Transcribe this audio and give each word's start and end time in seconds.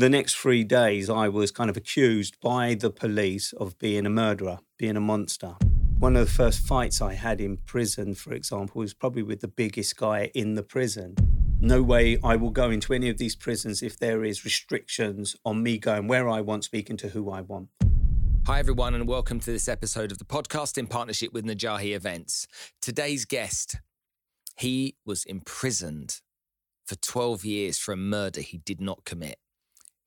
the 0.00 0.08
next 0.08 0.34
three 0.34 0.64
days, 0.64 1.10
I 1.10 1.28
was 1.28 1.50
kind 1.50 1.68
of 1.68 1.76
accused 1.76 2.40
by 2.40 2.72
the 2.72 2.88
police 2.88 3.52
of 3.52 3.78
being 3.78 4.06
a 4.06 4.10
murderer, 4.10 4.60
being 4.78 4.96
a 4.96 5.00
monster. 5.00 5.56
One 5.98 6.16
of 6.16 6.26
the 6.26 6.32
first 6.32 6.66
fights 6.66 7.02
I 7.02 7.12
had 7.12 7.38
in 7.38 7.58
prison, 7.58 8.14
for 8.14 8.32
example, 8.32 8.80
was 8.80 8.94
probably 8.94 9.22
with 9.22 9.40
the 9.40 9.48
biggest 9.48 9.98
guy 9.98 10.30
in 10.34 10.54
the 10.54 10.62
prison. 10.62 11.16
No 11.60 11.82
way 11.82 12.16
I 12.24 12.36
will 12.36 12.48
go 12.48 12.70
into 12.70 12.94
any 12.94 13.10
of 13.10 13.18
these 13.18 13.36
prisons 13.36 13.82
if 13.82 13.98
there 13.98 14.24
is 14.24 14.42
restrictions 14.42 15.36
on 15.44 15.62
me 15.62 15.76
going 15.76 16.08
where 16.08 16.30
I 16.30 16.40
want, 16.40 16.64
speaking 16.64 16.96
to 16.96 17.08
who 17.10 17.30
I 17.30 17.42
want. 17.42 17.68
Hi, 18.46 18.58
everyone, 18.58 18.94
and 18.94 19.06
welcome 19.06 19.38
to 19.40 19.52
this 19.52 19.68
episode 19.68 20.10
of 20.12 20.16
the 20.16 20.24
podcast 20.24 20.78
in 20.78 20.86
partnership 20.86 21.34
with 21.34 21.44
Najahi 21.44 21.94
Events. 21.94 22.46
Today's 22.80 23.26
guest, 23.26 23.76
he 24.56 24.96
was 25.04 25.26
imprisoned 25.26 26.22
for 26.86 26.96
12 26.96 27.44
years 27.44 27.78
for 27.78 27.92
a 27.92 27.98
murder 27.98 28.40
he 28.40 28.56
did 28.56 28.80
not 28.80 29.04
commit. 29.04 29.36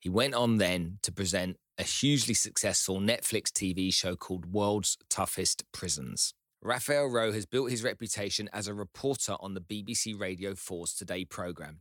He 0.04 0.10
went 0.10 0.34
on 0.34 0.58
then 0.58 0.98
to 1.02 1.10
present 1.10 1.56
a 1.78 1.82
hugely 1.82 2.34
successful 2.34 3.00
Netflix 3.00 3.44
TV 3.44 3.92
show 3.92 4.16
called 4.16 4.52
World's 4.52 4.98
Toughest 5.08 5.64
Prisons. 5.72 6.34
Raphael 6.60 7.06
Rowe 7.06 7.32
has 7.32 7.46
built 7.46 7.70
his 7.70 7.82
reputation 7.82 8.50
as 8.52 8.68
a 8.68 8.74
reporter 8.74 9.36
on 9.40 9.54
the 9.54 9.62
BBC 9.62 10.20
Radio 10.20 10.52
4's 10.52 10.92
Today 10.92 11.24
programme 11.24 11.80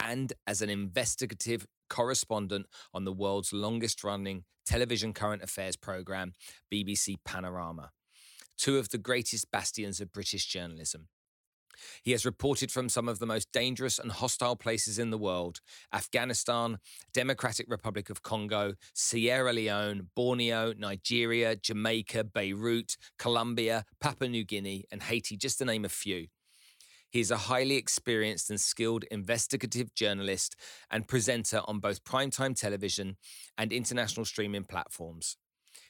and 0.00 0.32
as 0.48 0.62
an 0.62 0.68
investigative 0.68 1.64
correspondent 1.88 2.66
on 2.92 3.04
the 3.04 3.12
world's 3.12 3.52
longest 3.52 4.02
running 4.02 4.42
television 4.66 5.12
current 5.12 5.44
affairs 5.44 5.76
programme, 5.76 6.32
BBC 6.72 7.18
Panorama, 7.24 7.90
two 8.58 8.78
of 8.78 8.88
the 8.88 8.98
greatest 8.98 9.48
bastions 9.52 10.00
of 10.00 10.12
British 10.12 10.46
journalism. 10.46 11.06
He 12.02 12.12
has 12.12 12.24
reported 12.24 12.70
from 12.70 12.88
some 12.88 13.08
of 13.08 13.18
the 13.18 13.26
most 13.26 13.52
dangerous 13.52 13.98
and 13.98 14.12
hostile 14.12 14.56
places 14.56 14.98
in 14.98 15.10
the 15.10 15.18
world 15.18 15.60
Afghanistan, 15.92 16.78
Democratic 17.12 17.66
Republic 17.68 18.10
of 18.10 18.22
Congo, 18.22 18.74
Sierra 18.92 19.52
Leone, 19.52 20.08
Borneo, 20.14 20.72
Nigeria, 20.76 21.56
Jamaica, 21.56 22.24
Beirut, 22.24 22.96
Colombia, 23.18 23.84
Papua 24.00 24.28
New 24.28 24.44
Guinea, 24.44 24.84
and 24.90 25.02
Haiti, 25.02 25.36
just 25.36 25.58
to 25.58 25.64
name 25.64 25.84
a 25.84 25.88
few. 25.88 26.26
He 27.10 27.20
is 27.20 27.30
a 27.30 27.36
highly 27.36 27.76
experienced 27.76 28.50
and 28.50 28.60
skilled 28.60 29.04
investigative 29.04 29.94
journalist 29.94 30.56
and 30.90 31.06
presenter 31.06 31.60
on 31.66 31.78
both 31.78 32.02
primetime 32.02 32.58
television 32.58 33.18
and 33.56 33.72
international 33.72 34.26
streaming 34.26 34.64
platforms. 34.64 35.36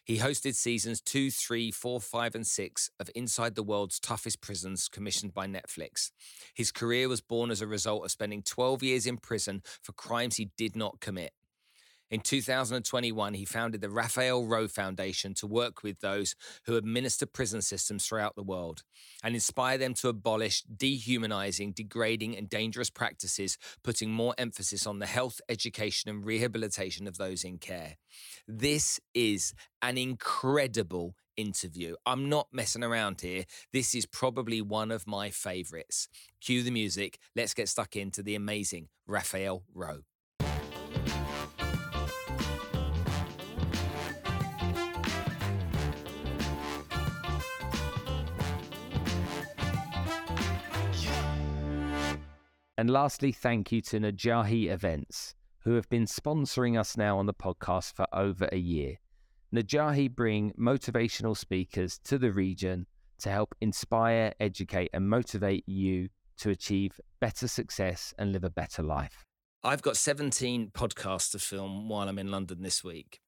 He 0.05 0.19
hosted 0.19 0.55
seasons 0.55 1.01
two, 1.01 1.31
three, 1.31 1.71
four, 1.71 1.99
five, 1.99 2.35
and 2.35 2.47
six 2.47 2.91
of 3.01 3.11
Inside 3.15 3.55
the 3.55 3.63
World's 3.63 3.99
Toughest 3.99 4.43
Prisons, 4.43 4.87
commissioned 4.87 5.33
by 5.33 5.47
Netflix. 5.47 6.11
His 6.55 6.71
career 6.71 7.09
was 7.09 7.23
born 7.23 7.51
as 7.51 7.63
a 7.63 7.67
result 7.67 8.05
of 8.05 8.11
spending 8.11 8.43
12 8.43 8.83
years 8.83 9.07
in 9.07 9.17
prison 9.17 9.63
for 9.83 9.93
crimes 9.93 10.37
he 10.37 10.51
did 10.59 10.77
not 10.77 11.01
commit. 11.01 11.33
In 12.15 12.21
2021, 12.21 13.35
he 13.35 13.45
founded 13.45 13.81
the 13.81 13.91
Raphael 13.91 14.47
Rowe 14.47 14.69
Foundation 14.69 15.35
to 15.35 15.49
work 15.49 15.83
with 15.83 15.99
those 15.99 16.37
who 16.65 16.77
administer 16.77 17.27
prison 17.27 17.61
systems 17.61 18.07
throughout 18.07 18.37
the 18.37 18.45
world 18.45 18.85
and 19.25 19.35
inspire 19.35 19.79
them 19.79 19.95
to 19.95 20.07
abolish 20.07 20.63
dehumanizing, 20.63 21.73
degrading, 21.73 22.37
and 22.37 22.49
dangerous 22.49 22.89
practices, 22.89 23.59
putting 23.83 24.13
more 24.13 24.33
emphasis 24.39 24.87
on 24.87 25.01
the 25.01 25.07
health, 25.07 25.41
education, 25.49 26.09
and 26.09 26.25
rehabilitation 26.25 27.09
of 27.09 27.19
those 27.19 27.43
in 27.43 27.59
care. 27.59 27.97
This 28.47 29.01
is 29.13 29.53
an 29.83 29.99
incredible 29.99 31.17
interview. 31.37 31.97
I'm 32.07 32.29
not 32.29 32.47
messing 32.53 32.85
around 32.85 33.23
here. 33.23 33.43
This 33.73 33.93
is 33.93 34.07
probably 34.07 34.63
one 34.63 34.93
of 34.93 35.09
my 35.09 35.31
favorites. 35.31 36.07
Cue 36.41 36.63
the 36.63 36.71
music. 36.71 37.19
Let's 37.35 37.55
get 37.55 37.69
stuck 37.69 37.97
into 37.97 38.23
the 38.23 38.37
amazing 38.37 38.87
Raphael 39.05 39.65
Rowe. 39.75 40.05
And 52.85 52.93
lastly, 52.93 53.33
thank 53.33 53.73
you 53.73 53.81
to 53.81 53.99
Najahi 53.99 54.71
Events, 54.71 55.35
who 55.61 55.73
have 55.73 55.89
been 55.89 56.05
sponsoring 56.05 56.79
us 56.79 56.99
now 56.99 57.17
on 57.17 57.25
the 57.25 57.33
podcast 57.33 57.95
for 57.95 58.07
over 58.13 58.47
a 58.53 58.59
year. 58.59 58.97
Najahi 59.55 60.15
bring 60.15 60.53
motivational 60.53 61.35
speakers 61.35 61.99
to 62.05 62.19
the 62.19 62.31
region 62.31 62.85
to 63.21 63.31
help 63.31 63.55
inspire, 63.63 64.35
educate, 64.39 64.91
and 64.93 65.09
motivate 65.09 65.67
you 65.67 66.11
to 66.37 66.51
achieve 66.51 67.01
better 67.23 67.49
success 67.49 68.13
and 68.19 68.35
live 68.35 68.45
a 68.45 68.51
better 68.51 68.83
life. 68.83 69.25
I've 69.63 69.81
got 69.81 69.97
17 69.97 70.73
podcasts 70.75 71.31
to 71.31 71.39
film 71.39 71.89
while 71.89 72.07
I'm 72.07 72.19
in 72.19 72.31
London 72.31 72.61
this 72.61 72.85
week. 72.85 73.23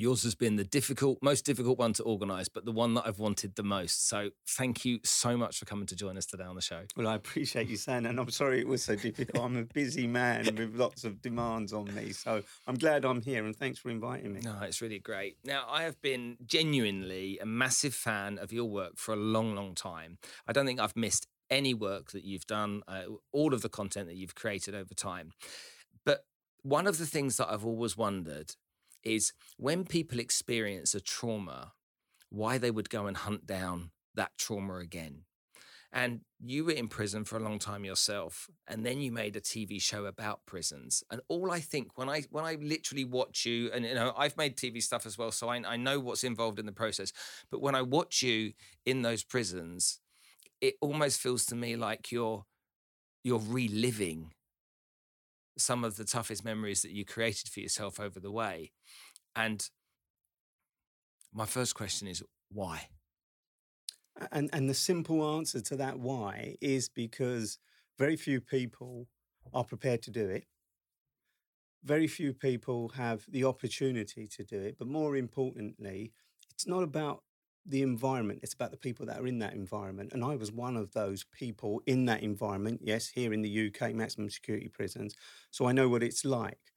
Yours 0.00 0.22
has 0.22 0.34
been 0.34 0.56
the 0.56 0.64
difficult, 0.64 1.18
most 1.20 1.44
difficult 1.44 1.78
one 1.78 1.92
to 1.92 2.02
organise, 2.04 2.48
but 2.48 2.64
the 2.64 2.72
one 2.72 2.94
that 2.94 3.02
I've 3.06 3.18
wanted 3.18 3.56
the 3.56 3.62
most. 3.62 4.08
So 4.08 4.30
thank 4.48 4.82
you 4.86 4.98
so 5.04 5.36
much 5.36 5.58
for 5.58 5.66
coming 5.66 5.84
to 5.88 5.94
join 5.94 6.16
us 6.16 6.24
today 6.24 6.44
on 6.44 6.54
the 6.54 6.62
show. 6.62 6.84
Well, 6.96 7.06
I 7.06 7.16
appreciate 7.16 7.68
you 7.68 7.76
saying 7.76 8.04
that. 8.04 8.08
And 8.08 8.18
I'm 8.18 8.30
sorry 8.30 8.60
it 8.60 8.66
was 8.66 8.82
so 8.82 8.96
difficult. 8.96 9.44
I'm 9.44 9.58
a 9.58 9.64
busy 9.64 10.06
man 10.06 10.54
with 10.56 10.74
lots 10.74 11.04
of 11.04 11.20
demands 11.20 11.74
on 11.74 11.94
me. 11.94 12.12
So 12.12 12.42
I'm 12.66 12.76
glad 12.76 13.04
I'm 13.04 13.20
here 13.20 13.44
and 13.44 13.54
thanks 13.54 13.78
for 13.78 13.90
inviting 13.90 14.32
me. 14.32 14.40
No, 14.42 14.56
it's 14.62 14.80
really 14.80 15.00
great. 15.00 15.36
Now, 15.44 15.66
I 15.68 15.82
have 15.82 16.00
been 16.00 16.38
genuinely 16.46 17.38
a 17.38 17.44
massive 17.44 17.94
fan 17.94 18.38
of 18.38 18.54
your 18.54 18.70
work 18.70 18.96
for 18.96 19.12
a 19.12 19.18
long, 19.18 19.54
long 19.54 19.74
time. 19.74 20.16
I 20.48 20.52
don't 20.52 20.64
think 20.64 20.80
I've 20.80 20.96
missed 20.96 21.26
any 21.50 21.74
work 21.74 22.12
that 22.12 22.24
you've 22.24 22.46
done, 22.46 22.82
uh, 22.88 23.02
all 23.32 23.52
of 23.52 23.60
the 23.60 23.68
content 23.68 24.06
that 24.06 24.16
you've 24.16 24.34
created 24.34 24.74
over 24.74 24.94
time. 24.94 25.32
But 26.06 26.24
one 26.62 26.86
of 26.86 26.96
the 26.96 27.06
things 27.06 27.36
that 27.36 27.52
I've 27.52 27.66
always 27.66 27.98
wondered 27.98 28.54
is 29.04 29.32
when 29.56 29.84
people 29.84 30.18
experience 30.18 30.94
a 30.94 31.00
trauma, 31.00 31.72
why 32.30 32.58
they 32.58 32.70
would 32.70 32.90
go 32.90 33.06
and 33.06 33.16
hunt 33.16 33.46
down 33.46 33.90
that 34.14 34.32
trauma 34.38 34.76
again. 34.76 35.22
And 35.92 36.20
you 36.38 36.64
were 36.64 36.72
in 36.72 36.86
prison 36.86 37.24
for 37.24 37.36
a 37.36 37.40
long 37.40 37.58
time 37.58 37.84
yourself, 37.84 38.48
and 38.68 38.86
then 38.86 39.00
you 39.00 39.10
made 39.10 39.34
a 39.34 39.40
TV 39.40 39.82
show 39.82 40.04
about 40.04 40.46
prisons. 40.46 41.02
And 41.10 41.20
all 41.28 41.50
I 41.50 41.58
think 41.58 41.98
when 41.98 42.08
I 42.08 42.22
when 42.30 42.44
I 42.44 42.54
literally 42.54 43.04
watch 43.04 43.44
you, 43.44 43.72
and 43.72 43.84
you 43.84 43.94
know 43.94 44.12
I've 44.16 44.36
made 44.36 44.56
TV 44.56 44.80
stuff 44.80 45.04
as 45.04 45.18
well, 45.18 45.32
so 45.32 45.48
I, 45.48 45.56
I 45.66 45.76
know 45.76 45.98
what's 45.98 46.22
involved 46.22 46.60
in 46.60 46.66
the 46.66 46.72
process. 46.72 47.12
But 47.50 47.60
when 47.60 47.74
I 47.74 47.82
watch 47.82 48.22
you 48.22 48.52
in 48.86 49.02
those 49.02 49.24
prisons, 49.24 49.98
it 50.60 50.74
almost 50.80 51.18
feels 51.20 51.44
to 51.46 51.56
me 51.56 51.74
like 51.74 52.12
you're 52.12 52.44
you're 53.24 53.40
reliving 53.40 54.32
some 55.58 55.84
of 55.84 55.96
the 55.96 56.04
toughest 56.04 56.44
memories 56.44 56.82
that 56.82 56.92
you 56.92 57.04
created 57.04 57.48
for 57.48 57.60
yourself 57.60 58.00
over 58.00 58.20
the 58.20 58.30
way. 58.30 58.72
And 59.34 59.68
my 61.32 61.46
first 61.46 61.74
question 61.74 62.08
is 62.08 62.22
why? 62.50 62.88
And 64.32 64.50
and 64.52 64.68
the 64.68 64.74
simple 64.74 65.36
answer 65.36 65.60
to 65.60 65.76
that 65.76 65.98
why 65.98 66.56
is 66.60 66.88
because 66.88 67.58
very 67.98 68.16
few 68.16 68.40
people 68.40 69.08
are 69.52 69.64
prepared 69.64 70.02
to 70.02 70.10
do 70.10 70.28
it. 70.28 70.44
Very 71.84 72.06
few 72.06 72.34
people 72.34 72.90
have 72.90 73.24
the 73.28 73.44
opportunity 73.44 74.26
to 74.26 74.44
do 74.44 74.60
it, 74.60 74.76
but 74.78 74.88
more 74.88 75.16
importantly, 75.16 76.12
it's 76.50 76.66
not 76.66 76.82
about 76.82 77.22
the 77.70 77.82
environment, 77.82 78.40
it's 78.42 78.54
about 78.54 78.70
the 78.70 78.76
people 78.76 79.06
that 79.06 79.20
are 79.20 79.26
in 79.26 79.38
that 79.38 79.54
environment. 79.54 80.12
And 80.12 80.24
I 80.24 80.36
was 80.36 80.52
one 80.52 80.76
of 80.76 80.92
those 80.92 81.24
people 81.24 81.82
in 81.86 82.06
that 82.06 82.22
environment, 82.22 82.80
yes, 82.82 83.08
here 83.08 83.32
in 83.32 83.42
the 83.42 83.50
UK, 83.68 83.94
maximum 83.94 84.30
security 84.30 84.68
prisons. 84.68 85.14
So 85.50 85.66
I 85.66 85.72
know 85.72 85.88
what 85.88 86.02
it's 86.02 86.24
like. 86.24 86.72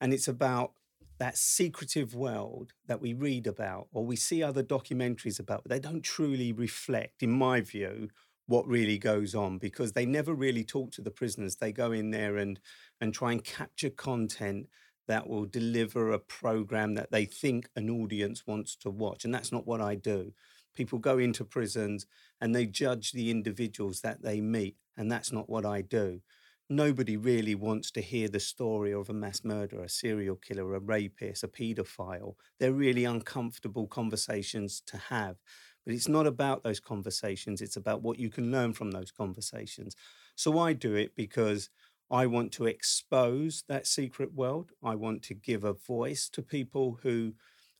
And 0.00 0.12
it's 0.12 0.28
about 0.28 0.72
that 1.18 1.36
secretive 1.36 2.14
world 2.14 2.72
that 2.86 3.00
we 3.00 3.12
read 3.12 3.46
about 3.46 3.88
or 3.92 4.04
we 4.04 4.16
see 4.16 4.42
other 4.42 4.62
documentaries 4.62 5.38
about, 5.38 5.62
but 5.62 5.70
they 5.70 5.78
don't 5.78 6.02
truly 6.02 6.52
reflect, 6.52 7.22
in 7.22 7.30
my 7.30 7.60
view, 7.60 8.08
what 8.46 8.66
really 8.66 8.98
goes 8.98 9.34
on 9.34 9.58
because 9.58 9.92
they 9.92 10.04
never 10.04 10.34
really 10.34 10.64
talk 10.64 10.90
to 10.90 11.00
the 11.00 11.10
prisoners. 11.10 11.56
They 11.56 11.70
go 11.70 11.92
in 11.92 12.10
there 12.10 12.36
and 12.36 12.58
and 13.00 13.14
try 13.14 13.30
and 13.32 13.44
capture 13.44 13.90
content 13.90 14.68
that 15.10 15.28
will 15.28 15.44
deliver 15.44 16.12
a 16.12 16.18
program 16.18 16.94
that 16.94 17.10
they 17.10 17.24
think 17.24 17.68
an 17.76 17.90
audience 17.90 18.46
wants 18.46 18.76
to 18.76 18.90
watch. 18.90 19.24
And 19.24 19.34
that's 19.34 19.52
not 19.52 19.66
what 19.66 19.80
I 19.80 19.94
do. 19.94 20.32
People 20.74 20.98
go 20.98 21.18
into 21.18 21.44
prisons 21.44 22.06
and 22.40 22.54
they 22.54 22.64
judge 22.64 23.12
the 23.12 23.30
individuals 23.30 24.00
that 24.00 24.22
they 24.22 24.40
meet. 24.40 24.76
And 24.96 25.10
that's 25.10 25.32
not 25.32 25.50
what 25.50 25.66
I 25.66 25.82
do 25.82 26.20
nobody 26.70 27.16
really 27.16 27.56
wants 27.56 27.90
to 27.90 28.00
hear 28.00 28.28
the 28.28 28.38
story 28.38 28.94
of 28.94 29.10
a 29.10 29.12
mass 29.12 29.42
murderer, 29.42 29.82
a 29.82 29.88
serial 29.88 30.36
killer, 30.36 30.72
a 30.74 30.78
rapist, 30.78 31.42
a 31.42 31.48
paedophile. 31.48 32.34
They're 32.60 32.72
really 32.72 33.04
uncomfortable 33.04 33.88
conversations 33.88 34.80
to 34.86 34.96
have. 34.96 35.36
But 35.84 35.94
it's 35.94 36.08
not 36.08 36.26
about 36.26 36.62
those 36.62 36.78
conversations, 36.78 37.60
it's 37.60 37.76
about 37.76 38.02
what 38.02 38.18
you 38.18 38.30
can 38.30 38.52
learn 38.52 38.72
from 38.72 38.92
those 38.92 39.10
conversations. 39.10 39.96
So 40.36 40.58
I 40.58 40.72
do 40.72 40.94
it 40.94 41.16
because 41.16 41.70
I 42.10 42.26
want 42.26 42.52
to 42.52 42.66
expose 42.66 43.64
that 43.68 43.86
secret 43.86 44.34
world. 44.34 44.72
I 44.82 44.96
want 44.96 45.22
to 45.24 45.34
give 45.34 45.64
a 45.64 45.74
voice 45.74 46.28
to 46.30 46.42
people 46.42 46.98
who 47.02 47.34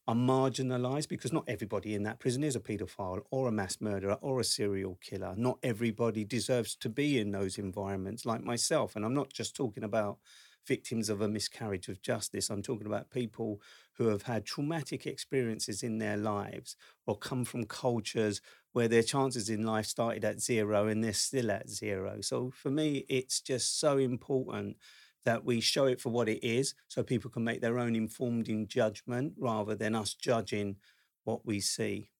are 0.06 0.14
marginalized 0.14 1.08
because 1.08 1.32
not 1.32 1.44
everybody 1.48 1.94
in 1.94 2.04
that 2.04 2.20
prison 2.20 2.44
is 2.44 2.56
a 2.56 2.60
paedophile 2.60 3.22
or 3.30 3.48
a 3.48 3.52
mass 3.52 3.78
murderer 3.80 4.18
or 4.20 4.40
a 4.40 4.44
serial 4.44 4.98
killer. 5.00 5.34
Not 5.36 5.58
everybody 5.62 6.24
deserves 6.24 6.76
to 6.76 6.88
be 6.88 7.18
in 7.18 7.32
those 7.32 7.58
environments 7.58 8.24
like 8.24 8.42
myself. 8.42 8.96
And 8.96 9.04
I'm 9.04 9.14
not 9.14 9.32
just 9.32 9.56
talking 9.56 9.84
about 9.84 10.18
victims 10.66 11.08
of 11.08 11.20
a 11.20 11.28
miscarriage 11.28 11.88
of 11.88 12.02
justice. 12.02 12.50
I'm 12.50 12.62
talking 12.62 12.86
about 12.86 13.10
people 13.10 13.60
who 13.94 14.08
have 14.08 14.22
had 14.22 14.44
traumatic 14.44 15.06
experiences 15.06 15.82
in 15.82 15.98
their 15.98 16.16
lives 16.16 16.76
or 17.06 17.16
come 17.16 17.44
from 17.44 17.64
cultures 17.64 18.40
where 18.72 18.88
their 18.88 19.02
chances 19.02 19.50
in 19.50 19.64
life 19.64 19.86
started 19.86 20.24
at 20.24 20.40
zero 20.40 20.86
and 20.86 21.02
they're 21.02 21.12
still 21.12 21.50
at 21.50 21.68
zero. 21.68 22.20
So 22.20 22.50
for 22.50 22.70
me, 22.70 23.04
it's 23.08 23.40
just 23.40 23.80
so 23.80 23.98
important 23.98 24.76
that 25.24 25.44
we 25.44 25.60
show 25.60 25.86
it 25.86 26.00
for 26.00 26.10
what 26.10 26.28
it 26.28 26.44
is 26.46 26.74
so 26.88 27.02
people 27.02 27.30
can 27.30 27.44
make 27.44 27.60
their 27.60 27.78
own 27.78 27.94
informed 27.94 28.48
in 28.48 28.66
judgment 28.66 29.34
rather 29.38 29.74
than 29.74 29.94
us 29.94 30.14
judging 30.14 30.76
what 31.24 31.44
we 31.44 31.60
see. 31.60 32.10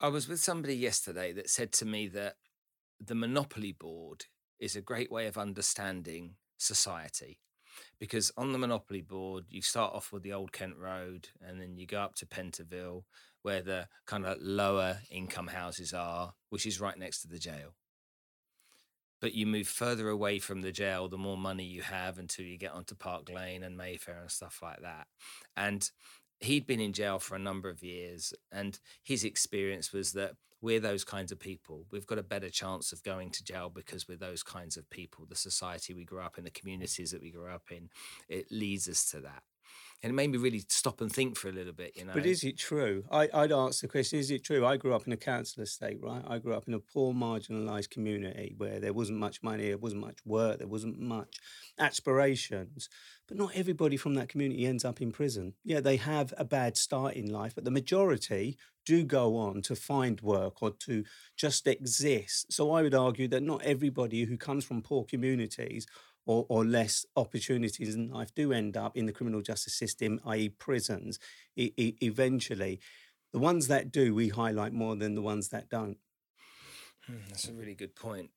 I 0.00 0.08
was 0.08 0.28
with 0.28 0.40
somebody 0.40 0.76
yesterday 0.76 1.32
that 1.32 1.50
said 1.50 1.72
to 1.74 1.86
me 1.86 2.08
that 2.08 2.36
the 2.98 3.14
Monopoly 3.14 3.72
board 3.72 4.26
is 4.58 4.76
a 4.76 4.82
great 4.82 5.10
way 5.10 5.26
of 5.26 5.38
understanding 5.38 6.36
society. 6.60 7.38
Because 7.98 8.32
on 8.36 8.52
the 8.52 8.58
Monopoly 8.58 9.02
board, 9.02 9.44
you 9.48 9.62
start 9.62 9.94
off 9.94 10.12
with 10.12 10.22
the 10.22 10.32
Old 10.32 10.52
Kent 10.52 10.76
Road 10.76 11.28
and 11.46 11.60
then 11.60 11.76
you 11.76 11.86
go 11.86 12.00
up 12.00 12.14
to 12.16 12.26
Pentonville, 12.26 13.04
where 13.42 13.62
the 13.62 13.88
kind 14.06 14.26
of 14.26 14.38
lower 14.40 14.98
income 15.10 15.48
houses 15.48 15.92
are, 15.92 16.34
which 16.50 16.66
is 16.66 16.80
right 16.80 16.98
next 16.98 17.22
to 17.22 17.28
the 17.28 17.38
jail. 17.38 17.74
But 19.20 19.34
you 19.34 19.46
move 19.46 19.68
further 19.68 20.08
away 20.08 20.38
from 20.38 20.62
the 20.62 20.72
jail, 20.72 21.08
the 21.08 21.18
more 21.18 21.36
money 21.36 21.64
you 21.64 21.82
have 21.82 22.18
until 22.18 22.46
you 22.46 22.56
get 22.56 22.72
onto 22.72 22.94
Park 22.94 23.28
Lane 23.28 23.62
and 23.62 23.76
Mayfair 23.76 24.18
and 24.18 24.30
stuff 24.30 24.60
like 24.62 24.80
that. 24.80 25.06
And 25.56 25.90
he'd 26.40 26.66
been 26.66 26.80
in 26.80 26.92
jail 26.92 27.18
for 27.18 27.34
a 27.36 27.40
number 27.40 27.68
of 27.68 27.82
years, 27.82 28.32
and 28.50 28.78
his 29.02 29.24
experience 29.24 29.92
was 29.92 30.12
that 30.12 30.34
we're 30.62 30.80
those 30.80 31.04
kinds 31.04 31.32
of 31.32 31.38
people. 31.38 31.86
We've 31.90 32.06
got 32.06 32.18
a 32.18 32.22
better 32.22 32.50
chance 32.50 32.92
of 32.92 33.02
going 33.02 33.30
to 33.30 33.44
jail 33.44 33.70
because 33.70 34.06
we're 34.06 34.18
those 34.18 34.42
kinds 34.42 34.76
of 34.76 34.88
people. 34.90 35.24
The 35.26 35.36
society 35.36 35.94
we 35.94 36.04
grew 36.04 36.20
up 36.20 36.36
in, 36.36 36.44
the 36.44 36.50
communities 36.50 37.12
that 37.12 37.22
we 37.22 37.30
grew 37.30 37.48
up 37.48 37.70
in, 37.70 37.88
it 38.28 38.50
leads 38.50 38.88
us 38.88 39.10
to 39.10 39.20
that. 39.20 39.42
And 40.02 40.10
it 40.10 40.14
made 40.14 40.30
me 40.30 40.38
really 40.38 40.64
stop 40.68 41.02
and 41.02 41.12
think 41.12 41.36
for 41.36 41.48
a 41.48 41.52
little 41.52 41.74
bit, 41.74 41.92
you 41.94 42.06
know. 42.06 42.12
But 42.14 42.24
is 42.24 42.42
it 42.42 42.58
true? 42.58 43.04
I, 43.10 43.28
would 43.34 43.52
ask 43.52 43.82
the 43.82 43.88
question: 43.88 44.18
Is 44.18 44.30
it 44.30 44.44
true? 44.44 44.64
I 44.64 44.76
grew 44.76 44.94
up 44.94 45.06
in 45.06 45.12
a 45.12 45.16
council 45.16 45.62
estate, 45.62 45.98
right? 46.02 46.22
I 46.26 46.38
grew 46.38 46.54
up 46.54 46.66
in 46.66 46.74
a 46.74 46.78
poor, 46.78 47.12
marginalised 47.12 47.90
community 47.90 48.54
where 48.56 48.80
there 48.80 48.94
wasn't 48.94 49.18
much 49.18 49.42
money, 49.42 49.68
there 49.68 49.78
wasn't 49.78 50.00
much 50.00 50.18
work, 50.24 50.58
there 50.58 50.68
wasn't 50.68 50.98
much 50.98 51.36
aspirations. 51.78 52.88
But 53.28 53.36
not 53.36 53.54
everybody 53.54 53.96
from 53.96 54.14
that 54.14 54.28
community 54.28 54.66
ends 54.66 54.84
up 54.84 55.00
in 55.00 55.12
prison. 55.12 55.54
Yeah, 55.64 55.80
they 55.80 55.96
have 55.96 56.32
a 56.36 56.44
bad 56.44 56.76
start 56.76 57.14
in 57.14 57.30
life, 57.30 57.54
but 57.54 57.64
the 57.64 57.70
majority 57.70 58.56
do 58.86 59.04
go 59.04 59.36
on 59.36 59.62
to 59.62 59.76
find 59.76 60.20
work 60.20 60.62
or 60.62 60.70
to 60.70 61.04
just 61.36 61.66
exist. 61.66 62.52
So 62.52 62.72
I 62.72 62.82
would 62.82 62.94
argue 62.94 63.28
that 63.28 63.42
not 63.42 63.62
everybody 63.62 64.24
who 64.24 64.36
comes 64.36 64.64
from 64.64 64.82
poor 64.82 65.04
communities 65.04 65.86
or, 66.30 66.46
or 66.48 66.64
less 66.64 67.04
opportunities 67.16 67.96
in 67.96 68.08
life 68.08 68.32
do 68.36 68.52
end 68.52 68.76
up 68.76 68.96
in 68.96 69.06
the 69.06 69.12
criminal 69.12 69.42
justice 69.42 69.74
system, 69.74 70.20
i.e., 70.26 70.48
prisons, 70.48 71.18
e- 71.56 71.72
e- 71.76 71.96
eventually. 72.00 72.78
The 73.32 73.40
ones 73.40 73.66
that 73.66 73.90
do, 73.90 74.14
we 74.14 74.28
highlight 74.28 74.72
more 74.72 74.94
than 74.94 75.16
the 75.16 75.22
ones 75.22 75.48
that 75.48 75.68
don't. 75.68 75.96
Hmm, 77.04 77.16
that's 77.28 77.48
a 77.48 77.52
really 77.52 77.74
good 77.74 77.96
point. 77.96 78.30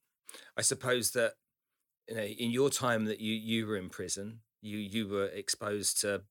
I 0.57 0.63
suppose 0.63 1.11
that 1.11 1.33
you 2.09 2.15
know, 2.15 2.23
in 2.23 2.49
your 2.49 2.71
time 2.71 3.05
that 3.05 3.19
you 3.19 3.33
you 3.33 3.67
were 3.67 3.77
in 3.77 3.89
prison, 3.89 4.39
you 4.59 4.79
you 4.79 5.07
were 5.07 5.27
exposed 5.27 6.01
to 6.01 6.23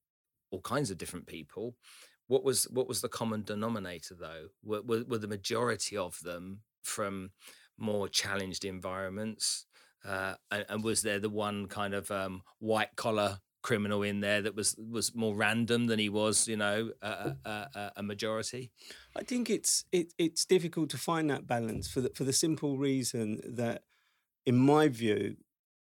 all 0.51 0.63
kinds 0.63 0.91
of 0.91 0.99
different 0.99 1.27
people. 1.27 1.77
What 2.27 2.43
was 2.43 2.65
what 2.65 2.89
was 2.89 3.03
the 3.03 3.09
common 3.09 3.45
denominator 3.45 4.17
though? 4.19 4.49
Were, 4.65 4.83
were, 4.83 5.05
were 5.07 5.19
the 5.19 5.29
majority 5.29 5.97
of 5.97 6.19
them 6.25 6.63
from 6.83 7.31
more 7.79 8.09
challenged 8.09 8.65
environments? 8.65 9.67
Uh, 10.05 10.35
and, 10.51 10.65
and, 10.69 10.85
was 10.85 11.03
there 11.03 11.21
the 11.21 11.31
one 11.31 11.67
kind 11.67 11.95
of 11.95 12.11
um, 12.11 12.43
white 12.59 12.97
collar 12.97 13.39
criminal 13.63 14.03
in 14.03 14.21
there 14.21 14.43
that 14.43 14.57
was 14.57 14.75
was 14.77 15.15
more 15.15 15.35
random 15.35 15.87
than 15.87 15.99
he 15.99 16.09
was, 16.09 16.49
you 16.49 16.57
know, 16.57 16.91
a, 17.01 17.37
a, 17.45 17.93
a 17.97 18.03
majority? 18.03 18.73
I 19.17 19.23
think 19.23 19.49
it's 19.49 19.85
it, 19.93 20.13
it's 20.19 20.45
difficult 20.45 20.91
to 20.91 20.99
find 20.99 21.31
that 21.31 21.47
balance 21.47 21.89
for 21.89 22.01
the 22.01 22.11
for 22.15 22.25
the 22.25 22.33
simple 22.33 22.79
reason 22.79 23.41
that, 23.45 23.85
in 24.45 24.59
my 24.59 24.89
view, 24.89 25.37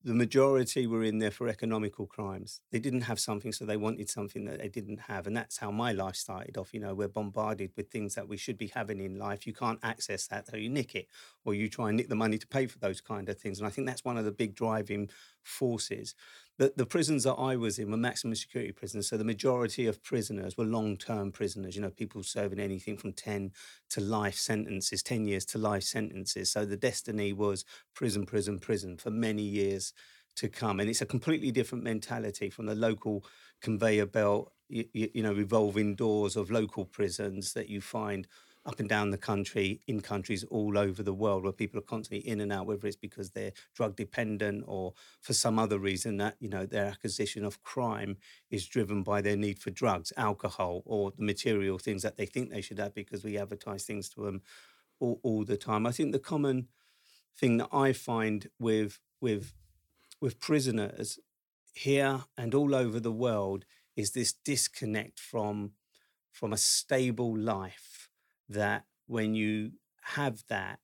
the 0.05 0.13
majority 0.13 0.85
were 0.85 1.03
in 1.03 1.19
there 1.19 1.31
for 1.31 1.47
economical 1.47 2.05
crimes. 2.05 2.59
They 2.71 2.79
didn't 2.79 3.01
have 3.01 3.19
something, 3.21 3.53
so 3.53 3.65
they 3.65 3.77
wanted 3.77 4.09
something 4.09 4.43
that 4.45 4.59
they 4.59 4.67
didn't 4.67 4.99
have. 5.01 5.27
And 5.27 5.37
that's 5.37 5.57
how 5.57 5.71
my 5.71 5.93
life 5.93 6.15
started 6.17 6.57
off. 6.57 6.73
You 6.73 6.81
know, 6.81 6.93
we're 6.93 7.07
bombarded 7.07 7.71
with 7.77 7.89
things 7.89 8.15
that 8.15 8.27
we 8.27 8.35
should 8.35 8.57
be 8.57 8.67
having 8.67 8.99
in 8.99 9.17
life. 9.17 9.47
You 9.47 9.53
can't 9.53 9.79
access 9.81 10.27
that, 10.27 10.47
so 10.47 10.57
you 10.57 10.69
nick 10.69 10.93
it, 10.95 11.07
or 11.45 11.53
you 11.53 11.69
try 11.69 11.87
and 11.87 11.97
nick 11.97 12.09
the 12.09 12.15
money 12.15 12.37
to 12.37 12.47
pay 12.47 12.67
for 12.67 12.79
those 12.79 12.99
kind 12.99 13.29
of 13.29 13.39
things. 13.39 13.59
And 13.59 13.67
I 13.67 13.69
think 13.69 13.87
that's 13.87 14.03
one 14.03 14.17
of 14.17 14.25
the 14.25 14.31
big 14.33 14.55
driving 14.55 15.09
forces. 15.41 16.15
The, 16.59 16.71
the 16.75 16.85
prisons 16.85 17.23
that 17.23 17.33
I 17.33 17.55
was 17.55 17.79
in 17.79 17.89
were 17.89 17.97
maximum 17.97 18.35
security 18.35 18.71
prisons. 18.71 19.07
So 19.07 19.17
the 19.17 19.23
majority 19.23 19.87
of 19.87 20.03
prisoners 20.03 20.55
were 20.55 20.65
long 20.65 20.97
term 20.97 21.31
prisoners, 21.31 21.75
you 21.75 21.81
know, 21.81 21.89
people 21.89 22.21
serving 22.21 22.59
anything 22.59 22.95
from 22.95 23.13
10 23.13 23.51
to 23.89 24.01
life 24.01 24.35
sentences, 24.35 25.01
10 25.01 25.25
years 25.25 25.45
to 25.45 25.57
life 25.57 25.83
sentences. 25.83 26.51
So 26.51 26.65
the 26.65 26.77
destiny 26.77 27.33
was 27.33 27.65
prison, 27.95 28.25
prison, 28.25 28.59
prison 28.59 28.97
for 28.97 29.09
many 29.09 29.41
years 29.41 29.93
to 30.35 30.47
come. 30.47 30.79
And 30.79 30.89
it's 30.89 31.01
a 31.01 31.07
completely 31.07 31.51
different 31.51 31.83
mentality 31.83 32.49
from 32.49 32.67
the 32.67 32.75
local 32.75 33.25
conveyor 33.61 34.05
belt, 34.07 34.51
you, 34.69 34.85
you 34.93 35.23
know, 35.23 35.33
revolving 35.33 35.95
doors 35.95 36.35
of 36.35 36.51
local 36.51 36.85
prisons 36.85 37.53
that 37.53 37.69
you 37.69 37.81
find 37.81 38.27
up 38.65 38.79
and 38.79 38.87
down 38.87 39.09
the 39.09 39.17
country 39.17 39.81
in 39.87 39.99
countries 39.99 40.43
all 40.45 40.77
over 40.77 41.03
the 41.03 41.13
world 41.13 41.43
where 41.43 41.51
people 41.51 41.79
are 41.79 41.83
constantly 41.83 42.27
in 42.27 42.39
and 42.39 42.51
out, 42.51 42.65
whether 42.65 42.87
it's 42.87 42.95
because 42.95 43.31
they're 43.31 43.51
drug 43.75 43.95
dependent 43.95 44.63
or 44.67 44.93
for 45.21 45.33
some 45.33 45.59
other 45.59 45.77
reason 45.77 46.17
that, 46.17 46.35
you 46.39 46.47
know, 46.47 46.65
their 46.65 46.85
acquisition 46.85 47.43
of 47.43 47.61
crime 47.61 48.17
is 48.49 48.65
driven 48.65 49.03
by 49.03 49.21
their 49.21 49.35
need 49.35 49.59
for 49.59 49.69
drugs, 49.69 50.13
alcohol, 50.15 50.81
or 50.85 51.11
the 51.11 51.23
material 51.23 51.77
things 51.77 52.03
that 52.03 52.15
they 52.15 52.25
think 52.25 52.49
they 52.49 52.61
should 52.61 52.79
have 52.79 52.93
because 52.93 53.23
we 53.23 53.37
advertise 53.37 53.83
things 53.83 54.07
to 54.09 54.23
them 54.23 54.41
all, 54.99 55.19
all 55.23 55.43
the 55.43 55.57
time. 55.57 55.85
I 55.85 55.91
think 55.91 56.13
the 56.13 56.19
common 56.19 56.69
thing 57.37 57.57
that 57.57 57.69
I 57.71 57.93
find 57.93 58.49
with 58.59 58.99
with 59.19 59.53
with 60.21 60.39
prisoners 60.39 61.19
here 61.73 62.23
and 62.37 62.53
all 62.53 62.75
over 62.75 62.99
the 62.99 63.11
world 63.11 63.65
is 63.95 64.11
this 64.11 64.33
disconnect 64.33 65.19
from 65.19 65.71
from 66.31 66.53
a 66.53 66.57
stable 66.57 67.37
life 67.37 68.02
that 68.53 68.85
when 69.07 69.35
you 69.35 69.73
have 70.01 70.43
that, 70.49 70.79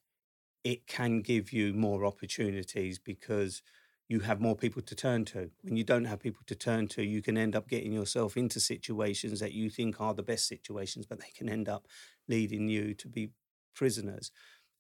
it 0.63 0.87
can 0.87 1.21
give 1.21 1.53
you 1.53 1.73
more 1.73 2.05
opportunities 2.05 2.99
because 2.99 3.61
you 4.07 4.21
have 4.21 4.41
more 4.41 4.55
people 4.55 4.81
to 4.81 4.95
turn 4.95 5.23
to. 5.23 5.51
When 5.61 5.77
you 5.77 5.83
don't 5.83 6.05
have 6.05 6.19
people 6.19 6.41
to 6.47 6.55
turn 6.55 6.87
to, 6.89 7.03
you 7.03 7.21
can 7.21 7.37
end 7.37 7.55
up 7.55 7.69
getting 7.69 7.93
yourself 7.93 8.35
into 8.35 8.59
situations 8.59 9.39
that 9.39 9.53
you 9.53 9.69
think 9.69 10.01
are 10.01 10.13
the 10.13 10.23
best 10.23 10.47
situations, 10.47 11.05
but 11.05 11.19
they 11.19 11.31
can 11.35 11.47
end 11.47 11.69
up 11.69 11.87
leading 12.27 12.67
you 12.67 12.93
to 12.95 13.07
be 13.07 13.29
prisoners. 13.75 14.31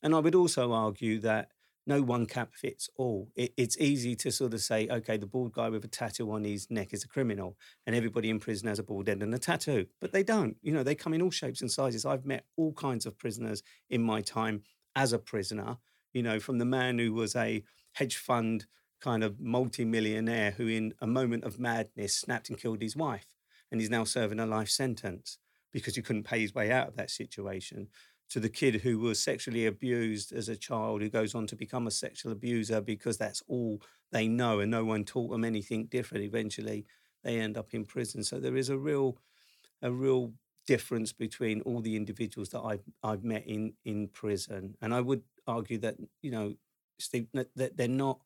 And 0.01 0.15
I 0.15 0.19
would 0.19 0.35
also 0.35 0.73
argue 0.73 1.19
that 1.19 1.49
no 1.89 2.03
one 2.03 2.27
cap 2.27 2.53
fits 2.53 2.87
all. 2.97 3.27
It, 3.35 3.51
it's 3.57 3.77
easy 3.79 4.15
to 4.17 4.31
sort 4.31 4.53
of 4.53 4.61
say, 4.61 4.87
okay, 4.89 5.17
the 5.17 5.25
bald 5.25 5.53
guy 5.53 5.69
with 5.69 5.83
a 5.83 5.87
tattoo 5.87 6.31
on 6.31 6.43
his 6.43 6.69
neck 6.69 6.93
is 6.93 7.03
a 7.03 7.07
criminal, 7.07 7.57
and 7.87 7.95
everybody 7.95 8.29
in 8.29 8.39
prison 8.39 8.67
has 8.67 8.77
a 8.77 8.83
bald 8.83 9.07
head 9.07 9.23
and 9.23 9.33
a 9.33 9.39
tattoo. 9.39 9.87
But 9.99 10.13
they 10.13 10.21
don't. 10.21 10.55
You 10.61 10.71
know, 10.71 10.83
they 10.83 10.93
come 10.93 11.15
in 11.15 11.21
all 11.21 11.31
shapes 11.31 11.61
and 11.61 11.71
sizes. 11.71 12.05
I've 12.05 12.25
met 12.25 12.45
all 12.55 12.73
kinds 12.73 13.07
of 13.07 13.17
prisoners 13.17 13.63
in 13.89 14.03
my 14.03 14.21
time 14.21 14.61
as 14.95 15.13
a 15.13 15.19
prisoner. 15.19 15.77
You 16.13 16.21
know, 16.21 16.39
from 16.39 16.59
the 16.59 16.65
man 16.65 16.99
who 16.99 17.11
was 17.11 17.35
a 17.35 17.63
hedge 17.93 18.17
fund 18.17 18.67
kind 19.01 19.23
of 19.23 19.39
multi-millionaire 19.39 20.51
who, 20.51 20.67
in 20.67 20.93
a 21.01 21.07
moment 21.07 21.43
of 21.43 21.59
madness, 21.59 22.15
snapped 22.15 22.49
and 22.49 22.59
killed 22.59 22.83
his 22.83 22.95
wife, 22.95 23.25
and 23.71 23.81
he's 23.81 23.89
now 23.89 24.03
serving 24.03 24.39
a 24.39 24.45
life 24.45 24.69
sentence 24.69 25.39
because 25.73 25.95
he 25.95 26.03
couldn't 26.03 26.23
pay 26.23 26.39
his 26.39 26.53
way 26.53 26.71
out 26.71 26.87
of 26.87 26.95
that 26.97 27.09
situation 27.09 27.87
to 28.29 28.39
the 28.39 28.49
kid 28.49 28.75
who 28.75 28.99
was 28.99 29.21
sexually 29.21 29.65
abused 29.65 30.31
as 30.31 30.49
a 30.49 30.55
child 30.55 31.01
who 31.01 31.09
goes 31.09 31.33
on 31.35 31.47
to 31.47 31.55
become 31.55 31.87
a 31.87 31.91
sexual 31.91 32.31
abuser 32.31 32.79
because 32.79 33.17
that's 33.17 33.43
all 33.47 33.81
they 34.11 34.27
know 34.27 34.59
and 34.59 34.71
no 34.71 34.85
one 34.85 35.03
taught 35.03 35.31
them 35.31 35.43
anything 35.43 35.85
different. 35.87 36.23
Eventually 36.23 36.85
they 37.23 37.39
end 37.39 37.57
up 37.57 37.73
in 37.73 37.85
prison. 37.85 38.23
So 38.23 38.39
there 38.39 38.55
is 38.55 38.69
a 38.69 38.77
real 38.77 39.17
a 39.81 39.91
real 39.91 40.33
difference 40.67 41.11
between 41.11 41.61
all 41.61 41.81
the 41.81 41.95
individuals 41.95 42.49
that 42.49 42.61
I've 42.61 42.83
I've 43.03 43.23
met 43.23 43.45
in 43.47 43.73
in 43.85 44.07
prison. 44.09 44.75
And 44.81 44.93
I 44.93 45.01
would 45.01 45.23
argue 45.47 45.79
that 45.79 45.95
you 46.21 46.31
know 46.31 46.53
Steve 46.99 47.27
that 47.33 47.77
they're 47.77 47.87
not 47.87 48.19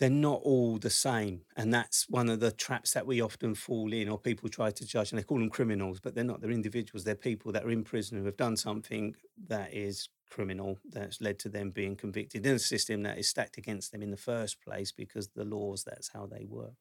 they're 0.00 0.08
not 0.08 0.40
all 0.44 0.78
the 0.78 0.90
same. 0.90 1.42
And 1.56 1.72
that's 1.72 2.08
one 2.08 2.30
of 2.30 2.40
the 2.40 2.50
traps 2.50 2.94
that 2.94 3.06
we 3.06 3.20
often 3.20 3.54
fall 3.54 3.92
in, 3.92 4.08
or 4.08 4.18
people 4.18 4.48
try 4.48 4.70
to 4.70 4.86
judge, 4.86 5.12
and 5.12 5.18
they 5.18 5.22
call 5.22 5.38
them 5.38 5.50
criminals, 5.50 6.00
but 6.00 6.14
they're 6.14 6.24
not. 6.24 6.40
They're 6.40 6.50
individuals. 6.50 7.04
They're 7.04 7.14
people 7.14 7.52
that 7.52 7.64
are 7.64 7.70
in 7.70 7.84
prison 7.84 8.18
who 8.18 8.24
have 8.24 8.38
done 8.38 8.56
something 8.56 9.14
that 9.48 9.74
is 9.74 10.08
criminal, 10.30 10.78
that's 10.90 11.20
led 11.20 11.38
to 11.40 11.50
them 11.50 11.70
being 11.70 11.96
convicted 11.96 12.46
in 12.46 12.54
a 12.54 12.58
system 12.58 13.02
that 13.02 13.18
is 13.18 13.28
stacked 13.28 13.58
against 13.58 13.92
them 13.92 14.02
in 14.02 14.10
the 14.10 14.16
first 14.16 14.62
place 14.62 14.90
because 14.90 15.28
the 15.28 15.44
laws, 15.44 15.84
that's 15.84 16.08
how 16.08 16.26
they 16.26 16.46
work. 16.48 16.72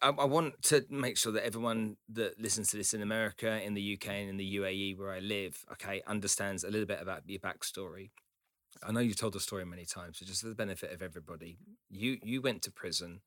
I, 0.00 0.10
I 0.10 0.24
want 0.24 0.62
to 0.64 0.84
make 0.88 1.18
sure 1.18 1.32
that 1.32 1.44
everyone 1.44 1.96
that 2.10 2.40
listens 2.40 2.68
to 2.68 2.76
this 2.76 2.94
in 2.94 3.02
America, 3.02 3.60
in 3.60 3.74
the 3.74 3.94
UK, 3.94 4.08
and 4.10 4.30
in 4.30 4.36
the 4.36 4.56
UAE, 4.56 4.96
where 4.96 5.12
I 5.12 5.18
live, 5.18 5.64
okay, 5.72 6.02
understands 6.06 6.62
a 6.62 6.70
little 6.70 6.86
bit 6.86 7.02
about 7.02 7.22
your 7.26 7.40
backstory 7.40 8.10
I 8.82 8.92
know 8.92 9.00
you've 9.00 9.16
told 9.16 9.34
the 9.34 9.40
story 9.40 9.64
many 9.64 9.84
times, 9.84 10.18
but 10.18 10.28
just 10.28 10.42
for 10.42 10.48
the 10.48 10.54
benefit 10.54 10.92
of 10.92 11.02
everybody, 11.02 11.58
you 11.90 12.18
you 12.22 12.40
went 12.40 12.62
to 12.62 12.70
prison 12.70 13.20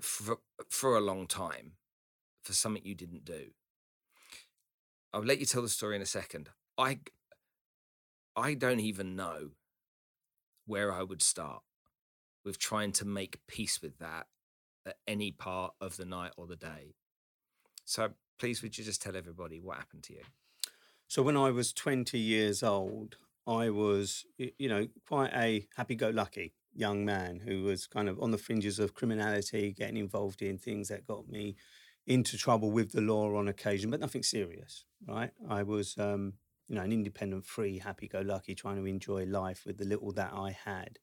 for 0.00 0.38
for 0.68 0.96
a 0.96 1.00
long 1.00 1.26
time 1.26 1.72
for 2.42 2.52
something 2.52 2.84
you 2.84 2.94
didn't 2.94 3.24
do. 3.24 3.50
I'll 5.12 5.22
let 5.24 5.40
you 5.40 5.46
tell 5.46 5.62
the 5.62 5.68
story 5.68 5.96
in 5.96 6.02
a 6.02 6.06
second. 6.06 6.50
I 6.76 7.00
I 8.36 8.54
don't 8.54 8.80
even 8.80 9.16
know 9.16 9.50
where 10.66 10.92
I 10.92 11.02
would 11.02 11.22
start 11.22 11.62
with 12.44 12.58
trying 12.58 12.92
to 12.92 13.04
make 13.04 13.46
peace 13.46 13.80
with 13.80 13.98
that 13.98 14.26
at 14.84 14.96
any 15.06 15.32
part 15.32 15.74
of 15.80 15.96
the 15.96 16.04
night 16.04 16.32
or 16.36 16.46
the 16.46 16.56
day. 16.56 16.94
So 17.84 18.10
please 18.38 18.62
would 18.62 18.76
you 18.76 18.84
just 18.84 19.02
tell 19.02 19.16
everybody 19.16 19.60
what 19.60 19.78
happened 19.78 20.02
to 20.04 20.12
you? 20.12 20.22
So 21.08 21.22
when 21.22 21.36
I 21.36 21.50
was 21.50 21.72
20 21.72 22.18
years 22.18 22.62
old, 22.62 23.16
I 23.46 23.70
was, 23.70 24.24
you 24.38 24.68
know, 24.68 24.86
quite 25.06 25.32
a 25.34 25.66
happy-go-lucky 25.76 26.54
young 26.74 27.04
man 27.04 27.40
who 27.40 27.62
was 27.62 27.86
kind 27.86 28.08
of 28.08 28.20
on 28.20 28.30
the 28.30 28.38
fringes 28.38 28.78
of 28.78 28.94
criminality, 28.94 29.72
getting 29.72 29.96
involved 29.96 30.42
in 30.42 30.58
things 30.58 30.88
that 30.88 31.06
got 31.06 31.28
me 31.28 31.56
into 32.06 32.36
trouble 32.36 32.70
with 32.70 32.92
the 32.92 33.00
law 33.00 33.34
on 33.36 33.48
occasion, 33.48 33.90
but 33.90 34.00
nothing 34.00 34.22
serious, 34.22 34.84
right? 35.08 35.30
I 35.48 35.62
was, 35.62 35.96
um, 35.98 36.34
you 36.68 36.74
know, 36.74 36.82
an 36.82 36.92
independent, 36.92 37.46
free, 37.46 37.78
happy-go-lucky, 37.78 38.54
trying 38.54 38.76
to 38.76 38.86
enjoy 38.86 39.24
life 39.24 39.62
with 39.66 39.78
the 39.78 39.84
little 39.84 40.12
that 40.12 40.32
I 40.34 40.56
had 40.64 40.98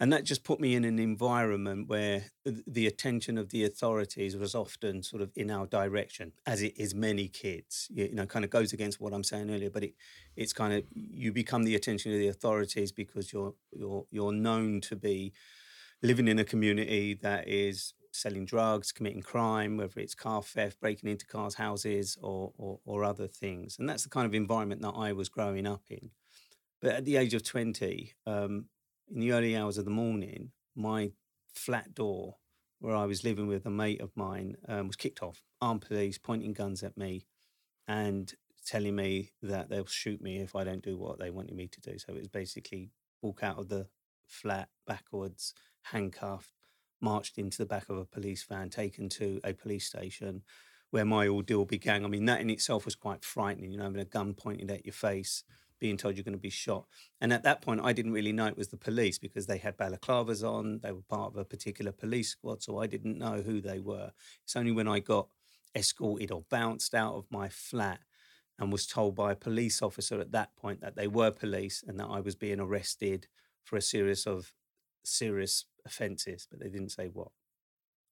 and 0.00 0.12
that 0.12 0.24
just 0.24 0.44
put 0.44 0.60
me 0.60 0.74
in 0.74 0.84
an 0.84 0.98
environment 0.98 1.88
where 1.88 2.26
the 2.44 2.86
attention 2.86 3.36
of 3.36 3.50
the 3.50 3.64
authorities 3.64 4.36
was 4.36 4.54
often 4.54 5.02
sort 5.02 5.22
of 5.22 5.30
in 5.34 5.50
our 5.50 5.66
direction 5.66 6.32
as 6.46 6.62
it 6.62 6.74
is 6.76 6.94
many 6.94 7.28
kids. 7.28 7.88
You 7.90 8.14
know 8.14 8.26
kind 8.26 8.44
of 8.44 8.50
goes 8.50 8.72
against 8.72 9.00
what 9.00 9.12
i'm 9.12 9.24
saying 9.24 9.50
earlier 9.50 9.70
but 9.70 9.84
it 9.84 9.94
it's 10.36 10.52
kind 10.52 10.72
of 10.72 10.84
you 10.92 11.32
become 11.32 11.64
the 11.64 11.74
attention 11.74 12.12
of 12.12 12.18
the 12.18 12.28
authorities 12.28 12.92
because 12.92 13.32
you're 13.32 13.54
you're 13.72 14.04
you're 14.10 14.32
known 14.32 14.80
to 14.82 14.96
be 14.96 15.32
living 16.02 16.28
in 16.28 16.38
a 16.38 16.44
community 16.44 17.14
that 17.14 17.48
is 17.48 17.94
selling 18.12 18.44
drugs 18.44 18.92
committing 18.92 19.22
crime 19.22 19.76
whether 19.76 20.00
it's 20.00 20.14
car 20.14 20.42
theft 20.42 20.80
breaking 20.80 21.08
into 21.08 21.26
cars 21.26 21.54
houses 21.54 22.16
or, 22.22 22.52
or 22.56 22.80
or 22.84 23.04
other 23.04 23.26
things. 23.26 23.76
And 23.78 23.88
that's 23.88 24.04
the 24.04 24.08
kind 24.08 24.26
of 24.26 24.34
environment 24.34 24.82
that 24.82 24.94
i 24.96 25.12
was 25.12 25.28
growing 25.28 25.66
up 25.66 25.82
in. 25.90 26.10
But 26.80 26.92
at 26.92 27.04
the 27.04 27.16
age 27.16 27.34
of 27.34 27.42
20 27.42 28.14
um, 28.26 28.66
in 29.10 29.20
the 29.20 29.32
early 29.32 29.56
hours 29.56 29.78
of 29.78 29.84
the 29.84 29.90
morning, 29.90 30.50
my 30.74 31.12
flat 31.52 31.94
door 31.94 32.36
where 32.80 32.94
I 32.94 33.06
was 33.06 33.24
living 33.24 33.48
with 33.48 33.66
a 33.66 33.70
mate 33.70 34.00
of 34.00 34.16
mine 34.16 34.56
um, 34.68 34.86
was 34.86 34.96
kicked 34.96 35.22
off. 35.22 35.42
Armed 35.60 35.82
police 35.82 36.18
pointing 36.18 36.52
guns 36.52 36.82
at 36.82 36.96
me 36.96 37.26
and 37.88 38.32
telling 38.64 38.94
me 38.94 39.32
that 39.42 39.68
they'll 39.68 39.86
shoot 39.86 40.20
me 40.20 40.38
if 40.38 40.54
I 40.54 40.62
don't 40.62 40.84
do 40.84 40.96
what 40.96 41.18
they 41.18 41.30
wanted 41.30 41.56
me 41.56 41.66
to 41.68 41.80
do. 41.80 41.98
So 41.98 42.12
it 42.12 42.18
was 42.18 42.28
basically 42.28 42.90
walk 43.22 43.42
out 43.42 43.58
of 43.58 43.68
the 43.68 43.88
flat 44.26 44.68
backwards, 44.86 45.54
handcuffed, 45.84 46.50
marched 47.00 47.38
into 47.38 47.58
the 47.58 47.66
back 47.66 47.88
of 47.88 47.96
a 47.96 48.04
police 48.04 48.44
van, 48.44 48.70
taken 48.70 49.08
to 49.08 49.40
a 49.42 49.54
police 49.54 49.86
station 49.86 50.42
where 50.90 51.04
my 51.04 51.26
ordeal 51.26 51.64
began. 51.64 52.04
I 52.04 52.08
mean, 52.08 52.26
that 52.26 52.40
in 52.40 52.50
itself 52.50 52.84
was 52.84 52.94
quite 52.94 53.24
frightening, 53.24 53.72
you 53.72 53.78
know, 53.78 53.84
having 53.84 54.00
a 54.00 54.04
gun 54.04 54.34
pointed 54.34 54.70
at 54.70 54.86
your 54.86 54.92
face 54.92 55.42
being 55.78 55.96
told 55.96 56.16
you're 56.16 56.24
going 56.24 56.32
to 56.32 56.38
be 56.38 56.50
shot. 56.50 56.86
And 57.20 57.32
at 57.32 57.42
that 57.44 57.62
point, 57.62 57.80
I 57.82 57.92
didn't 57.92 58.12
really 58.12 58.32
know 58.32 58.46
it 58.46 58.56
was 58.56 58.68
the 58.68 58.76
police 58.76 59.18
because 59.18 59.46
they 59.46 59.58
had 59.58 59.76
balaclavas 59.76 60.42
on. 60.42 60.80
They 60.82 60.92
were 60.92 61.02
part 61.02 61.32
of 61.32 61.36
a 61.36 61.44
particular 61.44 61.92
police 61.92 62.30
squad. 62.30 62.62
So 62.62 62.78
I 62.78 62.86
didn't 62.86 63.18
know 63.18 63.42
who 63.42 63.60
they 63.60 63.78
were. 63.78 64.12
It's 64.44 64.56
only 64.56 64.72
when 64.72 64.88
I 64.88 65.00
got 65.00 65.28
escorted 65.74 66.30
or 66.30 66.44
bounced 66.50 66.94
out 66.94 67.14
of 67.14 67.26
my 67.30 67.48
flat 67.48 68.00
and 68.58 68.72
was 68.72 68.86
told 68.86 69.14
by 69.14 69.32
a 69.32 69.36
police 69.36 69.82
officer 69.82 70.20
at 70.20 70.32
that 70.32 70.56
point 70.56 70.80
that 70.80 70.96
they 70.96 71.06
were 71.06 71.30
police 71.30 71.84
and 71.86 71.98
that 72.00 72.08
I 72.10 72.20
was 72.20 72.34
being 72.34 72.60
arrested 72.60 73.28
for 73.64 73.76
a 73.76 73.82
series 73.82 74.26
of 74.26 74.52
serious 75.04 75.66
offences, 75.86 76.46
but 76.50 76.60
they 76.60 76.68
didn't 76.68 76.90
say 76.90 77.06
what. 77.06 77.28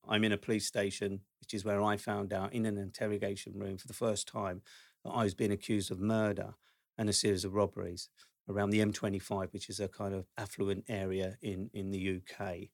I'm 0.08 0.22
in 0.22 0.32
a 0.32 0.38
police 0.38 0.66
station, 0.66 1.20
which 1.40 1.52
is 1.52 1.64
where 1.64 1.82
I 1.82 1.96
found 1.96 2.32
out 2.32 2.52
in 2.52 2.64
an 2.64 2.78
interrogation 2.78 3.58
room 3.58 3.76
for 3.76 3.88
the 3.88 3.94
first 3.94 4.28
time 4.28 4.62
that 5.04 5.10
I 5.10 5.24
was 5.24 5.34
being 5.34 5.50
accused 5.50 5.90
of 5.90 5.98
murder 5.98 6.54
and 6.98 7.08
a 7.08 7.12
series 7.12 7.44
of 7.44 7.54
robberies 7.54 8.08
around 8.48 8.70
the 8.70 8.80
M25, 8.80 9.52
which 9.52 9.68
is 9.68 9.80
a 9.80 9.88
kind 9.88 10.14
of 10.14 10.26
affluent 10.38 10.84
area 10.88 11.36
in, 11.42 11.70
in 11.72 11.90
the 11.90 12.20
UK. 12.20 12.68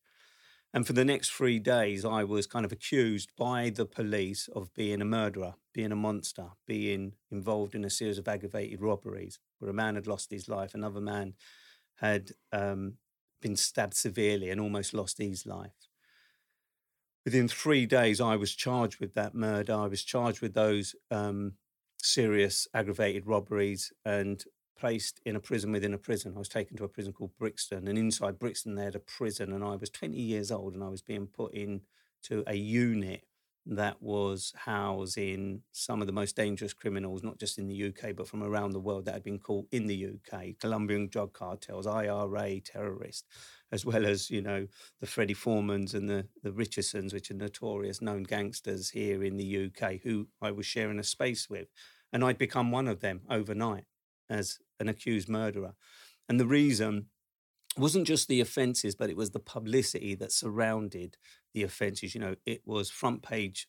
And 0.74 0.86
for 0.86 0.94
the 0.94 1.04
next 1.04 1.30
three 1.30 1.58
days, 1.58 2.04
I 2.04 2.24
was 2.24 2.46
kind 2.46 2.64
of 2.64 2.72
accused 2.72 3.30
by 3.36 3.70
the 3.70 3.84
police 3.84 4.48
of 4.54 4.72
being 4.74 5.02
a 5.02 5.06
murderer, 5.06 5.54
being 5.74 5.92
a 5.92 5.96
monster, 5.96 6.48
being 6.66 7.12
involved 7.30 7.74
in 7.74 7.84
a 7.84 7.90
series 7.90 8.18
of 8.18 8.26
aggravated 8.26 8.80
robberies 8.80 9.38
where 9.58 9.70
a 9.70 9.74
man 9.74 9.96
had 9.96 10.06
lost 10.06 10.30
his 10.30 10.48
life, 10.48 10.74
another 10.74 11.00
man 11.00 11.34
had 11.96 12.30
um, 12.52 12.94
been 13.42 13.56
stabbed 13.56 13.94
severely 13.94 14.48
and 14.48 14.60
almost 14.60 14.94
lost 14.94 15.18
his 15.18 15.44
life. 15.44 15.88
Within 17.24 17.48
three 17.48 17.86
days, 17.86 18.20
I 18.20 18.36
was 18.36 18.54
charged 18.54 18.98
with 18.98 19.14
that 19.14 19.34
murder. 19.34 19.74
I 19.74 19.86
was 19.86 20.02
charged 20.02 20.40
with 20.40 20.54
those 20.54 20.94
um, 21.10 21.52
serious 22.02 22.68
aggravated 22.74 23.26
robberies 23.26 23.92
and 24.04 24.44
placed 24.76 25.20
in 25.24 25.36
a 25.36 25.40
prison 25.40 25.72
within 25.72 25.94
a 25.94 25.98
prison. 25.98 26.32
I 26.34 26.38
was 26.38 26.48
taken 26.48 26.76
to 26.76 26.84
a 26.84 26.88
prison 26.88 27.12
called 27.12 27.36
Brixton, 27.38 27.88
and 27.88 27.96
inside 27.96 28.38
Brixton 28.38 28.74
they 28.74 28.84
had 28.84 28.96
a 28.96 29.00
prison, 29.00 29.52
and 29.52 29.64
I 29.64 29.76
was 29.76 29.90
20 29.90 30.16
years 30.16 30.50
old, 30.50 30.74
and 30.74 30.82
I 30.82 30.88
was 30.88 31.02
being 31.02 31.26
put 31.28 31.54
into 31.54 32.42
a 32.46 32.54
unit 32.54 33.22
that 33.66 34.02
was 34.02 34.52
housing 34.56 35.62
some 35.70 36.00
of 36.00 36.06
the 36.06 36.12
most 36.12 36.34
dangerous 36.34 36.72
criminals, 36.72 37.22
not 37.22 37.38
just 37.38 37.58
in 37.58 37.68
the 37.68 37.86
UK, 37.88 38.14
but 38.16 38.26
from 38.26 38.42
around 38.42 38.72
the 38.72 38.80
world 38.80 39.04
that 39.04 39.14
had 39.14 39.22
been 39.22 39.38
caught 39.38 39.66
in 39.70 39.86
the 39.86 40.06
UK, 40.06 40.58
Colombian 40.60 41.08
drug 41.08 41.32
cartels, 41.32 41.86
IRA 41.86 42.60
terrorists, 42.60 43.24
as 43.70 43.86
well 43.86 44.04
as, 44.04 44.30
you 44.30 44.42
know, 44.42 44.66
the 45.00 45.06
Freddie 45.06 45.34
Foremans 45.34 45.94
and 45.94 46.08
the, 46.08 46.26
the 46.42 46.52
Richardsons, 46.52 47.14
which 47.14 47.30
are 47.30 47.34
notorious 47.34 48.02
known 48.02 48.24
gangsters 48.24 48.90
here 48.90 49.22
in 49.22 49.36
the 49.36 49.66
UK, 49.66 50.00
who 50.02 50.26
I 50.40 50.50
was 50.50 50.66
sharing 50.66 50.98
a 50.98 51.04
space 51.04 51.48
with. 51.48 51.68
And 52.12 52.24
I'd 52.24 52.38
become 52.38 52.72
one 52.72 52.88
of 52.88 53.00
them 53.00 53.22
overnight 53.30 53.84
as 54.28 54.58
an 54.80 54.88
accused 54.88 55.28
murderer. 55.28 55.74
And 56.28 56.40
the 56.40 56.46
reason 56.46 57.06
wasn't 57.76 58.06
just 58.06 58.28
the 58.28 58.40
offences, 58.40 58.94
but 58.94 59.10
it 59.10 59.16
was 59.16 59.30
the 59.30 59.40
publicity 59.40 60.14
that 60.16 60.32
surrounded 60.32 61.16
the 61.54 61.62
offences. 61.62 62.14
You 62.14 62.20
know, 62.20 62.34
it 62.44 62.62
was 62.66 62.90
front 62.90 63.22
page 63.22 63.66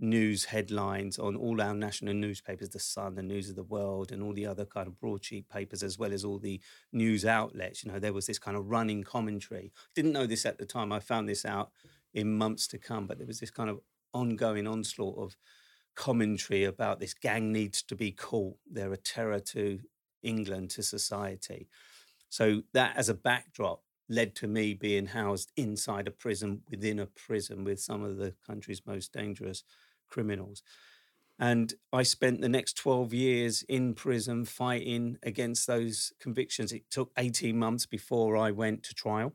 news 0.00 0.46
headlines 0.46 1.18
on 1.18 1.36
all 1.36 1.60
our 1.60 1.74
national 1.74 2.14
newspapers, 2.14 2.70
The 2.70 2.80
Sun, 2.80 3.14
The 3.14 3.22
News 3.22 3.48
of 3.48 3.56
the 3.56 3.62
World, 3.62 4.10
and 4.10 4.22
all 4.22 4.32
the 4.32 4.46
other 4.46 4.64
kind 4.64 4.88
of 4.88 4.98
broadsheet 4.98 5.48
papers, 5.48 5.82
as 5.82 5.96
well 5.96 6.12
as 6.12 6.24
all 6.24 6.38
the 6.38 6.60
news 6.92 7.24
outlets. 7.24 7.84
You 7.84 7.92
know, 7.92 7.98
there 7.98 8.12
was 8.12 8.26
this 8.26 8.38
kind 8.38 8.56
of 8.56 8.68
running 8.68 9.04
commentary. 9.04 9.72
Didn't 9.94 10.12
know 10.12 10.26
this 10.26 10.44
at 10.44 10.58
the 10.58 10.66
time. 10.66 10.92
I 10.92 10.98
found 10.98 11.28
this 11.28 11.44
out 11.44 11.70
in 12.14 12.36
months 12.36 12.66
to 12.68 12.78
come, 12.78 13.06
but 13.06 13.18
there 13.18 13.26
was 13.26 13.40
this 13.40 13.50
kind 13.50 13.70
of 13.70 13.80
ongoing 14.12 14.66
onslaught 14.66 15.18
of 15.18 15.36
commentary 15.94 16.64
about 16.64 16.98
this 16.98 17.14
gang 17.14 17.52
needs 17.52 17.82
to 17.82 17.94
be 17.94 18.10
caught. 18.10 18.56
They're 18.70 18.92
a 18.92 18.96
terror 18.96 19.40
to 19.40 19.78
England, 20.22 20.70
to 20.70 20.82
society. 20.82 21.68
So 22.32 22.62
that 22.72 22.96
as 22.96 23.10
a 23.10 23.14
backdrop 23.14 23.82
led 24.08 24.34
to 24.36 24.46
me 24.46 24.72
being 24.72 25.04
housed 25.04 25.52
inside 25.54 26.08
a 26.08 26.10
prison 26.10 26.62
within 26.70 26.98
a 26.98 27.04
prison 27.04 27.62
with 27.62 27.78
some 27.78 28.02
of 28.02 28.16
the 28.16 28.32
country's 28.46 28.86
most 28.86 29.12
dangerous 29.12 29.64
criminals. 30.08 30.62
And 31.38 31.74
I 31.92 32.04
spent 32.04 32.40
the 32.40 32.48
next 32.48 32.78
12 32.78 33.12
years 33.12 33.64
in 33.68 33.92
prison 33.92 34.46
fighting 34.46 35.18
against 35.22 35.66
those 35.66 36.14
convictions. 36.18 36.72
It 36.72 36.90
took 36.90 37.10
18 37.18 37.58
months 37.58 37.84
before 37.84 38.34
I 38.34 38.50
went 38.50 38.82
to 38.84 38.94
trial. 38.94 39.34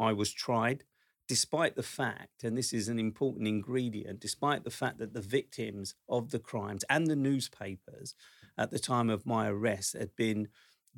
I 0.00 0.14
was 0.14 0.32
tried, 0.32 0.84
despite 1.28 1.76
the 1.76 1.82
fact, 1.82 2.42
and 2.42 2.56
this 2.56 2.72
is 2.72 2.88
an 2.88 2.98
important 2.98 3.46
ingredient, 3.46 4.18
despite 4.18 4.64
the 4.64 4.70
fact 4.70 4.96
that 4.96 5.12
the 5.12 5.20
victims 5.20 5.94
of 6.08 6.30
the 6.30 6.38
crimes 6.38 6.86
and 6.88 7.06
the 7.06 7.16
newspapers 7.16 8.14
at 8.56 8.70
the 8.70 8.78
time 8.78 9.10
of 9.10 9.26
my 9.26 9.46
arrest 9.46 9.92
had 9.92 10.16
been 10.16 10.48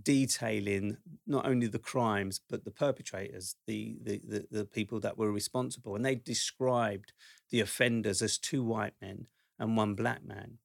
detailing 0.02 0.99
not 1.26 1.47
only 1.47 1.66
the 1.66 1.78
crimes 1.78 2.40
but 2.49 2.64
the 2.64 2.71
perpetrators, 2.71 3.56
the, 3.66 3.99
the 4.02 4.21
the 4.26 4.47
the, 4.50 4.64
people 4.64 5.00
that 5.00 5.18
were 5.18 5.33
responsible, 5.33 5.97
and 5.97 6.04
they 6.04 6.14
described 6.14 7.12
the 7.50 7.61
offenders 7.61 8.23
as 8.23 8.38
two 8.38 8.62
white 8.62 8.95
men 9.00 9.26
and 9.59 9.76
one 9.76 9.95
black 9.95 10.25
man. 10.25 10.59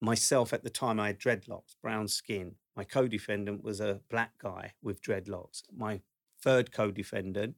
Myself 0.00 0.52
at 0.52 0.62
the 0.62 0.70
time, 0.70 1.00
I 1.00 1.08
had 1.08 1.18
dreadlocks, 1.18 1.74
brown 1.82 2.08
skin. 2.08 2.56
My 2.76 2.84
co-defendant 2.84 3.64
was 3.64 3.80
a 3.80 4.00
black 4.10 4.32
guy 4.38 4.74
with 4.82 5.02
dreadlocks. 5.02 5.62
My 5.74 6.00
third 6.42 6.70
co-defendant, 6.70 7.56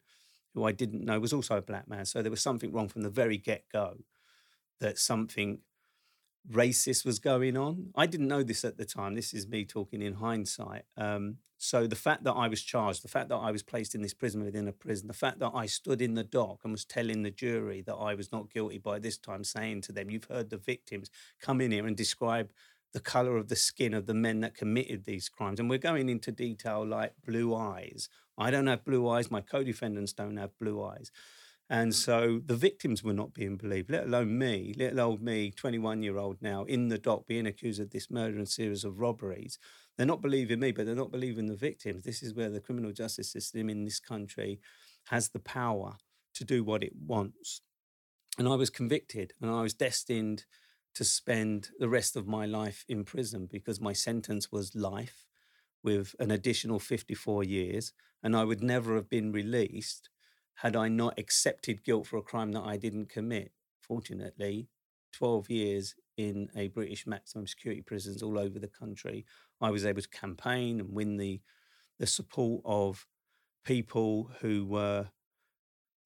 who 0.54 0.64
I 0.64 0.72
didn't 0.72 1.04
know, 1.04 1.18
was 1.18 1.32
also 1.32 1.56
a 1.56 1.62
black 1.62 1.88
man. 1.88 2.04
So 2.04 2.22
there 2.22 2.30
was 2.30 2.40
something 2.40 2.72
wrong 2.72 2.88
from 2.88 3.02
the 3.02 3.10
very 3.10 3.36
get-go. 3.36 3.98
That 4.80 4.96
something 4.96 5.58
racist 6.50 7.04
was 7.04 7.18
going 7.18 7.56
on. 7.56 7.90
I 7.94 8.06
didn't 8.06 8.28
know 8.28 8.42
this 8.42 8.64
at 8.64 8.78
the 8.78 8.84
time. 8.84 9.14
This 9.14 9.34
is 9.34 9.46
me 9.46 9.64
talking 9.64 10.02
in 10.02 10.14
hindsight. 10.14 10.82
Um, 10.96 11.36
so 11.58 11.86
the 11.86 11.96
fact 11.96 12.24
that 12.24 12.34
I 12.34 12.48
was 12.48 12.62
charged, 12.62 13.02
the 13.02 13.08
fact 13.08 13.28
that 13.30 13.36
I 13.36 13.50
was 13.50 13.64
placed 13.64 13.94
in 13.94 14.02
this 14.02 14.14
prison 14.14 14.44
within 14.44 14.68
a 14.68 14.72
prison, 14.72 15.08
the 15.08 15.14
fact 15.14 15.40
that 15.40 15.52
I 15.54 15.66
stood 15.66 16.00
in 16.00 16.14
the 16.14 16.22
dock 16.22 16.60
and 16.62 16.72
was 16.72 16.84
telling 16.84 17.22
the 17.22 17.32
jury 17.32 17.82
that 17.82 17.94
I 17.94 18.14
was 18.14 18.30
not 18.30 18.50
guilty 18.50 18.78
by 18.78 19.00
this 19.00 19.18
time, 19.18 19.42
saying 19.42 19.82
to 19.82 19.92
them, 19.92 20.10
"You've 20.10 20.24
heard 20.24 20.50
the 20.50 20.56
victims. 20.56 21.10
Come 21.40 21.60
in 21.60 21.72
here 21.72 21.86
and 21.86 21.96
describe." 21.96 22.50
the 22.92 23.00
color 23.00 23.36
of 23.36 23.48
the 23.48 23.56
skin 23.56 23.92
of 23.92 24.06
the 24.06 24.14
men 24.14 24.40
that 24.40 24.54
committed 24.54 25.04
these 25.04 25.28
crimes. 25.28 25.60
And 25.60 25.68
we're 25.68 25.78
going 25.78 26.08
into 26.08 26.32
detail 26.32 26.86
like 26.86 27.12
blue 27.24 27.54
eyes. 27.54 28.08
I 28.38 28.50
don't 28.50 28.66
have 28.66 28.84
blue 28.84 29.08
eyes. 29.08 29.30
My 29.30 29.40
co 29.40 29.62
defendants 29.62 30.12
don't 30.12 30.36
have 30.36 30.58
blue 30.58 30.82
eyes. 30.82 31.10
And 31.70 31.94
so 31.94 32.40
the 32.44 32.56
victims 32.56 33.04
were 33.04 33.12
not 33.12 33.34
being 33.34 33.56
believed, 33.56 33.90
let 33.90 34.04
alone 34.06 34.38
me, 34.38 34.74
little 34.76 35.00
old 35.00 35.20
me, 35.20 35.50
21 35.50 36.02
year 36.02 36.16
old 36.16 36.38
now, 36.40 36.64
in 36.64 36.88
the 36.88 36.96
dock 36.96 37.26
being 37.26 37.46
accused 37.46 37.80
of 37.80 37.90
this 37.90 38.10
murder 38.10 38.38
and 38.38 38.48
series 38.48 38.84
of 38.84 38.98
robberies. 38.98 39.58
They're 39.96 40.06
not 40.06 40.22
believing 40.22 40.60
me, 40.60 40.72
but 40.72 40.86
they're 40.86 40.94
not 40.94 41.12
believing 41.12 41.46
the 41.46 41.56
victims. 41.56 42.04
This 42.04 42.22
is 42.22 42.34
where 42.34 42.48
the 42.48 42.60
criminal 42.60 42.92
justice 42.92 43.30
system 43.30 43.68
in 43.68 43.84
this 43.84 44.00
country 44.00 44.60
has 45.08 45.28
the 45.28 45.40
power 45.40 45.96
to 46.34 46.44
do 46.44 46.64
what 46.64 46.82
it 46.82 46.92
wants. 47.06 47.60
And 48.38 48.48
I 48.48 48.54
was 48.54 48.70
convicted 48.70 49.34
and 49.42 49.50
I 49.50 49.60
was 49.60 49.74
destined 49.74 50.46
to 50.94 51.04
spend 51.04 51.68
the 51.78 51.88
rest 51.88 52.16
of 52.16 52.26
my 52.26 52.46
life 52.46 52.84
in 52.88 53.04
prison 53.04 53.46
because 53.50 53.80
my 53.80 53.92
sentence 53.92 54.50
was 54.50 54.74
life 54.74 55.26
with 55.84 56.14
an 56.18 56.30
additional 56.30 56.78
54 56.78 57.44
years. 57.44 57.92
And 58.22 58.34
I 58.34 58.44
would 58.44 58.62
never 58.62 58.94
have 58.94 59.10
been 59.10 59.32
released 59.32 60.08
had 60.58 60.74
I 60.74 60.88
not 60.88 61.18
accepted 61.18 61.84
guilt 61.84 62.06
for 62.06 62.16
a 62.16 62.22
crime 62.22 62.52
that 62.52 62.64
I 62.64 62.76
didn't 62.76 63.08
commit. 63.08 63.52
Fortunately, 63.80 64.68
12 65.12 65.50
years 65.50 65.94
in 66.16 66.50
a 66.56 66.68
British 66.68 67.06
maximum 67.06 67.46
security 67.46 67.80
prisons 67.80 68.22
all 68.22 68.38
over 68.38 68.58
the 68.58 68.68
country, 68.68 69.24
I 69.60 69.70
was 69.70 69.86
able 69.86 70.02
to 70.02 70.08
campaign 70.08 70.80
and 70.80 70.92
win 70.92 71.16
the 71.16 71.40
the 71.98 72.06
support 72.06 72.62
of 72.64 73.06
people 73.64 74.30
who 74.40 74.64
were 74.64 75.08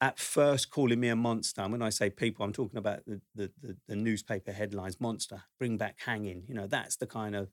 at 0.01 0.19
first 0.19 0.71
calling 0.71 0.99
me 0.99 1.09
a 1.09 1.17
monster. 1.17 1.61
And 1.61 1.73
when 1.73 1.83
I 1.83 1.91
say 1.91 2.11
people, 2.11 2.45
I'm 2.45 2.53
talking 2.53 2.79
about 2.79 3.05
the, 3.07 3.21
the, 3.35 3.53
the, 3.63 3.77
the 3.89 3.97
newspaper 3.97 4.53
headlines, 4.53 5.01
monster, 5.01 5.43
bring 5.59 5.77
back 5.77 5.99
hanging. 6.05 6.45
You 6.49 6.55
know, 6.55 6.67
that's 6.67 6.97
the 6.97 7.07
kind 7.07 7.37
of 7.37 7.51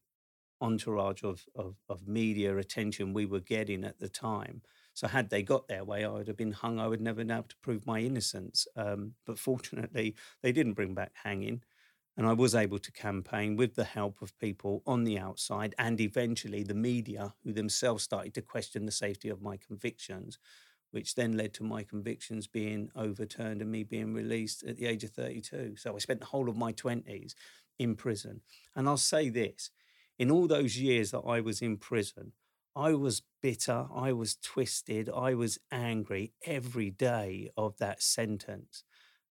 entourage 0.62 1.24
of, 1.24 1.46
of, 1.56 1.76
of 1.90 2.08
media 2.08 2.58
attention 2.58 3.14
we 3.14 3.26
were 3.26 3.40
getting 3.40 3.84
at 3.84 4.00
the 4.00 4.10
time. 4.10 4.62
So 5.00 5.08
had 5.08 5.30
they 5.30 5.44
got 5.44 5.70
their 5.70 5.86
way, 5.86 6.04
I 6.04 6.10
would 6.10 6.28
have 6.28 6.36
been 6.36 6.52
hung. 6.52 6.78
I 6.78 6.90
would 6.90 7.00
never 7.00 7.20
been 7.20 7.32
able 7.32 7.44
to 7.44 7.56
prove 7.62 7.88
my 7.88 8.00
innocence. 8.00 8.68
Um, 8.76 9.14
but 9.26 9.40
fortunately, 9.40 10.14
they 10.44 10.52
didn't 10.52 10.74
bring 10.74 10.94
back 10.94 11.14
hanging. 11.24 11.64
And 12.18 12.28
I 12.28 12.34
was 12.34 12.54
able 12.54 12.80
to 12.80 12.92
campaign 12.92 13.56
with 13.56 13.76
the 13.76 13.86
help 13.86 14.22
of 14.22 14.38
people 14.40 14.84
on 14.86 15.06
the 15.06 15.18
outside 15.18 15.74
and 15.80 16.02
eventually 16.02 16.64
the 16.64 16.74
media, 16.74 17.34
who 17.46 17.54
themselves 17.54 18.04
started 18.04 18.34
to 18.34 18.42
question 18.42 18.86
the 18.86 18.92
safety 18.92 19.30
of 19.30 19.42
my 19.42 19.56
convictions, 19.56 20.38
which 20.92 21.16
then 21.16 21.38
led 21.38 21.54
to 21.54 21.64
my 21.64 21.82
convictions 21.84 22.46
being 22.46 22.92
overturned 22.94 23.62
and 23.62 23.72
me 23.72 23.84
being 23.84 24.14
released 24.14 24.64
at 24.64 24.76
the 24.76 24.86
age 24.86 25.06
of 25.06 25.12
32. 25.12 25.78
So 25.78 25.96
I 25.96 26.00
spent 26.00 26.20
the 26.20 26.26
whole 26.26 26.50
of 26.50 26.58
my 26.58 26.74
20s 26.74 27.36
in 27.78 27.96
prison. 27.96 28.42
And 28.76 28.90
I'll 28.90 28.98
say 28.98 29.30
this 29.30 29.72
in 30.18 30.30
all 30.30 30.46
those 30.46 30.78
years 30.78 31.12
that 31.12 31.22
I 31.22 31.40
was 31.40 31.62
in 31.62 31.78
prison, 31.78 32.34
I 32.76 32.94
was 32.94 33.22
bitter, 33.42 33.88
I 33.94 34.14
was 34.14 34.36
twisted, 34.36 35.10
I 35.10 35.34
was 35.34 35.58
angry 35.72 36.34
every 36.46 36.90
day 36.90 37.50
of 37.58 37.78
that 37.78 38.02
sentence. 38.02 38.84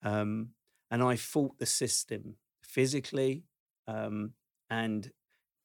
Um, 0.04 0.50
and 0.92 1.02
I 1.02 1.16
fought 1.16 1.58
the 1.58 1.66
system 1.66 2.36
physically 2.62 3.44
um, 3.88 4.34
and 4.70 5.12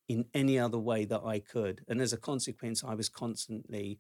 in 0.09 0.25
any 0.33 0.59
other 0.59 0.79
way 0.79 1.05
that 1.05 1.23
I 1.25 1.41
could. 1.41 1.85
And 1.89 2.01
as 2.01 2.13
a 2.13 2.17
consequence, 2.17 2.83
I 2.83 2.95
was 2.95 3.09
constantly 3.09 3.99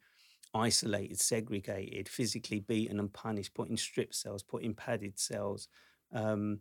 isolated, 0.55 1.21
segregated, 1.21 2.09
physically 2.09 2.61
beaten 2.61 2.99
and 2.99 3.13
punished, 3.13 3.55
put 3.55 3.69
in 3.69 3.77
strip 3.77 4.15
cells, 4.15 4.43
put 4.43 4.63
in 4.63 4.75
padded 4.75 5.19
cells, 5.19 5.69
um, 6.13 6.61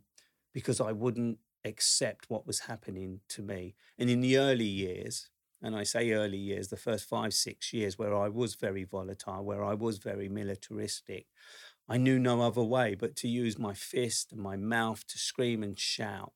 because 0.52 0.80
I 0.80 0.92
wouldn't 0.92 1.38
accept 1.64 2.26
what 2.28 2.46
was 2.46 2.60
happening 2.60 3.20
to 3.30 3.42
me. 3.42 3.74
And 3.98 4.10
in 4.10 4.20
the 4.20 4.36
early 4.36 4.66
years, 4.66 5.30
and 5.62 5.74
I 5.74 5.82
say 5.82 6.12
early 6.12 6.38
years, 6.38 6.68
the 6.68 6.76
first 6.76 7.08
five, 7.08 7.34
six 7.34 7.72
years 7.72 7.98
where 7.98 8.14
I 8.16 8.28
was 8.28 8.54
very 8.54 8.84
volatile, 8.84 9.44
where 9.44 9.64
I 9.64 9.74
was 9.74 9.98
very 9.98 10.28
militaristic, 10.28 11.26
I 11.88 11.96
knew 11.96 12.18
no 12.18 12.42
other 12.42 12.62
way 12.62 12.94
but 12.94 13.16
to 13.16 13.28
use 13.28 13.58
my 13.58 13.74
fist 13.74 14.32
and 14.32 14.40
my 14.40 14.56
mouth 14.56 15.06
to 15.08 15.18
scream 15.18 15.62
and 15.62 15.78
shout. 15.78 16.32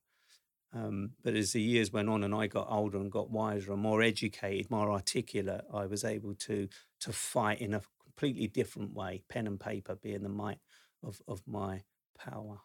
Um, 0.74 1.10
but 1.22 1.34
as 1.34 1.52
the 1.52 1.60
years 1.60 1.92
went 1.92 2.08
on 2.08 2.24
and 2.24 2.34
I 2.34 2.46
got 2.46 2.68
older 2.70 2.96
and 2.98 3.12
got 3.12 3.30
wiser 3.30 3.72
and 3.72 3.82
more 3.82 4.00
educated, 4.00 4.70
more 4.70 4.90
articulate, 4.90 5.66
I 5.72 5.84
was 5.86 6.02
able 6.04 6.34
to 6.34 6.68
to 7.00 7.12
fight 7.12 7.60
in 7.60 7.74
a 7.74 7.82
completely 8.02 8.46
different 8.46 8.94
way, 8.94 9.22
pen 9.28 9.46
and 9.46 9.60
paper 9.60 9.94
being 9.94 10.22
the 10.22 10.30
might 10.30 10.60
of, 11.02 11.20
of 11.28 11.42
my 11.46 11.82
power. 12.18 12.60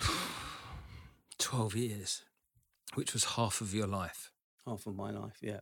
12 1.38 1.76
years 1.76 2.22
which 2.94 3.12
was 3.12 3.24
half 3.36 3.60
of 3.60 3.74
your 3.74 3.86
life. 3.86 4.30
Half 4.66 4.86
of 4.86 4.94
my 4.94 5.10
life, 5.10 5.38
yeah. 5.40 5.60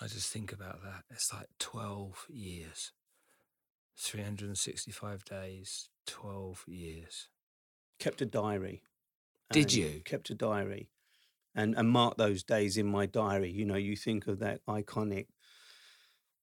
I 0.00 0.06
just 0.06 0.32
think 0.32 0.52
about 0.52 0.82
that. 0.82 1.04
It's 1.10 1.32
like 1.32 1.46
12 1.60 2.26
years, 2.28 2.92
365 3.96 5.24
days, 5.24 5.88
12 6.06 6.64
years. 6.66 7.28
Kept 8.00 8.20
a 8.20 8.26
diary. 8.26 8.82
Did 9.52 9.72
you? 9.72 10.02
Kept 10.04 10.30
a 10.30 10.34
diary 10.34 10.88
and, 11.54 11.76
and 11.76 11.88
marked 11.88 12.18
those 12.18 12.42
days 12.42 12.76
in 12.76 12.86
my 12.86 13.06
diary. 13.06 13.50
You 13.50 13.64
know, 13.64 13.76
you 13.76 13.96
think 13.96 14.26
of 14.26 14.38
that 14.40 14.64
iconic 14.66 15.26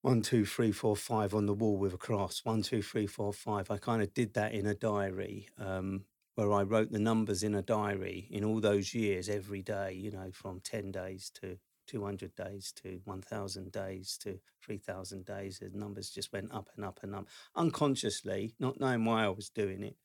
one, 0.01 0.21
two, 0.21 0.45
three, 0.45 0.71
four, 0.71 0.95
five 0.95 1.33
on 1.33 1.45
the 1.45 1.53
wall 1.53 1.77
with 1.77 1.93
a 1.93 1.97
cross. 1.97 2.41
One, 2.45 2.61
two, 2.61 2.81
three, 2.81 3.05
four, 3.05 3.33
five. 3.33 3.69
I 3.69 3.77
kind 3.77 4.01
of 4.01 4.13
did 4.13 4.33
that 4.35 4.53
in 4.53 4.65
a 4.65 4.73
diary. 4.73 5.49
Um, 5.57 6.05
where 6.35 6.53
I 6.53 6.63
wrote 6.63 6.91
the 6.91 6.99
numbers 6.99 7.43
in 7.43 7.55
a 7.55 7.61
diary 7.61 8.27
in 8.31 8.43
all 8.43 8.61
those 8.61 8.93
years, 8.93 9.29
every 9.29 9.61
day, 9.61 9.93
you 9.93 10.11
know, 10.11 10.31
from 10.31 10.61
10 10.61 10.91
days 10.91 11.31
to 11.41 11.57
200 11.87 12.35
days 12.35 12.71
to 12.83 13.01
1,000 13.03 13.71
days 13.71 14.17
to 14.21 14.39
3,000 14.63 15.25
days. 15.25 15.59
The 15.59 15.77
numbers 15.77 16.09
just 16.09 16.31
went 16.31 16.53
up 16.53 16.69
and 16.75 16.85
up 16.85 16.99
and 17.01 17.15
up 17.15 17.27
unconsciously, 17.55 18.53
not 18.59 18.79
knowing 18.79 19.05
why 19.05 19.25
I 19.25 19.29
was 19.29 19.49
doing 19.49 19.83
it. 19.83 19.97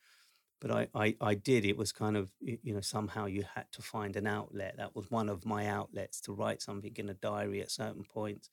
But 0.61 0.71
I, 0.71 0.89
I, 0.95 1.17
I 1.21 1.35
did. 1.35 1.67
It 1.67 1.77
was 1.77 1.93
kind 1.93 2.17
of, 2.17 2.31
you 2.41 2.73
know, 2.73 2.81
somehow 2.81 3.27
you 3.27 3.45
had 3.55 3.71
to 3.73 3.83
find 3.83 4.17
an 4.17 4.27
outlet. 4.27 4.77
That 4.79 4.97
was 4.97 5.11
one 5.11 5.29
of 5.29 5.45
my 5.45 5.67
outlets 5.67 6.23
to 6.23 6.33
write 6.33 6.63
something 6.63 6.95
in 6.97 7.11
a 7.11 7.15
diary 7.15 7.61
at 7.61 7.71
certain 7.71 8.05
points 8.05 8.49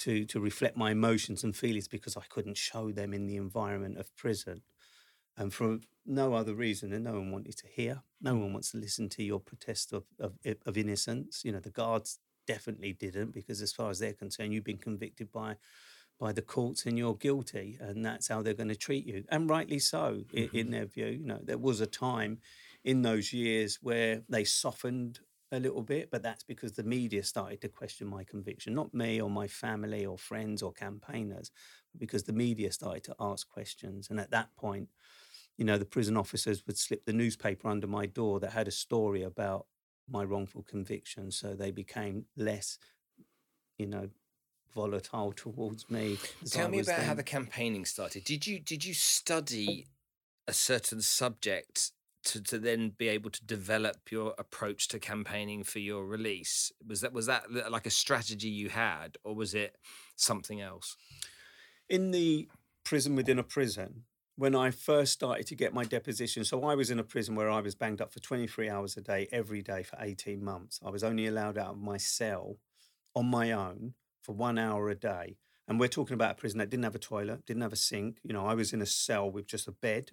to, 0.00 0.24
to 0.26 0.38
reflect 0.38 0.76
my 0.76 0.92
emotions 0.92 1.42
and 1.42 1.56
feelings 1.56 1.88
because 1.88 2.16
I 2.16 2.22
couldn't 2.28 2.56
show 2.56 2.92
them 2.92 3.12
in 3.12 3.26
the 3.26 3.36
environment 3.36 3.98
of 3.98 4.14
prison 4.16 4.62
and 5.36 5.52
for 5.52 5.78
no 6.04 6.34
other 6.34 6.54
reason 6.54 6.92
and 6.92 7.04
no 7.04 7.14
one 7.14 7.30
wanted 7.30 7.56
to 7.58 7.66
hear. 7.66 8.02
No 8.20 8.34
one 8.34 8.52
wants 8.52 8.72
to 8.72 8.78
listen 8.78 9.08
to 9.10 9.22
your 9.22 9.40
protest 9.40 9.92
of, 9.92 10.04
of, 10.18 10.34
of 10.66 10.76
innocence. 10.76 11.42
You 11.44 11.52
know, 11.52 11.60
the 11.60 11.70
guards 11.70 12.18
definitely 12.46 12.92
didn't 12.92 13.32
because 13.32 13.62
as 13.62 13.72
far 13.72 13.90
as 13.90 13.98
they're 13.98 14.12
concerned, 14.12 14.52
you've 14.52 14.64
been 14.64 14.78
convicted 14.78 15.30
by 15.32 15.56
by 16.20 16.30
the 16.30 16.42
courts 16.42 16.86
and 16.86 16.96
you're 16.96 17.16
guilty 17.16 17.76
and 17.80 18.04
that's 18.04 18.28
how 18.28 18.42
they're 18.42 18.54
going 18.54 18.68
to 18.68 18.76
treat 18.76 19.04
you 19.04 19.24
and 19.30 19.50
rightly 19.50 19.78
so 19.78 20.22
in, 20.32 20.44
mm-hmm. 20.44 20.56
in 20.56 20.70
their 20.70 20.84
view 20.84 21.06
you 21.06 21.26
know 21.26 21.40
there 21.42 21.58
was 21.58 21.80
a 21.80 21.86
time 21.86 22.38
in 22.84 23.02
those 23.02 23.32
years 23.32 23.78
where 23.82 24.22
they 24.28 24.44
softened 24.44 25.18
a 25.52 25.60
little 25.60 25.82
bit, 25.82 26.10
but 26.10 26.22
that's 26.22 26.42
because 26.42 26.72
the 26.72 26.82
media 26.82 27.22
started 27.22 27.60
to 27.60 27.68
question 27.68 28.06
my 28.06 28.24
conviction, 28.24 28.74
not 28.74 28.92
me 28.94 29.20
or 29.20 29.28
my 29.28 29.46
family 29.46 30.06
or 30.06 30.16
friends 30.16 30.62
or 30.62 30.72
campaigners, 30.72 31.50
because 31.98 32.24
the 32.24 32.32
media 32.32 32.72
started 32.72 33.04
to 33.04 33.14
ask 33.20 33.48
questions. 33.48 34.08
And 34.08 34.18
at 34.18 34.30
that 34.30 34.48
point, 34.56 34.88
you 35.58 35.64
know, 35.64 35.78
the 35.78 35.84
prison 35.84 36.16
officers 36.16 36.66
would 36.66 36.78
slip 36.78 37.04
the 37.04 37.12
newspaper 37.12 37.68
under 37.68 37.86
my 37.86 38.06
door 38.06 38.40
that 38.40 38.52
had 38.52 38.68
a 38.68 38.72
story 38.72 39.22
about 39.22 39.66
my 40.08 40.24
wrongful 40.24 40.62
conviction. 40.62 41.30
So 41.30 41.54
they 41.54 41.70
became 41.70 42.26
less, 42.36 42.78
you 43.78 43.86
know, 43.86 44.08
volatile 44.74 45.32
towards 45.36 45.90
me. 45.90 46.18
Tell 46.46 46.68
me 46.68 46.80
about 46.80 46.98
then. 46.98 47.06
how 47.06 47.14
the 47.14 47.22
campaigning 47.22 47.84
started. 47.84 48.24
Did 48.24 48.46
you 48.46 48.58
did 48.58 48.84
you 48.84 48.94
study 48.94 49.86
oh 49.88 49.92
a 50.48 50.52
certain 50.52 51.00
subject 51.00 51.92
to, 52.24 52.42
to 52.42 52.58
then 52.58 52.92
be 52.96 53.08
able 53.08 53.30
to 53.30 53.44
develop 53.44 54.10
your 54.10 54.34
approach 54.38 54.88
to 54.88 54.98
campaigning 54.98 55.64
for 55.64 55.78
your 55.78 56.06
release? 56.06 56.72
Was 56.86 57.00
that 57.00 57.12
was 57.12 57.26
that 57.26 57.44
uh, 57.54 57.70
like 57.70 57.86
a 57.86 57.90
strategy 57.90 58.48
you 58.48 58.68
had, 58.68 59.16
or 59.24 59.34
was 59.34 59.54
it 59.54 59.76
something 60.16 60.60
else? 60.60 60.96
In 61.88 62.10
the 62.10 62.48
prison 62.84 63.16
within 63.16 63.38
a 63.38 63.42
prison, 63.42 64.04
when 64.36 64.54
I 64.54 64.70
first 64.70 65.12
started 65.12 65.46
to 65.48 65.54
get 65.54 65.74
my 65.74 65.84
deposition. 65.84 66.44
So 66.44 66.64
I 66.64 66.74
was 66.74 66.90
in 66.90 66.98
a 66.98 67.04
prison 67.04 67.34
where 67.34 67.50
I 67.50 67.60
was 67.60 67.74
banged 67.74 68.00
up 68.00 68.12
for 68.12 68.20
23 68.20 68.68
hours 68.68 68.96
a 68.96 69.00
day, 69.00 69.28
every 69.30 69.62
day 69.62 69.82
for 69.82 69.96
18 70.00 70.42
months. 70.42 70.80
I 70.84 70.90
was 70.90 71.04
only 71.04 71.26
allowed 71.26 71.58
out 71.58 71.72
of 71.72 71.78
my 71.78 71.98
cell 71.98 72.56
on 73.14 73.26
my 73.26 73.52
own 73.52 73.94
for 74.22 74.32
one 74.32 74.58
hour 74.58 74.88
a 74.88 74.94
day. 74.94 75.36
And 75.68 75.78
we're 75.78 75.88
talking 75.88 76.14
about 76.14 76.32
a 76.32 76.34
prison 76.34 76.58
that 76.58 76.70
didn't 76.70 76.84
have 76.84 76.94
a 76.94 76.98
toilet, 77.00 77.46
didn't 77.46 77.62
have 77.62 77.72
a 77.72 77.76
sink. 77.76 78.18
You 78.22 78.32
know, 78.32 78.46
I 78.46 78.54
was 78.54 78.72
in 78.72 78.82
a 78.82 78.86
cell 78.86 79.30
with 79.30 79.46
just 79.46 79.68
a 79.68 79.72
bed, 79.72 80.12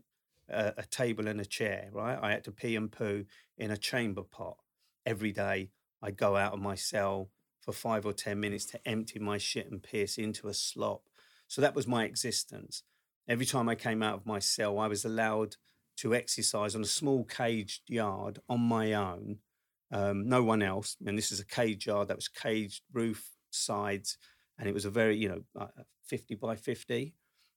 a, 0.50 0.74
a 0.78 0.84
table, 0.84 1.28
and 1.28 1.40
a 1.40 1.46
chair, 1.46 1.90
right? 1.92 2.20
I 2.22 2.32
had 2.32 2.44
to 2.44 2.52
pee 2.52 2.76
and 2.76 2.92
poo 2.92 3.26
in 3.58 3.72
a 3.72 3.78
chamber 3.78 4.24
pot 4.24 4.58
every 5.06 5.32
day. 5.32 5.72
I'd 6.02 6.18
go 6.18 6.36
out 6.36 6.54
of 6.54 6.60
my 6.60 6.76
cell 6.76 7.30
for 7.62 7.72
five 7.72 8.06
or 8.06 8.14
10 8.14 8.40
minutes 8.40 8.66
to 8.68 8.88
empty 8.88 9.20
my 9.20 9.38
shit 9.38 9.72
and 9.72 9.82
piss 9.82 10.18
into 10.18 10.48
a 10.48 10.54
slop. 10.54 11.04
So 11.48 11.62
that 11.62 11.76
was 11.76 11.88
my 11.88 12.04
existence 12.04 12.84
every 13.30 13.46
time 13.46 13.70
I 13.70 13.76
came 13.76 14.02
out 14.02 14.16
of 14.16 14.26
my 14.26 14.40
cell, 14.40 14.80
I 14.80 14.88
was 14.88 15.06
allowed 15.06 15.56
to 15.98 16.16
exercise 16.16 16.76
on 16.76 16.82
a 16.82 16.86
small 16.86 17.24
caged 17.24 17.84
yard 17.88 18.40
on 18.50 18.60
my 18.60 18.94
own, 18.94 19.38
um, 19.92 20.28
no 20.28 20.44
one 20.44 20.64
else. 20.64 20.98
And 21.06 21.18
this 21.18 21.32
is 21.32 21.40
a 21.40 21.46
cage 21.46 21.86
yard 21.86 22.08
that 22.08 22.18
was 22.18 22.28
caged 22.28 22.82
roof 22.92 23.30
sides, 23.52 24.18
and 24.58 24.68
it 24.68 24.74
was 24.74 24.86
a 24.86 24.90
very 24.90 25.16
you 25.16 25.30
know 25.30 25.42
uh, 25.58 25.68
50 26.08 26.36
by 26.36 26.56
50, 26.56 27.14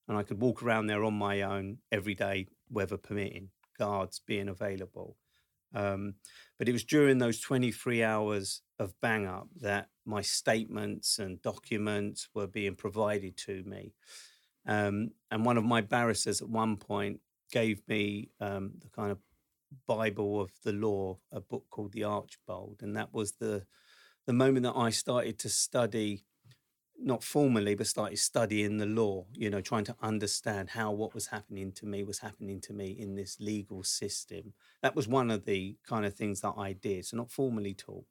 and 0.08 0.18
I 0.18 0.22
could 0.22 0.40
walk 0.40 0.62
around 0.62 0.86
there 0.86 1.04
on 1.04 1.14
my 1.14 1.42
own 1.42 1.78
every 1.90 2.14
day, 2.14 2.46
weather 2.68 2.98
permitting, 2.98 3.48
guards 3.78 4.20
being 4.26 4.48
available. 4.48 5.16
Um, 5.74 6.16
but 6.58 6.68
it 6.68 6.72
was 6.72 6.84
during 6.84 7.16
those 7.16 7.40
23 7.40 8.02
hours 8.02 8.60
of 8.78 8.92
bang 9.00 9.26
up 9.26 9.48
that 9.60 9.88
my 10.04 10.20
statements 10.20 11.18
and 11.18 11.40
documents 11.40 12.28
were 12.34 12.46
being 12.46 12.74
provided 12.74 13.38
to 13.38 13.62
me. 13.64 13.94
Um, 14.66 15.10
and 15.30 15.44
one 15.44 15.56
of 15.56 15.64
my 15.64 15.80
barristers 15.80 16.40
at 16.40 16.48
one 16.48 16.76
point 16.76 17.20
gave 17.50 17.82
me 17.88 18.30
um, 18.40 18.72
the 18.80 18.88
kind 18.88 19.10
of 19.10 19.18
Bible 19.86 20.40
of 20.40 20.50
the 20.64 20.72
law, 20.72 21.18
a 21.30 21.40
book 21.40 21.64
called 21.70 21.92
The 21.92 22.04
Archbold. 22.04 22.80
And 22.82 22.96
that 22.96 23.12
was 23.12 23.32
the, 23.32 23.64
the 24.26 24.32
moment 24.32 24.64
that 24.64 24.76
I 24.76 24.90
started 24.90 25.38
to 25.40 25.48
study 25.48 26.24
not 27.04 27.24
formally, 27.24 27.74
but 27.74 27.86
started 27.86 28.18
studying 28.18 28.78
the 28.78 28.86
law, 28.86 29.26
you 29.32 29.50
know, 29.50 29.60
trying 29.60 29.84
to 29.84 29.96
understand 30.02 30.70
how 30.70 30.92
what 30.92 31.14
was 31.14 31.26
happening 31.26 31.72
to 31.72 31.86
me 31.86 32.04
was 32.04 32.20
happening 32.20 32.60
to 32.60 32.72
me 32.72 32.90
in 32.92 33.16
this 33.16 33.38
legal 33.40 33.82
system. 33.82 34.52
That 34.82 34.94
was 34.94 35.08
one 35.08 35.30
of 35.30 35.44
the 35.44 35.76
kind 35.84 36.06
of 36.06 36.14
things 36.14 36.42
that 36.42 36.54
I 36.56 36.72
did. 36.74 37.06
So, 37.06 37.16
not 37.16 37.30
formally 37.30 37.74
taught. 37.74 38.06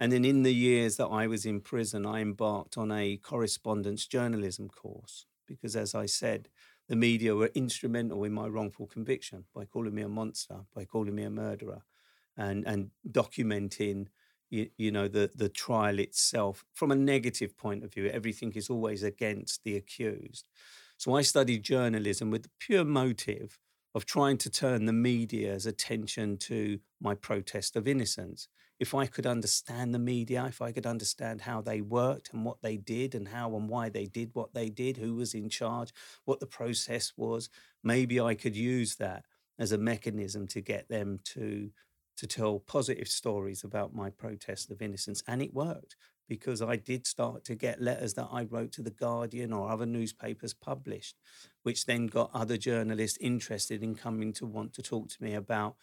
And 0.00 0.10
then 0.10 0.24
in 0.24 0.42
the 0.42 0.54
years 0.54 0.96
that 0.96 1.06
I 1.06 1.28
was 1.28 1.46
in 1.46 1.60
prison, 1.60 2.04
I 2.04 2.20
embarked 2.20 2.76
on 2.76 2.90
a 2.90 3.16
correspondence 3.18 4.06
journalism 4.06 4.68
course 4.68 5.26
because, 5.46 5.76
as 5.76 5.94
I 5.94 6.06
said, 6.06 6.48
the 6.88 6.96
media 6.96 7.34
were 7.34 7.50
instrumental 7.54 8.24
in 8.24 8.32
my 8.32 8.46
wrongful 8.46 8.86
conviction 8.86 9.44
by 9.54 9.64
calling 9.64 9.94
me 9.94 10.02
a 10.02 10.08
monster, 10.08 10.60
by 10.74 10.84
calling 10.84 11.14
me 11.14 11.22
a 11.22 11.30
murderer, 11.30 11.82
and, 12.36 12.66
and 12.66 12.90
documenting 13.10 14.08
you, 14.50 14.68
you 14.76 14.90
know 14.92 15.08
the 15.08 15.30
the 15.34 15.48
trial 15.48 15.98
itself 15.98 16.64
from 16.74 16.90
a 16.90 16.96
negative 16.96 17.56
point 17.56 17.82
of 17.82 17.92
view. 17.92 18.06
Everything 18.08 18.52
is 18.52 18.70
always 18.70 19.02
against 19.02 19.64
the 19.64 19.76
accused. 19.76 20.44
So 20.96 21.14
i 21.16 21.22
studied 21.22 21.64
journalism 21.64 22.30
with 22.30 22.44
the 22.44 22.50
pure 22.60 22.84
motive 22.84 23.58
of 23.94 24.06
trying 24.06 24.38
to 24.38 24.50
turn 24.50 24.86
the 24.86 24.92
media's 24.92 25.66
attention 25.66 26.36
to 26.36 26.78
my 27.00 27.14
protest 27.14 27.76
of 27.76 27.88
innocence 27.88 28.48
if 28.80 28.94
i 28.94 29.06
could 29.06 29.26
understand 29.26 29.94
the 29.94 29.98
media 29.98 30.44
if 30.46 30.60
i 30.60 30.72
could 30.72 30.86
understand 30.86 31.40
how 31.40 31.60
they 31.60 31.80
worked 31.80 32.32
and 32.32 32.44
what 32.44 32.60
they 32.62 32.76
did 32.76 33.14
and 33.14 33.28
how 33.28 33.54
and 33.56 33.68
why 33.68 33.88
they 33.88 34.06
did 34.06 34.30
what 34.34 34.52
they 34.54 34.68
did 34.68 34.96
who 34.96 35.14
was 35.14 35.34
in 35.34 35.48
charge 35.48 35.92
what 36.24 36.40
the 36.40 36.46
process 36.46 37.12
was 37.16 37.48
maybe 37.82 38.20
i 38.20 38.34
could 38.34 38.56
use 38.56 38.96
that 38.96 39.24
as 39.58 39.72
a 39.72 39.78
mechanism 39.78 40.46
to 40.46 40.60
get 40.60 40.88
them 40.88 41.18
to 41.24 41.70
to 42.16 42.26
tell 42.26 42.60
positive 42.60 43.08
stories 43.08 43.64
about 43.64 43.94
my 43.94 44.10
protest 44.10 44.70
of 44.70 44.80
innocence. 44.80 45.22
And 45.26 45.42
it 45.42 45.52
worked 45.52 45.96
because 46.28 46.62
I 46.62 46.76
did 46.76 47.06
start 47.06 47.44
to 47.44 47.54
get 47.54 47.82
letters 47.82 48.14
that 48.14 48.28
I 48.32 48.44
wrote 48.44 48.72
to 48.72 48.82
The 48.82 48.90
Guardian 48.90 49.52
or 49.52 49.68
other 49.68 49.84
newspapers 49.84 50.54
published, 50.54 51.16
which 51.64 51.84
then 51.84 52.06
got 52.06 52.30
other 52.32 52.56
journalists 52.56 53.18
interested 53.20 53.82
in 53.82 53.94
coming 53.94 54.32
to 54.34 54.46
want 54.46 54.72
to 54.74 54.82
talk 54.82 55.08
to 55.10 55.22
me 55.22 55.34
about 55.34 55.76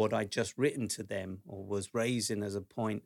what 0.00 0.14
I'd 0.14 0.32
just 0.32 0.56
written 0.56 0.88
to 0.88 1.02
them 1.02 1.40
or 1.46 1.62
was 1.62 1.92
raising 1.92 2.42
as 2.42 2.54
a 2.54 2.62
point 2.62 3.02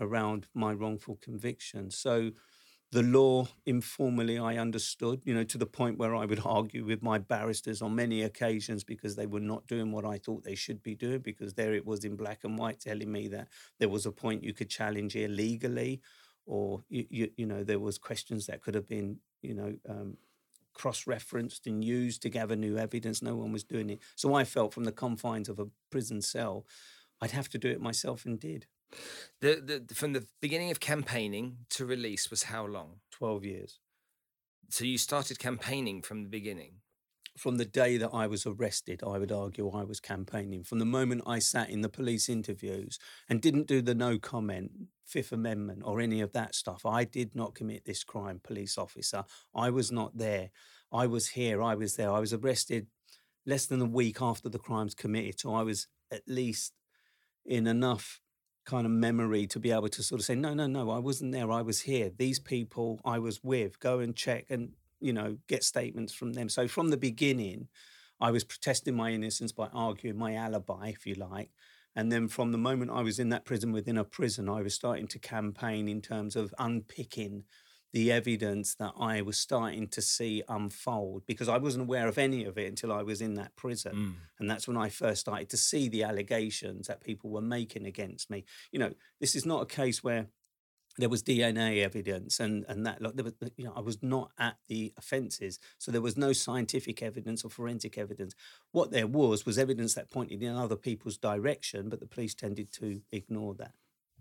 around 0.00 0.48
my 0.52 0.72
wrongful 0.72 1.16
conviction. 1.22 1.92
So 1.92 2.32
the 2.90 3.04
law 3.04 3.46
informally 3.66 4.36
I 4.36 4.56
understood, 4.56 5.22
you 5.24 5.32
know, 5.32 5.44
to 5.44 5.58
the 5.58 5.66
point 5.66 5.96
where 5.96 6.12
I 6.12 6.24
would 6.24 6.42
argue 6.58 6.84
with 6.84 7.02
my 7.04 7.18
barristers 7.18 7.80
on 7.82 7.94
many 7.94 8.22
occasions 8.22 8.82
because 8.82 9.14
they 9.14 9.26
were 9.26 9.46
not 9.52 9.68
doing 9.68 9.92
what 9.92 10.04
I 10.04 10.18
thought 10.18 10.42
they 10.42 10.56
should 10.56 10.82
be 10.82 10.96
doing, 10.96 11.20
because 11.20 11.54
there 11.54 11.72
it 11.72 11.86
was 11.86 12.04
in 12.04 12.16
black 12.16 12.40
and 12.42 12.58
white 12.58 12.80
telling 12.80 13.12
me 13.12 13.28
that 13.28 13.46
there 13.78 13.88
was 13.88 14.04
a 14.04 14.12
point 14.12 14.42
you 14.42 14.54
could 14.54 14.68
challenge 14.68 15.14
illegally, 15.14 16.00
or 16.46 16.82
you, 16.88 17.06
you, 17.10 17.30
you 17.36 17.46
know, 17.46 17.62
there 17.62 17.78
was 17.78 17.96
questions 17.96 18.46
that 18.46 18.60
could 18.60 18.74
have 18.74 18.88
been, 18.88 19.18
you 19.40 19.54
know, 19.54 19.72
um, 19.88 20.16
cross-referenced 20.74 21.66
and 21.66 21.84
used 21.84 22.22
to 22.22 22.28
gather 22.28 22.56
new 22.56 22.76
evidence. 22.76 23.22
No 23.22 23.36
one 23.36 23.52
was 23.52 23.64
doing 23.64 23.90
it. 23.90 24.00
So 24.16 24.34
I 24.34 24.44
felt 24.44 24.74
from 24.74 24.84
the 24.84 24.92
confines 24.92 25.48
of 25.48 25.58
a 25.58 25.68
prison 25.90 26.20
cell, 26.20 26.66
I'd 27.20 27.30
have 27.30 27.48
to 27.50 27.58
do 27.58 27.68
it 27.68 27.80
myself 27.80 28.26
and 28.26 28.38
did. 28.38 28.66
The, 29.40 29.82
the 29.88 29.94
from 29.94 30.12
the 30.12 30.26
beginning 30.40 30.70
of 30.70 30.78
campaigning 30.78 31.58
to 31.70 31.84
release 31.84 32.30
was 32.30 32.44
how 32.44 32.66
long? 32.66 33.00
Twelve 33.10 33.44
years. 33.44 33.80
So 34.70 34.84
you 34.84 34.98
started 34.98 35.38
campaigning 35.38 36.02
from 36.02 36.22
the 36.22 36.28
beginning. 36.28 36.80
From 37.36 37.56
the 37.56 37.64
day 37.64 37.96
that 37.96 38.10
I 38.12 38.28
was 38.28 38.46
arrested, 38.46 39.02
I 39.04 39.18
would 39.18 39.32
argue 39.32 39.68
I 39.70 39.82
was 39.82 39.98
campaigning. 39.98 40.62
From 40.62 40.78
the 40.78 40.84
moment 40.84 41.22
I 41.26 41.40
sat 41.40 41.68
in 41.68 41.80
the 41.80 41.88
police 41.88 42.28
interviews 42.28 42.98
and 43.28 43.40
didn't 43.40 43.66
do 43.66 43.82
the 43.82 43.94
no 43.94 44.18
comment, 44.18 44.70
Fifth 45.04 45.32
Amendment, 45.32 45.82
or 45.84 46.00
any 46.00 46.20
of 46.20 46.32
that 46.32 46.54
stuff, 46.54 46.86
I 46.86 47.02
did 47.02 47.34
not 47.34 47.56
commit 47.56 47.84
this 47.84 48.04
crime, 48.04 48.40
police 48.42 48.78
officer. 48.78 49.24
I 49.54 49.70
was 49.70 49.90
not 49.90 50.16
there. 50.16 50.50
I 50.92 51.08
was 51.08 51.30
here. 51.30 51.60
I 51.60 51.74
was 51.74 51.96
there. 51.96 52.12
I 52.12 52.20
was 52.20 52.32
arrested 52.32 52.86
less 53.44 53.66
than 53.66 53.80
a 53.80 53.86
week 53.86 54.22
after 54.22 54.48
the 54.48 54.58
crimes 54.60 54.94
committed. 54.94 55.40
So 55.40 55.54
I 55.54 55.62
was 55.62 55.88
at 56.12 56.22
least 56.28 56.72
in 57.44 57.66
enough 57.66 58.20
kind 58.64 58.86
of 58.86 58.92
memory 58.92 59.46
to 59.48 59.58
be 59.58 59.72
able 59.72 59.88
to 59.88 60.02
sort 60.02 60.20
of 60.20 60.24
say, 60.24 60.36
no, 60.36 60.54
no, 60.54 60.66
no, 60.66 60.90
I 60.90 60.98
wasn't 60.98 61.32
there. 61.32 61.50
I 61.50 61.62
was 61.62 61.82
here. 61.82 62.10
These 62.16 62.38
people 62.38 63.00
I 63.04 63.18
was 63.18 63.42
with, 63.42 63.80
go 63.80 63.98
and 63.98 64.14
check 64.14 64.46
and, 64.50 64.70
you 65.04 65.12
know, 65.12 65.36
get 65.48 65.62
statements 65.62 66.14
from 66.14 66.32
them. 66.32 66.48
So 66.48 66.66
from 66.66 66.88
the 66.88 66.96
beginning, 66.96 67.68
I 68.20 68.30
was 68.30 68.42
protesting 68.42 68.96
my 68.96 69.10
innocence 69.10 69.52
by 69.52 69.68
arguing 69.72 70.16
my 70.16 70.34
alibi, 70.34 70.88
if 70.88 71.06
you 71.06 71.14
like. 71.14 71.50
And 71.94 72.10
then 72.10 72.26
from 72.26 72.52
the 72.52 72.58
moment 72.58 72.90
I 72.90 73.02
was 73.02 73.18
in 73.18 73.28
that 73.28 73.44
prison 73.44 73.70
within 73.70 73.98
a 73.98 74.04
prison, 74.04 74.48
I 74.48 74.62
was 74.62 74.74
starting 74.74 75.06
to 75.08 75.18
campaign 75.18 75.88
in 75.88 76.00
terms 76.00 76.36
of 76.36 76.54
unpicking 76.58 77.44
the 77.92 78.10
evidence 78.10 78.74
that 78.76 78.92
I 78.98 79.20
was 79.20 79.38
starting 79.38 79.86
to 79.88 80.02
see 80.02 80.42
unfold 80.48 81.26
because 81.26 81.48
I 81.48 81.58
wasn't 81.58 81.84
aware 81.84 82.08
of 82.08 82.18
any 82.18 82.44
of 82.44 82.58
it 82.58 82.66
until 82.66 82.92
I 82.92 83.02
was 83.02 83.20
in 83.20 83.34
that 83.34 83.54
prison. 83.54 83.94
Mm. 83.94 84.14
And 84.40 84.50
that's 84.50 84.66
when 84.66 84.76
I 84.76 84.88
first 84.88 85.20
started 85.20 85.48
to 85.50 85.56
see 85.56 85.88
the 85.88 86.02
allegations 86.02 86.88
that 86.88 87.04
people 87.04 87.30
were 87.30 87.40
making 87.40 87.86
against 87.86 88.30
me. 88.30 88.44
You 88.72 88.80
know, 88.80 88.94
this 89.20 89.36
is 89.36 89.46
not 89.46 89.62
a 89.62 89.66
case 89.66 90.02
where 90.02 90.26
there 90.96 91.08
was 91.08 91.22
DNA 91.22 91.82
evidence 91.82 92.40
and 92.40 92.64
and 92.68 92.86
that 92.86 93.02
like 93.02 93.14
there 93.14 93.24
was 93.24 93.34
you 93.56 93.64
know 93.64 93.72
I 93.74 93.80
was 93.80 94.02
not 94.02 94.30
at 94.38 94.56
the 94.68 94.92
offences 94.96 95.58
so 95.78 95.90
there 95.90 96.00
was 96.00 96.16
no 96.16 96.32
scientific 96.32 97.02
evidence 97.02 97.44
or 97.44 97.50
forensic 97.50 97.98
evidence 97.98 98.34
what 98.72 98.90
there 98.90 99.06
was 99.06 99.44
was 99.44 99.58
evidence 99.58 99.94
that 99.94 100.10
pointed 100.10 100.42
in 100.42 100.54
other 100.54 100.76
people's 100.76 101.16
direction 101.16 101.88
but 101.88 102.00
the 102.00 102.06
police 102.06 102.34
tended 102.34 102.72
to 102.72 103.00
ignore 103.10 103.54
that 103.54 103.74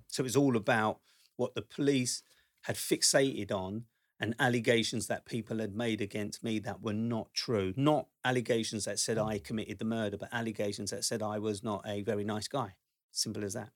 so 0.07 0.21
it 0.21 0.25
was 0.25 0.35
all 0.35 0.55
about 0.55 0.99
what 1.35 1.55
the 1.55 1.61
police 1.61 2.23
had 2.63 2.75
fixated 2.75 3.51
on 3.51 3.85
and 4.19 4.35
allegations 4.39 5.07
that 5.07 5.25
people 5.25 5.57
had 5.59 5.75
made 5.75 5.99
against 5.99 6.43
me 6.43 6.57
that 6.59 6.81
were 6.81 6.93
not 6.93 7.33
true. 7.33 7.73
Not 7.75 8.07
allegations 8.23 8.85
that 8.85 8.97
said 8.97 9.17
I 9.17 9.37
committed 9.37 9.79
the 9.79 9.85
murder, 9.85 10.17
but 10.17 10.29
allegations 10.31 10.91
that 10.91 11.03
said 11.03 11.21
I 11.21 11.39
was 11.39 11.61
not 11.61 11.83
a 11.85 12.03
very 12.03 12.23
nice 12.23 12.47
guy. 12.47 12.75
Simple 13.11 13.43
as 13.43 13.53
that. 13.53 13.71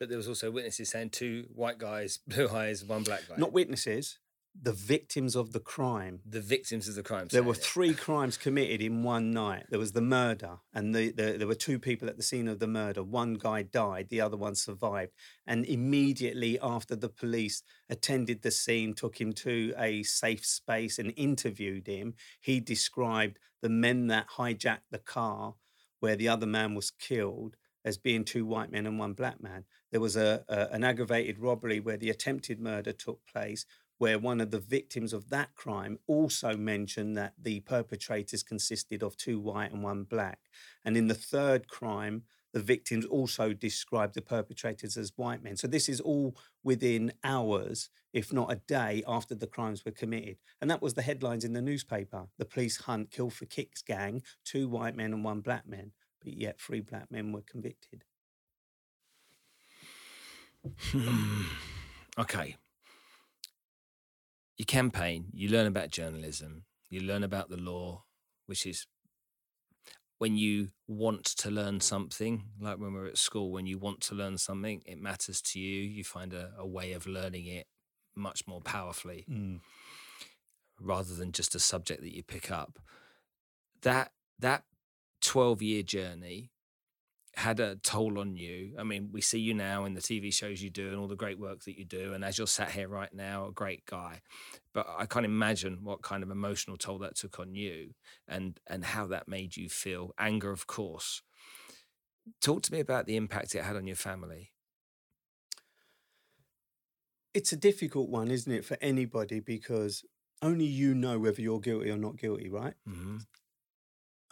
But 0.00 0.08
there 0.08 0.18
was 0.18 0.26
also 0.26 0.50
witnesses 0.50 0.88
saying 0.88 1.10
two 1.10 1.46
white 1.54 1.78
guys, 1.78 2.18
blue 2.26 2.48
eyes, 2.48 2.84
one 2.84 3.04
black 3.04 3.28
guy. 3.28 3.36
Not 3.36 3.52
witnesses 3.52 4.18
the 4.60 4.72
victims 4.72 5.36
of 5.36 5.52
the 5.52 5.60
crime. 5.60 6.20
The 6.26 6.40
victims 6.40 6.88
of 6.88 6.94
the 6.94 7.02
crime. 7.02 7.28
There 7.30 7.42
were 7.42 7.54
three 7.54 7.94
crimes 8.06 8.36
committed 8.36 8.82
in 8.82 9.02
one 9.02 9.30
night. 9.30 9.66
There 9.70 9.78
was 9.78 9.92
the 9.92 10.00
murder, 10.00 10.58
and 10.74 10.94
the, 10.94 11.12
the, 11.12 11.36
there 11.38 11.46
were 11.46 11.54
two 11.54 11.78
people 11.78 12.08
at 12.08 12.16
the 12.16 12.22
scene 12.22 12.48
of 12.48 12.58
the 12.58 12.66
murder. 12.66 13.02
One 13.02 13.34
guy 13.34 13.62
died, 13.62 14.08
the 14.08 14.20
other 14.20 14.36
one 14.36 14.54
survived. 14.54 15.12
And 15.46 15.64
immediately 15.64 16.58
after 16.60 16.96
the 16.96 17.08
police 17.08 17.62
attended 17.88 18.42
the 18.42 18.50
scene, 18.50 18.94
took 18.94 19.20
him 19.20 19.32
to 19.34 19.72
a 19.78 20.02
safe 20.02 20.44
space 20.44 20.98
and 20.98 21.12
interviewed 21.16 21.86
him, 21.86 22.14
he 22.40 22.60
described 22.60 23.38
the 23.62 23.68
men 23.68 24.08
that 24.08 24.30
hijacked 24.36 24.88
the 24.90 24.98
car 24.98 25.54
where 26.00 26.16
the 26.16 26.28
other 26.28 26.46
man 26.46 26.74
was 26.74 26.90
killed 26.90 27.56
as 27.84 27.98
being 27.98 28.24
two 28.24 28.44
white 28.44 28.70
men 28.70 28.86
and 28.86 28.98
one 28.98 29.12
black 29.12 29.42
man. 29.42 29.64
There 29.90 30.00
was 30.00 30.16
a, 30.16 30.44
a, 30.48 30.68
an 30.72 30.84
aggravated 30.84 31.38
robbery 31.38 31.80
where 31.80 31.96
the 31.96 32.10
attempted 32.10 32.60
murder 32.60 32.92
took 32.92 33.26
place, 33.26 33.66
where 33.98 34.18
one 34.18 34.40
of 34.40 34.50
the 34.50 34.58
victims 34.58 35.12
of 35.12 35.30
that 35.30 35.54
crime 35.54 35.98
also 36.06 36.56
mentioned 36.56 37.16
that 37.16 37.34
the 37.40 37.60
perpetrators 37.60 38.42
consisted 38.42 39.02
of 39.02 39.16
two 39.16 39.38
white 39.38 39.72
and 39.72 39.82
one 39.82 40.04
black. 40.04 40.38
And 40.84 40.96
in 40.96 41.08
the 41.08 41.14
third 41.14 41.68
crime, 41.68 42.22
the 42.52 42.60
victims 42.60 43.04
also 43.04 43.52
described 43.52 44.14
the 44.14 44.22
perpetrators 44.22 44.96
as 44.96 45.12
white 45.16 45.42
men. 45.42 45.56
So 45.56 45.68
this 45.68 45.88
is 45.88 46.00
all 46.00 46.36
within 46.64 47.12
hours, 47.22 47.90
if 48.12 48.32
not 48.32 48.50
a 48.50 48.56
day, 48.56 49.04
after 49.06 49.34
the 49.34 49.46
crimes 49.46 49.84
were 49.84 49.92
committed. 49.92 50.38
And 50.60 50.70
that 50.70 50.82
was 50.82 50.94
the 50.94 51.02
headlines 51.02 51.44
in 51.44 51.52
the 51.52 51.62
newspaper. 51.62 52.26
The 52.38 52.44
police 52.44 52.78
hunt 52.78 53.10
kill 53.10 53.30
for 53.30 53.46
kicks 53.46 53.82
gang, 53.82 54.22
two 54.44 54.68
white 54.68 54.96
men 54.96 55.12
and 55.12 55.24
one 55.24 55.40
black 55.40 55.68
man. 55.68 55.92
But 56.22 56.34
yet 56.34 56.60
three 56.60 56.80
black 56.80 57.10
men 57.10 57.32
were 57.32 57.42
convicted. 57.42 58.04
okay 62.18 62.56
you 64.60 64.66
campaign, 64.66 65.24
you 65.32 65.48
learn 65.48 65.66
about 65.66 65.88
journalism, 65.90 66.66
you 66.90 67.00
learn 67.00 67.22
about 67.22 67.48
the 67.48 67.56
law, 67.56 68.04
which 68.44 68.66
is 68.66 68.86
when 70.18 70.36
you 70.36 70.68
want 70.86 71.24
to 71.24 71.50
learn 71.50 71.80
something, 71.80 72.44
like 72.60 72.76
when 72.78 72.92
we're 72.92 73.06
at 73.06 73.16
school, 73.16 73.50
when 73.50 73.64
you 73.64 73.78
want 73.78 74.02
to 74.02 74.14
learn 74.14 74.36
something, 74.36 74.82
it 74.84 75.00
matters 75.00 75.40
to 75.40 75.58
you. 75.58 75.80
You 75.80 76.04
find 76.04 76.34
a, 76.34 76.52
a 76.58 76.66
way 76.66 76.92
of 76.92 77.06
learning 77.06 77.46
it 77.46 77.68
much 78.14 78.46
more 78.46 78.60
powerfully 78.60 79.24
Mm. 79.30 79.60
rather 80.78 81.14
than 81.14 81.32
just 81.32 81.54
a 81.54 81.58
subject 81.58 82.02
that 82.02 82.14
you 82.14 82.22
pick 82.22 82.50
up. 82.50 82.78
That 83.80 84.12
that 84.40 84.64
12 85.20 85.62
year 85.62 85.82
journey 85.82 86.50
had 87.36 87.60
a 87.60 87.76
toll 87.76 88.18
on 88.18 88.36
you. 88.36 88.74
I 88.78 88.82
mean, 88.82 89.10
we 89.12 89.20
see 89.20 89.38
you 89.38 89.54
now 89.54 89.84
in 89.84 89.94
the 89.94 90.00
TV 90.00 90.30
shows 90.30 90.60
you 90.62 90.68
do 90.70 90.88
and 90.88 90.96
all 90.96 91.06
the 91.06 91.16
great 91.16 91.38
work 91.38 91.64
that 91.64 91.78
you 91.78 91.84
do. 91.84 92.12
And 92.12 92.24
as 92.24 92.38
you're 92.38 92.46
sat 92.46 92.72
here 92.72 92.88
right 92.88 93.12
now, 93.14 93.46
a 93.46 93.52
great 93.52 93.86
guy. 93.86 94.20
But 94.74 94.86
I 94.98 95.06
can't 95.06 95.24
imagine 95.24 95.78
what 95.82 96.02
kind 96.02 96.22
of 96.22 96.30
emotional 96.30 96.76
toll 96.76 96.98
that 96.98 97.16
took 97.16 97.38
on 97.38 97.54
you 97.54 97.94
and 98.28 98.58
and 98.66 98.84
how 98.84 99.06
that 99.08 99.28
made 99.28 99.56
you 99.56 99.68
feel. 99.68 100.12
Anger, 100.18 100.50
of 100.50 100.66
course. 100.66 101.22
Talk 102.40 102.62
to 102.62 102.72
me 102.72 102.80
about 102.80 103.06
the 103.06 103.16
impact 103.16 103.54
it 103.54 103.64
had 103.64 103.76
on 103.76 103.86
your 103.86 103.96
family. 103.96 104.52
It's 107.32 107.52
a 107.52 107.56
difficult 107.56 108.08
one, 108.10 108.30
isn't 108.30 108.52
it, 108.52 108.64
for 108.64 108.76
anybody 108.80 109.40
because 109.40 110.04
only 110.42 110.64
you 110.64 110.94
know 110.94 111.18
whether 111.18 111.40
you're 111.40 111.60
guilty 111.60 111.90
or 111.90 111.96
not 111.96 112.18
guilty, 112.18 112.48
right? 112.48 112.74
hmm 112.86 113.18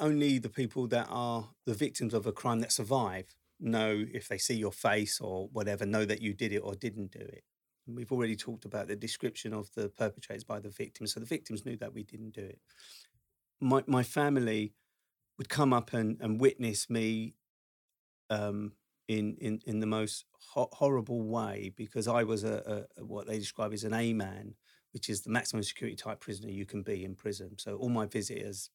Only 0.01 0.39
the 0.39 0.49
people 0.49 0.87
that 0.89 1.07
are 1.11 1.51
the 1.67 1.75
victims 1.75 2.15
of 2.15 2.27
a 2.27 2.33
crime 2.33 2.61
that 2.61 2.73
survive 2.73 3.35
know 3.61 4.05
if 4.13 4.29
they 4.29 4.39
see 4.39 4.55
your 4.55 4.73
face 4.73 5.21
or 5.21 5.49
whatever, 5.53 5.85
know 5.85 6.05
that 6.05 6.23
you 6.23 6.33
did 6.33 6.53
it 6.53 6.59
or 6.59 6.75
didn't 6.75 7.11
do 7.11 7.21
it. 7.21 7.43
And 7.87 7.97
we've 7.97 8.13
already 8.13 8.37
talked 8.37 8.65
about 8.65 8.87
the 8.87 8.97
description 8.97 9.53
of 9.53 9.71
the 9.75 9.89
perpetrators 9.89 10.45
by 10.45 10.61
the 10.61 10.69
victims. 10.71 11.15
So 11.15 11.21
the 11.21 11.27
victims 11.27 11.65
knew 11.65 11.77
that 11.79 11.95
we 11.95 12.05
didn't 12.05 12.35
do 12.35 12.43
it. 12.43 12.61
My, 13.61 13.83
my 13.87 14.03
family 14.03 14.75
would 15.39 15.49
come 15.49 15.73
up 15.73 15.93
and, 15.93 16.19
and 16.21 16.41
witness 16.41 16.89
me 16.89 17.35
um, 18.31 18.73
in, 19.09 19.37
in, 19.41 19.61
in 19.67 19.81
the 19.81 19.87
most 19.87 20.27
ho- 20.53 20.69
horrible 20.73 21.23
way 21.23 21.73
because 21.77 22.07
I 22.07 22.25
was 22.25 22.45
a, 22.45 22.87
a, 22.97 23.05
what 23.05 23.27
they 23.27 23.39
describe 23.39 23.73
as 23.73 23.85
an 23.85 23.95
A 23.95 24.13
man, 24.13 24.55
which 24.93 25.09
is 25.09 25.23
the 25.23 25.31
maximum 25.31 25.63
security 25.63 25.97
type 25.97 26.21
prisoner 26.21 26.51
you 26.51 26.67
can 26.67 26.83
be 26.83 27.05
in 27.05 27.15
prison. 27.15 27.59
So 27.59 27.77
all 27.77 27.89
my 27.89 28.07
visitors 28.07 28.71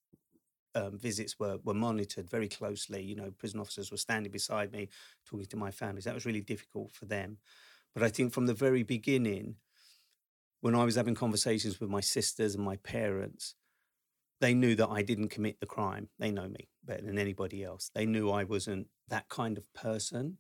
um, 0.76 0.98
visits 0.98 1.40
were 1.40 1.58
were 1.64 1.74
monitored 1.74 2.30
very 2.30 2.48
closely. 2.48 3.02
You 3.02 3.16
know, 3.16 3.32
prison 3.38 3.60
officers 3.60 3.92
were 3.92 3.98
standing 3.98 4.32
beside 4.32 4.72
me, 4.72 4.90
talking 5.26 5.46
to 5.48 5.58
my 5.58 5.72
families. 5.72 6.06
That 6.06 6.16
was 6.16 6.26
really 6.26 6.42
difficult 6.42 6.94
for 6.94 7.06
them. 7.06 7.38
But 7.94 8.04
I 8.04 8.10
think 8.10 8.34
from 8.34 8.48
the 8.48 8.54
very 8.54 8.84
beginning, 8.84 9.56
when 10.62 10.76
I 10.76 10.84
was 10.84 10.96
having 10.96 11.16
conversations 11.16 11.80
with 11.80 11.90
my 11.90 12.02
sisters 12.02 12.56
and 12.56 12.64
my 12.64 12.78
parents, 12.78 13.56
they 14.42 14.54
knew 14.54 14.76
that 14.76 14.90
I 14.90 15.02
didn't 15.02 15.30
commit 15.30 15.60
the 15.60 15.66
crime. 15.66 16.10
They 16.20 16.32
know 16.32 16.48
me 16.48 16.70
better 16.84 17.06
than 17.06 17.20
anybody 17.20 17.64
else. 17.64 17.92
They 17.94 18.06
knew 18.06 18.30
I 18.30 18.44
wasn't 18.44 18.88
that 19.10 19.30
kind 19.30 19.58
of 19.58 19.72
person. 19.74 20.38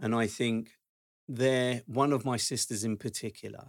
And 0.00 0.14
I 0.14 0.26
think 0.26 0.70
they're 1.28 1.82
one 1.86 2.12
of 2.12 2.24
my 2.24 2.36
sisters 2.36 2.84
in 2.84 2.96
particular, 2.96 3.66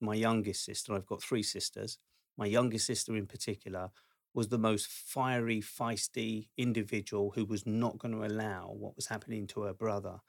my 0.00 0.14
youngest 0.14 0.64
sister, 0.64 0.94
I've 0.94 1.06
got 1.06 1.22
three 1.22 1.42
sisters, 1.42 1.98
my 2.36 2.46
youngest 2.46 2.86
sister 2.86 3.16
in 3.16 3.26
particular 3.26 3.90
was 4.34 4.48
the 4.48 4.58
most 4.58 4.86
fiery, 4.86 5.60
feisty 5.60 6.48
individual 6.56 7.32
who 7.34 7.44
was 7.44 7.66
not 7.66 7.98
going 7.98 8.14
to 8.14 8.24
allow 8.24 8.68
what 8.68 8.96
was 8.96 9.06
happening 9.06 9.46
to 9.48 9.62
her 9.62 9.74
brother 9.74 10.20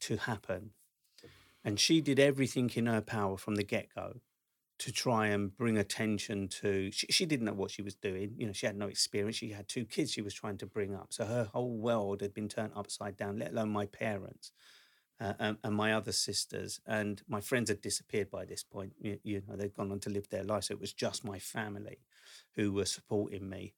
to 0.00 0.16
happen. 0.16 0.70
And 1.64 1.78
she 1.80 2.00
did 2.00 2.20
everything 2.20 2.70
in 2.74 2.86
her 2.86 3.00
power 3.00 3.36
from 3.36 3.56
the 3.56 3.64
get 3.64 3.88
go 3.94 4.20
to 4.78 4.92
try 4.92 5.26
and 5.26 5.56
bring 5.56 5.76
attention 5.76 6.46
to. 6.48 6.90
She, 6.92 7.08
she 7.08 7.26
didn't 7.26 7.46
know 7.46 7.52
what 7.52 7.72
she 7.72 7.82
was 7.82 7.96
doing. 7.96 8.34
You 8.36 8.46
know, 8.46 8.52
she 8.52 8.66
had 8.66 8.76
no 8.76 8.86
experience. 8.86 9.36
She 9.36 9.50
had 9.50 9.68
two 9.68 9.84
kids 9.84 10.12
she 10.12 10.22
was 10.22 10.34
trying 10.34 10.58
to 10.58 10.66
bring 10.66 10.94
up. 10.94 11.08
So 11.10 11.24
her 11.26 11.44
whole 11.52 11.76
world 11.76 12.20
had 12.20 12.32
been 12.32 12.48
turned 12.48 12.72
upside 12.76 13.16
down, 13.16 13.38
let 13.38 13.50
alone 13.50 13.70
my 13.70 13.86
parents. 13.86 14.52
Uh, 15.20 15.32
and, 15.40 15.56
and 15.64 15.74
my 15.74 15.92
other 15.92 16.12
sisters 16.12 16.80
and 16.86 17.22
my 17.26 17.40
friends 17.40 17.68
had 17.68 17.80
disappeared 17.80 18.30
by 18.30 18.44
this 18.44 18.62
point. 18.62 18.92
You, 19.00 19.18
you 19.24 19.42
know, 19.48 19.56
they'd 19.56 19.74
gone 19.74 19.90
on 19.90 19.98
to 20.00 20.10
live 20.10 20.28
their 20.28 20.44
life, 20.44 20.64
so 20.64 20.74
it 20.74 20.80
was 20.80 20.92
just 20.92 21.24
my 21.24 21.40
family 21.40 21.98
who 22.54 22.72
were 22.72 22.84
supporting 22.84 23.48
me. 23.48 23.74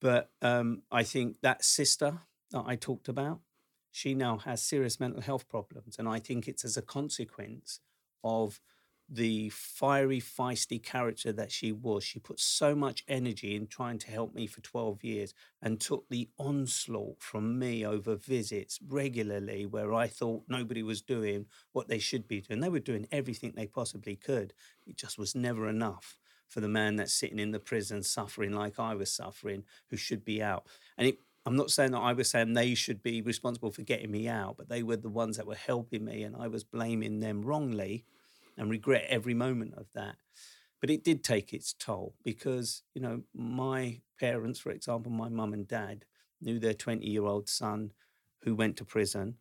But 0.00 0.30
um, 0.40 0.82
I 0.90 1.02
think 1.02 1.40
that 1.42 1.64
sister 1.64 2.20
that 2.52 2.64
I 2.66 2.76
talked 2.76 3.08
about, 3.08 3.40
she 3.90 4.14
now 4.14 4.38
has 4.38 4.62
serious 4.62 5.00
mental 5.00 5.20
health 5.20 5.48
problems. 5.48 5.96
And 5.98 6.08
I 6.08 6.20
think 6.20 6.46
it's 6.46 6.64
as 6.64 6.76
a 6.76 6.82
consequence 6.82 7.80
of 8.22 8.60
the 9.12 9.48
fiery, 9.48 10.20
feisty 10.20 10.80
character 10.80 11.32
that 11.32 11.50
she 11.50 11.72
was. 11.72 12.04
She 12.04 12.20
put 12.20 12.38
so 12.38 12.76
much 12.76 13.04
energy 13.08 13.56
in 13.56 13.66
trying 13.66 13.98
to 13.98 14.10
help 14.10 14.34
me 14.34 14.46
for 14.46 14.60
12 14.60 15.02
years 15.02 15.34
and 15.60 15.80
took 15.80 16.08
the 16.08 16.28
onslaught 16.38 17.20
from 17.20 17.58
me 17.58 17.84
over 17.84 18.14
visits 18.14 18.78
regularly 18.86 19.66
where 19.66 19.92
I 19.92 20.06
thought 20.06 20.44
nobody 20.46 20.84
was 20.84 21.02
doing 21.02 21.46
what 21.72 21.88
they 21.88 21.98
should 21.98 22.28
be 22.28 22.40
doing. 22.40 22.60
They 22.60 22.68
were 22.68 22.78
doing 22.78 23.08
everything 23.10 23.52
they 23.56 23.66
possibly 23.66 24.14
could. 24.14 24.52
It 24.86 24.96
just 24.96 25.18
was 25.18 25.34
never 25.34 25.68
enough 25.68 26.18
for 26.48 26.60
the 26.60 26.68
man 26.68 26.96
that's 26.96 27.12
sitting 27.12 27.38
in 27.40 27.50
the 27.50 27.60
prison 27.60 28.02
suffering 28.04 28.52
like 28.52 28.78
I 28.78 28.94
was 28.94 29.12
suffering, 29.12 29.64
who 29.88 29.96
should 29.96 30.24
be 30.24 30.42
out. 30.42 30.66
And 30.96 31.08
it, 31.08 31.18
I'm 31.46 31.56
not 31.56 31.70
saying 31.70 31.92
that 31.92 31.98
I 31.98 32.12
was 32.12 32.30
saying 32.30 32.52
they 32.52 32.74
should 32.74 33.02
be 33.02 33.22
responsible 33.22 33.70
for 33.72 33.82
getting 33.82 34.10
me 34.10 34.28
out, 34.28 34.56
but 34.56 34.68
they 34.68 34.82
were 34.82 34.96
the 34.96 35.08
ones 35.08 35.36
that 35.36 35.46
were 35.46 35.54
helping 35.54 36.04
me, 36.04 36.22
and 36.22 36.36
I 36.36 36.48
was 36.48 36.64
blaming 36.64 37.20
them 37.20 37.42
wrongly 37.42 38.04
and 38.60 38.70
regret 38.70 39.06
every 39.08 39.32
moment 39.32 39.74
of 39.76 39.86
that. 39.94 40.16
But 40.80 40.90
it 40.90 41.02
did 41.02 41.24
take 41.24 41.52
its 41.52 41.72
toll 41.72 42.14
because, 42.22 42.82
you 42.94 43.00
know, 43.00 43.22
my 43.34 44.00
parents, 44.18 44.60
for 44.60 44.70
example, 44.70 45.10
my 45.10 45.28
mum 45.30 45.54
and 45.54 45.66
dad, 45.66 46.04
knew 46.42 46.58
their 46.58 46.74
20 46.74 47.06
year 47.06 47.24
old 47.24 47.48
son 47.48 47.92
who 48.42 48.54
went 48.54 48.76
to 48.76 48.84
prison, 48.84 49.36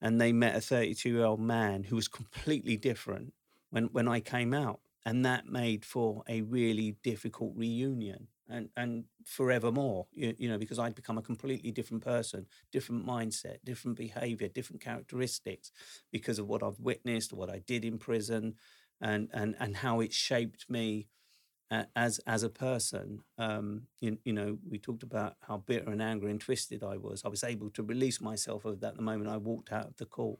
and 0.00 0.20
they 0.20 0.32
met 0.32 0.56
a 0.56 0.60
32 0.60 1.08
year 1.08 1.24
old 1.24 1.40
man 1.40 1.84
who 1.84 1.96
was 1.96 2.08
completely 2.08 2.76
different 2.76 3.32
when, 3.70 3.84
when 3.86 4.08
I 4.08 4.20
came 4.20 4.52
out 4.52 4.80
and 5.04 5.24
that 5.24 5.46
made 5.46 5.84
for 5.84 6.22
a 6.28 6.42
really 6.42 6.96
difficult 7.02 7.52
reunion 7.56 8.28
and 8.48 8.68
and 8.76 9.04
forevermore 9.24 10.06
you, 10.12 10.34
you 10.38 10.48
know 10.48 10.58
because 10.58 10.78
i'd 10.78 10.94
become 10.94 11.18
a 11.18 11.22
completely 11.22 11.70
different 11.70 12.02
person 12.02 12.46
different 12.72 13.06
mindset 13.06 13.56
different 13.64 13.96
behavior 13.96 14.48
different 14.48 14.80
characteristics 14.80 15.72
because 16.12 16.38
of 16.38 16.46
what 16.46 16.62
i've 16.62 16.80
witnessed 16.80 17.32
what 17.32 17.50
i 17.50 17.58
did 17.66 17.84
in 17.84 17.98
prison 17.98 18.54
and 19.00 19.28
and 19.32 19.54
and 19.58 19.76
how 19.78 20.00
it 20.00 20.12
shaped 20.12 20.68
me 20.70 21.06
uh, 21.70 21.84
as 21.96 22.20
as 22.26 22.42
a 22.42 22.48
person. 22.48 23.20
Um 23.38 23.82
you, 24.00 24.18
you 24.24 24.32
know 24.32 24.58
we 24.68 24.78
talked 24.78 25.02
about 25.02 25.36
how 25.40 25.58
bitter 25.58 25.90
and 25.90 26.02
angry 26.02 26.30
and 26.30 26.40
twisted 26.40 26.82
i 26.84 26.96
was. 26.96 27.22
I 27.24 27.28
was 27.28 27.44
able 27.44 27.70
to 27.70 27.82
release 27.82 28.20
myself 28.20 28.64
of 28.64 28.80
that 28.80 28.96
the 28.96 29.02
moment 29.02 29.30
i 29.30 29.36
walked 29.36 29.72
out 29.72 29.86
of 29.86 29.96
the 29.96 30.06
court 30.06 30.38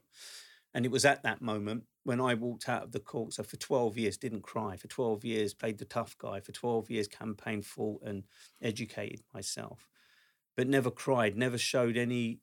and 0.76 0.84
it 0.84 0.92
was 0.92 1.06
at 1.06 1.22
that 1.22 1.40
moment 1.40 1.84
when 2.04 2.20
I 2.20 2.34
walked 2.34 2.68
out 2.68 2.82
of 2.82 2.92
the 2.92 3.00
court. 3.00 3.32
So 3.32 3.42
for 3.42 3.56
12 3.56 3.96
years, 3.96 4.18
didn't 4.18 4.42
cry. 4.42 4.76
For 4.76 4.88
12 4.88 5.24
years, 5.24 5.54
played 5.54 5.78
the 5.78 5.86
tough 5.86 6.18
guy. 6.18 6.38
For 6.40 6.52
12 6.52 6.90
years, 6.90 7.08
campaigned, 7.08 7.64
fought, 7.64 8.02
and 8.04 8.24
educated 8.60 9.22
myself, 9.32 9.88
but 10.54 10.68
never 10.68 10.90
cried, 10.90 11.34
never 11.34 11.56
showed 11.56 11.96
any 11.96 12.40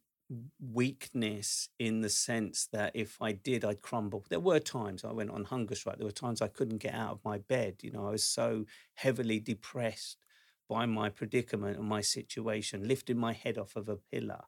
weakness 0.59 1.69
in 1.77 2.01
the 2.01 2.09
sense 2.09 2.67
that 2.73 2.93
if 2.95 3.21
I 3.21 3.33
did, 3.33 3.63
I'd 3.63 3.83
crumble. 3.83 4.25
There 4.29 4.39
were 4.39 4.59
times 4.59 5.05
I 5.05 5.11
went 5.11 5.29
on 5.29 5.43
hunger 5.43 5.75
strike. 5.75 5.97
There 5.97 6.07
were 6.07 6.11
times 6.11 6.41
I 6.41 6.47
couldn't 6.47 6.79
get 6.79 6.95
out 6.95 7.11
of 7.11 7.23
my 7.23 7.37
bed. 7.37 7.81
You 7.83 7.91
know, 7.91 8.07
I 8.07 8.11
was 8.11 8.23
so 8.23 8.65
heavily 8.95 9.39
depressed 9.41 10.17
by 10.67 10.87
my 10.87 11.09
predicament 11.09 11.77
and 11.77 11.87
my 11.87 12.01
situation, 12.01 12.87
lifting 12.87 13.19
my 13.19 13.33
head 13.33 13.59
off 13.59 13.75
of 13.75 13.89
a 13.89 13.97
pillar 13.97 14.41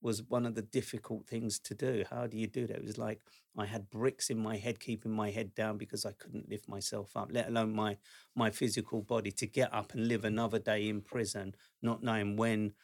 was 0.00 0.22
one 0.22 0.44
of 0.44 0.54
the 0.54 0.62
difficult 0.62 1.26
things 1.26 1.58
to 1.58 1.74
do. 1.74 2.04
How 2.10 2.26
do 2.26 2.36
you 2.36 2.46
do 2.46 2.66
that? 2.66 2.76
It 2.76 2.84
was 2.84 2.98
like 2.98 3.20
I 3.56 3.66
had 3.66 3.90
bricks 3.90 4.28
in 4.30 4.38
my 4.38 4.56
head, 4.56 4.80
keeping 4.80 5.12
my 5.12 5.30
head 5.30 5.54
down 5.54 5.78
because 5.78 6.04
I 6.04 6.12
couldn't 6.12 6.50
lift 6.50 6.68
myself 6.68 7.16
up, 7.16 7.30
let 7.32 7.48
alone 7.48 7.74
my 7.74 7.96
my 8.34 8.50
physical 8.50 9.02
body 9.02 9.30
to 9.32 9.46
get 9.46 9.72
up 9.72 9.94
and 9.94 10.08
live 10.08 10.24
another 10.24 10.58
day 10.58 10.88
in 10.88 11.00
prison, 11.00 11.54
not 11.82 12.02
knowing 12.02 12.36
when 12.36 12.74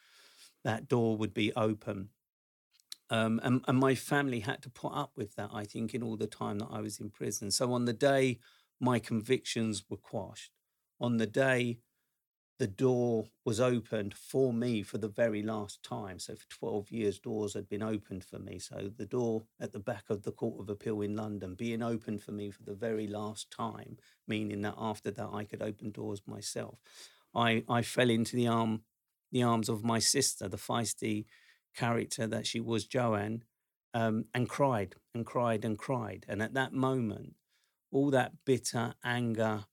that 0.63 0.87
door 0.87 1.17
would 1.17 1.33
be 1.33 1.53
open. 1.55 2.09
Um, 3.09 3.41
and, 3.43 3.61
and 3.67 3.77
my 3.77 3.93
family 3.93 4.39
had 4.39 4.61
to 4.61 4.69
put 4.69 4.93
up 4.93 5.11
with 5.17 5.35
that, 5.35 5.49
I 5.53 5.65
think, 5.65 5.93
in 5.93 6.01
all 6.01 6.15
the 6.15 6.27
time 6.27 6.59
that 6.59 6.69
I 6.71 6.79
was 6.79 6.99
in 6.99 7.09
prison. 7.09 7.51
So 7.51 7.73
on 7.73 7.85
the 7.85 7.93
day 7.93 8.39
my 8.79 8.99
convictions 8.99 9.83
were 9.89 9.97
quashed, 9.97 10.51
on 10.99 11.17
the 11.17 11.27
day 11.27 11.79
the 12.61 12.67
door 12.67 13.25
was 13.43 13.59
opened 13.59 14.13
for 14.13 14.53
me 14.53 14.83
for 14.83 14.99
the 14.99 15.07
very 15.07 15.41
last 15.41 15.81
time. 15.81 16.19
So 16.19 16.35
for 16.35 16.47
12 16.47 16.91
years, 16.91 17.17
doors 17.17 17.55
had 17.55 17.67
been 17.67 17.81
opened 17.81 18.23
for 18.23 18.37
me. 18.37 18.59
So 18.59 18.91
the 18.95 19.07
door 19.07 19.41
at 19.59 19.71
the 19.71 19.79
back 19.79 20.03
of 20.11 20.21
the 20.21 20.31
Court 20.31 20.59
of 20.59 20.69
Appeal 20.69 21.01
in 21.01 21.15
London 21.15 21.55
being 21.55 21.81
opened 21.81 22.21
for 22.21 22.33
me 22.33 22.51
for 22.51 22.61
the 22.61 22.75
very 22.75 23.07
last 23.07 23.49
time, 23.49 23.97
meaning 24.27 24.61
that 24.61 24.75
after 24.77 25.09
that 25.09 25.29
I 25.33 25.43
could 25.43 25.63
open 25.63 25.89
doors 25.89 26.21
myself. 26.27 26.77
I, 27.33 27.63
I 27.67 27.81
fell 27.81 28.11
into 28.11 28.35
the 28.35 28.45
arm 28.45 28.83
the 29.31 29.41
arms 29.41 29.67
of 29.67 29.83
my 29.83 29.97
sister, 29.97 30.47
the 30.47 30.57
feisty 30.57 31.25
character 31.75 32.27
that 32.27 32.45
she 32.45 32.59
was, 32.59 32.85
Joanne, 32.85 33.43
um, 33.95 34.25
and 34.35 34.47
cried 34.47 34.93
and 35.15 35.25
cried 35.25 35.65
and 35.65 35.79
cried. 35.79 36.27
And 36.29 36.43
at 36.43 36.53
that 36.53 36.73
moment, 36.73 37.33
all 37.91 38.11
that 38.11 38.33
bitter 38.45 38.93
anger, 39.03 39.65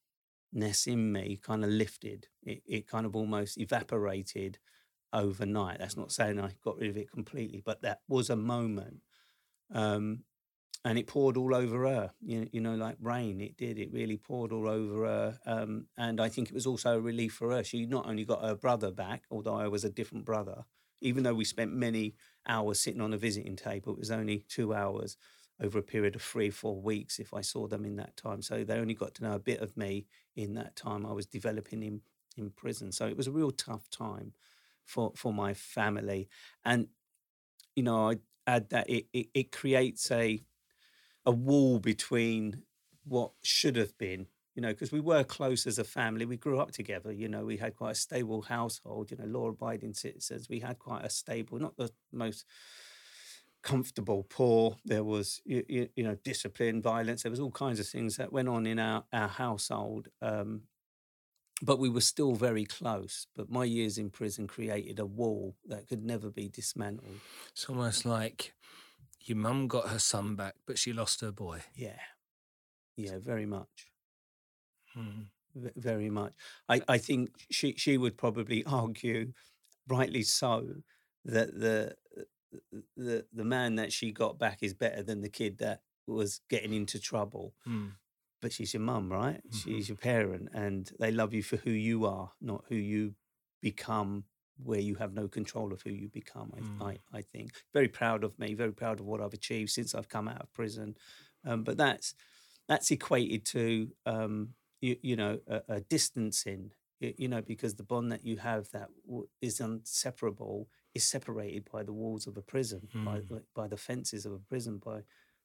ness 0.52 0.86
in 0.86 1.12
me 1.12 1.38
kind 1.42 1.64
of 1.64 1.70
lifted. 1.70 2.28
It, 2.42 2.62
it 2.66 2.86
kind 2.88 3.06
of 3.06 3.16
almost 3.16 3.58
evaporated. 3.58 4.58
overnight. 5.12 5.78
That's 5.80 5.96
not 5.96 6.12
saying 6.12 6.40
I 6.40 6.52
got 6.64 6.78
rid 6.78 6.90
of 6.90 6.96
it 6.96 7.10
completely, 7.12 7.62
but 7.64 7.82
that 7.82 8.00
was 8.08 8.30
a 8.30 8.36
moment. 8.36 8.98
Um, 9.72 10.24
and 10.84 10.98
it 10.98 11.06
poured 11.08 11.36
all 11.36 11.54
over 11.54 11.86
her, 11.86 12.12
you 12.20 12.48
you 12.52 12.60
know, 12.60 12.76
like 12.76 12.96
rain. 13.00 13.40
It 13.40 13.56
did. 13.56 13.78
It 13.78 13.92
really 13.92 14.16
poured 14.16 14.52
all 14.52 14.68
over 14.68 15.04
her. 15.06 15.38
Um, 15.46 15.86
and 15.96 16.20
I 16.20 16.28
think 16.28 16.48
it 16.48 16.54
was 16.54 16.66
also 16.66 16.96
a 16.96 17.00
relief 17.00 17.34
for 17.34 17.50
her. 17.50 17.64
She 17.64 17.86
not 17.86 18.06
only 18.06 18.24
got 18.24 18.42
her 18.44 18.54
brother 18.54 18.90
back, 18.92 19.24
although 19.30 19.56
I 19.56 19.68
was 19.68 19.84
a 19.84 19.90
different 19.90 20.24
brother, 20.24 20.64
even 21.00 21.24
though 21.24 21.34
we 21.34 21.44
spent 21.44 21.72
many 21.72 22.14
hours 22.46 22.80
sitting 22.80 23.00
on 23.00 23.12
a 23.12 23.18
visiting 23.18 23.56
table, 23.56 23.92
it 23.94 23.98
was 23.98 24.10
only 24.10 24.44
two 24.48 24.72
hours 24.74 25.16
over 25.60 25.78
a 25.78 25.82
period 25.82 26.14
of 26.14 26.22
three, 26.22 26.50
four 26.50 26.80
weeks 26.80 27.18
if 27.18 27.34
I 27.34 27.40
saw 27.40 27.66
them 27.66 27.84
in 27.84 27.96
that 27.96 28.16
time. 28.16 28.42
So 28.42 28.64
they 28.64 28.74
only 28.74 28.94
got 28.94 29.14
to 29.16 29.24
know 29.24 29.32
a 29.32 29.40
bit 29.40 29.60
of 29.60 29.76
me 29.76 30.06
in 30.36 30.54
that 30.54 30.76
time 30.76 31.04
I 31.04 31.12
was 31.12 31.26
developing 31.26 31.82
in, 31.82 32.00
in 32.36 32.50
prison. 32.50 32.92
So 32.92 33.06
it 33.06 33.16
was 33.16 33.26
a 33.26 33.32
real 33.32 33.50
tough 33.50 33.90
time 33.90 34.32
for, 34.84 35.12
for 35.16 35.32
my 35.32 35.54
family. 35.54 36.28
And, 36.64 36.88
you 37.74 37.82
know, 37.82 38.10
I 38.10 38.16
add 38.46 38.70
that 38.70 38.88
it, 38.88 39.06
it, 39.12 39.26
it 39.34 39.52
creates 39.52 40.10
a, 40.10 40.42
a 41.26 41.32
wall 41.32 41.80
between 41.80 42.62
what 43.04 43.32
should 43.42 43.76
have 43.76 43.96
been 43.98 44.26
you 44.58 44.62
know, 44.62 44.70
because 44.70 44.90
we 44.90 44.98
were 44.98 45.22
close 45.22 45.68
as 45.68 45.78
a 45.78 45.84
family. 45.84 46.26
We 46.26 46.36
grew 46.36 46.58
up 46.58 46.72
together. 46.72 47.12
You 47.12 47.28
know, 47.28 47.44
we 47.44 47.58
had 47.58 47.76
quite 47.76 47.92
a 47.92 47.94
stable 47.94 48.42
household. 48.42 49.12
You 49.12 49.16
know, 49.16 49.26
law-abiding 49.26 49.94
citizens. 49.94 50.48
We 50.48 50.58
had 50.58 50.80
quite 50.80 51.04
a 51.04 51.10
stable, 51.10 51.60
not 51.60 51.76
the 51.76 51.92
most 52.10 52.44
comfortable, 53.68 54.26
poor. 54.28 54.76
There 54.84 55.04
was, 55.04 55.40
you, 55.44 55.88
you 55.94 56.04
know, 56.04 56.16
discipline, 56.24 56.80
violence. 56.80 57.22
There 57.22 57.30
was 57.30 57.40
all 57.40 57.50
kinds 57.50 57.80
of 57.80 57.86
things 57.86 58.16
that 58.16 58.32
went 58.32 58.48
on 58.48 58.66
in 58.66 58.78
our 58.78 59.04
our 59.12 59.28
household. 59.28 60.08
Um, 60.22 60.62
but 61.60 61.78
we 61.78 61.88
were 61.88 62.00
still 62.00 62.34
very 62.34 62.64
close. 62.64 63.26
But 63.36 63.50
my 63.50 63.64
years 63.64 63.98
in 63.98 64.10
prison 64.10 64.46
created 64.46 64.98
a 64.98 65.06
wall 65.06 65.56
that 65.66 65.88
could 65.88 66.04
never 66.04 66.30
be 66.30 66.48
dismantled. 66.48 67.20
It's 67.50 67.68
almost 67.68 68.06
like 68.06 68.54
your 69.24 69.36
mum 69.36 69.68
got 69.68 69.88
her 69.88 69.98
son 69.98 70.34
back, 70.36 70.54
but 70.66 70.78
she 70.78 70.92
lost 70.92 71.20
her 71.20 71.32
boy. 71.32 71.60
Yeah, 71.74 72.00
yeah, 72.96 73.18
very 73.18 73.46
much. 73.46 73.90
Mm. 74.96 75.26
very 75.76 76.10
much. 76.10 76.32
I, 76.68 76.80
I 76.88 76.98
think 76.98 77.30
she 77.50 77.74
she 77.76 77.98
would 77.98 78.16
probably 78.16 78.64
argue, 78.80 79.32
rightly 79.88 80.22
so, 80.22 80.66
that 81.24 81.60
the 81.60 81.94
the 82.96 83.24
the 83.32 83.44
man 83.44 83.76
that 83.76 83.92
she 83.92 84.12
got 84.12 84.38
back 84.38 84.58
is 84.62 84.74
better 84.74 85.02
than 85.02 85.20
the 85.20 85.28
kid 85.28 85.58
that 85.58 85.82
was 86.06 86.40
getting 86.48 86.72
into 86.72 86.98
trouble. 86.98 87.54
Mm. 87.66 87.92
But 88.40 88.52
she's 88.52 88.72
your 88.72 88.82
mum, 88.82 89.10
right? 89.12 89.36
Mm-hmm. 89.36 89.58
She's 89.58 89.88
your 89.88 89.96
parent, 89.96 90.48
and 90.52 90.90
they 91.00 91.10
love 91.10 91.34
you 91.34 91.42
for 91.42 91.56
who 91.56 91.70
you 91.70 92.06
are, 92.06 92.32
not 92.40 92.64
who 92.68 92.76
you 92.76 93.14
become. 93.60 94.24
Where 94.60 94.80
you 94.80 94.96
have 94.96 95.14
no 95.14 95.28
control 95.28 95.72
of 95.72 95.82
who 95.82 95.90
you 95.90 96.08
become, 96.08 96.52
I, 96.52 96.60
mm. 96.60 96.98
I, 97.12 97.18
I 97.18 97.22
think. 97.22 97.52
Very 97.72 97.86
proud 97.86 98.24
of 98.24 98.36
me, 98.40 98.54
very 98.54 98.72
proud 98.72 98.98
of 98.98 99.06
what 99.06 99.20
I've 99.20 99.32
achieved 99.32 99.70
since 99.70 99.94
I've 99.94 100.08
come 100.08 100.26
out 100.26 100.42
of 100.42 100.52
prison. 100.52 100.96
Um, 101.46 101.62
but 101.62 101.76
that's 101.76 102.16
that's 102.66 102.90
equated 102.90 103.44
to 103.46 103.88
um, 104.04 104.50
you, 104.80 104.96
you 105.02 105.16
know 105.16 105.38
a, 105.48 105.62
a 105.68 105.80
distancing 105.80 106.72
you, 107.00 107.14
you, 107.16 107.28
know 107.28 107.40
because 107.40 107.74
the 107.74 107.82
bond 107.82 108.12
that 108.12 108.24
you 108.24 108.36
have 108.36 108.70
that 108.72 108.88
w- 109.06 109.28
is 109.40 109.60
inseparable 109.60 110.68
is 110.94 111.04
separated 111.04 111.68
by 111.70 111.82
the 111.82 111.92
walls 111.92 112.26
of 112.26 112.36
a 112.36 112.42
prison 112.42 112.88
mm. 112.94 113.04
by, 113.04 113.18
hmm. 113.18 113.36
by 113.54 113.68
the 113.68 113.76
fences 113.76 114.26
of 114.26 114.32
a 114.32 114.38
prison 114.38 114.80
by 114.84 115.00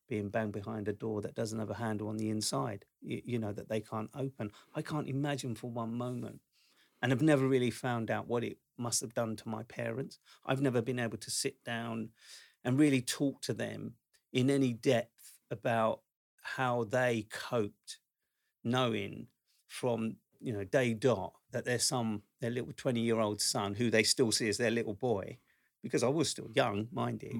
being 0.10 0.30
banged 0.30 0.52
behind 0.52 0.88
a 0.88 0.94
door 0.94 1.22
that 1.22 1.36
doesn't 1.36 1.60
have 1.60 1.70
a 1.70 1.76
handle 1.76 2.08
on 2.08 2.18
the 2.18 2.30
inside 2.30 2.86
you, 3.02 3.22
you 3.26 3.40
know 3.40 3.54
that 3.54 3.70
they 3.70 3.80
can't 3.80 4.10
open 4.16 4.52
i 4.76 4.82
can't 4.82 5.08
imagine 5.08 5.56
for 5.56 5.70
one 5.70 5.94
moment 5.94 6.40
and 7.02 7.12
i've 7.12 7.22
never 7.22 7.48
really 7.48 7.72
found 7.72 8.12
out 8.12 8.28
what 8.28 8.44
it 8.44 8.58
must 8.78 9.02
have 9.02 9.14
done 9.14 9.36
to 9.36 9.48
my 9.48 9.64
parents 9.64 10.20
i've 10.46 10.62
never 10.62 10.82
been 10.82 11.00
able 11.00 11.18
to 11.18 11.32
sit 11.32 11.64
down 11.64 12.10
and 12.64 12.80
really 12.80 13.02
talk 13.02 13.42
to 13.42 13.54
them 13.54 13.94
in 14.32 14.50
any 14.50 14.74
depth 14.74 15.40
about 15.52 16.02
how 16.42 16.84
they 16.84 17.26
coped 17.30 18.00
knowing 18.64 19.28
from 19.68 20.16
you 20.40 20.54
know 20.54 20.64
day 20.64 20.94
dot 20.94 21.34
that 21.54 21.66
their 21.66 21.80
son, 21.80 22.22
their 22.42 22.52
little 22.52 22.74
twenty 22.76 23.02
year 23.02 23.20
old 23.20 23.42
son, 23.42 23.76
who 23.76 23.90
they 23.90 24.04
still 24.04 24.32
see 24.32 24.50
as 24.50 24.58
their 24.58 24.72
little 24.72 24.94
boy, 24.94 25.38
because 25.82 26.04
I 26.04 26.10
was 26.10 26.30
still 26.30 26.50
young, 26.54 26.88
mind 26.92 27.24
you, 27.24 27.38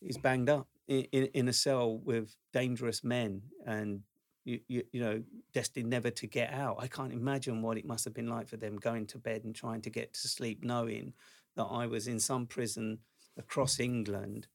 he's 0.00 0.18
banged 0.18 0.48
up 0.48 0.68
in, 0.88 1.06
in, 1.12 1.24
in, 1.34 1.48
a 1.48 1.52
cell 1.52 1.98
with 1.98 2.34
dangerous 2.52 3.04
men 3.04 3.42
and 3.66 4.02
you, 4.44 4.60
you, 4.68 4.82
you 4.92 5.00
know 5.00 5.22
destined 5.52 5.90
never 5.90 6.10
to 6.10 6.26
get 6.26 6.52
out. 6.52 6.76
I 6.80 6.86
can't 6.86 7.12
imagine 7.12 7.62
what 7.62 7.78
it 7.78 7.84
must 7.84 8.04
have 8.04 8.14
been 8.14 8.28
like 8.28 8.48
for 8.48 8.56
them 8.56 8.76
going 8.76 9.06
to 9.08 9.18
bed 9.18 9.44
and 9.44 9.54
trying 9.54 9.82
to 9.82 9.90
get 9.90 10.14
to 10.14 10.28
sleep, 10.28 10.64
knowing 10.64 11.12
that 11.56 11.64
I 11.64 11.86
was 11.86 12.06
in 12.06 12.20
some 12.20 12.46
prison 12.46 12.98
across 13.38 13.80
England, 13.80 14.46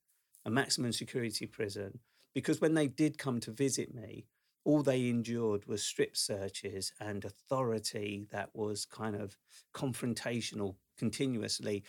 a 0.46 0.50
maximum 0.50 0.92
security 0.92 1.46
prison. 1.46 2.00
Because 2.34 2.60
when 2.60 2.74
they 2.74 2.88
did 2.88 3.18
come 3.18 3.40
to 3.42 3.52
visit 3.52 3.94
me, 3.94 4.26
all 4.66 4.82
they 4.82 5.08
endured 5.08 5.66
was 5.68 5.84
strip 5.84 6.18
searches 6.18 6.92
and 7.00 7.24
authority 7.24 8.28
that 8.32 8.50
was 8.54 8.86
kind 8.86 9.16
of 9.16 9.38
confrontational 9.74 10.76
continuously 10.98 11.84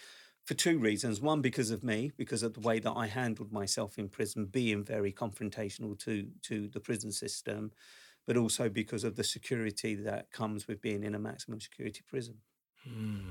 for 0.45 0.55
two 0.55 0.79
reasons. 0.79 1.21
One, 1.21 1.41
because 1.41 1.71
of 1.71 1.83
me, 1.83 2.13
because 2.17 2.43
of 2.43 2.55
the 2.55 2.61
way 2.61 2.79
that 2.79 2.93
I 2.93 3.07
handled 3.07 3.51
myself 3.51 3.99
in 3.99 4.09
prison, 4.09 4.45
being 4.45 4.85
very 4.85 5.13
confrontational 5.13 5.99
to, 6.01 6.29
to 6.43 6.69
the 6.69 6.79
prison 6.79 7.11
system, 7.11 7.73
but 8.27 8.37
also 8.37 8.69
because 8.69 9.05
of 9.05 9.17
the 9.17 9.25
security 9.25 9.95
that 9.95 10.31
comes 10.31 10.69
with 10.69 10.83
being 10.83 11.03
in 11.03 11.15
a 11.15 11.19
maximum 11.19 11.61
security 11.61 12.03
prison. 12.07 12.37
Hmm. 12.85 13.31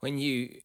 When 0.00 0.18
you 0.18 0.60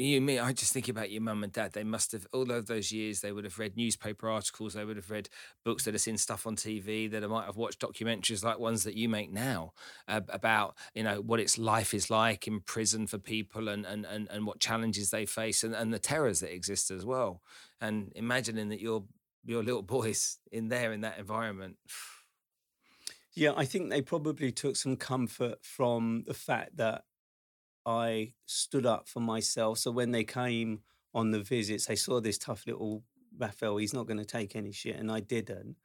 you 0.00 0.20
mean 0.20 0.38
I 0.38 0.52
just 0.52 0.72
think 0.72 0.88
about 0.88 1.10
your 1.10 1.22
mum 1.22 1.44
and 1.44 1.52
dad. 1.52 1.72
They 1.72 1.84
must 1.84 2.12
have 2.12 2.26
all 2.32 2.50
of 2.50 2.66
those 2.66 2.90
years. 2.90 3.20
They 3.20 3.32
would 3.32 3.44
have 3.44 3.58
read 3.58 3.76
newspaper 3.76 4.28
articles. 4.28 4.74
They 4.74 4.84
would 4.84 4.96
have 4.96 5.10
read 5.10 5.28
books. 5.64 5.84
They'd 5.84 5.94
have 5.94 6.00
seen 6.00 6.16
stuff 6.16 6.46
on 6.46 6.56
TV. 6.56 7.10
That 7.10 7.22
I 7.22 7.26
might 7.26 7.46
have 7.46 7.56
watched 7.56 7.80
documentaries 7.80 8.44
like 8.44 8.58
ones 8.58 8.84
that 8.84 8.94
you 8.94 9.08
make 9.08 9.32
now 9.32 9.72
uh, 10.08 10.22
about 10.28 10.76
you 10.94 11.02
know 11.02 11.20
what 11.20 11.40
its 11.40 11.58
life 11.58 11.92
is 11.92 12.10
like 12.10 12.46
in 12.46 12.60
prison 12.60 13.06
for 13.06 13.18
people 13.18 13.68
and 13.68 13.84
and 13.84 14.06
and, 14.06 14.28
and 14.30 14.46
what 14.46 14.60
challenges 14.60 15.10
they 15.10 15.26
face 15.26 15.62
and, 15.62 15.74
and 15.74 15.92
the 15.92 15.98
terrors 15.98 16.40
that 16.40 16.52
exist 16.52 16.90
as 16.90 17.04
well. 17.04 17.42
And 17.80 18.12
imagining 18.16 18.68
that 18.70 18.80
your 18.80 19.04
your 19.44 19.62
little 19.62 19.82
boys 19.82 20.38
in 20.50 20.68
there 20.68 20.92
in 20.92 21.02
that 21.02 21.18
environment. 21.18 21.76
Yeah, 23.32 23.52
I 23.56 23.64
think 23.64 23.90
they 23.90 24.02
probably 24.02 24.50
took 24.50 24.74
some 24.74 24.96
comfort 24.96 25.64
from 25.64 26.24
the 26.26 26.34
fact 26.34 26.78
that 26.78 27.04
I 27.86 28.34
stood 28.46 28.86
up 28.86 29.08
for 29.08 29.20
myself. 29.20 29.78
So 29.78 29.90
when 29.90 30.10
they 30.10 30.24
came 30.24 30.80
on 31.14 31.30
the 31.30 31.40
visits, 31.40 31.86
they 31.86 31.96
saw 31.96 32.20
this 32.20 32.38
tough 32.38 32.66
little 32.66 33.02
Raphael. 33.36 33.78
He's 33.78 33.94
not 33.94 34.06
going 34.06 34.18
to 34.18 34.24
take 34.24 34.56
any 34.56 34.72
shit, 34.72 34.96
and 34.96 35.10
I 35.10 35.20
didn't. 35.20 35.76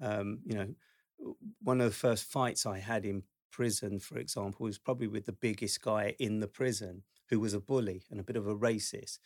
Um, 0.00 0.40
you 0.44 0.54
know, 0.54 1.34
one 1.62 1.80
of 1.80 1.88
the 1.88 1.96
first 1.96 2.24
fights 2.24 2.66
I 2.66 2.78
had 2.78 3.04
in 3.04 3.22
prison, 3.50 3.98
for 3.98 4.18
example, 4.18 4.64
was 4.64 4.78
probably 4.78 5.08
with 5.08 5.26
the 5.26 5.32
biggest 5.32 5.82
guy 5.82 6.14
in 6.18 6.40
the 6.40 6.48
prison, 6.48 7.02
who 7.28 7.40
was 7.40 7.54
a 7.54 7.60
bully 7.60 8.04
and 8.10 8.20
a 8.20 8.24
bit 8.24 8.36
of 8.36 8.46
a 8.46 8.54
racist. 8.54 9.18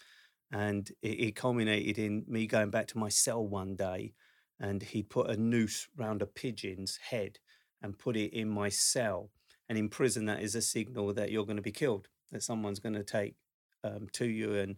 And 0.51 0.91
it, 1.03 1.21
it 1.21 1.37
culminated 1.37 1.99
in 1.99 2.25
me 2.29 2.47
going 2.47 2.71
back 2.71 2.87
to 2.89 2.99
my 2.99 3.09
cell 3.09 3.47
one 3.47 3.75
day, 3.75 4.15
and 4.61 4.83
he 4.83 5.03
put 5.03 5.31
a 5.31 5.37
noose 5.37 5.89
round 5.97 6.23
a 6.23 6.27
pigeon's 6.27 6.99
head 7.11 7.39
and 7.83 7.99
put 7.99 8.17
it 8.17 8.33
in 8.33 8.49
my 8.49 8.69
cell. 8.69 9.31
And 9.73 9.79
in 9.79 9.89
prison, 9.89 10.27
that 10.27 10.43
is 10.43 10.55
a 10.55 10.61
signal 10.61 11.15
that 11.15 11.33
you're 11.33 11.47
going 11.47 11.57
to 11.57 11.63
be 11.63 11.73
killed 11.73 12.07
that 12.31 12.43
someone's 12.43 12.79
going 12.79 12.93
to 12.93 13.03
take 13.03 13.37
um, 13.83 14.07
to 14.13 14.27
you. 14.27 14.55
And 14.55 14.77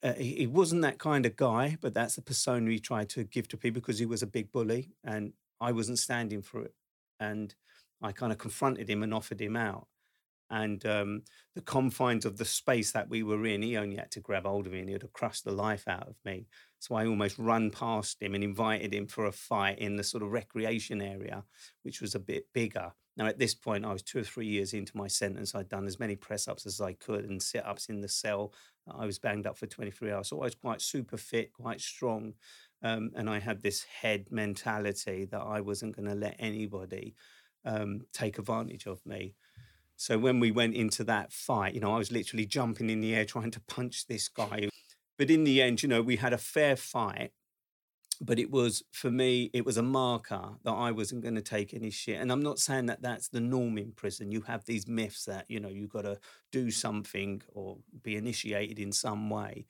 uh, 0.00 0.12
he, 0.12 0.36
he, 0.36 0.46
wasn't 0.46 0.82
that 0.82 1.00
kind 1.00 1.26
of 1.26 1.34
guy, 1.34 1.76
but 1.80 1.92
that's 1.92 2.14
the 2.14 2.22
persona 2.22 2.70
he 2.70 2.78
tried 2.78 3.08
to 3.08 3.24
give 3.24 3.48
to 3.48 3.56
people 3.56 3.80
because 3.80 3.98
he 3.98 4.06
was 4.06 4.22
a 4.22 4.28
big 4.28 4.52
bully, 4.52 4.92
and 5.02 5.32
I 5.60 5.72
wasn't 5.72 5.98
standing 5.98 6.40
for 6.40 6.62
it. 6.62 6.74
And 7.18 7.52
I 8.00 8.12
kind 8.12 8.30
of 8.30 8.38
confronted 8.38 8.88
him 8.88 9.02
and 9.02 9.12
offered 9.12 9.40
him 9.40 9.56
out. 9.56 9.88
And 10.50 10.86
um, 10.86 11.22
the 11.56 11.60
confines 11.62 12.24
of 12.24 12.36
the 12.36 12.44
space 12.44 12.92
that 12.92 13.08
we 13.08 13.24
were 13.24 13.44
in, 13.44 13.60
he 13.60 13.76
only 13.76 13.96
had 13.96 14.12
to 14.12 14.20
grab 14.20 14.44
hold 14.44 14.66
of 14.66 14.72
me 14.72 14.78
and 14.78 14.88
he 14.88 14.94
would 14.94 15.02
have 15.02 15.14
crushed 15.14 15.42
the 15.42 15.50
life 15.50 15.88
out 15.88 16.06
of 16.06 16.14
me. 16.24 16.46
So 16.78 16.94
I 16.94 17.08
almost 17.08 17.38
ran 17.38 17.72
past 17.72 18.22
him 18.22 18.36
and 18.36 18.44
invited 18.44 18.94
him 18.94 19.08
for 19.08 19.26
a 19.26 19.32
fight 19.32 19.80
in 19.80 19.96
the 19.96 20.04
sort 20.04 20.22
of 20.22 20.30
recreation 20.30 21.02
area, 21.02 21.42
which 21.82 22.00
was 22.00 22.14
a 22.14 22.20
bit 22.20 22.44
bigger. 22.54 22.92
Now, 23.16 23.26
at 23.26 23.38
this 23.38 23.54
point, 23.54 23.84
I 23.84 23.92
was 23.92 24.02
two 24.02 24.18
or 24.18 24.24
three 24.24 24.46
years 24.46 24.74
into 24.74 24.96
my 24.96 25.08
sentence. 25.08 25.54
I'd 25.54 25.68
done 25.68 25.86
as 25.86 25.98
many 25.98 26.16
press 26.16 26.48
ups 26.48 26.66
as 26.66 26.80
I 26.80 26.92
could 26.92 27.24
and 27.24 27.42
sit 27.42 27.64
ups 27.64 27.86
in 27.86 28.02
the 28.02 28.08
cell. 28.08 28.52
I 28.86 29.06
was 29.06 29.18
banged 29.18 29.46
up 29.46 29.56
for 29.56 29.66
23 29.66 30.12
hours. 30.12 30.28
So 30.28 30.40
I 30.40 30.44
was 30.44 30.54
quite 30.54 30.82
super 30.82 31.16
fit, 31.16 31.52
quite 31.52 31.80
strong. 31.80 32.34
Um, 32.82 33.10
and 33.16 33.30
I 33.30 33.38
had 33.38 33.62
this 33.62 33.84
head 33.84 34.26
mentality 34.30 35.24
that 35.30 35.40
I 35.40 35.60
wasn't 35.62 35.96
going 35.96 36.08
to 36.08 36.14
let 36.14 36.36
anybody 36.38 37.14
um, 37.64 38.02
take 38.12 38.38
advantage 38.38 38.86
of 38.86 39.04
me. 39.06 39.34
So 39.96 40.18
when 40.18 40.40
we 40.40 40.50
went 40.50 40.74
into 40.74 41.02
that 41.04 41.32
fight, 41.32 41.74
you 41.74 41.80
know, 41.80 41.94
I 41.94 41.98
was 41.98 42.12
literally 42.12 42.44
jumping 42.44 42.90
in 42.90 43.00
the 43.00 43.14
air 43.14 43.24
trying 43.24 43.50
to 43.52 43.60
punch 43.60 44.06
this 44.06 44.28
guy. 44.28 44.68
But 45.16 45.30
in 45.30 45.44
the 45.44 45.62
end, 45.62 45.82
you 45.82 45.88
know, 45.88 46.02
we 46.02 46.16
had 46.16 46.34
a 46.34 46.38
fair 46.38 46.76
fight. 46.76 47.32
But 48.20 48.38
it 48.38 48.50
was 48.50 48.82
for 48.92 49.10
me 49.10 49.50
it 49.52 49.64
was 49.64 49.76
a 49.76 49.82
marker 49.82 50.50
that 50.64 50.72
i 50.72 50.90
wasn't 50.90 51.22
going 51.22 51.34
to 51.34 51.42
take 51.42 51.74
any 51.74 51.90
shit 51.90 52.20
and 52.20 52.30
i'm 52.32 52.42
not 52.42 52.58
saying 52.58 52.86
that 52.86 53.02
that's 53.02 53.28
the 53.28 53.40
norm 53.40 53.78
in 53.78 53.92
prison 53.92 54.30
you 54.30 54.40
have 54.42 54.64
these 54.64 54.86
myths 54.86 55.24
that 55.24 55.44
you 55.48 55.60
know 55.60 55.68
you've 55.68 55.92
got 55.92 56.02
to 56.02 56.18
do 56.52 56.70
something 56.70 57.42
or 57.52 57.78
be 58.02 58.16
initiated 58.16 58.78
in 58.78 58.92
some 58.92 59.30
way 59.30 59.66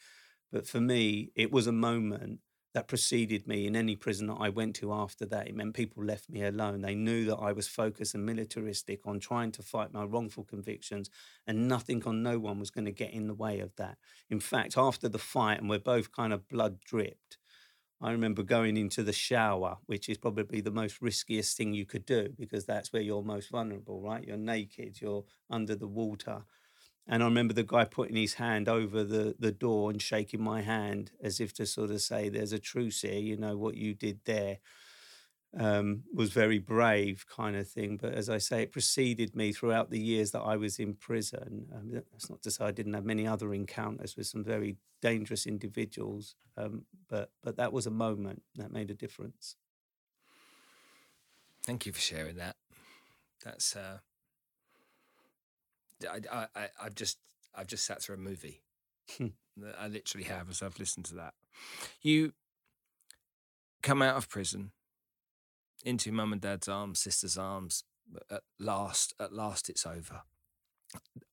but 0.53 0.67
for 0.67 0.81
me 0.81 1.31
it 1.35 1.51
was 1.51 1.67
a 1.67 1.73
moment 1.73 2.41
that 2.77 2.89
preceded 2.89 3.49
me 3.49 3.67
in 3.67 3.75
any 3.75 3.97
prison 3.97 4.27
that 4.27 4.37
I 4.39 4.51
went 4.51 4.77
to 4.77 4.93
after 4.93 5.25
that. 5.25 5.49
It 5.49 5.57
meant 5.57 5.73
people 5.73 6.05
left 6.05 6.29
me 6.29 6.45
alone. 6.45 6.83
They 6.83 6.95
knew 6.95 7.25
that 7.25 7.37
I 7.37 7.53
was 7.53 7.67
focused 7.67 8.15
and 8.15 8.27
militaristic 8.27 9.01
on 9.07 9.19
trying 9.19 9.51
to 9.53 9.63
fight 9.63 9.95
my 9.95 10.05
wrongful 10.05 10.45
convictions, 10.45 11.09
and 11.47 11.69
nothing 11.69 12.03
on 12.05 12.23
no 12.23 12.39
one 12.39 12.61
was 12.61 12.69
going 12.69 12.85
to 12.85 12.93
get 12.93 13.15
in 13.15 13.29
the 13.29 13.35
way 13.35 13.61
of 13.61 13.75
that. 13.77 13.97
In 14.29 14.41
fact, 14.41 14.77
after 14.77 15.09
the 15.09 15.19
fight, 15.19 15.59
and 15.59 15.71
we're 15.71 15.79
both 15.79 16.13
kind 16.13 16.35
of 16.35 16.51
blood 16.51 16.81
dripped, 16.85 17.39
I 18.01 18.13
remember 18.13 18.43
going 18.43 18.77
into 18.77 19.03
the 19.03 19.13
shower, 19.13 19.79
which 19.87 20.09
is 20.09 20.19
probably 20.19 20.61
the 20.61 20.71
most 20.71 21.01
riskiest 21.01 21.57
thing 21.57 21.73
you 21.73 21.87
could 21.87 22.05
do 22.05 22.29
because 22.39 22.67
that's 22.67 22.93
where 22.93 23.03
you're 23.03 23.23
most 23.23 23.51
vulnerable, 23.51 24.01
right? 24.03 24.23
You're 24.25 24.37
naked, 24.37 25.01
you're 25.01 25.25
under 25.49 25.75
the 25.75 25.89
water. 25.89 26.45
And 27.09 27.23
I 27.23 27.27
remember 27.27 27.55
the 27.55 27.63
guy 27.63 27.85
putting 27.85 28.17
his 28.17 28.35
hand 28.35 28.69
over 28.69 29.05
the, 29.05 29.37
the 29.39 29.53
door 29.53 29.91
and 29.91 30.03
shaking 30.03 30.43
my 30.43 30.63
hand 30.63 31.13
as 31.23 31.41
if 31.41 31.55
to 31.55 31.67
sort 31.67 31.91
of 31.91 32.03
say, 32.03 32.29
There's 32.29 32.53
a 32.53 32.59
truce 32.59 33.03
here, 33.03 33.19
you 33.19 33.37
know, 33.37 33.57
what 33.57 33.77
you 33.77 33.95
did 33.95 34.21
there 34.25 34.59
um, 35.59 36.03
was 36.13 36.31
very 36.33 36.59
brave, 36.59 37.25
kind 37.29 37.57
of 37.57 37.69
thing. 37.69 37.97
But 37.97 38.15
as 38.15 38.29
I 38.29 38.39
say, 38.39 38.63
it 38.63 38.73
preceded 38.73 39.35
me 39.35 39.53
throughout 39.53 39.91
the 39.91 39.99
years 39.99 40.31
that 40.33 40.41
I 40.41 40.57
was 40.57 40.79
in 40.79 40.95
prison. 40.95 41.67
Um, 41.75 41.91
that's 41.93 42.29
not 42.29 42.43
to 42.43 42.51
say 42.51 42.65
I 42.65 42.71
didn't 42.73 42.95
have 42.95 43.05
many 43.05 43.27
other 43.27 43.55
encounters 43.55 44.17
with 44.17 44.27
some 44.27 44.45
very 44.45 44.77
dangerous 45.01 45.47
individuals, 45.47 46.35
um, 46.57 46.83
but, 47.09 47.31
but 47.43 47.57
that 47.57 47.73
was 47.73 47.87
a 47.87 47.91
moment 47.91 48.43
that 48.57 48.73
made 48.73 48.91
a 48.91 48.95
difference. 48.95 49.57
Thank 51.65 51.87
you 51.87 51.93
for 51.93 52.01
sharing 52.01 52.37
that. 52.37 52.57
That's 53.45 53.75
uh, 53.77 53.99
I, 56.11 56.47
I, 56.55 56.69
I've 56.83 56.95
just, 56.95 57.19
I've 57.55 57.67
just 57.67 57.85
sat 57.85 58.03
through 58.03 58.17
a 58.17 58.19
movie. 58.19 58.63
Hmm. 59.17 59.29
I 59.79 59.89
literally 59.89 60.27
have, 60.27 60.51
as 60.51 60.63
I've 60.63 60.79
listened 60.79 61.07
to 61.07 61.15
that. 61.15 61.33
You 62.03 62.35
come 63.83 64.03
out 64.03 64.17
of 64.17 64.29
prison 64.29 64.73
into 65.87 66.13
mum 66.13 66.33
and 66.33 66.41
dad's 66.41 66.69
arms, 66.69 67.01
sister's 67.01 67.39
arms. 67.39 67.85
At 68.31 68.43
last, 68.59 69.15
at 69.19 69.33
last, 69.33 69.71
it's 69.71 69.87
over. 69.87 70.23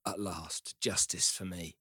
At 0.06 0.20
last, 0.20 0.76
justice 0.80 1.30
for 1.30 1.46
me. 1.46 1.76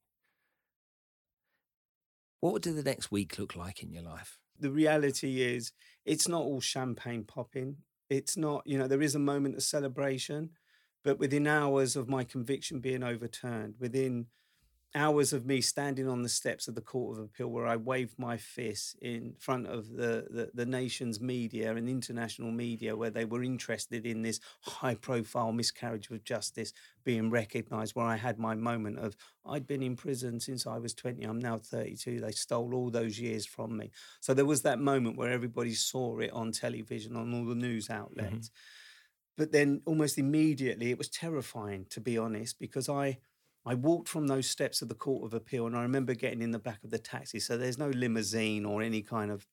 What 2.41 2.53
would 2.55 2.63
the 2.63 2.83
next 2.83 3.13
week 3.13 3.39
look 3.39 3.55
like 3.55 3.83
in 3.83 3.93
your 3.93 4.03
life? 4.03 4.39
The 4.59 4.71
reality 4.71 5.43
is, 5.43 5.73
it's 6.05 6.29
not 6.29 6.43
all 6.43 6.61
champagne 6.61 7.25
popping. 7.25 7.77
It's 8.11 8.37
not, 8.37 8.63
you 8.67 8.79
know, 8.79 8.89
there 8.89 9.03
is 9.03 9.15
a 9.15 9.21
moment 9.21 9.57
of 9.57 9.63
celebration, 9.63 10.51
but 11.05 11.19
within 11.19 11.47
hours 11.47 11.95
of 11.97 12.09
my 12.09 12.25
conviction 12.25 12.81
being 12.81 13.03
overturned, 13.03 13.77
within 13.79 14.27
hours 14.95 15.33
of 15.33 15.47
me 15.47 15.61
standing 15.61 16.09
on 16.09 16.23
the 16.23 16.29
steps 16.29 16.69
of 16.69 16.75
the 16.75 16.81
Court 16.81 17.19
of 17.19 17.25
Appeal 17.25 17.49
where 17.49 17.67
I 17.67 17.77
waved 17.77 18.19
my 18.19 18.37
fist 18.37 18.97
in 19.01 19.35
front 19.39 19.67
of 19.67 19.89
the, 19.91 20.27
the, 20.31 20.51
the, 20.53 20.67
nation's 20.67 21.21
media 21.21 21.75
and 21.75 21.89
international 21.89 22.51
media 22.51 22.95
where 22.95 23.11
they 23.11 23.25
were 23.25 23.43
interested 23.43 24.05
in 24.05 24.23
this 24.23 24.41
high 24.61 24.95
profile 24.95 25.53
miscarriage 25.53 26.11
of 26.11 26.25
justice 26.25 26.73
being 27.05 27.31
recognized, 27.31 27.95
where 27.95 28.07
I 28.07 28.17
had 28.17 28.39
my 28.39 28.55
moment 28.55 28.99
of 28.99 29.17
I'd 29.47 29.67
been 29.67 29.83
in 29.83 29.97
prison 29.97 30.39
since 30.41 30.67
I 30.67 30.79
was 30.79 30.95
20, 30.95 31.25
I'm 31.25 31.39
now 31.39 31.59
32. 31.59 32.21
They 32.21 32.33
stole 32.33 32.75
all 32.75 32.91
those 32.91 33.19
years 33.19 33.47
from 33.47 33.77
me. 33.77 33.91
So 34.21 34.35
there 34.35 34.45
was 34.45 34.63
that 34.63 34.79
moment 34.79 35.17
where 35.17 35.31
everybody 35.31 35.75
saw 35.75 36.19
it 36.19 36.33
on 36.33 36.53
television, 36.53 37.17
on 37.17 37.35
all 37.35 37.47
the 37.47 37.55
news 37.55 37.91
outlets. 37.91 38.49
Mm-hmm 38.49 38.79
but 39.37 39.51
then 39.51 39.81
almost 39.87 40.19
immediately 40.19 40.91
it 40.91 40.99
was 40.99 41.09
terrifying 41.09 41.87
to 41.89 42.01
be 42.03 42.19
honest 42.19 42.59
because 42.59 42.89
i 42.89 43.17
i 43.65 43.75
walked 43.75 44.09
from 44.09 44.27
those 44.27 44.49
steps 44.49 44.83
of 44.83 44.89
the 44.89 44.95
court 44.95 45.25
of 45.25 45.35
appeal 45.35 45.67
and 45.67 45.77
i 45.77 45.83
remember 45.83 46.15
getting 46.15 46.43
in 46.43 46.51
the 46.51 46.59
back 46.59 46.83
of 46.85 46.91
the 46.91 46.99
taxi 46.99 47.39
so 47.39 47.57
there's 47.57 47.79
no 47.79 47.89
limousine 47.89 48.65
or 48.65 48.83
any 48.83 49.03
kind 49.03 49.31
of 49.31 49.47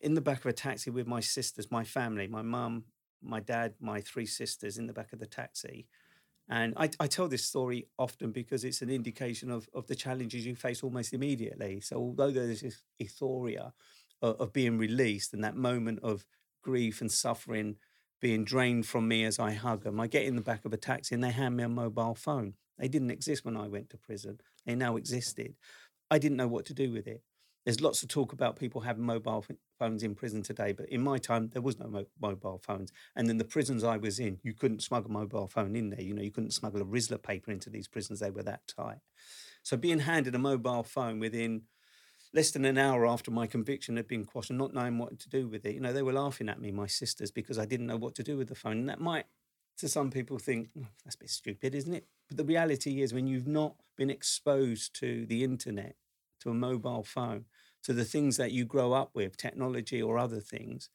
in 0.00 0.14
the 0.14 0.20
back 0.20 0.40
of 0.40 0.46
a 0.46 0.52
taxi 0.52 0.90
with 0.90 1.06
my 1.06 1.20
sisters 1.20 1.70
my 1.70 1.84
family 1.84 2.26
my 2.26 2.42
mum 2.42 2.84
my 3.22 3.40
dad 3.40 3.74
my 3.80 4.00
three 4.00 4.26
sisters 4.26 4.78
in 4.78 4.86
the 4.86 4.92
back 4.92 5.12
of 5.12 5.18
the 5.18 5.26
taxi 5.26 5.86
and 6.48 6.74
I, 6.76 6.90
I, 7.00 7.06
tell 7.06 7.26
this 7.26 7.42
story 7.42 7.86
often 7.98 8.30
because 8.30 8.64
it's 8.64 8.82
an 8.82 8.90
indication 8.90 9.50
of, 9.50 9.66
of 9.72 9.86
the 9.86 9.94
challenges 9.94 10.44
you 10.44 10.54
face 10.54 10.82
almost 10.82 11.14
immediately. 11.14 11.80
So, 11.80 11.96
although 11.96 12.30
there's 12.30 12.60
this 12.60 12.82
euphoria 12.98 13.72
of, 14.20 14.40
of 14.40 14.52
being 14.52 14.76
released 14.76 15.32
and 15.32 15.42
that 15.42 15.56
moment 15.56 16.00
of 16.02 16.26
grief 16.62 17.00
and 17.00 17.10
suffering 17.10 17.76
being 18.20 18.44
drained 18.44 18.86
from 18.86 19.06
me 19.06 19.24
as 19.24 19.38
I 19.38 19.52
hug 19.52 19.84
them. 19.84 20.00
I 20.00 20.06
get 20.06 20.24
in 20.24 20.34
the 20.34 20.40
back 20.40 20.64
of 20.64 20.72
a 20.72 20.78
taxi 20.78 21.14
and 21.14 21.22
they 21.22 21.30
hand 21.30 21.56
me 21.56 21.64
a 21.64 21.68
mobile 21.68 22.14
phone. 22.14 22.54
They 22.78 22.88
didn't 22.88 23.10
exist 23.10 23.44
when 23.44 23.56
I 23.56 23.68
went 23.68 23.90
to 23.90 23.96
prison. 23.96 24.40
They 24.66 24.74
now 24.74 24.96
existed. 24.96 25.54
I 26.10 26.18
didn't 26.18 26.36
know 26.36 26.48
what 26.48 26.66
to 26.66 26.74
do 26.74 26.92
with 26.92 27.06
it. 27.06 27.22
There's 27.64 27.80
lots 27.80 28.02
of 28.02 28.10
talk 28.10 28.32
about 28.32 28.56
people 28.58 28.82
having 28.82 29.04
mobile 29.04 29.42
phones 29.78 30.02
in 30.02 30.14
prison 30.14 30.42
today, 30.42 30.72
but 30.72 30.88
in 30.90 31.00
my 31.00 31.16
time, 31.16 31.48
there 31.52 31.62
was 31.62 31.78
no 31.78 31.86
mo- 31.86 32.06
mobile 32.20 32.60
phones. 32.62 32.92
And 33.16 33.26
then 33.26 33.38
the 33.38 33.44
prisons 33.44 33.82
I 33.82 33.96
was 33.96 34.18
in, 34.18 34.38
you 34.42 34.52
couldn't 34.52 34.82
smuggle 34.82 35.10
a 35.10 35.14
mobile 35.14 35.48
phone 35.48 35.74
in 35.74 35.88
there. 35.88 36.02
You 36.02 36.12
know, 36.12 36.22
you 36.22 36.30
couldn't 36.30 36.52
smuggle 36.52 36.82
a 36.82 36.84
Rizla 36.84 37.22
paper 37.22 37.50
into 37.50 37.70
these 37.70 37.88
prisons. 37.88 38.20
They 38.20 38.30
were 38.30 38.42
that 38.42 38.66
tight. 38.66 38.98
So 39.62 39.78
being 39.78 40.00
handed 40.00 40.34
a 40.34 40.38
mobile 40.38 40.82
phone 40.82 41.20
within 41.20 41.62
less 42.34 42.50
than 42.50 42.66
an 42.66 42.76
hour 42.76 43.06
after 43.06 43.30
my 43.30 43.46
conviction 43.46 43.96
had 43.96 44.08
been 44.08 44.26
quashed 44.26 44.50
and 44.50 44.58
not 44.58 44.74
knowing 44.74 44.98
what 44.98 45.18
to 45.20 45.28
do 45.30 45.48
with 45.48 45.64
it, 45.64 45.74
you 45.74 45.80
know, 45.80 45.92
they 45.92 46.02
were 46.02 46.12
laughing 46.12 46.50
at 46.50 46.60
me, 46.60 46.70
my 46.70 46.86
sisters, 46.86 47.30
because 47.30 47.58
I 47.58 47.64
didn't 47.64 47.86
know 47.86 47.96
what 47.96 48.14
to 48.16 48.22
do 48.22 48.36
with 48.36 48.48
the 48.48 48.54
phone. 48.54 48.78
And 48.78 48.88
that 48.90 49.00
might, 49.00 49.24
to 49.78 49.88
some 49.88 50.10
people, 50.10 50.38
think, 50.38 50.68
oh, 50.78 50.86
that's 51.04 51.16
a 51.16 51.18
bit 51.18 51.30
stupid, 51.30 51.74
isn't 51.74 51.94
it? 51.94 52.06
But 52.28 52.36
the 52.36 52.44
reality 52.44 53.02
is, 53.02 53.12
when 53.12 53.26
you've 53.26 53.46
not 53.46 53.76
been 53.96 54.10
exposed 54.10 54.94
to 55.00 55.26
the 55.26 55.44
internet, 55.44 55.96
to 56.40 56.50
a 56.50 56.54
mobile 56.54 57.02
phone, 57.02 57.46
to 57.82 57.92
the 57.92 58.04
things 58.04 58.36
that 58.36 58.52
you 58.52 58.64
grow 58.64 58.92
up 58.92 59.10
with, 59.14 59.36
technology 59.36 60.00
or 60.00 60.18
other 60.18 60.40
things, 60.40 60.88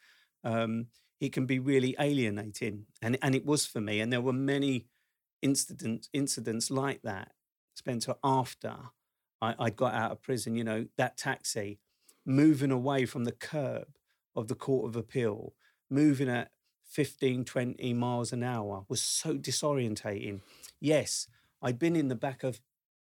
um, 0.43 0.87
it 1.19 1.33
can 1.33 1.45
be 1.45 1.59
really 1.59 1.95
alienating. 1.99 2.85
And, 3.01 3.17
and 3.21 3.35
it 3.35 3.45
was 3.45 3.65
for 3.65 3.81
me. 3.81 3.99
And 3.99 4.11
there 4.11 4.21
were 4.21 4.33
many 4.33 4.85
incidents, 5.41 6.09
incidents 6.13 6.71
like 6.71 7.01
that, 7.03 7.33
Spencer, 7.75 8.15
after 8.23 8.75
I, 9.41 9.55
I 9.59 9.69
got 9.69 9.93
out 9.93 10.11
of 10.11 10.21
prison, 10.21 10.55
you 10.55 10.63
know, 10.63 10.87
that 10.97 11.17
taxi, 11.17 11.79
moving 12.25 12.71
away 12.71 13.05
from 13.05 13.23
the 13.23 13.31
curb 13.31 13.87
of 14.35 14.47
the 14.47 14.55
Court 14.55 14.87
of 14.87 14.95
Appeal, 14.95 15.53
moving 15.89 16.29
at 16.29 16.51
15, 16.89 17.45
20 17.45 17.93
miles 17.93 18.33
an 18.33 18.43
hour 18.43 18.83
was 18.89 19.01
so 19.01 19.35
disorientating. 19.35 20.41
Yes, 20.79 21.27
I'd 21.61 21.79
been 21.79 21.95
in 21.95 22.07
the 22.07 22.15
back 22.15 22.43
of 22.43 22.61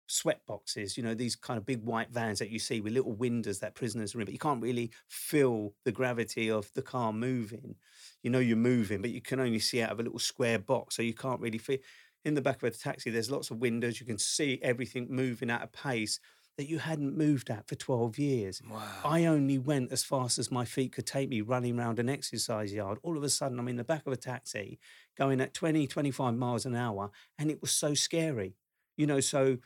sweat 0.07 0.41
boxes, 0.45 0.97
you 0.97 1.03
know, 1.03 1.15
these 1.15 1.35
kind 1.35 1.57
of 1.57 1.65
big 1.65 1.83
white 1.83 2.11
vans 2.11 2.39
that 2.39 2.51
you 2.51 2.59
see 2.59 2.79
with 2.79 2.93
little 2.93 3.13
windows 3.13 3.59
that 3.59 3.75
prisoners 3.75 4.13
are 4.13 4.19
in, 4.19 4.25
but 4.25 4.33
you 4.33 4.39
can't 4.39 4.61
really 4.61 4.91
feel 5.07 5.73
the 5.83 5.91
gravity 5.91 6.49
of 6.49 6.71
the 6.73 6.81
car 6.81 7.11
moving. 7.11 7.75
You 8.21 8.29
know 8.29 8.39
you're 8.39 8.55
moving, 8.55 9.01
but 9.01 9.09
you 9.09 9.21
can 9.21 9.39
only 9.39 9.59
see 9.59 9.81
out 9.81 9.91
of 9.91 9.99
a 9.99 10.03
little 10.03 10.19
square 10.19 10.59
box, 10.59 10.95
so 10.95 11.01
you 11.01 11.13
can't 11.13 11.41
really 11.41 11.57
feel 11.57 11.79
in 12.23 12.33
the 12.33 12.41
back 12.41 12.63
of 12.63 12.63
a 12.63 12.71
taxi, 12.71 13.11
there's 13.11 13.29
lots 13.29 13.51
of 13.51 13.59
windows. 13.59 13.99
You 13.99 14.05
can 14.07 14.17
see 14.17 14.59
everything 14.63 15.07
moving 15.09 15.51
at 15.51 15.63
a 15.63 15.67
pace 15.67 16.19
that 16.57 16.69
you 16.69 16.79
hadn't 16.79 17.17
moved 17.17 17.49
at 17.49 17.67
for 17.67 17.75
12 17.75 18.17
years. 18.17 18.61
Wow. 18.69 18.81
I 19.03 19.25
only 19.25 19.57
went 19.57 19.91
as 19.91 20.03
fast 20.03 20.39
as 20.39 20.51
my 20.51 20.63
feet 20.63 20.93
could 20.93 21.05
take 21.05 21.29
me 21.29 21.41
running 21.41 21.77
around 21.77 21.99
an 21.99 22.09
exercise 22.09 22.73
yard. 22.73 22.97
All 23.03 23.17
of 23.17 23.23
a 23.23 23.29
sudden, 23.29 23.59
I'm 23.59 23.67
in 23.67 23.75
the 23.75 23.83
back 23.83 24.07
of 24.07 24.13
a 24.13 24.17
taxi 24.17 24.79
going 25.17 25.41
at 25.41 25.53
20, 25.53 25.87
25 25.87 26.35
miles 26.35 26.65
an 26.65 26.75
hour. 26.75 27.11
And 27.37 27.51
it 27.51 27.61
was 27.61 27.71
so 27.71 27.93
scary. 27.93 28.55
You 28.95 29.07
know, 29.07 29.19
so 29.19 29.57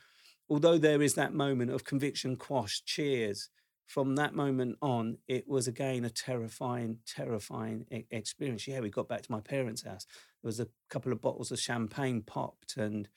although 0.50 0.78
there 0.80 1.02
is 1.02 1.14
that 1.14 1.34
moment 1.34 1.72
of 1.72 1.84
conviction 1.84 2.36
quash, 2.36 2.84
cheers, 2.84 3.50
from 3.90 4.16
that 4.16 4.36
moment 4.36 4.78
on, 4.84 5.18
it 5.28 5.48
was 5.48 5.68
again 5.68 6.06
a 6.06 6.12
terrifying, 6.12 7.00
terrifying 7.08 7.88
e- 7.92 8.06
experience. 8.12 8.68
Yeah, 8.68 8.82
we 8.82 8.90
got 8.92 9.10
back 9.10 9.24
to 9.24 9.32
my 9.32 9.40
parents' 9.40 9.82
house. 9.82 10.06
There 10.44 10.48
was 10.48 10.60
a 10.60 10.68
couple 10.90 11.12
of 11.12 11.22
bottles 11.22 11.52
of 11.52 11.60
champagne 11.60 12.22
popped, 12.22 12.78
and 12.78 13.10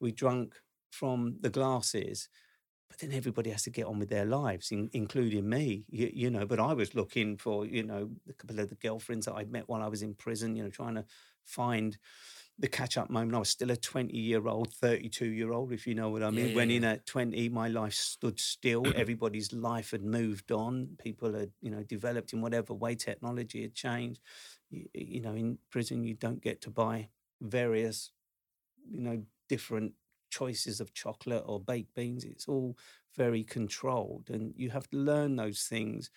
we 0.00 0.12
drank 0.12 0.54
from 0.90 1.36
the 1.40 1.48
glasses. 1.48 2.28
But 2.88 2.98
then 2.98 3.12
everybody 3.12 3.50
has 3.50 3.62
to 3.64 3.70
get 3.70 3.86
on 3.86 3.98
with 3.98 4.08
their 4.08 4.24
lives, 4.24 4.72
in, 4.72 4.88
including 4.92 5.48
me, 5.48 5.84
you, 5.90 6.10
you, 6.12 6.30
know. 6.30 6.46
But 6.46 6.58
I 6.58 6.72
was 6.72 6.94
looking 6.94 7.36
for, 7.36 7.66
you 7.66 7.82
know, 7.82 8.10
a 8.28 8.32
couple 8.32 8.58
of 8.60 8.70
the 8.70 8.76
girlfriends 8.76 9.26
that 9.26 9.34
I'd 9.34 9.52
met 9.52 9.68
while 9.68 9.82
I 9.82 9.88
was 9.88 10.02
in 10.02 10.14
prison, 10.14 10.56
you 10.56 10.62
know, 10.62 10.70
trying 10.70 10.94
to 10.94 11.04
find 11.44 11.98
the 12.58 12.68
catch 12.68 12.96
up 12.96 13.08
moment. 13.08 13.34
I 13.34 13.38
was 13.38 13.50
still 13.50 13.70
a 13.70 13.76
20 13.76 14.16
year 14.16 14.46
old, 14.48 14.72
32 14.72 15.26
year 15.26 15.52
old, 15.52 15.72
if 15.72 15.86
you 15.86 15.94
know 15.94 16.08
what 16.08 16.22
I 16.22 16.30
mean. 16.30 16.50
Yeah, 16.50 16.56
when 16.56 16.70
in 16.70 16.84
at 16.84 17.06
20, 17.06 17.48
my 17.50 17.68
life 17.68 17.94
stood 17.94 18.40
still. 18.40 18.84
Everybody's 18.96 19.52
life 19.52 19.92
had 19.92 20.02
moved 20.02 20.50
on. 20.50 20.96
People 20.98 21.34
had, 21.34 21.50
you 21.60 21.70
know, 21.70 21.82
developed 21.82 22.32
in 22.32 22.40
whatever 22.40 22.74
way 22.74 22.94
technology 22.94 23.62
had 23.62 23.74
changed. 23.74 24.20
You, 24.70 24.86
you 24.92 25.20
know, 25.20 25.34
in 25.34 25.58
prison, 25.70 26.04
you 26.04 26.14
don't 26.14 26.42
get 26.42 26.60
to 26.62 26.70
buy 26.70 27.08
various, 27.40 28.10
you 28.90 29.00
know, 29.00 29.22
different 29.48 29.92
choices 30.30 30.80
of 30.80 30.94
chocolate 30.94 31.44
or 31.46 31.60
baked 31.60 31.94
beans. 31.94 32.24
It's 32.24 32.48
all 32.48 32.76
very 33.16 33.42
controlled. 33.44 34.30
And 34.30 34.54
you 34.56 34.70
have 34.70 34.88
to 34.90 34.96
learn 34.96 35.36
those 35.36 35.62
things 35.62 36.10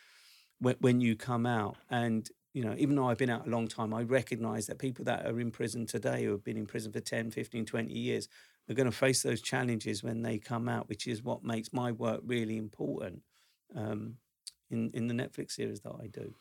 when, 0.59 0.75
when 0.79 1.01
you 1.01 1.15
come 1.15 1.45
out. 1.45 1.77
And 1.89 2.29
you 2.53 2.63
know, 2.63 2.75
even 2.77 2.95
though 2.95 3.07
I've 3.07 3.17
been 3.17 3.29
out 3.29 3.47
a 3.47 3.49
long 3.49 3.67
time, 3.67 3.93
I 3.93 4.03
recognize 4.03 4.67
that 4.67 4.77
people 4.77 5.05
that 5.05 5.25
are 5.25 5.39
in 5.39 5.51
prison 5.51 5.85
today 5.85 6.25
who 6.25 6.31
have 6.31 6.43
been 6.43 6.57
in 6.57 6.65
prison 6.65 6.91
for 6.91 6.99
10, 6.99 7.31
15, 7.31 7.65
20 7.65 7.93
years 7.93 8.27
are 8.69 8.73
going 8.73 8.89
to 8.89 8.95
face 8.95 9.23
those 9.23 9.41
challenges 9.41 10.03
when 10.03 10.21
they 10.21 10.37
come 10.37 10.67
out, 10.67 10.89
which 10.89 11.07
is 11.07 11.23
what 11.23 11.43
makes 11.43 11.71
my 11.71 11.91
work 11.91 12.21
really 12.25 12.57
important 12.57 13.21
um, 13.75 14.15
in, 14.69 14.91
in 14.93 15.07
the 15.07 15.13
Netflix 15.13 15.51
series 15.51 15.79
that 15.81 15.93
I 16.01 16.07
do. 16.07 16.33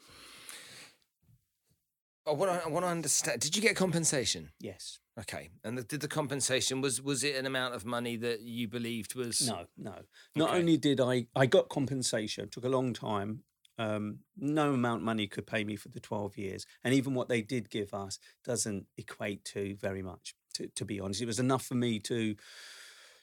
I 2.30 2.34
want 2.34 2.52
to, 2.52 2.66
I 2.66 2.70
want 2.70 2.84
to 2.84 2.90
understand. 2.90 3.40
Did 3.40 3.56
you 3.56 3.62
get 3.62 3.76
compensation? 3.76 4.50
Yes. 4.60 4.98
Okay. 5.18 5.50
And 5.64 5.76
the, 5.76 5.82
did 5.82 6.00
the 6.00 6.08
compensation 6.08 6.80
was 6.80 7.02
was 7.02 7.24
it 7.24 7.36
an 7.36 7.46
amount 7.46 7.74
of 7.74 7.84
money 7.84 8.16
that 8.16 8.40
you 8.40 8.68
believed 8.68 9.14
was 9.14 9.46
No, 9.46 9.66
no. 9.76 9.94
Not 10.36 10.50
Okay. 10.50 10.58
only 10.58 10.76
did 10.76 11.00
I, 11.00 11.26
I 11.34 11.46
got 11.46 11.68
compensation. 11.68 12.48
Took 12.48 12.64
a 12.64 12.68
long 12.68 12.92
time. 12.92 13.42
Um, 13.78 14.18
no 14.36 14.74
amount 14.74 15.00
of 15.00 15.04
money 15.04 15.26
could 15.26 15.46
pay 15.46 15.64
me 15.64 15.74
for 15.76 15.88
the 15.88 16.00
twelve 16.00 16.36
years, 16.36 16.66
and 16.84 16.92
even 16.92 17.14
what 17.14 17.28
they 17.28 17.40
did 17.40 17.70
give 17.70 17.94
us 17.94 18.18
doesn't 18.44 18.84
equate 18.98 19.44
to 19.46 19.74
very 19.76 20.02
much. 20.02 20.34
To, 20.54 20.66
to 20.76 20.84
be 20.84 21.00
honest, 21.00 21.22
it 21.22 21.26
was 21.26 21.38
enough 21.40 21.64
for 21.64 21.76
me 21.76 21.98
to 22.00 22.34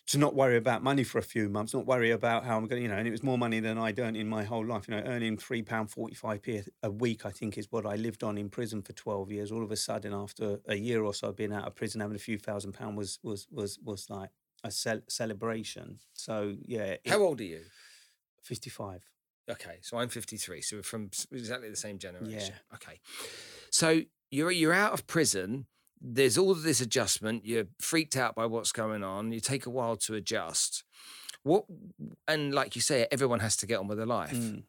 to 0.07 0.17
not 0.17 0.33
worry 0.35 0.55
about 0.57 0.81
money 0.83 1.03
for 1.03 1.17
a 1.17 1.21
few 1.23 1.49
months, 1.49 1.73
not 1.73 1.85
worry 1.85 2.11
about 2.11 2.45
how 2.45 2.57
I'm 2.57 2.65
going. 2.65 2.79
to, 2.79 2.83
You 2.83 2.87
know, 2.87 2.95
and 2.97 3.07
it 3.07 3.11
was 3.11 3.23
more 3.23 3.37
money 3.37 3.59
than 3.59 3.77
I'd 3.77 3.99
earned 3.99 4.15
in 4.17 4.27
my 4.27 4.43
whole 4.43 4.65
life. 4.65 4.87
You 4.87 4.95
know, 4.95 5.03
earning 5.05 5.37
three 5.37 5.61
pound 5.61 5.91
forty 5.91 6.15
five 6.15 6.41
p 6.41 6.61
a 6.83 6.89
week, 6.91 7.25
I 7.25 7.31
think, 7.31 7.57
is 7.57 7.67
what 7.71 7.85
I 7.85 7.95
lived 7.95 8.23
on 8.23 8.37
in 8.37 8.49
prison 8.49 8.81
for 8.81 8.93
twelve 8.93 9.31
years. 9.31 9.51
All 9.51 9.63
of 9.63 9.71
a 9.71 9.75
sudden, 9.75 10.13
after 10.13 10.59
a 10.67 10.75
year 10.75 11.03
or 11.03 11.13
so 11.13 11.29
of 11.29 11.35
being 11.35 11.53
out 11.53 11.67
of 11.67 11.75
prison, 11.75 12.01
having 12.01 12.15
a 12.15 12.19
few 12.19 12.37
thousand 12.37 12.71
pound 12.73 12.97
was 12.97 13.19
was 13.21 13.47
was 13.51 13.79
was 13.83 14.09
like 14.09 14.29
a 14.63 14.71
cel- 14.71 15.01
celebration. 15.09 15.99
So 16.13 16.55
yeah, 16.65 16.95
How 17.05 17.19
old 17.19 17.41
are 17.41 17.43
you? 17.45 17.61
Fifty 18.43 18.69
five. 18.69 19.03
Okay, 19.49 19.77
so 19.81 19.97
I'm 19.97 20.09
53, 20.09 20.61
so 20.61 20.75
we're 20.75 20.83
from 20.83 21.09
exactly 21.31 21.69
the 21.69 21.77
same 21.77 21.99
generation. 21.99 22.53
Yeah. 22.53 22.75
Okay, 22.75 22.99
so 23.71 24.01
you're 24.29 24.51
you're 24.51 24.73
out 24.73 24.91
of 24.91 25.07
prison. 25.07 25.67
There's 26.01 26.37
all 26.37 26.51
of 26.51 26.63
this 26.63 26.81
adjustment. 26.81 27.45
You're 27.45 27.67
freaked 27.79 28.15
out 28.15 28.35
by 28.35 28.45
what's 28.45 28.71
going 28.71 29.03
on. 29.03 29.31
You 29.31 29.39
take 29.39 29.65
a 29.65 29.69
while 29.69 29.95
to 29.97 30.15
adjust. 30.15 30.83
What 31.43 31.65
and 32.27 32.53
like 32.53 32.75
you 32.75 32.81
say, 32.81 33.07
everyone 33.11 33.39
has 33.39 33.55
to 33.57 33.65
get 33.65 33.79
on 33.79 33.87
with 33.87 33.97
their 33.97 34.07
life. 34.07 34.33
Mm. 34.35 34.63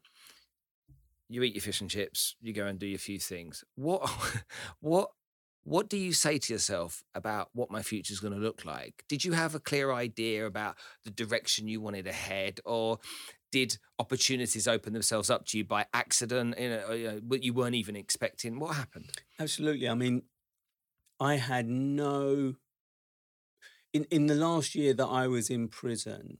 You 1.29 1.43
eat 1.43 1.55
your 1.55 1.61
fish 1.61 1.81
and 1.81 1.89
chips. 1.89 2.35
You 2.41 2.53
go 2.53 2.65
and 2.65 2.79
do 2.79 2.87
your 2.87 2.99
few 2.99 3.19
things. 3.19 3.63
What 3.75 4.09
what 4.79 5.09
what 5.63 5.89
do 5.89 5.97
you 5.97 6.13
say 6.13 6.39
to 6.39 6.53
yourself 6.53 7.03
about 7.13 7.49
what 7.53 7.69
my 7.69 7.83
future 7.83 8.13
is 8.13 8.19
going 8.19 8.33
to 8.33 8.39
look 8.39 8.65
like? 8.65 9.03
Did 9.07 9.23
you 9.23 9.33
have 9.33 9.55
a 9.55 9.59
clear 9.59 9.91
idea 9.91 10.45
about 10.45 10.77
the 11.03 11.11
direction 11.11 11.67
you 11.67 11.81
wanted 11.81 12.05
to 12.05 12.11
head, 12.11 12.59
or 12.65 12.99
did 13.51 13.77
opportunities 13.99 14.67
open 14.67 14.93
themselves 14.93 15.29
up 15.29 15.45
to 15.47 15.57
you 15.57 15.65
by 15.65 15.85
accident? 15.93 16.57
You 16.59 16.69
know, 16.69 17.19
you 17.39 17.53
weren't 17.53 17.75
even 17.75 17.95
expecting. 17.95 18.59
What 18.59 18.75
happened? 18.75 19.11
Absolutely. 19.39 19.87
I 19.87 19.93
mean, 19.93 20.23
I 21.19 21.35
had 21.35 21.67
no. 21.67 22.55
In 23.91 24.05
in 24.05 24.27
the 24.27 24.35
last 24.35 24.75
year 24.75 24.93
that 24.93 25.05
I 25.05 25.27
was 25.27 25.49
in 25.49 25.67
prison, 25.67 26.37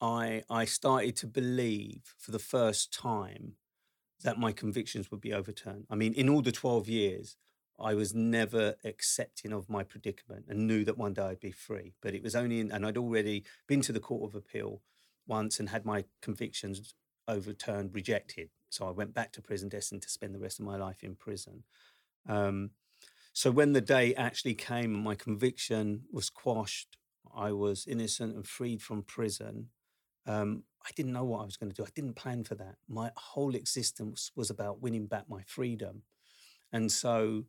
I 0.00 0.44
I 0.48 0.64
started 0.64 1.16
to 1.16 1.26
believe 1.26 2.14
for 2.18 2.30
the 2.30 2.38
first 2.38 2.92
time 2.92 3.54
that 4.22 4.38
my 4.38 4.52
convictions 4.52 5.10
would 5.10 5.20
be 5.20 5.32
overturned. 5.32 5.86
I 5.90 5.94
mean, 5.94 6.12
in 6.14 6.28
all 6.28 6.42
the 6.42 6.52
twelve 6.52 6.88
years, 6.88 7.36
I 7.78 7.94
was 7.94 8.14
never 8.14 8.74
accepting 8.84 9.52
of 9.52 9.68
my 9.70 9.82
predicament 9.82 10.46
and 10.48 10.66
knew 10.66 10.84
that 10.84 10.98
one 10.98 11.14
day 11.14 11.22
I'd 11.22 11.40
be 11.40 11.52
free. 11.52 11.94
But 12.02 12.14
it 12.14 12.22
was 12.22 12.34
only 12.36 12.60
in, 12.60 12.70
and 12.72 12.84
I'd 12.84 12.98
already 12.98 13.44
been 13.66 13.80
to 13.82 13.92
the 13.92 14.00
Court 14.00 14.30
of 14.30 14.34
Appeal 14.34 14.82
once 15.26 15.60
and 15.60 15.68
had 15.68 15.84
my 15.84 16.04
convictions 16.22 16.94
overturned, 17.28 17.94
rejected. 17.94 18.50
So 18.70 18.88
I 18.88 18.90
went 18.90 19.14
back 19.14 19.32
to 19.32 19.42
prison, 19.42 19.68
destined 19.68 20.02
to 20.02 20.08
spend 20.08 20.34
the 20.34 20.40
rest 20.40 20.58
of 20.58 20.66
my 20.66 20.76
life 20.76 21.02
in 21.02 21.14
prison. 21.14 21.64
Um, 22.28 22.70
so 23.38 23.52
when 23.52 23.72
the 23.72 23.80
day 23.80 24.16
actually 24.16 24.54
came 24.54 24.96
and 24.96 25.04
my 25.04 25.14
conviction 25.14 26.02
was 26.10 26.28
quashed, 26.28 26.96
I 27.32 27.52
was 27.52 27.86
innocent 27.86 28.34
and 28.34 28.44
freed 28.44 28.82
from 28.82 29.04
prison. 29.04 29.68
Um, 30.26 30.64
I 30.84 30.90
didn't 30.96 31.12
know 31.12 31.22
what 31.22 31.42
I 31.42 31.44
was 31.44 31.56
going 31.56 31.70
to 31.70 31.76
do. 31.76 31.84
I 31.84 31.92
didn't 31.94 32.16
plan 32.16 32.42
for 32.42 32.56
that. 32.56 32.78
My 32.88 33.12
whole 33.16 33.54
existence 33.54 34.32
was 34.34 34.50
about 34.50 34.82
winning 34.82 35.06
back 35.06 35.26
my 35.28 35.42
freedom. 35.46 36.02
And 36.72 36.90
so 36.90 37.44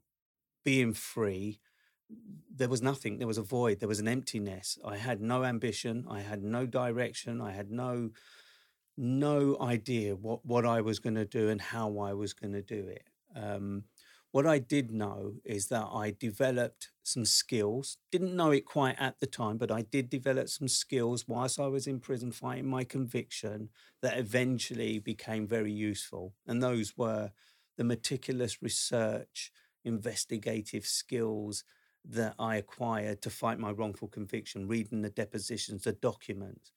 being 0.64 0.94
free, 0.94 1.60
there 2.56 2.70
was 2.70 2.84
nothing. 2.84 3.18
There 3.18 3.28
was 3.28 3.40
a 3.40 3.42
void. 3.58 3.80
There 3.80 3.90
was 3.90 4.00
an 4.00 4.08
emptiness. 4.08 4.78
I 4.86 4.98
had 4.98 5.22
no 5.22 5.44
ambition. 5.44 6.06
I 6.08 6.22
had 6.22 6.44
no 6.44 6.68
direction. 6.68 7.42
I 7.42 7.54
had 7.54 7.72
no 7.72 8.12
no 8.96 9.58
idea 9.60 10.16
what 10.16 10.46
what 10.46 10.68
I 10.68 10.82
was 10.82 11.00
going 11.00 11.16
to 11.16 11.26
do 11.26 11.50
and 11.50 11.60
how 11.60 11.98
I 11.98 12.14
was 12.14 12.34
going 12.34 12.54
to 12.54 12.62
do 12.62 12.88
it. 12.90 13.08
Um, 13.36 13.86
what 14.32 14.46
I 14.46 14.60
did 14.60 14.92
know 14.92 15.34
is 15.44 15.68
that 15.68 15.88
I 15.92 16.16
developed 16.20 16.90
some 17.04 17.26
skills. 17.26 17.98
Didn't 18.12 18.36
know 18.36 18.52
it 18.52 18.66
quite 18.66 18.96
at 19.00 19.20
the 19.20 19.26
time, 19.26 19.58
but 19.58 19.72
I 19.72 19.82
did 19.82 20.10
develop 20.10 20.50
some 20.50 20.68
skills 20.68 21.28
whilst 21.28 21.60
I 21.60 21.68
was 21.68 21.88
in 21.88 22.00
prison 22.00 22.32
fighting 22.32 22.68
my 22.68 22.84
conviction 22.84 23.70
that 24.02 24.20
eventually 24.20 25.00
became 25.00 25.48
very 25.48 25.72
useful. 25.72 26.34
And 26.46 26.62
those 26.62 26.96
were 26.96 27.32
the 27.78 27.84
meticulous 27.84 28.62
research, 28.62 29.52
investigative 29.84 30.86
skills 30.86 31.64
that 32.06 32.36
I 32.38 32.58
acquired 32.58 33.22
to 33.24 33.30
fight 33.32 33.60
my 33.60 33.72
wrongful 33.72 34.10
conviction, 34.10 34.68
reading 34.68 35.02
the 35.02 35.10
depositions, 35.10 35.84
the 35.84 35.94
documents. 35.94 36.72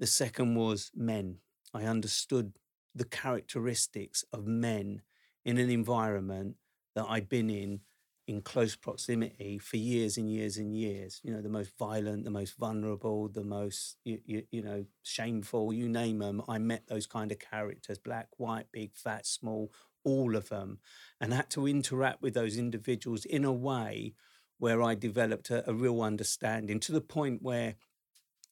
The 0.00 0.06
second 0.06 0.56
was 0.56 0.90
men. 0.94 1.36
I 1.72 1.84
understood 1.84 2.54
the 2.94 3.04
characteristics 3.04 4.24
of 4.32 4.46
men 4.46 5.02
in 5.44 5.58
an 5.58 5.70
environment 5.70 6.56
that 6.98 7.06
I'd 7.08 7.28
been 7.28 7.48
in 7.48 7.80
in 8.26 8.42
close 8.42 8.76
proximity 8.76 9.56
for 9.56 9.78
years 9.78 10.18
and 10.18 10.30
years 10.30 10.58
and 10.58 10.76
years. 10.76 11.20
You 11.24 11.32
know, 11.32 11.40
the 11.40 11.48
most 11.48 11.70
violent, 11.78 12.24
the 12.24 12.30
most 12.30 12.58
vulnerable, 12.58 13.28
the 13.28 13.42
most, 13.42 13.96
you, 14.04 14.20
you, 14.26 14.42
you 14.50 14.62
know, 14.62 14.84
shameful, 15.02 15.72
you 15.72 15.88
name 15.88 16.18
them. 16.18 16.42
I 16.46 16.58
met 16.58 16.88
those 16.88 17.06
kind 17.06 17.32
of 17.32 17.38
characters 17.38 17.98
black, 17.98 18.28
white, 18.36 18.66
big, 18.70 18.94
fat, 18.94 19.26
small, 19.26 19.72
all 20.04 20.36
of 20.36 20.50
them, 20.50 20.80
and 21.20 21.32
had 21.32 21.48
to 21.50 21.66
interact 21.66 22.20
with 22.20 22.34
those 22.34 22.58
individuals 22.58 23.24
in 23.24 23.46
a 23.46 23.52
way 23.52 24.12
where 24.58 24.82
I 24.82 24.94
developed 24.94 25.48
a, 25.50 25.68
a 25.68 25.72
real 25.72 26.02
understanding 26.02 26.80
to 26.80 26.92
the 26.92 27.00
point 27.00 27.40
where 27.40 27.76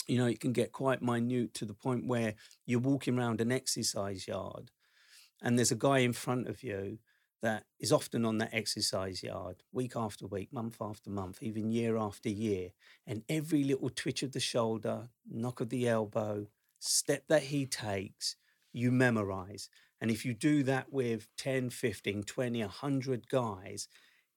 you 0.09 0.19
know, 0.19 0.27
it 0.27 0.39
can 0.39 0.53
get 0.53 0.71
quite 0.71 1.03
minute 1.03 1.53
to 1.55 1.65
the 1.65 1.75
point 1.75 2.07
where 2.07 2.35
you're 2.65 2.79
walking 2.79 3.19
around 3.19 3.41
an 3.41 3.51
exercise 3.51 4.29
yard 4.29 4.71
and 5.43 5.59
there's 5.59 5.73
a 5.73 5.77
guy 5.77 5.99
in 5.99 6.13
front 6.13 6.49
of 6.49 6.63
you 6.63 6.99
that 7.47 7.63
is 7.79 7.93
often 7.93 8.25
on 8.25 8.39
that 8.39 8.51
exercise 8.53 9.23
yard 9.23 9.63
week 9.73 9.93
after 9.95 10.27
week, 10.27 10.53
month 10.53 10.79
after 10.81 11.11
month, 11.11 11.41
even 11.41 11.71
year 11.71 11.97
after 11.97 12.29
year. 12.29 12.71
And 13.07 13.23
every 13.29 13.63
little 13.63 13.89
twitch 13.89 14.25
of 14.25 14.33
the 14.33 14.41
shoulder, 14.41 15.11
knock 15.31 15.61
of 15.61 15.69
the 15.69 15.89
elbow, 15.89 16.49
step 16.81 17.23
that 17.29 17.45
he 17.45 17.65
takes, 17.65 18.35
you 18.73 18.91
memorize. 18.91 19.69
And 20.01 20.11
if 20.11 20.25
you 20.25 20.35
do 20.35 20.65
that 20.65 20.93
with 20.93 21.29
10, 21.39 21.71
15, 21.71 22.25
20, 22.25 22.61
100 22.61 23.29
guys, 23.29 23.87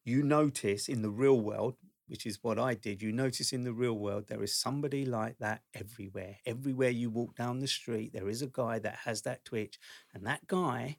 you 0.05 0.22
notice 0.22 0.88
in 0.88 1.01
the 1.01 1.10
real 1.10 1.41
world, 1.41 1.78
which 2.07 2.28
is 2.28 2.43
what 2.43 2.60
I 2.60 2.76
did, 2.76 3.01
you 3.01 3.12
notice 3.12 3.51
in 3.51 3.64
the 3.64 3.74
real 3.74 3.97
world 3.97 4.28
there 4.28 4.43
is 4.43 4.55
somebody 4.55 5.03
like 5.03 5.39
that 5.39 5.64
everywhere. 5.74 6.38
Everywhere 6.45 6.91
you 6.91 7.10
walk 7.10 7.36
down 7.36 7.57
the 7.60 7.68
street, 7.68 8.14
there 8.14 8.30
is 8.30 8.43
a 8.43 8.47
guy 8.47 8.78
that 8.78 8.99
has 9.05 9.24
that 9.24 9.45
twitch, 9.45 9.80
and 10.14 10.28
that 10.28 10.45
guy 10.45 10.97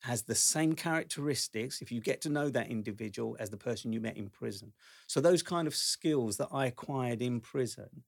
has 0.00 0.22
the 0.22 0.34
same 0.34 0.74
characteristics 0.74 1.82
if 1.82 1.92
you 1.92 2.00
get 2.00 2.20
to 2.22 2.28
know 2.30 2.48
that 2.50 2.70
individual 2.70 3.36
as 3.38 3.50
the 3.50 3.56
person 3.56 3.92
you 3.92 4.00
met 4.00 4.16
in 4.16 4.30
prison. 4.30 4.72
So 5.06 5.20
those 5.20 5.42
kind 5.42 5.68
of 5.68 5.74
skills 5.74 6.36
that 6.38 6.48
I 6.52 6.66
acquired 6.66 7.22
in 7.22 7.40
prison 7.40 8.04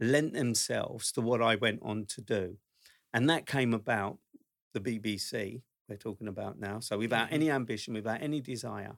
lent 0.00 0.32
themselves 0.34 1.12
to 1.12 1.20
what 1.20 1.42
I 1.42 1.56
went 1.56 1.80
on 1.82 2.06
to 2.06 2.22
do. 2.22 2.58
And 3.12 3.28
that 3.30 3.46
came 3.46 3.74
about 3.74 4.18
the 4.74 4.80
BBC 4.80 5.62
we're 5.88 5.96
talking 5.96 6.28
about 6.28 6.58
now. 6.58 6.80
So 6.80 6.98
without 6.98 7.28
Mhm. 7.28 7.32
any 7.32 7.50
ambition, 7.50 7.94
without 7.94 8.22
any 8.22 8.40
desire, 8.40 8.96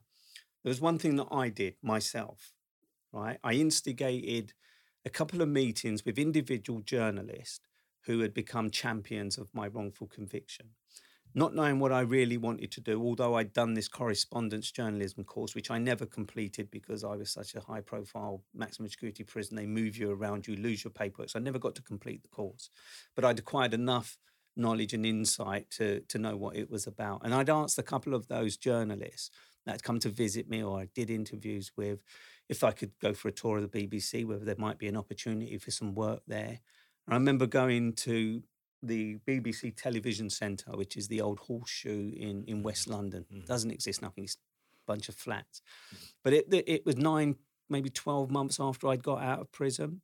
there 0.63 0.69
was 0.69 0.81
one 0.81 0.99
thing 0.99 1.17
that 1.17 1.27
I 1.31 1.49
did 1.49 1.77
myself, 1.81 2.53
right? 3.13 3.39
I 3.43 3.53
instigated 3.53 4.53
a 5.05 5.09
couple 5.09 5.41
of 5.41 5.49
meetings 5.49 6.05
with 6.05 6.19
individual 6.19 6.81
journalists 6.81 7.67
who 8.05 8.19
had 8.21 8.33
become 8.33 8.71
champions 8.71 9.37
of 9.37 9.53
my 9.53 9.67
wrongful 9.67 10.07
conviction. 10.07 10.75
Not 11.35 11.55
knowing 11.55 11.79
what 11.79 11.91
I 11.91 12.01
really 12.01 12.37
wanted 12.37 12.71
to 12.73 12.81
do, 12.81 13.01
although 13.01 13.35
I'd 13.35 13.53
done 13.53 13.73
this 13.73 13.87
correspondence 13.87 14.71
journalism 14.71 15.23
course, 15.23 15.55
which 15.55 15.71
I 15.71 15.79
never 15.79 16.05
completed 16.05 16.69
because 16.69 17.03
I 17.03 17.15
was 17.15 17.31
such 17.31 17.55
a 17.55 17.59
high 17.59 17.81
profile 17.81 18.43
maximum 18.53 18.89
security 18.89 19.23
prison. 19.23 19.55
They 19.55 19.65
move 19.65 19.97
you 19.97 20.11
around, 20.11 20.47
you 20.47 20.55
lose 20.55 20.83
your 20.83 20.91
paperwork. 20.91 21.29
So 21.29 21.39
I 21.39 21.41
never 21.41 21.57
got 21.57 21.73
to 21.75 21.81
complete 21.81 22.21
the 22.21 22.29
course. 22.29 22.69
But 23.15 23.25
I'd 23.25 23.39
acquired 23.39 23.73
enough 23.73 24.17
knowledge 24.55 24.93
and 24.93 25.05
insight 25.05 25.71
to, 25.71 26.01
to 26.01 26.19
know 26.19 26.37
what 26.37 26.55
it 26.55 26.69
was 26.69 26.85
about. 26.85 27.21
And 27.23 27.33
I'd 27.33 27.49
asked 27.49 27.79
a 27.79 27.83
couple 27.83 28.13
of 28.13 28.27
those 28.27 28.55
journalists 28.57 29.31
that 29.65 29.71
had 29.71 29.83
come 29.83 29.99
to 29.99 30.09
visit 30.09 30.49
me 30.49 30.61
or 30.61 30.81
I 30.81 30.89
did 30.93 31.09
interviews 31.09 31.71
with 31.75 32.03
if 32.49 32.63
I 32.63 32.71
could 32.71 32.91
go 33.01 33.13
for 33.13 33.29
a 33.29 33.31
tour 33.31 33.57
of 33.57 33.71
the 33.71 33.87
BBC, 33.87 34.25
whether 34.25 34.45
there 34.45 34.55
might 34.57 34.77
be 34.77 34.87
an 34.87 34.97
opportunity 34.97 35.57
for 35.57 35.71
some 35.71 35.95
work 35.95 36.21
there. 36.27 36.59
I 37.07 37.15
remember 37.15 37.47
going 37.47 37.93
to 37.93 38.43
the 38.83 39.17
BBC 39.27 39.75
Television 39.75 40.29
Centre, 40.29 40.71
which 40.71 40.97
is 40.97 41.07
the 41.07 41.21
old 41.21 41.39
horseshoe 41.39 42.11
in, 42.15 42.43
in 42.45 42.63
West 42.63 42.87
London. 42.87 43.25
Mm. 43.33 43.45
Doesn't 43.45 43.71
exist, 43.71 44.01
nothing, 44.01 44.25
it's 44.25 44.35
a 44.35 44.91
bunch 44.91 45.09
of 45.09 45.15
flats. 45.15 45.61
But 46.23 46.33
it, 46.33 46.53
it, 46.53 46.63
it 46.67 46.85
was 46.85 46.97
nine, 46.97 47.37
maybe 47.69 47.89
12 47.89 48.29
months 48.29 48.59
after 48.59 48.87
I'd 48.87 49.03
got 49.03 49.21
out 49.21 49.39
of 49.39 49.51
prison. 49.51 50.01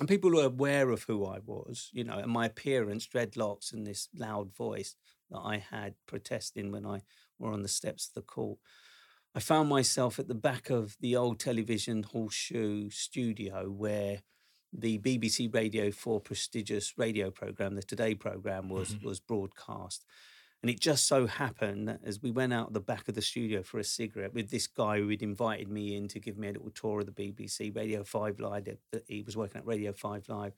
And 0.00 0.08
people 0.08 0.30
were 0.30 0.44
aware 0.44 0.90
of 0.90 1.04
who 1.04 1.26
I 1.26 1.38
was, 1.44 1.90
you 1.92 2.04
know, 2.04 2.18
and 2.18 2.30
my 2.30 2.46
appearance, 2.46 3.06
dreadlocks, 3.06 3.72
and 3.72 3.86
this 3.86 4.08
loud 4.14 4.54
voice 4.54 4.94
that 5.30 5.40
I 5.40 5.58
had 5.58 5.94
protesting 6.06 6.70
when 6.70 6.86
I 6.86 7.02
were 7.38 7.52
on 7.52 7.62
the 7.62 7.68
steps 7.68 8.08
of 8.08 8.14
the 8.14 8.22
court. 8.22 8.58
I 9.34 9.40
found 9.40 9.68
myself 9.68 10.18
at 10.18 10.28
the 10.28 10.34
back 10.34 10.70
of 10.70 10.96
the 11.00 11.16
old 11.16 11.38
television 11.38 12.02
horseshoe 12.02 12.90
studio 12.90 13.68
where 13.68 14.22
the 14.72 14.98
BBC 14.98 15.52
Radio 15.52 15.90
4 15.90 16.20
prestigious 16.20 16.98
radio 16.98 17.30
program, 17.30 17.74
the 17.74 17.82
Today 17.82 18.14
program, 18.14 18.68
was 18.68 18.94
Mhm. 18.94 19.02
was 19.02 19.20
broadcast. 19.20 20.04
And 20.60 20.68
it 20.70 20.80
just 20.80 21.06
so 21.06 21.26
happened 21.28 21.86
that 21.86 22.00
as 22.02 22.20
we 22.20 22.32
went 22.32 22.52
out 22.52 22.72
the 22.72 22.80
back 22.80 23.08
of 23.08 23.14
the 23.14 23.22
studio 23.22 23.62
for 23.62 23.78
a 23.78 23.84
cigarette 23.84 24.34
with 24.34 24.50
this 24.50 24.66
guy 24.66 24.98
who 24.98 25.08
had 25.08 25.22
invited 25.22 25.68
me 25.68 25.94
in 25.94 26.08
to 26.08 26.18
give 26.18 26.36
me 26.36 26.48
a 26.48 26.52
little 26.52 26.70
tour 26.70 26.98
of 27.00 27.06
the 27.06 27.12
BBC 27.12 27.70
Radio 27.70 28.02
5 28.02 28.40
Live, 28.40 28.66
he 29.06 29.22
was 29.22 29.36
working 29.36 29.58
at 29.58 29.66
Radio 29.66 29.92
5 29.92 30.28
Live, 30.28 30.54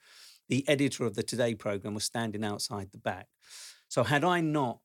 the 0.48 0.66
editor 0.66 1.04
of 1.04 1.16
the 1.16 1.22
Today 1.22 1.54
program 1.54 1.92
was 1.92 2.04
standing 2.04 2.44
outside 2.44 2.92
the 2.92 2.98
back. 2.98 3.28
So 3.88 4.02
had 4.02 4.24
I 4.24 4.40
not 4.40 4.80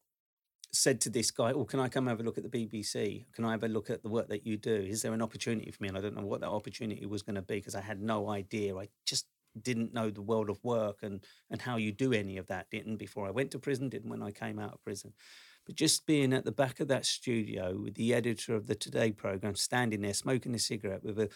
said 0.76 1.02
to 1.02 1.10
this 1.10 1.32
guy, 1.32 1.52
"Oh, 1.52 1.66
can 1.66 1.80
I 1.80 1.88
come 1.88 2.08
have 2.08 2.20
a 2.20 2.24
look 2.24 2.38
at 2.38 2.44
the 2.44 2.50
BBC? 2.50 3.26
Can 3.34 3.46
I 3.46 3.52
have 3.52 3.64
a 3.64 3.68
look 3.68 3.90
at 3.90 4.04
the 4.04 4.10
work 4.10 4.28
that 4.30 4.46
you 4.46 4.58
do? 4.58 4.76
Is 4.76 5.02
there 5.02 5.14
an 5.14 5.22
opportunity 5.22 5.72
for 5.72 5.84
me?" 5.84 5.90
And 5.90 5.98
I 5.98 6.02
don't 6.02 6.16
know 6.16 6.26
what 6.26 6.42
that 6.42 6.50
opportunity 6.50 7.06
was 7.06 7.24
going 7.24 7.36
to 7.36 7.42
be 7.42 7.56
because 7.56 7.76
I 7.76 7.82
had 7.82 8.02
no 8.02 8.30
idea. 8.30 8.76
I 8.76 8.90
just 9.06 9.28
didn't 9.60 9.94
know 9.94 10.10
the 10.10 10.22
world 10.22 10.50
of 10.50 10.64
work 10.64 10.98
and 11.02 11.24
and 11.50 11.62
how 11.62 11.78
you 11.78 11.92
do 11.92 12.14
any 12.14 12.38
of 12.38 12.48
that. 12.48 12.70
Didn't 12.70 12.98
before 12.98 13.28
I 13.28 13.32
went 13.32 13.52
to 13.52 13.60
prison. 13.60 13.90
Didn't 13.90 14.10
when 14.10 14.24
I 14.24 14.32
came 14.32 14.60
out 14.60 14.74
of 14.74 14.84
prison. 14.84 15.14
But 15.66 15.76
just 15.76 16.06
being 16.06 16.34
at 16.34 16.46
the 16.46 16.52
back 16.52 16.80
of 16.80 16.88
that 16.90 17.06
studio 17.06 17.78
with 17.82 17.96
the 17.96 18.14
editor 18.14 18.56
of 18.56 18.68
the 18.68 18.76
Today 18.76 19.12
program 19.12 19.56
standing 19.56 20.02
there 20.02 20.14
smoking 20.14 20.54
a 20.54 20.60
cigarette 20.60 21.04
with 21.04 21.20
a 21.20 21.30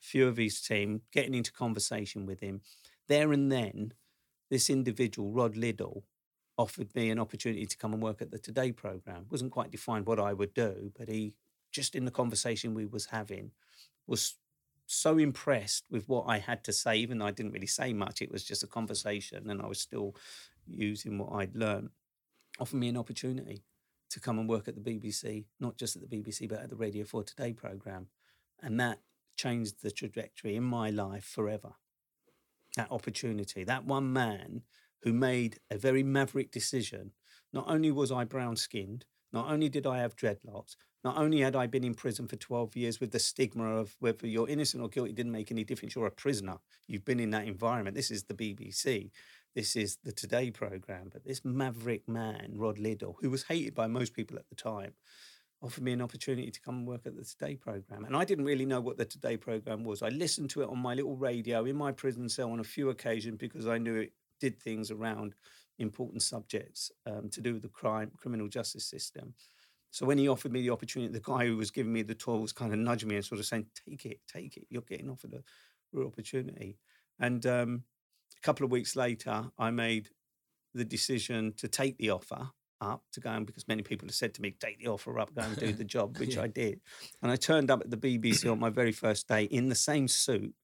few 0.00 0.26
of 0.26 0.36
his 0.36 0.60
team, 0.60 1.02
getting 1.12 1.34
into 1.34 1.52
conversation 1.52 2.26
with 2.26 2.40
him, 2.40 2.62
there 3.08 3.32
and 3.32 3.50
then, 3.50 3.92
this 4.50 4.68
individual, 4.70 5.32
Rod 5.32 5.56
Liddell, 5.56 6.04
offered 6.58 6.94
me 6.94 7.10
an 7.10 7.18
opportunity 7.18 7.66
to 7.66 7.76
come 7.76 7.92
and 7.92 8.02
work 8.02 8.20
at 8.20 8.30
the 8.30 8.38
Today 8.38 8.72
program. 8.72 9.26
wasn't 9.30 9.52
quite 9.52 9.70
defined 9.70 10.06
what 10.06 10.20
I 10.20 10.32
would 10.32 10.54
do, 10.54 10.92
but 10.98 11.08
he 11.08 11.34
just 11.72 11.94
in 11.94 12.04
the 12.04 12.10
conversation 12.10 12.74
we 12.74 12.86
was 12.86 13.06
having 13.06 13.52
was 14.06 14.34
so 14.86 15.18
impressed 15.18 15.84
with 15.90 16.08
what 16.08 16.24
I 16.26 16.38
had 16.38 16.64
to 16.64 16.72
say, 16.72 16.96
even 16.96 17.18
though 17.18 17.26
I 17.26 17.30
didn't 17.30 17.52
really 17.52 17.66
say 17.66 17.92
much. 17.92 18.20
It 18.20 18.30
was 18.30 18.42
just 18.42 18.64
a 18.64 18.66
conversation, 18.66 19.48
and 19.48 19.62
I 19.62 19.66
was 19.66 19.80
still 19.80 20.16
using 20.66 21.16
what 21.16 21.32
I'd 21.32 21.54
learned. 21.54 21.90
Offered 22.58 22.76
me 22.76 22.88
an 22.88 22.96
opportunity 22.96 23.62
to 24.10 24.20
come 24.20 24.38
and 24.40 24.48
work 24.48 24.66
at 24.66 24.74
the 24.74 24.80
BBC, 24.80 25.44
not 25.60 25.76
just 25.76 25.94
at 25.94 26.02
the 26.02 26.16
BBC, 26.16 26.48
but 26.48 26.58
at 26.58 26.70
the 26.70 26.76
Radio 26.76 27.04
4 27.04 27.22
Today 27.22 27.52
program. 27.52 28.08
And 28.60 28.80
that 28.80 28.98
changed 29.36 29.82
the 29.82 29.92
trajectory 29.92 30.56
in 30.56 30.64
my 30.64 30.90
life 30.90 31.24
forever. 31.24 31.74
That 32.76 32.90
opportunity, 32.90 33.64
that 33.64 33.84
one 33.84 34.12
man 34.12 34.62
who 35.02 35.12
made 35.12 35.58
a 35.70 35.78
very 35.78 36.02
maverick 36.02 36.50
decision. 36.50 37.12
Not 37.52 37.66
only 37.68 37.90
was 37.90 38.12
I 38.12 38.24
brown 38.24 38.56
skinned, 38.56 39.04
not 39.32 39.48
only 39.48 39.68
did 39.68 39.86
I 39.86 39.98
have 39.98 40.16
dreadlocks, 40.16 40.76
not 41.02 41.16
only 41.16 41.40
had 41.40 41.56
I 41.56 41.66
been 41.66 41.84
in 41.84 41.94
prison 41.94 42.28
for 42.28 42.36
12 42.36 42.76
years 42.76 43.00
with 43.00 43.10
the 43.10 43.18
stigma 43.18 43.76
of 43.76 43.96
whether 44.00 44.26
you're 44.26 44.48
innocent 44.48 44.82
or 44.82 44.88
guilty 44.88 45.12
didn't 45.12 45.32
make 45.32 45.50
any 45.50 45.64
difference, 45.64 45.94
you're 45.94 46.06
a 46.06 46.10
prisoner. 46.10 46.58
You've 46.88 47.04
been 47.04 47.20
in 47.20 47.30
that 47.30 47.46
environment. 47.46 47.96
This 47.96 48.10
is 48.10 48.24
the 48.24 48.34
BBC. 48.34 49.10
This 49.54 49.76
is 49.76 49.98
the 50.04 50.12
Today 50.12 50.50
programme. 50.50 51.08
But 51.10 51.24
this 51.24 51.44
maverick 51.44 52.06
man, 52.06 52.52
Rod 52.54 52.78
Liddell, 52.78 53.16
who 53.20 53.30
was 53.30 53.44
hated 53.44 53.74
by 53.74 53.86
most 53.86 54.12
people 54.12 54.36
at 54.36 54.48
the 54.48 54.54
time, 54.54 54.92
offered 55.62 55.84
me 55.84 55.92
an 55.92 56.02
opportunity 56.02 56.50
to 56.50 56.60
come 56.60 56.78
and 56.78 56.86
work 56.86 57.06
at 57.06 57.16
the 57.16 57.24
Today 57.24 57.56
programme. 57.56 58.04
And 58.04 58.16
I 58.16 58.24
didn't 58.24 58.44
really 58.44 58.66
know 58.66 58.80
what 58.80 58.98
the 58.98 59.04
Today 59.04 59.36
programme 59.36 59.84
was. 59.84 60.02
I 60.02 60.08
listened 60.08 60.50
to 60.50 60.62
it 60.62 60.68
on 60.68 60.78
my 60.78 60.94
little 60.94 61.16
radio 61.16 61.64
in 61.64 61.76
my 61.76 61.92
prison 61.92 62.28
cell 62.28 62.50
on 62.52 62.60
a 62.60 62.64
few 62.64 62.90
occasions 62.90 63.36
because 63.38 63.66
I 63.66 63.78
knew 63.78 63.96
it 63.96 64.12
did 64.40 64.60
things 64.60 64.90
around 64.90 65.34
important 65.78 66.22
subjects 66.22 66.90
um, 67.06 67.30
to 67.30 67.40
do 67.40 67.54
with 67.54 67.62
the 67.62 67.68
crime, 67.68 68.10
criminal 68.16 68.48
justice 68.48 68.86
system. 68.88 69.34
So 69.90 70.06
when 70.06 70.18
he 70.18 70.28
offered 70.28 70.52
me 70.52 70.62
the 70.62 70.70
opportunity, 70.70 71.12
the 71.12 71.20
guy 71.20 71.46
who 71.46 71.56
was 71.56 71.70
giving 71.70 71.92
me 71.92 72.02
the 72.02 72.14
tour 72.14 72.38
was 72.38 72.52
kind 72.52 72.72
of 72.72 72.78
nudging 72.78 73.08
me 73.08 73.16
and 73.16 73.24
sort 73.24 73.40
of 73.40 73.46
saying, 73.46 73.66
"Take 73.88 74.06
it, 74.06 74.20
take 74.26 74.56
it. 74.56 74.66
You're 74.70 74.82
getting 74.82 75.10
offered 75.10 75.34
a 75.34 75.42
real 75.92 76.06
opportunity." 76.06 76.78
And 77.18 77.44
um, 77.46 77.84
a 78.36 78.40
couple 78.40 78.64
of 78.64 78.70
weeks 78.70 78.94
later, 78.94 79.50
I 79.58 79.70
made 79.70 80.10
the 80.74 80.84
decision 80.84 81.54
to 81.56 81.68
take 81.68 81.98
the 81.98 82.10
offer 82.10 82.50
up 82.80 83.02
to 83.12 83.20
go 83.20 83.30
and 83.30 83.46
because 83.46 83.68
many 83.68 83.82
people 83.82 84.08
have 84.08 84.14
said 84.14 84.32
to 84.34 84.42
me, 84.42 84.52
"Take 84.52 84.78
the 84.78 84.88
offer 84.88 85.18
up, 85.18 85.34
go 85.34 85.42
and 85.42 85.56
do 85.56 85.72
the 85.72 85.84
job," 85.84 86.16
which 86.20 86.36
Yeah. 86.36 86.42
I 86.44 86.46
did. 86.46 86.80
And 87.22 87.32
I 87.32 87.36
turned 87.36 87.70
up 87.70 87.80
at 87.80 87.90
the 87.90 87.96
BBC 87.96 88.48
on 88.48 88.60
my 88.60 88.70
very 88.70 88.92
first 88.92 89.26
day 89.28 89.44
in 89.44 89.68
the 89.68 89.74
same 89.74 90.06
suit 90.06 90.54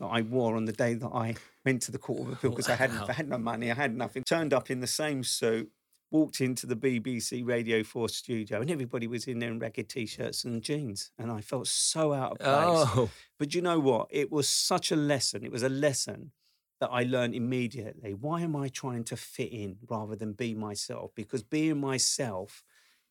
that 0.00 0.06
I 0.06 0.22
wore 0.22 0.56
on 0.56 0.64
the 0.64 0.72
day 0.72 0.94
that 0.94 1.08
I 1.08 1.36
went 1.64 1.82
to 1.82 1.92
the 1.92 1.98
Court 1.98 2.20
of 2.20 2.32
Appeal 2.34 2.50
oh, 2.50 2.54
because 2.54 2.68
I 2.68 2.74
hadn't 2.74 3.08
I 3.08 3.12
had 3.12 3.28
no 3.28 3.38
money, 3.38 3.70
I 3.70 3.74
had 3.74 3.96
nothing. 3.96 4.22
Turned 4.24 4.52
up 4.52 4.70
in 4.70 4.80
the 4.80 4.86
same 4.86 5.24
suit, 5.24 5.70
walked 6.10 6.40
into 6.40 6.66
the 6.66 6.76
BBC 6.76 7.46
Radio 7.46 7.82
4 7.82 8.08
studio, 8.08 8.60
and 8.60 8.70
everybody 8.70 9.06
was 9.06 9.26
in 9.26 9.38
there 9.38 9.50
in 9.50 9.58
ragged 9.58 9.88
t-shirts 9.88 10.44
and 10.44 10.62
jeans. 10.62 11.10
And 11.18 11.30
I 11.30 11.40
felt 11.40 11.66
so 11.66 12.12
out 12.12 12.32
of 12.32 12.38
place. 12.38 12.48
Oh, 12.96 13.10
But 13.38 13.54
you 13.54 13.62
know 13.62 13.78
what? 13.78 14.08
It 14.10 14.30
was 14.30 14.48
such 14.48 14.92
a 14.92 14.96
lesson. 14.96 15.44
It 15.44 15.52
was 15.52 15.62
a 15.62 15.68
lesson 15.68 16.32
that 16.80 16.90
I 16.92 17.04
learned 17.04 17.34
immediately. 17.34 18.12
Why 18.12 18.42
am 18.42 18.54
I 18.54 18.68
trying 18.68 19.04
to 19.04 19.16
fit 19.16 19.50
in 19.50 19.78
rather 19.88 20.14
than 20.14 20.32
be 20.32 20.54
myself? 20.54 21.10
Because 21.14 21.42
being 21.42 21.80
myself 21.80 22.62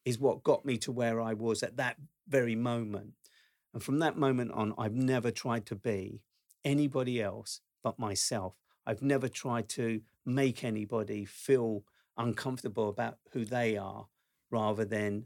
is 0.06 0.20
what 0.20 0.44
got 0.44 0.66
me 0.66 0.78
to 0.78 0.92
where 0.92 1.20
I 1.20 1.34
was 1.34 1.64
at 1.64 1.78
that 1.78 1.98
very 2.28 2.56
moment. 2.56 3.14
And 3.74 3.82
from 3.82 4.00
that 4.00 4.18
moment 4.18 4.52
on, 4.52 4.74
I've 4.78 4.94
never 4.94 5.32
tried 5.32 5.66
to 5.66 5.76
be 5.76 6.22
anybody 6.66 7.22
else 7.22 7.62
but 7.84 7.98
myself. 7.98 8.56
I've 8.86 9.02
never 9.02 9.30
tried 9.30 9.70
to 9.70 10.02
make 10.26 10.64
anybody 10.64 11.24
feel 11.24 11.84
uncomfortable 12.18 12.90
about 12.90 13.20
who 13.32 13.46
they 13.46 13.78
are 13.78 14.08
rather 14.52 14.86
than 14.86 15.26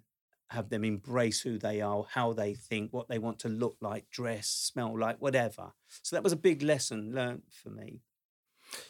have 0.50 0.70
them 0.70 0.84
embrace 0.84 1.42
who 1.42 1.58
they 1.58 1.80
are, 1.80 2.06
how 2.12 2.34
they 2.34 2.54
think, 2.54 2.92
what 2.92 3.08
they 3.08 3.20
want 3.20 3.40
to 3.40 3.50
look 3.50 3.78
like, 3.82 4.10
dress, 4.10 4.48
smell 4.48 4.98
like, 4.98 5.18
whatever. 5.20 5.74
So 6.02 6.16
that 6.16 6.24
was 6.24 6.34
a 6.34 6.38
big 6.38 6.64
lesson 6.64 7.14
learned 7.14 7.44
for 7.52 7.70
me. 7.70 8.02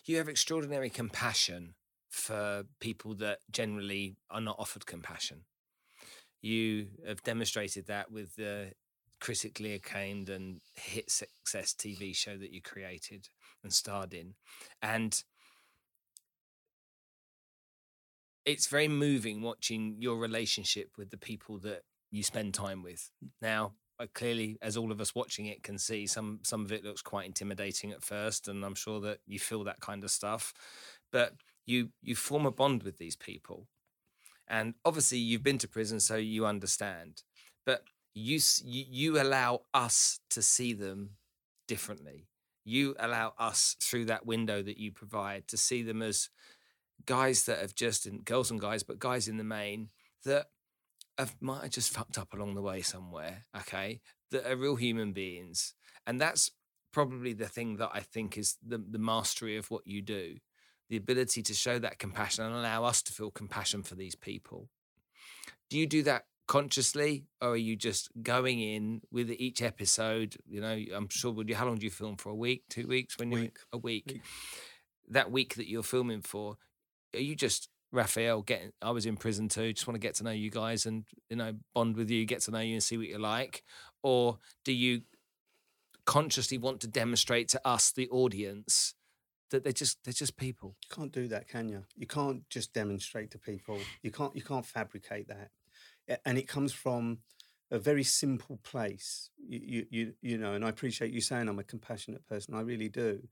you 0.05 0.17
have 0.17 0.29
extraordinary 0.29 0.89
compassion 0.89 1.75
for 2.09 2.63
people 2.79 3.13
that 3.15 3.39
generally 3.51 4.15
are 4.29 4.41
not 4.41 4.55
offered 4.57 4.85
compassion. 4.85 5.41
You 6.41 6.87
have 7.05 7.23
demonstrated 7.23 7.87
that 7.87 8.11
with 8.11 8.35
the 8.35 8.71
critically 9.19 9.73
acclaimed 9.73 10.29
and 10.29 10.61
hit 10.75 11.11
success 11.11 11.73
TV 11.73 12.15
show 12.15 12.37
that 12.37 12.51
you 12.51 12.61
created 12.61 13.27
and 13.63 13.73
starred 13.73 14.13
in. 14.13 14.35
And 14.81 15.21
it's 18.45 18.67
very 18.67 18.87
moving 18.87 19.41
watching 19.41 19.97
your 19.99 20.17
relationship 20.17 20.91
with 20.97 21.09
the 21.09 21.17
people 21.17 21.59
that 21.59 21.81
you 22.11 22.23
spend 22.23 22.53
time 22.53 22.81
with. 22.81 23.11
Now, 23.41 23.73
clearly, 24.13 24.57
as 24.61 24.77
all 24.77 24.91
of 24.91 25.01
us 25.01 25.13
watching 25.13 25.45
it 25.45 25.63
can 25.63 25.77
see, 25.77 26.07
some 26.07 26.39
some 26.43 26.63
of 26.65 26.71
it 26.71 26.83
looks 26.83 27.01
quite 27.01 27.25
intimidating 27.25 27.91
at 27.91 28.03
first, 28.03 28.47
and 28.47 28.63
I'm 28.63 28.75
sure 28.75 28.99
that 29.01 29.19
you 29.27 29.39
feel 29.39 29.63
that 29.65 29.81
kind 29.81 30.03
of 30.03 30.11
stuff. 30.11 30.53
But 31.11 31.33
you 31.65 31.89
you 32.01 32.15
form 32.15 32.45
a 32.45 32.51
bond 32.51 32.83
with 32.83 32.97
these 32.97 33.15
people, 33.15 33.67
and 34.47 34.75
obviously 34.85 35.17
you've 35.17 35.43
been 35.43 35.57
to 35.59 35.67
prison, 35.67 35.99
so 35.99 36.15
you 36.15 36.45
understand. 36.45 37.23
But 37.65 37.83
you 38.13 38.39
you, 38.63 39.21
allow 39.21 39.61
us 39.73 40.19
to 40.31 40.41
see 40.41 40.73
them 40.73 41.11
differently. 41.67 42.27
You 42.65 42.95
allow 42.99 43.33
us 43.39 43.75
through 43.81 44.05
that 44.05 44.25
window 44.25 44.61
that 44.61 44.77
you 44.77 44.91
provide 44.91 45.47
to 45.47 45.57
see 45.57 45.81
them 45.81 46.01
as 46.01 46.29
guys 47.05 47.45
that 47.45 47.59
have 47.59 47.73
just 47.73 48.05
and 48.05 48.23
girls 48.25 48.51
and 48.51 48.59
guys, 48.59 48.83
but 48.83 48.99
guys 48.99 49.27
in 49.27 49.37
the 49.37 49.43
main 49.43 49.89
that 50.25 50.47
have 51.17 51.35
might 51.39 51.63
have 51.63 51.71
just 51.71 51.91
fucked 51.91 52.17
up 52.17 52.33
along 52.33 52.55
the 52.55 52.61
way 52.61 52.81
somewhere. 52.81 53.45
Okay, 53.57 54.01
that 54.31 54.49
are 54.49 54.55
real 54.55 54.75
human 54.75 55.13
beings, 55.13 55.73
and 56.05 56.19
that's 56.19 56.51
probably 56.91 57.33
the 57.33 57.47
thing 57.47 57.77
that 57.77 57.91
I 57.93 58.01
think 58.01 58.37
is 58.37 58.57
the 58.65 58.77
the 58.77 58.99
mastery 58.99 59.57
of 59.57 59.71
what 59.71 59.85
you 59.85 60.01
do, 60.01 60.37
the 60.89 60.97
ability 60.97 61.43
to 61.43 61.53
show 61.53 61.79
that 61.79 61.99
compassion 61.99 62.45
and 62.45 62.55
allow 62.55 62.83
us 62.83 63.01
to 63.03 63.13
feel 63.13 63.31
compassion 63.31 63.83
for 63.83 63.95
these 63.95 64.15
people. 64.15 64.69
Do 65.69 65.77
you 65.77 65.85
do 65.85 66.03
that 66.03 66.25
consciously, 66.49 67.27
or 67.41 67.51
are 67.51 67.55
you 67.55 67.75
just 67.77 68.09
going 68.21 68.59
in 68.59 69.01
with 69.11 69.29
each 69.29 69.61
episode? 69.61 70.35
You 70.49 70.59
know, 70.59 70.73
I'm 70.73 71.07
mm. 71.07 71.11
sure. 71.11 71.31
Would 71.31 71.47
you? 71.47 71.55
How 71.55 71.65
long 71.65 71.77
do 71.77 71.85
you 71.85 71.91
film 71.91 72.17
for? 72.17 72.31
A 72.31 72.35
week, 72.35 72.63
two 72.69 72.87
weeks? 72.87 73.17
When 73.17 73.31
you 73.31 73.39
Week. 73.39 73.59
a 73.71 73.77
week. 73.77 74.05
Week. 74.07 74.21
That 75.11 75.31
week 75.31 75.55
that 75.55 75.69
you're 75.69 75.83
filming 75.83 76.21
for, 76.21 76.57
are 77.15 77.19
you 77.19 77.35
just 77.35 77.69
Raphael 77.91 78.41
getting? 78.41 78.71
I 78.81 78.91
was 78.91 79.05
in 79.05 79.15
prison 79.15 79.47
too. 79.47 79.73
Just 79.73 79.87
want 79.87 79.95
to 79.95 80.05
get 80.05 80.15
to 80.15 80.23
know 80.23 80.31
you 80.31 80.51
guys 80.51 80.85
and 80.85 81.05
you 81.29 81.37
know 81.37 81.53
bond 81.73 81.95
with 81.95 82.09
you, 82.09 82.25
get 82.25 82.41
to 82.41 82.51
know 82.51 82.59
you, 82.59 82.73
and 82.73 82.83
see 82.83 82.97
what 82.97 83.07
you're 83.07 83.19
like. 83.19 83.63
Or 84.03 84.39
do 84.65 84.73
you 84.73 85.01
consciously 86.05 86.57
want 86.57 86.81
to 86.81 86.87
demonstrate 86.87 87.47
to 87.49 87.61
us, 87.65 87.91
the 87.91 88.09
audience, 88.09 88.95
that 89.51 89.63
they're 89.63 89.73
just 89.73 89.97
they're 90.03 90.13
just 90.13 90.37
people. 90.37 90.75
You 90.83 90.95
can't 90.95 91.11
do 91.11 91.27
that, 91.27 91.47
can 91.47 91.69
you? 91.69 91.83
You 91.95 92.07
can't 92.07 92.47
just 92.49 92.73
demonstrate 92.73 93.31
to 93.31 93.39
people. 93.39 93.79
You 94.01 94.11
can't 94.11 94.35
you 94.35 94.41
can't 94.41 94.65
fabricate 94.65 95.27
that, 95.27 95.49
and 96.25 96.37
it 96.37 96.47
comes 96.47 96.73
from 96.73 97.19
a 97.71 97.79
very 97.79 98.03
simple 98.03 98.59
place. 98.63 99.29
You 99.47 99.85
you 99.89 100.13
you, 100.21 100.37
know, 100.37 100.53
and 100.53 100.65
I 100.65 100.69
appreciate 100.69 101.11
you 101.11 101.21
saying 101.21 101.47
I'm 101.47 101.59
a 101.59 101.63
compassionate 101.63 102.25
person. 102.27 102.55
I 102.55 102.61
really 102.61 102.89
do, 102.89 103.27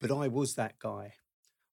but 0.00 0.10
I 0.10 0.28
was 0.28 0.54
that 0.54 0.78
guy. 0.78 1.14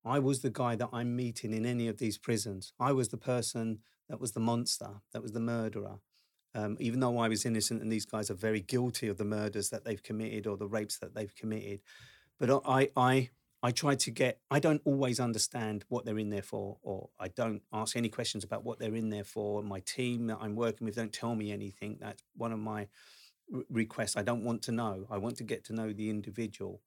I 0.03 0.19
was 0.19 0.41
the 0.41 0.51
guy 0.51 0.75
that 0.75 0.89
I'm 0.93 1.15
meeting 1.15 1.53
in 1.53 1.65
any 1.65 1.87
of 1.87 1.97
these 1.97 2.17
prisons. 2.17 2.73
I 2.79 2.91
was 2.91 3.09
the 3.09 3.17
person 3.17 3.79
that 4.07 4.21
was 4.21 4.33
the 4.33 4.39
monster, 4.39 5.01
that 5.13 5.23
was 5.23 5.31
the 5.31 5.39
murderer. 5.39 5.99
Um, 6.53 6.77
even 6.79 6.99
though 6.99 7.17
I 7.17 7.27
was 7.27 7.45
innocent 7.45 7.81
and 7.81 7.91
these 7.91 8.05
guys 8.05 8.29
are 8.29 8.35
very 8.35 8.61
guilty 8.61 9.09
of 9.09 9.17
the 9.17 9.25
murders 9.25 9.69
that 9.71 9.83
they've 9.83 10.01
committed 10.01 10.47
or 10.47 10.55
the 10.55 10.67
rapes 10.67 10.99
that 10.99 11.13
they've 11.13 11.33
committed. 11.35 11.81
But 12.39 12.61
I, 12.65 12.89
I, 12.95 13.29
I 13.65 13.71
try 13.71 13.95
to 13.95 14.11
get, 14.11 14.41
I 14.51 14.59
don't 14.59 14.83
always 14.85 15.19
understand 15.19 15.85
what 15.89 16.05
they're 16.05 16.19
in 16.19 16.29
there 16.29 16.43
for, 16.43 16.77
or 16.83 17.09
I 17.19 17.29
don't 17.29 17.63
ask 17.73 17.95
any 17.95 18.09
questions 18.09 18.43
about 18.43 18.63
what 18.63 18.77
they're 18.77 18.93
in 18.93 19.09
there 19.09 19.23
for. 19.23 19.63
My 19.63 19.79
team 19.79 20.27
that 20.27 20.37
I'm 20.39 20.55
working 20.55 20.85
with 20.85 20.97
don't 20.97 21.11
tell 21.11 21.33
me 21.33 21.51
anything. 21.51 21.97
That's 21.99 22.21
one 22.35 22.51
of 22.51 22.59
my 22.59 22.87
r- 23.51 23.63
requests. 23.67 24.17
I 24.17 24.21
don't 24.21 24.43
want 24.43 24.61
to 24.63 24.71
know. 24.71 25.07
I 25.09 25.17
want 25.17 25.37
to 25.37 25.43
get 25.43 25.63
to 25.65 25.73
know 25.73 25.93
the 25.93 26.11
individual. 26.11 26.83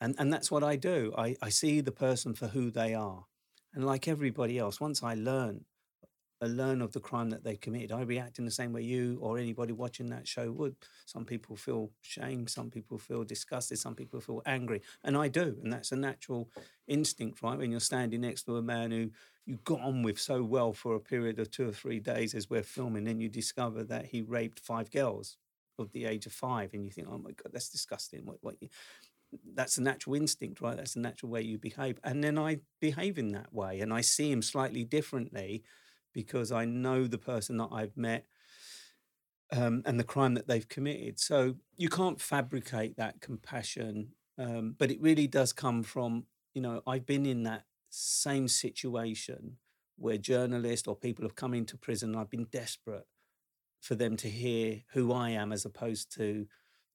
And, 0.00 0.14
and 0.16 0.32
that's 0.32 0.48
what 0.48 0.62
I 0.62 0.76
do. 0.76 1.12
I, 1.18 1.34
I 1.42 1.48
see 1.48 1.80
the 1.80 1.90
person 1.90 2.34
for 2.34 2.46
who 2.46 2.70
they 2.70 2.94
are. 2.94 3.24
And 3.74 3.84
like 3.84 4.06
everybody 4.06 4.60
else, 4.60 4.80
once 4.80 5.02
I 5.02 5.14
learn, 5.14 5.64
learn 6.46 6.82
of 6.82 6.92
the 6.92 7.00
crime 7.00 7.30
that 7.30 7.44
they 7.44 7.56
committed, 7.56 7.92
I 7.92 8.02
react 8.02 8.38
in 8.38 8.44
the 8.44 8.50
same 8.50 8.72
way 8.72 8.82
you 8.82 9.18
or 9.20 9.38
anybody 9.38 9.72
watching 9.72 10.08
that 10.08 10.26
show 10.26 10.50
would. 10.52 10.76
Some 11.06 11.24
people 11.24 11.56
feel 11.56 11.90
shame, 12.00 12.46
some 12.46 12.70
people 12.70 12.98
feel 12.98 13.24
disgusted, 13.24 13.78
some 13.78 13.94
people 13.94 14.20
feel 14.20 14.42
angry. 14.46 14.82
And 15.04 15.16
I 15.16 15.28
do. 15.28 15.56
And 15.62 15.72
that's 15.72 15.92
a 15.92 15.96
natural 15.96 16.48
instinct, 16.88 17.42
right? 17.42 17.58
When 17.58 17.70
you're 17.70 17.80
standing 17.80 18.22
next 18.22 18.44
to 18.44 18.56
a 18.56 18.62
man 18.62 18.90
who 18.90 19.10
you 19.46 19.58
got 19.64 19.80
on 19.80 20.02
with 20.02 20.18
so 20.18 20.42
well 20.42 20.72
for 20.72 20.94
a 20.94 21.00
period 21.00 21.38
of 21.38 21.50
two 21.50 21.68
or 21.68 21.72
three 21.72 22.00
days 22.00 22.34
as 22.34 22.50
we're 22.50 22.62
filming, 22.62 23.04
then 23.04 23.20
you 23.20 23.28
discover 23.28 23.84
that 23.84 24.06
he 24.06 24.22
raped 24.22 24.60
five 24.60 24.90
girls 24.90 25.36
of 25.78 25.92
the 25.92 26.04
age 26.04 26.26
of 26.26 26.32
five. 26.32 26.74
And 26.74 26.84
you 26.84 26.90
think, 26.90 27.08
oh 27.10 27.18
my 27.18 27.30
God, 27.30 27.52
that's 27.52 27.68
disgusting. 27.68 28.24
What, 28.24 28.38
what 28.40 28.56
that's 29.54 29.78
a 29.78 29.82
natural 29.82 30.14
instinct, 30.14 30.60
right? 30.60 30.76
That's 30.76 30.94
the 30.94 31.00
natural 31.00 31.30
way 31.30 31.42
you 31.42 31.58
behave. 31.58 31.98
And 32.04 32.22
then 32.22 32.38
I 32.38 32.58
behave 32.80 33.18
in 33.18 33.32
that 33.32 33.52
way 33.52 33.80
and 33.80 33.92
I 33.92 34.00
see 34.00 34.30
him 34.30 34.42
slightly 34.42 34.84
differently 34.84 35.62
because 36.12 36.52
I 36.52 36.64
know 36.64 37.06
the 37.06 37.18
person 37.18 37.56
that 37.58 37.68
I've 37.72 37.96
met 37.96 38.26
um, 39.52 39.82
and 39.84 40.00
the 40.00 40.04
crime 40.04 40.34
that 40.34 40.48
they've 40.48 40.68
committed. 40.68 41.20
So 41.20 41.56
you 41.76 41.88
can't 41.88 42.20
fabricate 42.20 42.96
that 42.96 43.20
compassion, 43.20 44.12
um, 44.38 44.74
but 44.78 44.90
it 44.90 45.00
really 45.00 45.26
does 45.26 45.52
come 45.52 45.82
from, 45.82 46.24
you 46.54 46.62
know, 46.62 46.82
I've 46.86 47.06
been 47.06 47.26
in 47.26 47.42
that 47.44 47.64
same 47.90 48.48
situation 48.48 49.58
where 49.96 50.16
journalists 50.16 50.88
or 50.88 50.96
people 50.96 51.24
have 51.24 51.36
come 51.36 51.54
into 51.54 51.76
prison 51.76 52.10
and 52.10 52.18
I've 52.18 52.30
been 52.30 52.48
desperate 52.50 53.06
for 53.80 53.94
them 53.94 54.16
to 54.16 54.28
hear 54.28 54.82
who 54.92 55.12
I 55.12 55.30
am 55.30 55.52
as 55.52 55.64
opposed 55.64 56.14
to 56.16 56.46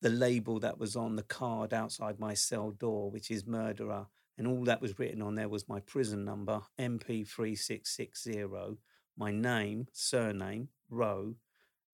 the 0.02 0.10
label 0.10 0.60
that 0.60 0.80
was 0.80 0.96
on 0.96 1.16
the 1.16 1.24
card 1.24 1.74
outside 1.74 2.20
my 2.20 2.34
cell 2.34 2.72
door, 2.72 3.12
which 3.12 3.30
is 3.30 3.46
murderer. 3.46 4.08
And 4.38 4.48
all 4.48 4.64
that 4.66 4.82
was 4.82 5.00
written 5.00 5.22
on 5.22 5.36
there 5.36 5.50
was 5.50 5.68
my 5.68 5.80
prison 5.80 6.24
number, 6.24 6.62
MP3660, 6.80 8.78
my 9.18 9.32
name, 9.32 9.88
surname, 9.92 10.70
Rowe, 10.90 11.36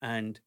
and 0.01 0.39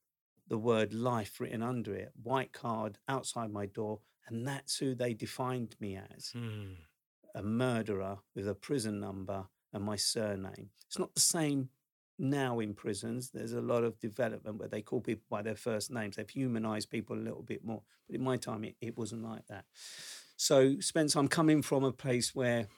the 0.48 0.58
word 0.58 0.92
life 0.92 1.40
written 1.40 1.62
under 1.62 1.94
it, 1.94 2.12
white 2.22 2.52
card 2.52 2.98
outside 3.08 3.50
my 3.50 3.66
door. 3.66 4.00
And 4.28 4.46
that's 4.46 4.78
who 4.78 4.94
they 4.94 5.14
defined 5.14 5.76
me 5.80 5.98
as 6.14 6.30
hmm. 6.30 6.74
a 7.34 7.42
murderer 7.42 8.18
with 8.34 8.48
a 8.48 8.54
prison 8.54 9.00
number 9.00 9.46
and 9.72 9.84
my 9.84 9.96
surname. 9.96 10.70
It's 10.86 10.98
not 10.98 11.14
the 11.14 11.20
same 11.20 11.68
now 12.18 12.60
in 12.60 12.74
prisons. 12.74 13.30
There's 13.30 13.52
a 13.52 13.60
lot 13.60 13.84
of 13.84 13.98
development 14.00 14.58
where 14.58 14.68
they 14.68 14.82
call 14.82 15.00
people 15.00 15.24
by 15.30 15.42
their 15.42 15.56
first 15.56 15.90
names. 15.90 16.16
They've 16.16 16.28
humanized 16.28 16.90
people 16.90 17.16
a 17.16 17.20
little 17.20 17.42
bit 17.42 17.64
more. 17.64 17.82
But 18.06 18.16
in 18.16 18.24
my 18.24 18.36
time, 18.36 18.64
it, 18.64 18.76
it 18.80 18.96
wasn't 18.96 19.24
like 19.24 19.46
that. 19.48 19.64
So, 20.36 20.78
Spence, 20.80 21.14
I'm 21.14 21.28
coming 21.28 21.62
from 21.62 21.84
a 21.84 21.92
place 21.92 22.34
where 22.34 22.68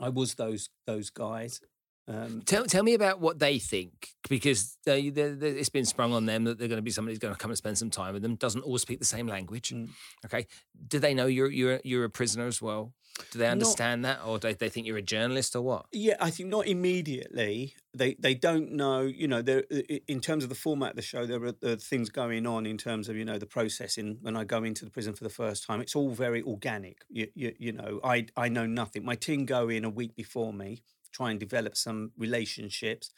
I 0.00 0.08
was 0.08 0.34
those 0.34 0.70
those 0.86 1.10
guys. 1.10 1.60
Um, 2.08 2.40
Tell, 2.46 2.64
tell 2.64 2.82
me 2.82 2.94
about 2.94 3.20
what 3.20 3.38
they 3.38 3.58
think 3.58 4.08
because 4.30 4.78
they, 4.86 5.10
they, 5.10 5.28
they, 5.32 5.50
it's 5.50 5.68
been 5.68 5.84
sprung 5.84 6.14
on 6.14 6.24
them 6.24 6.44
that 6.44 6.58
they're 6.58 6.66
going 6.68 6.78
to 6.78 6.82
be 6.82 6.90
somebody 6.90 7.12
who's 7.12 7.18
going 7.18 7.34
to 7.34 7.38
come 7.38 7.50
and 7.50 7.58
spend 7.58 7.76
some 7.76 7.90
time 7.90 8.14
with 8.14 8.22
them. 8.22 8.34
Doesn't 8.36 8.62
all 8.62 8.78
speak 8.78 8.98
the 8.98 9.04
same 9.04 9.26
language. 9.26 9.70
Mm. 9.70 9.90
Okay, 10.24 10.46
do 10.88 10.98
they 10.98 11.12
know 11.12 11.26
you're 11.26 11.50
you're 11.50 11.80
you're 11.84 12.04
a 12.04 12.10
prisoner 12.10 12.46
as 12.46 12.62
well? 12.62 12.94
Do 13.32 13.38
they 13.38 13.46
Not- 13.46 13.52
understand 13.52 14.04
that, 14.04 14.20
or 14.24 14.38
do 14.38 14.52
they 14.54 14.68
think 14.68 14.86
you're 14.86 14.96
a 14.96 15.02
journalist, 15.02 15.54
or 15.56 15.62
what? 15.62 15.86
Yeah, 15.92 16.16
I 16.20 16.30
think 16.30 16.48
not 16.50 16.66
immediately. 16.66 17.74
They 17.92 18.14
they 18.18 18.34
don't 18.34 18.72
know. 18.72 19.02
You 19.02 19.28
know, 19.28 19.42
there 19.42 19.64
in 20.06 20.20
terms 20.20 20.44
of 20.44 20.50
the 20.50 20.54
format 20.54 20.90
of 20.90 20.96
the 20.96 21.02
show, 21.02 21.26
there 21.26 21.42
are, 21.44 21.52
there 21.52 21.72
are 21.72 21.76
things 21.76 22.10
going 22.10 22.46
on 22.46 22.64
in 22.64 22.78
terms 22.78 23.08
of 23.08 23.16
you 23.16 23.24
know 23.24 23.38
the 23.38 23.46
processing. 23.46 24.18
When 24.22 24.36
I 24.36 24.44
go 24.44 24.62
into 24.64 24.84
the 24.84 24.90
prison 24.90 25.14
for 25.14 25.24
the 25.24 25.30
first 25.30 25.66
time, 25.66 25.80
it's 25.80 25.96
all 25.96 26.10
very 26.10 26.42
organic. 26.42 26.98
You 27.10 27.28
you, 27.34 27.54
you 27.58 27.72
know, 27.72 28.00
I 28.04 28.26
I 28.36 28.48
know 28.48 28.66
nothing. 28.66 29.04
My 29.04 29.16
team 29.16 29.44
go 29.46 29.68
in 29.68 29.84
a 29.84 29.90
week 29.90 30.14
before 30.14 30.52
me, 30.52 30.82
try 31.12 31.30
and 31.30 31.40
develop 31.40 31.76
some 31.76 32.12
relationships, 32.16 33.10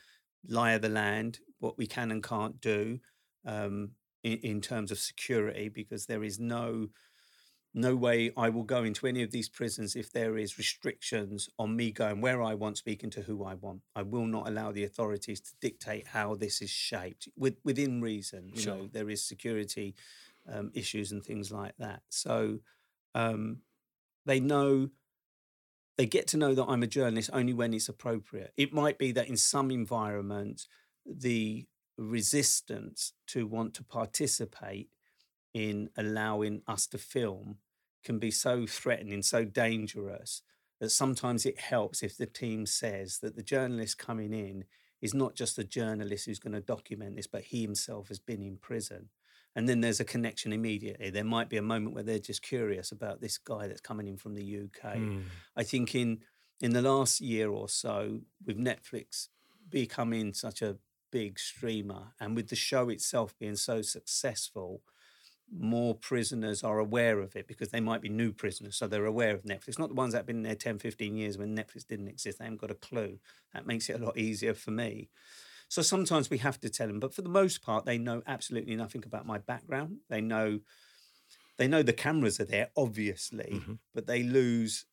lie 0.47 0.73
of 0.73 0.83
the 0.83 0.89
land, 0.89 1.41
what 1.59 1.79
we 1.79 1.87
can 1.87 2.11
and 2.11 2.23
can't 2.23 2.61
do, 2.61 2.99
um, 3.47 3.91
in, 4.23 4.39
in 4.39 4.61
terms 4.61 4.91
of 4.91 4.99
security, 4.99 5.69
because 5.69 6.07
there 6.07 6.25
is 6.25 6.39
no 6.39 6.89
no 7.73 7.95
way 7.95 8.33
I 8.37 8.49
will 8.49 8.65
go 8.65 8.83
into 8.83 9.07
any 9.07 9.23
of 9.23 9.31
these 9.31 9.49
prisons 9.49 9.95
if 9.95 10.11
there 10.11 10.37
is 10.37 10.59
restrictions 10.59 11.49
on 11.57 11.77
me 11.77 11.93
going 11.93 12.21
where 12.21 12.43
I 12.43 12.55
want, 12.55 12.79
speaking 12.79 13.11
to 13.11 13.23
who 13.23 13.45
I 13.45 13.55
want. 13.55 13.83
I 13.95 14.03
will 14.03 14.27
not 14.27 14.49
allow 14.49 14.73
the 14.73 14.85
authorities 14.85 15.41
to 15.41 15.53
dictate 15.61 16.09
how 16.09 16.35
this 16.35 16.63
is 16.63 16.71
shaped 16.71 17.29
with, 17.37 17.59
within 17.65 18.01
reason. 18.01 18.51
You 18.53 18.61
Sure. 18.61 18.75
know, 18.77 18.89
there 18.93 19.09
is 19.09 19.23
security 19.23 19.95
um, 20.53 20.73
issues 20.75 21.13
and 21.13 21.23
things 21.25 21.53
like 21.53 21.77
that. 21.79 22.03
So 22.09 22.59
um, 23.15 23.59
they 24.27 24.41
know 24.41 24.91
they 26.01 26.07
get 26.07 26.27
to 26.27 26.39
know 26.39 26.55
that 26.55 26.65
I'm 26.65 26.83
a 26.83 26.87
journalist 26.87 27.29
only 27.31 27.53
when 27.53 27.75
it's 27.75 27.91
appropriate. 27.91 28.55
It 28.57 28.73
might 28.73 28.97
be 28.97 29.13
that 29.13 29.29
in 29.29 29.37
some 29.37 29.71
environments, 29.71 30.67
the 31.05 31.67
resistance 31.99 33.13
to 33.27 33.47
want 33.47 33.75
to 33.75 33.85
participate 33.85 34.89
in 35.53 35.91
allowing 35.99 36.63
us 36.67 36.87
to 36.87 36.97
film 36.97 37.59
can 38.03 38.19
be 38.19 38.31
so 38.31 38.67
threatening, 38.67 39.21
so 39.21 39.45
dangerous 39.45 40.41
that 40.81 40.89
sometimes 40.89 41.45
it 41.45 41.61
helps 41.61 42.03
if 42.03 42.17
the 42.17 42.25
team 42.25 42.65
says 42.65 43.19
that 43.19 43.37
the 43.37 43.43
journalist 43.43 43.99
coming 43.99 44.33
in 44.33 44.65
is 45.03 45.13
not 45.13 45.35
just 45.35 45.59
a 45.59 45.65
journalist 45.65 46.25
who's 46.25 46.39
going 46.39 46.55
to 46.55 46.63
document 46.63 47.17
this, 47.17 47.27
but 47.27 47.43
he 47.43 47.61
himself 47.61 48.09
has 48.09 48.19
been 48.19 48.43
in 48.43 48.57
prison. 48.57 49.11
And 49.57 49.69
then 49.69 49.81
there's 49.81 50.01
a 50.01 50.05
connection 50.05 50.53
immediately. 50.53 51.11
There 51.11 51.25
might 51.25 51.49
be 51.49 51.57
a 51.57 51.63
moment 51.63 51.95
where 51.95 52.05
they're 52.05 52.19
just 52.19 52.43
curious 52.43 52.93
about 52.93 53.21
this 53.21 53.37
guy 53.37 53.67
that's 53.67 53.81
coming 53.81 54.07
in 54.07 54.17
from 54.17 54.35
the 54.35 54.61
UK. 54.65 54.95
Hmm. 54.95 55.21
I 55.57 55.65
think 55.65 55.95
in 55.95 56.21
in 56.61 56.73
the 56.73 56.83
last 56.83 57.21
year 57.21 57.51
or 57.51 57.69
so, 57.69 58.21
with 58.45 58.59
Netflix 58.59 59.29
becoming 59.69 60.35
such 60.35 60.63
a 60.63 60.77
big 61.11 61.39
streamer 61.39 62.13
and 62.21 62.37
with 62.37 62.49
the 62.49 62.57
show 62.57 62.89
itself 62.89 63.35
being 63.39 63.57
so 63.57 63.83
successful, 63.83 64.83
more 65.53 65.95
prisoners 65.95 66.63
are 66.63 66.79
aware 66.79 67.19
of 67.21 67.35
it 67.35 67.49
because 67.49 67.71
they 67.71 67.81
might 67.81 68.01
be 68.01 68.09
new 68.09 68.33
prisoners. 68.33 68.77
So 68.77 68.87
they're 68.87 69.05
aware 69.05 69.35
of 69.35 69.43
Netflix. 69.43 69.79
Not 69.79 69.89
the 69.89 69.95
ones 69.95 70.13
that 70.13 70.21
have 70.21 70.27
been 70.27 70.43
there 70.43 70.55
10, 70.55 70.79
15 70.79 71.17
years 71.17 71.39
when 71.39 71.57
Netflix 71.57 71.87
didn't 71.87 72.09
exist. 72.09 72.39
They 72.39 72.45
haven't 72.45 72.61
got 72.61 72.71
a 72.71 72.75
clue. 72.75 73.19
That 73.53 73.67
makes 73.67 73.89
it 73.89 74.01
a 74.01 74.05
lot 74.05 74.17
easier 74.17 74.55
for 74.55 74.71
me. 74.71 75.09
So 75.71 75.83
sometimes 75.83 76.31
we 76.31 76.39
have 76.41 76.61
to 76.61 76.71
tell 76.71 76.89
them, 76.89 77.01
but 77.01 77.15
for 77.15 77.23
the 77.23 77.31
most 77.31 77.63
part, 77.63 77.87
they 77.87 77.99
know 77.99 78.23
absolutely 78.27 78.77
nothing 78.77 79.05
about 79.07 79.27
my 79.27 79.39
background. 79.39 80.01
They 80.11 80.21
know 80.21 80.61
they 81.59 81.69
know 81.69 81.83
the 81.83 81.93
cameras 81.93 82.41
are 82.41 82.45
there, 82.45 82.71
obviously, 82.77 83.69
Mhm. 83.69 83.79
but 83.95 84.07
they 84.07 84.23
lose 84.23 84.87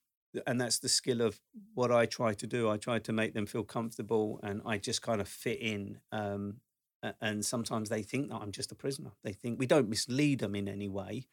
and 0.46 0.62
that's 0.62 0.80
the 0.80 0.90
skill 0.90 1.22
of 1.22 1.42
what 1.74 1.92
I 1.92 2.06
try 2.06 2.34
to 2.36 2.46
do. 2.46 2.70
I 2.70 2.78
try 2.78 3.00
to 3.00 3.14
make 3.14 3.34
them 3.34 3.48
feel 3.48 3.64
comfortable, 3.64 4.40
and 4.44 4.62
I 4.66 4.78
just 4.78 5.02
kind 5.02 5.22
of 5.22 5.28
fit 5.28 5.60
in. 5.60 6.02
Um, 6.12 6.62
and 7.22 7.46
sometimes 7.46 7.90
they 7.90 8.04
think 8.04 8.30
that 8.30 8.36
I'm 8.38 8.52
just 8.52 8.72
a 8.72 8.76
prisoner. 8.76 9.14
They 9.24 9.34
think 9.34 9.58
we 9.58 9.66
don't 9.68 9.90
mislead 9.90 10.40
them 10.40 10.54
in 10.56 10.68
any 10.68 10.90
way, 10.90 11.28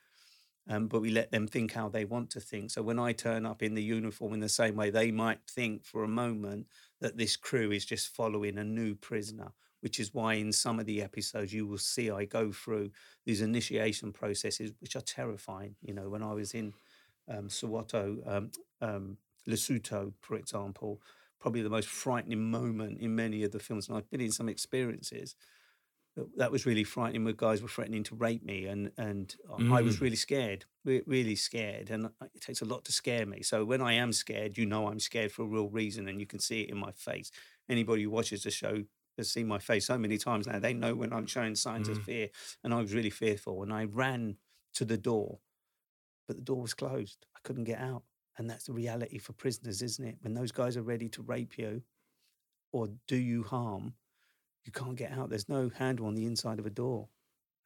um, 0.66 0.88
but 0.88 1.00
we 1.00 1.10
let 1.10 1.30
them 1.30 1.46
think 1.46 1.72
how 1.72 1.88
they 1.88 2.04
want 2.06 2.30
to 2.30 2.40
think. 2.40 2.70
So 2.70 2.82
when 2.82 2.98
I 2.98 3.12
turn 3.12 3.44
up 3.44 3.62
in 3.62 3.74
the 3.74 3.82
uniform 3.82 4.32
in 4.32 4.40
the 4.40 4.48
same 4.48 4.76
way, 4.76 4.90
they 4.90 5.10
might 5.10 5.40
think 5.50 5.84
for 5.84 6.04
a 6.04 6.08
moment 6.08 6.68
that 7.00 7.16
this 7.16 7.36
crew 7.36 7.72
is 7.72 7.84
just 7.84 8.14
following 8.14 8.58
a 8.58 8.64
new 8.64 8.94
prisoner. 8.94 9.52
Which 9.80 10.00
is 10.00 10.14
why 10.14 10.34
in 10.34 10.50
some 10.50 10.80
of 10.80 10.86
the 10.86 11.02
episodes 11.02 11.52
you 11.52 11.66
will 11.66 11.76
see 11.76 12.10
I 12.10 12.24
go 12.24 12.52
through 12.52 12.90
these 13.26 13.42
initiation 13.42 14.12
processes, 14.12 14.72
which 14.80 14.96
are 14.96 15.02
terrifying. 15.02 15.76
You 15.82 15.92
know, 15.92 16.08
when 16.08 16.22
I 16.22 16.32
was 16.32 16.54
in 16.54 16.72
um, 17.28 17.48
Soweto, 17.48 18.26
um, 18.26 18.50
um, 18.80 19.18
Lesotho, 19.46 20.14
for 20.22 20.36
example, 20.36 21.02
probably 21.38 21.60
the 21.60 21.68
most 21.68 21.88
frightening 21.88 22.50
moment 22.50 22.98
in 22.98 23.14
many 23.14 23.44
of 23.44 23.52
the 23.52 23.58
films. 23.58 23.88
And 23.88 23.98
I've 23.98 24.10
been 24.10 24.22
in 24.22 24.32
some 24.32 24.48
experiences. 24.48 25.36
That 26.36 26.52
was 26.52 26.64
really 26.66 26.84
frightening. 26.84 27.24
Where 27.24 27.32
guys 27.32 27.60
were 27.62 27.68
threatening 27.68 28.04
to 28.04 28.14
rape 28.14 28.44
me, 28.44 28.66
and 28.66 28.92
and 28.96 29.34
I 29.70 29.82
was 29.82 29.96
Mm. 29.96 30.00
really 30.00 30.16
scared, 30.16 30.64
really 30.84 31.36
scared. 31.36 31.90
And 31.90 32.10
it 32.34 32.40
takes 32.40 32.60
a 32.60 32.64
lot 32.64 32.84
to 32.84 32.92
scare 32.92 33.26
me. 33.26 33.42
So 33.42 33.64
when 33.64 33.80
I 33.82 33.94
am 33.94 34.12
scared, 34.12 34.56
you 34.56 34.66
know 34.66 34.86
I'm 34.88 35.00
scared 35.00 35.32
for 35.32 35.42
a 35.42 35.46
real 35.46 35.68
reason, 35.68 36.08
and 36.08 36.20
you 36.20 36.26
can 36.26 36.38
see 36.38 36.62
it 36.62 36.70
in 36.70 36.76
my 36.78 36.92
face. 36.92 37.30
Anybody 37.68 38.04
who 38.04 38.10
watches 38.10 38.42
the 38.44 38.50
show 38.50 38.84
has 39.18 39.30
seen 39.30 39.46
my 39.46 39.58
face 39.58 39.86
so 39.86 39.98
many 39.98 40.18
times 40.18 40.46
now. 40.46 40.58
They 40.58 40.74
know 40.74 40.94
when 40.94 41.12
I'm 41.12 41.26
showing 41.26 41.54
signs 41.54 41.88
of 41.88 41.98
Mm. 41.98 42.04
fear, 42.04 42.28
and 42.62 42.74
I 42.74 42.80
was 42.80 42.94
really 42.94 43.10
fearful. 43.10 43.62
And 43.62 43.72
I 43.72 43.84
ran 43.84 44.38
to 44.74 44.84
the 44.84 44.98
door, 44.98 45.40
but 46.28 46.36
the 46.36 46.42
door 46.42 46.62
was 46.62 46.74
closed. 46.74 47.26
I 47.36 47.40
couldn't 47.42 47.64
get 47.64 47.80
out, 47.80 48.04
and 48.38 48.48
that's 48.48 48.64
the 48.64 48.72
reality 48.72 49.18
for 49.18 49.32
prisoners, 49.32 49.82
isn't 49.82 50.04
it? 50.04 50.18
When 50.22 50.34
those 50.34 50.52
guys 50.52 50.76
are 50.76 50.82
ready 50.82 51.08
to 51.10 51.22
rape 51.22 51.58
you 51.58 51.82
or 52.72 52.88
do 53.06 53.16
you 53.16 53.42
harm, 53.44 53.94
you 54.64 54.72
can't 54.72 54.96
get 54.96 55.12
out. 55.12 55.30
There's 55.30 55.48
no 55.48 55.68
handle 55.68 56.06
on 56.06 56.14
the 56.14 56.26
inside 56.26 56.58
of 56.58 56.66
a 56.66 56.70
door. 56.70 57.08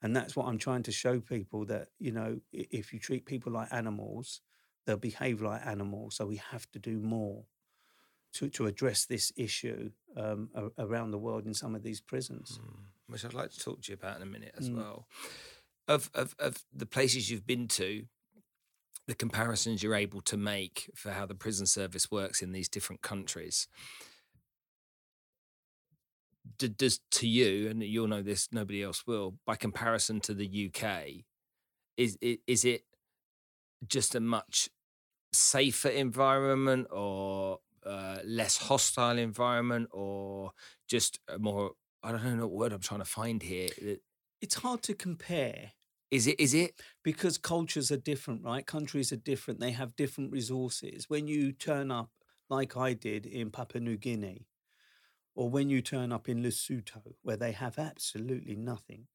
And 0.02 0.14
that's 0.14 0.36
what 0.36 0.46
I'm 0.46 0.58
trying 0.58 0.84
to 0.84 0.92
show 0.92 1.18
people 1.20 1.64
that, 1.66 1.88
you 1.98 2.12
know, 2.12 2.40
if 2.52 2.92
you 2.92 3.00
treat 3.00 3.26
people 3.26 3.52
like 3.52 3.72
animals, 3.72 4.40
they'll 4.86 4.96
behave 4.96 5.42
like 5.42 5.66
animals. 5.66 6.16
So 6.16 6.26
we 6.26 6.36
have 6.36 6.70
to 6.72 6.78
do 6.78 6.98
more 7.00 7.44
to, 8.34 8.48
to 8.50 8.66
address 8.66 9.06
this 9.06 9.32
issue 9.36 9.90
um, 10.16 10.50
around 10.78 11.10
the 11.10 11.18
world 11.18 11.46
in 11.46 11.54
some 11.54 11.74
of 11.74 11.82
these 11.82 12.00
prisons. 12.00 12.60
Mm, 12.62 12.84
which 13.08 13.24
I'd 13.24 13.34
like 13.34 13.50
to 13.50 13.58
talk 13.58 13.82
to 13.82 13.92
you 13.92 13.94
about 13.94 14.16
in 14.16 14.22
a 14.22 14.26
minute 14.26 14.54
as 14.56 14.68
Mm. 14.70 14.76
well. 14.76 15.06
Of, 15.88 16.10
of 16.14 16.34
of 16.38 16.64
the 16.70 16.84
places 16.84 17.30
you've 17.30 17.46
been 17.46 17.66
to, 17.68 18.04
the 19.06 19.14
comparisons 19.14 19.82
you're 19.82 19.94
able 19.94 20.20
to 20.20 20.36
make 20.36 20.90
for 20.94 21.12
how 21.12 21.24
the 21.24 21.34
prison 21.34 21.64
service 21.66 22.10
works 22.10 22.42
in 22.42 22.52
these 22.52 22.68
different 22.68 23.00
countries. 23.00 23.68
D- 26.56 26.68
does 26.68 27.00
to 27.12 27.28
you, 27.28 27.68
and 27.68 27.82
you'll 27.82 28.08
know 28.08 28.22
this, 28.22 28.48
nobody 28.52 28.82
else 28.82 29.06
will. 29.06 29.34
By 29.46 29.56
comparison 29.56 30.20
to 30.20 30.34
the 30.34 30.70
UK, 30.72 31.24
is 31.96 32.16
is 32.46 32.64
it 32.64 32.82
just 33.86 34.14
a 34.14 34.20
much 34.20 34.68
safer 35.32 35.88
environment, 35.88 36.88
or 36.90 37.58
uh, 37.84 38.18
less 38.24 38.56
hostile 38.56 39.18
environment, 39.18 39.88
or 39.92 40.52
just 40.88 41.20
a 41.28 41.38
more 41.38 41.72
I 42.02 42.12
don't 42.12 42.36
know 42.36 42.46
what 42.46 42.50
word 42.56 42.72
I'm 42.72 42.80
trying 42.80 43.00
to 43.00 43.06
find 43.06 43.42
here. 43.42 43.68
It's 44.40 44.54
hard 44.56 44.82
to 44.84 44.94
compare 44.94 45.72
Is 46.10 46.26
it? 46.26 46.38
Is 46.38 46.54
it? 46.54 46.80
because 47.02 47.38
cultures 47.38 47.90
are 47.90 47.96
different, 47.96 48.44
right? 48.44 48.64
Countries 48.66 49.12
are 49.12 49.16
different. 49.16 49.60
They 49.60 49.72
have 49.72 49.96
different 49.96 50.32
resources. 50.32 51.10
When 51.10 51.26
you 51.26 51.52
turn 51.52 51.90
up, 51.90 52.10
like 52.48 52.76
I 52.76 52.94
did 52.94 53.26
in 53.26 53.50
Papua 53.50 53.80
New 53.82 53.96
Guinea, 53.96 54.46
or 55.38 55.48
when 55.48 55.70
you 55.70 55.80
turn 55.80 56.12
up 56.12 56.28
in 56.28 56.42
Lesotho, 56.42 57.14
where 57.22 57.36
they 57.36 57.52
have 57.52 57.78
absolutely 57.78 58.56
nothing, 58.56 59.06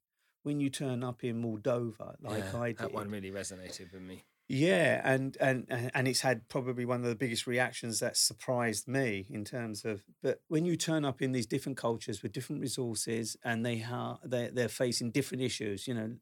when 0.44 0.60
you 0.62 0.70
turn 0.70 1.04
up 1.04 1.24
in 1.24 1.42
Moldova, 1.44 2.16
like 2.22 2.46
Yeah, 2.46 2.56
I 2.56 2.68
did, 2.70 2.78
that 2.80 2.94
one 2.94 3.10
really 3.10 3.32
resonated 3.32 3.92
with 3.92 4.02
me. 4.02 4.24
yeah, 4.48 5.02
and 5.04 5.38
and 5.40 5.66
and 5.94 6.08
it's 6.08 6.22
had 6.22 6.48
probably 6.50 6.86
one 6.86 7.02
of 7.02 7.08
the 7.10 7.16
biggest 7.16 7.48
reactions 7.48 8.00
that 8.00 8.18
surprised 8.18 8.88
me 8.88 9.26
in 9.30 9.46
terms 9.46 9.86
of. 9.86 10.04
But 10.22 10.42
when 10.48 10.66
you 10.66 10.76
turn 10.76 11.06
up 11.06 11.22
in 11.22 11.32
these 11.32 11.48
different 11.48 11.78
cultures 11.78 12.22
with 12.22 12.34
different 12.34 12.62
resources, 12.62 13.38
and 13.44 13.66
they 13.66 13.84
are 13.84 14.20
they 14.24 14.50
they're 14.50 14.70
facing 14.70 15.12
different 15.12 15.44
issues, 15.44 15.88
you 15.88 15.94
know, 15.94 16.18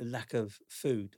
lack 0.00 0.32
of 0.34 0.58
food, 0.68 1.16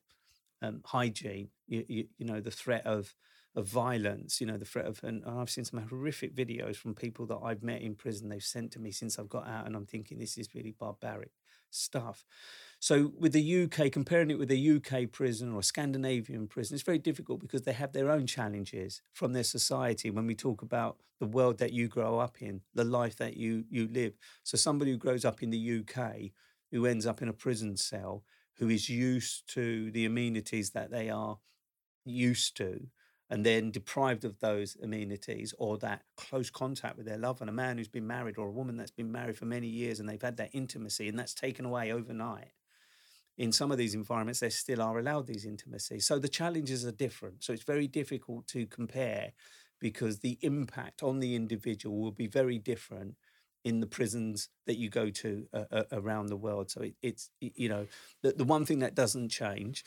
um, 0.62 0.82
hygiene, 0.84 1.50
you, 1.66 1.84
you 1.88 2.08
you 2.18 2.26
know, 2.26 2.40
the 2.40 2.50
threat 2.50 2.86
of 2.86 3.14
of 3.58 3.66
violence, 3.66 4.40
you 4.40 4.46
know, 4.46 4.56
the 4.56 4.64
threat 4.64 4.86
of, 4.86 5.00
and 5.02 5.24
I've 5.26 5.50
seen 5.50 5.64
some 5.64 5.80
horrific 5.80 6.34
videos 6.34 6.76
from 6.76 6.94
people 6.94 7.26
that 7.26 7.40
I've 7.42 7.62
met 7.62 7.82
in 7.82 7.96
prison. 7.96 8.28
They've 8.28 8.42
sent 8.42 8.70
to 8.72 8.78
me 8.78 8.92
since 8.92 9.18
I've 9.18 9.28
got 9.28 9.48
out, 9.48 9.66
and 9.66 9.74
I'm 9.74 9.84
thinking 9.84 10.18
this 10.18 10.38
is 10.38 10.54
really 10.54 10.74
barbaric 10.78 11.32
stuff. 11.70 12.24
So 12.78 13.12
with 13.18 13.32
the 13.32 13.64
UK, 13.64 13.90
comparing 13.90 14.30
it 14.30 14.38
with 14.38 14.52
a 14.52 14.76
UK 14.76 15.10
prison 15.10 15.52
or 15.52 15.58
a 15.58 15.64
Scandinavian 15.64 16.46
prison, 16.46 16.76
it's 16.76 16.84
very 16.84 16.98
difficult 16.98 17.40
because 17.40 17.62
they 17.62 17.72
have 17.72 17.92
their 17.92 18.10
own 18.10 18.26
challenges 18.28 19.02
from 19.12 19.32
their 19.32 19.42
society. 19.42 20.10
When 20.10 20.26
we 20.26 20.36
talk 20.36 20.62
about 20.62 20.98
the 21.18 21.26
world 21.26 21.58
that 21.58 21.72
you 21.72 21.88
grow 21.88 22.20
up 22.20 22.40
in, 22.40 22.60
the 22.74 22.84
life 22.84 23.16
that 23.16 23.36
you 23.36 23.64
you 23.68 23.88
live. 23.88 24.12
So 24.44 24.56
somebody 24.56 24.92
who 24.92 24.98
grows 24.98 25.24
up 25.24 25.42
in 25.42 25.50
the 25.50 25.80
UK, 25.80 26.30
who 26.70 26.86
ends 26.86 27.06
up 27.06 27.20
in 27.20 27.28
a 27.28 27.32
prison 27.32 27.76
cell, 27.76 28.22
who 28.58 28.68
is 28.68 28.88
used 28.88 29.52
to 29.54 29.90
the 29.90 30.04
amenities 30.04 30.70
that 30.70 30.92
they 30.92 31.10
are 31.10 31.38
used 32.04 32.56
to, 32.58 32.86
and 33.30 33.44
then 33.44 33.70
deprived 33.70 34.24
of 34.24 34.38
those 34.40 34.76
amenities 34.82 35.54
or 35.58 35.76
that 35.78 36.02
close 36.16 36.50
contact 36.50 36.96
with 36.96 37.06
their 37.06 37.18
love 37.18 37.40
and 37.40 37.50
a 37.50 37.52
man 37.52 37.76
who's 37.76 37.88
been 37.88 38.06
married 38.06 38.38
or 38.38 38.48
a 38.48 38.52
woman 38.52 38.76
that's 38.76 38.90
been 38.90 39.12
married 39.12 39.36
for 39.36 39.44
many 39.44 39.66
years 39.66 40.00
and 40.00 40.08
they've 40.08 40.22
had 40.22 40.36
that 40.38 40.50
intimacy 40.52 41.08
and 41.08 41.18
that's 41.18 41.34
taken 41.34 41.64
away 41.64 41.92
overnight. 41.92 42.52
In 43.36 43.52
some 43.52 43.70
of 43.70 43.78
these 43.78 43.94
environments 43.94 44.40
they 44.40 44.50
still 44.50 44.82
are 44.82 44.98
allowed 44.98 45.26
these 45.26 45.44
intimacies 45.44 46.06
so 46.06 46.18
the 46.18 46.28
challenges 46.28 46.84
are 46.86 46.92
different. 46.92 47.44
So 47.44 47.52
it's 47.52 47.64
very 47.64 47.86
difficult 47.86 48.46
to 48.48 48.66
compare 48.66 49.32
because 49.80 50.20
the 50.20 50.38
impact 50.42 51.02
on 51.02 51.20
the 51.20 51.34
individual 51.34 51.98
will 51.98 52.12
be 52.12 52.26
very 52.26 52.58
different 52.58 53.14
in 53.64 53.80
the 53.80 53.86
prisons 53.86 54.48
that 54.66 54.78
you 54.78 54.88
go 54.88 55.10
to 55.10 55.46
uh, 55.52 55.64
uh, 55.70 55.82
around 55.92 56.26
the 56.26 56.36
world. 56.36 56.70
So 56.70 56.82
it, 56.82 56.94
it's 57.02 57.30
you 57.40 57.68
know 57.68 57.86
the, 58.22 58.32
the 58.32 58.44
one 58.44 58.64
thing 58.64 58.78
that 58.80 58.94
doesn't 58.94 59.28
change 59.28 59.84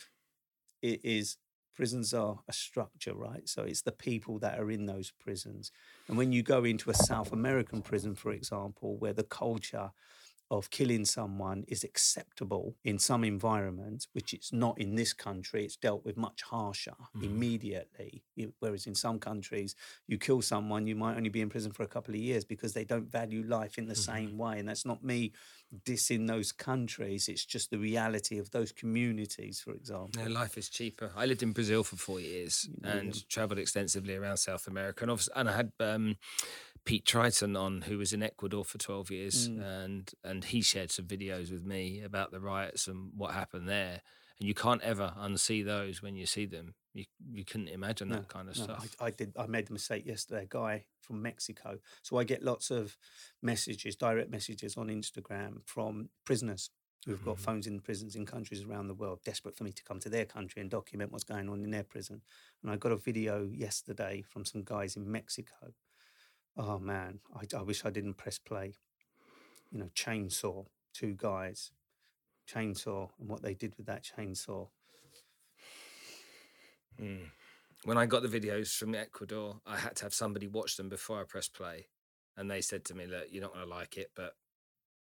is 0.81 1.37
prisons 1.73 2.13
are 2.13 2.41
a 2.47 2.53
structure, 2.53 3.13
right? 3.15 3.47
So 3.47 3.63
it's 3.63 3.81
the 3.83 3.91
people 3.91 4.39
that 4.39 4.59
are 4.59 4.71
in 4.71 4.85
those 4.85 5.11
prisons. 5.11 5.71
And 6.07 6.17
when 6.17 6.31
you 6.31 6.43
go 6.43 6.63
into 6.63 6.89
a 6.89 6.93
South 6.95 7.31
American 7.31 7.81
prison, 7.81 8.15
for 8.15 8.31
example, 8.31 8.97
where 8.97 9.13
the 9.13 9.23
culture 9.23 9.91
of 10.49 10.69
killing 10.69 11.05
someone 11.05 11.63
is 11.69 11.83
acceptable 11.85 12.75
in 12.83 12.99
some 12.99 13.23
environments, 13.23 14.07
which 14.11 14.33
it's 14.33 14.51
not 14.51 14.77
in 14.79 14.95
this 14.95 15.13
country, 15.13 15.63
it's 15.63 15.77
dealt 15.77 16.03
with 16.03 16.17
much 16.17 16.41
harsher 16.41 16.95
Mhm. 17.13 17.45
immediately. 17.55 18.25
Whereas 18.59 18.85
in 18.85 18.93
some 18.95 19.17
countries, 19.17 19.75
you 20.07 20.17
kill 20.17 20.41
someone, 20.41 20.87
you 20.87 20.95
might 20.95 21.15
only 21.15 21.29
be 21.29 21.39
in 21.39 21.49
prison 21.49 21.71
for 21.71 21.83
a 21.83 21.87
couple 21.87 22.13
of 22.13 22.19
years 22.19 22.43
because 22.43 22.73
they 22.73 22.83
don't 22.83 23.09
value 23.09 23.43
life 23.43 23.77
in 23.77 23.87
the 23.87 23.95
Mhm. 23.95 24.21
same 24.21 24.37
way. 24.37 24.59
And 24.59 24.67
that's 24.67 24.85
not 24.85 25.03
me 25.03 25.31
dissing 25.85 26.27
those 26.27 26.51
countries, 26.51 27.27
it's 27.27 27.45
just 27.45 27.69
the 27.71 27.77
reality 27.77 28.37
of 28.37 28.51
those 28.51 28.71
communities, 28.71 29.61
for 29.61 29.71
example. 29.71 30.11
No, 30.23 30.29
life 30.29 30.57
is 30.57 30.69
cheaper. 30.69 31.11
I 31.15 31.25
lived 31.25 31.43
in 31.43 31.51
Brazil 31.53 31.83
for 31.83 31.95
four 31.95 32.19
years 32.19 32.69
yeah. 32.83 32.91
and 32.91 33.29
travelled 33.29 33.59
extensively 33.59 34.15
around 34.15 34.37
South 34.37 34.67
America, 34.67 35.05
and 35.05 35.27
and 35.35 35.49
I 35.49 35.55
had 35.55 35.71
um, 35.79 36.17
Pete 36.85 37.05
Triton 37.05 37.55
on, 37.55 37.81
who 37.81 37.97
was 37.97 38.11
in 38.13 38.23
Ecuador 38.23 38.65
for 38.65 38.77
twelve 38.77 39.09
years, 39.11 39.49
Mm. 39.49 39.63
and 39.63 40.11
and 40.23 40.43
he 40.45 40.61
shared 40.61 40.91
some 40.91 41.05
videos 41.05 41.51
with 41.51 41.65
me 41.65 42.01
about 42.01 42.31
the 42.31 42.39
riots 42.39 42.87
and 42.87 43.11
what 43.15 43.33
happened 43.33 43.67
there. 43.69 44.01
And 44.39 44.47
you 44.47 44.53
can't 44.55 44.81
ever 44.81 45.13
unsee 45.19 45.63
those 45.63 46.01
when 46.01 46.15
you 46.15 46.25
see 46.25 46.47
them. 46.47 46.73
You 46.93 47.05
you 47.31 47.45
couldn't 47.45 47.69
imagine 47.69 48.09
that 48.09 48.27
kind 48.27 48.49
of 48.49 48.57
no, 48.57 48.63
stuff. 48.63 48.95
I, 48.99 49.05
I 49.07 49.11
did. 49.11 49.33
I 49.37 49.47
made 49.47 49.67
the 49.67 49.73
mistake 49.73 50.05
yesterday. 50.05 50.43
A 50.43 50.47
guy 50.47 50.85
from 50.99 51.21
Mexico. 51.21 51.77
So 52.01 52.17
I 52.17 52.23
get 52.25 52.43
lots 52.43 52.69
of 52.69 52.97
messages, 53.41 53.95
direct 53.95 54.29
messages 54.29 54.75
on 54.77 54.87
Instagram 54.87 55.61
from 55.65 56.09
prisoners 56.25 56.69
who've 57.05 57.23
got 57.25 57.37
Mhm. 57.37 57.41
phones 57.41 57.67
in 57.67 57.79
prisons 57.79 58.15
in 58.15 58.25
countries 58.27 58.61
around 58.61 58.87
the 58.87 58.93
world, 58.93 59.21
desperate 59.23 59.55
for 59.57 59.63
me 59.63 59.71
to 59.71 59.83
come 59.83 59.99
to 59.99 60.09
their 60.09 60.25
country 60.25 60.61
and 60.61 60.69
document 60.69 61.11
what's 61.11 61.23
going 61.23 61.49
on 61.49 61.63
in 61.63 61.71
their 61.71 61.83
prison. 61.83 62.21
And 62.61 62.69
I 62.71 62.75
got 62.75 62.91
a 62.91 62.97
video 62.97 63.45
yesterday 63.47 64.21
from 64.21 64.45
some 64.45 64.63
guys 64.63 64.95
in 64.95 65.09
Mexico. 65.11 65.73
Oh 66.55 66.77
man, 66.77 67.21
I, 67.33 67.57
I 67.57 67.61
wish 67.63 67.85
I 67.85 67.89
didn't 67.89 68.15
press 68.15 68.37
play. 68.37 68.73
You 69.71 69.79
know, 69.79 69.89
chainsaw, 69.95 70.67
two 70.93 71.15
guys, 71.15 71.71
chainsaw, 72.47 73.09
and 73.19 73.29
what 73.29 73.41
they 73.41 73.53
did 73.55 73.75
with 73.77 73.87
that 73.87 74.03
chainsaw. 74.03 74.69
Mm. 77.01 77.31
When 77.83 77.97
I 77.97 78.05
got 78.05 78.21
the 78.21 78.27
videos 78.27 78.75
from 78.75 78.93
Ecuador, 78.93 79.59
I 79.65 79.77
had 79.77 79.95
to 79.97 80.03
have 80.03 80.13
somebody 80.13 80.47
watch 80.47 80.77
them 80.77 80.89
before 80.89 81.19
I 81.19 81.23
press 81.23 81.47
play. 81.47 81.87
And 82.37 82.49
they 82.49 82.61
said 82.61 82.85
to 82.85 82.95
me, 82.95 83.07
Look, 83.07 83.25
you're 83.31 83.41
not 83.41 83.53
going 83.53 83.65
to 83.65 83.73
like 83.73 83.97
it, 83.97 84.11
but 84.15 84.33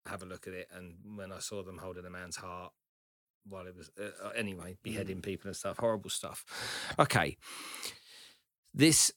have 0.05 0.23
a 0.23 0.25
look 0.25 0.47
at 0.47 0.53
it. 0.53 0.67
And 0.73 0.95
when 1.17 1.31
I 1.31 1.39
saw 1.39 1.63
them 1.63 1.77
holding 1.77 2.05
a 2.05 2.09
man's 2.09 2.37
heart 2.37 2.71
while 3.47 3.67
it 3.67 3.75
was, 3.75 3.91
uh, 3.99 4.27
uh, 4.27 4.29
anyway, 4.29 4.77
beheading 4.83 5.21
people 5.21 5.47
and 5.47 5.55
stuff, 5.55 5.77
horrible 5.77 6.09
stuff. 6.09 6.45
Okay. 6.97 7.37
This, 8.73 9.11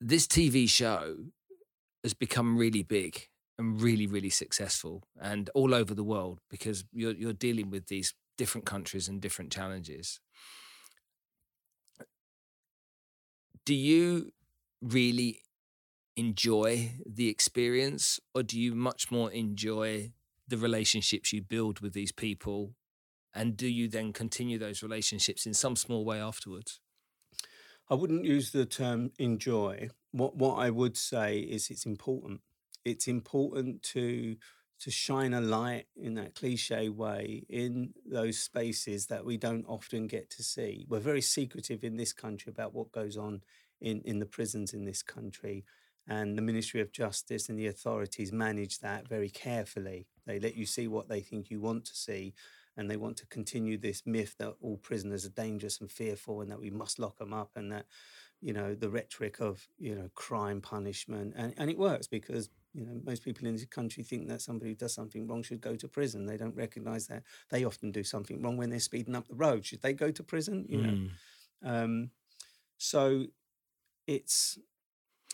this 0.00 0.26
TV 0.26 0.68
show 0.68 1.16
has 2.02 2.14
become 2.14 2.56
really 2.56 2.82
big 2.82 3.28
and 3.58 3.80
really, 3.80 4.06
really 4.06 4.30
successful 4.30 5.04
and 5.20 5.48
all 5.54 5.74
over 5.74 5.94
the 5.94 6.04
world 6.04 6.40
because 6.50 6.84
you're, 6.92 7.14
you're 7.14 7.32
dealing 7.32 7.70
with 7.70 7.86
these 7.86 8.14
different 8.36 8.66
countries 8.66 9.08
and 9.08 9.20
different 9.20 9.50
challenges. 9.50 10.20
Do 13.66 13.74
you 13.74 14.32
really 14.80 15.42
enjoy 16.16 16.92
the 17.04 17.28
experience 17.28 18.18
or 18.34 18.42
do 18.42 18.58
you 18.58 18.74
much 18.74 19.10
more 19.10 19.30
enjoy 19.30 20.12
the 20.48 20.56
relationships 20.56 21.32
you 21.32 21.42
build 21.42 21.80
with 21.80 21.92
these 21.92 22.12
people 22.12 22.74
and 23.34 23.54
do 23.56 23.68
you 23.68 23.86
then 23.86 24.14
continue 24.14 24.58
those 24.58 24.82
relationships 24.82 25.44
in 25.44 25.52
some 25.52 25.76
small 25.76 26.06
way 26.06 26.18
afterwards 26.18 26.80
I 27.88 27.94
wouldn't 27.94 28.24
use 28.24 28.50
the 28.50 28.66
term 28.66 29.12
enjoy. 29.18 29.90
What 30.10 30.36
what 30.36 30.56
I 30.56 30.70
would 30.70 30.96
say 30.96 31.38
is 31.38 31.70
it's 31.70 31.86
important. 31.86 32.40
It's 32.84 33.06
important 33.06 33.82
to 33.94 34.36
to 34.78 34.90
shine 34.90 35.32
a 35.32 35.40
light 35.40 35.86
in 35.96 36.14
that 36.14 36.34
cliche 36.34 36.88
way 36.88 37.44
in 37.48 37.94
those 38.04 38.38
spaces 38.38 39.06
that 39.06 39.24
we 39.24 39.36
don't 39.36 39.64
often 39.66 40.06
get 40.06 40.28
to 40.30 40.42
see. 40.42 40.84
We're 40.88 41.00
very 41.00 41.22
secretive 41.22 41.82
in 41.82 41.96
this 41.96 42.12
country 42.12 42.50
about 42.50 42.74
what 42.74 42.92
goes 42.92 43.16
on 43.16 43.42
in, 43.80 44.02
in 44.04 44.18
the 44.18 44.26
prisons 44.26 44.74
in 44.74 44.84
this 44.84 45.02
country. 45.02 45.64
And 46.08 46.36
the 46.36 46.42
Ministry 46.42 46.80
of 46.80 46.92
Justice 46.92 47.48
and 47.48 47.58
the 47.58 47.66
authorities 47.66 48.32
manage 48.32 48.80
that 48.80 49.08
very 49.08 49.30
carefully. 49.30 50.06
They 50.26 50.38
let 50.38 50.56
you 50.56 50.66
see 50.66 50.86
what 50.86 51.08
they 51.08 51.20
think 51.20 51.50
you 51.50 51.60
want 51.60 51.84
to 51.86 51.96
see. 51.96 52.34
And 52.76 52.90
they 52.90 52.98
want 52.98 53.16
to 53.18 53.26
continue 53.26 53.78
this 53.78 54.02
myth 54.04 54.36
that 54.38 54.54
all 54.60 54.76
prisoners 54.76 55.24
are 55.24 55.30
dangerous 55.30 55.80
and 55.80 55.90
fearful 55.90 56.42
and 56.42 56.50
that 56.50 56.60
we 56.60 56.70
must 56.70 56.98
lock 56.98 57.16
them 57.16 57.32
up 57.32 57.52
and 57.56 57.72
that, 57.72 57.86
you 58.42 58.52
know, 58.52 58.74
the 58.74 58.90
rhetoric 58.90 59.40
of, 59.40 59.66
you 59.78 59.94
know, 59.94 60.10
crime 60.14 60.60
punishment. 60.60 61.32
And, 61.36 61.54
and 61.56 61.70
it 61.70 61.78
works 61.78 62.06
because 62.06 62.50
you 62.76 62.84
know, 62.84 63.00
most 63.04 63.24
people 63.24 63.48
in 63.48 63.54
this 63.54 63.64
country 63.64 64.02
think 64.02 64.28
that 64.28 64.42
somebody 64.42 64.70
who 64.70 64.76
does 64.76 64.92
something 64.94 65.26
wrong 65.26 65.42
should 65.42 65.62
go 65.62 65.76
to 65.76 65.88
prison. 65.88 66.26
They 66.26 66.36
don't 66.36 66.54
recognise 66.54 67.06
that 67.06 67.22
they 67.48 67.64
often 67.64 67.90
do 67.90 68.04
something 68.04 68.42
wrong 68.42 68.58
when 68.58 68.68
they're 68.68 68.80
speeding 68.80 69.16
up 69.16 69.26
the 69.26 69.34
road. 69.34 69.64
Should 69.64 69.80
they 69.80 69.94
go 69.94 70.10
to 70.10 70.22
prison? 70.22 70.66
You 70.68 70.82
know, 70.82 70.92
mm. 70.92 71.10
um, 71.64 72.10
so 72.76 73.24
it's. 74.06 74.58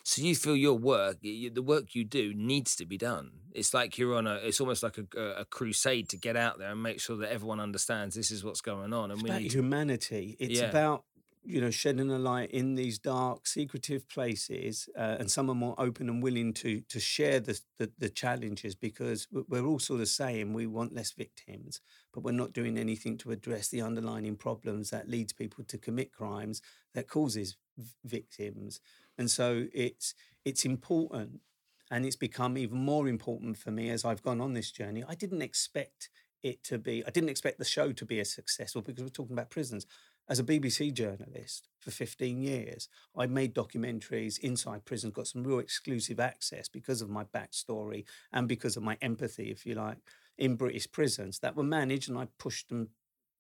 So 0.05 0.21
you 0.21 0.35
feel 0.35 0.57
your 0.57 0.77
work, 0.77 1.21
the 1.21 1.63
work 1.63 1.95
you 1.95 2.05
do, 2.05 2.35
needs 2.35 2.75
to 2.77 2.87
be 2.87 2.99
done. 2.99 3.31
It's 3.53 3.73
like 3.73 3.99
you're 3.99 4.15
on 4.15 4.27
a. 4.27 4.35
It's 4.35 4.61
almost 4.61 4.83
like 4.83 4.99
a, 4.99 5.21
a 5.21 5.45
crusade 5.45 6.09
to 6.11 6.17
get 6.17 6.37
out 6.37 6.59
there 6.59 6.71
and 6.71 6.83
make 6.83 7.01
sure 7.01 7.17
that 7.19 7.31
everyone 7.31 7.61
understands 7.61 8.15
this 8.15 8.31
is 8.31 8.45
what's 8.45 8.61
going 8.61 8.93
on. 8.93 9.11
And 9.11 9.15
it's 9.15 9.23
we 9.23 9.31
about 9.31 9.43
need 9.43 9.53
humanity. 9.53 10.37
It's 10.39 10.61
yeah. 10.61 10.71
about 10.71 11.05
you 11.45 11.61
know, 11.61 11.71
shedding 11.71 12.11
a 12.11 12.19
light 12.19 12.51
in 12.51 12.75
these 12.75 12.99
dark, 12.99 13.47
secretive 13.47 14.09
places, 14.09 14.89
uh, 14.97 15.17
and 15.19 15.31
some 15.31 15.51
are 15.51 15.55
more 15.55 15.75
open 15.79 16.09
and 16.09 16.23
willing 16.23 16.53
to 16.55 16.81
to 16.89 17.01
share 17.01 17.41
the, 17.41 17.61
the, 17.79 17.91
the 17.99 18.09
challenges 18.09 18.75
because 18.75 19.27
we're 19.49 19.67
all 19.67 19.79
sort 19.79 20.01
of 20.01 20.09
saying 20.09 20.53
we 20.53 20.67
want 20.67 20.95
less 20.95 21.13
victims, 21.13 21.81
but 22.13 22.23
we're 22.23 22.33
not 22.33 22.53
doing 22.53 22.79
anything 22.79 23.19
to 23.19 23.33
address 23.33 23.69
the 23.69 23.83
underlying 23.83 24.37
problems 24.37 24.91
that 24.91 25.09
leads 25.09 25.33
people 25.33 25.65
to 25.65 25.79
commit 25.79 26.13
crimes 26.13 26.63
that 26.95 27.09
causes 27.09 27.57
victims, 28.05 28.81
and 29.19 29.31
so 29.31 29.67
it's 29.75 30.15
it's 30.45 30.65
important, 30.65 31.41
and 31.91 32.07
it's 32.07 32.17
become 32.17 32.57
even 32.57 32.79
more 32.79 33.09
important 33.09 33.59
for 33.59 33.71
me 33.73 33.91
as 33.91 34.05
I've 34.05 34.23
gone 34.23 34.41
on 34.41 34.55
this 34.55 34.71
journey. 34.71 35.03
I 35.09 35.15
didn't 35.17 35.43
expect 35.43 36.09
it 36.43 36.63
to 36.65 36.79
be. 36.79 37.05
I 37.07 37.11
didn't 37.11 37.31
expect 37.31 37.59
the 37.59 37.65
show 37.65 37.93
to 37.93 38.05
be 38.05 38.21
as 38.21 38.33
successful 38.33 38.83
because 38.83 39.03
we're 39.03 39.11
talking 39.11 39.35
about 39.35 39.51
prisons 39.51 39.87
as 40.33 40.39
a 40.39 40.45
BBC 40.45 40.95
journalist 40.95 41.69
for 41.79 41.91
15 41.91 42.41
years, 42.41 42.89
I 43.15 43.27
made 43.27 43.55
documentaries 43.55 44.39
inside 44.39 44.87
prisons, 44.87 45.13
got 45.13 45.27
some 45.27 45.45
real 45.45 45.59
exclusive 45.59 46.19
access 46.19 46.69
because 46.69 47.03
of 47.03 47.11
my 47.11 47.25
backstory 47.25 48.05
and 48.33 48.49
because 48.49 48.79
of 48.79 48.83
my 48.83 48.97
empathy, 49.03 49.51
if 49.51 49.67
you 49.67 49.75
like, 49.75 49.99
in 50.39 50.57
British 50.57 50.91
prisons 50.91 51.41
that 51.41 51.55
were 51.55 51.63
managed, 51.63 52.09
and 52.09 52.17
I 52.17 52.29
pushed 52.39 52.73
and 52.73 52.89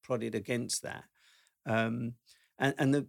prodded 0.05 0.34
against 0.34 0.82
that. 0.82 1.05
Um, 1.64 2.12
and, 2.59 2.74
and 2.76 2.95
the 2.95 3.07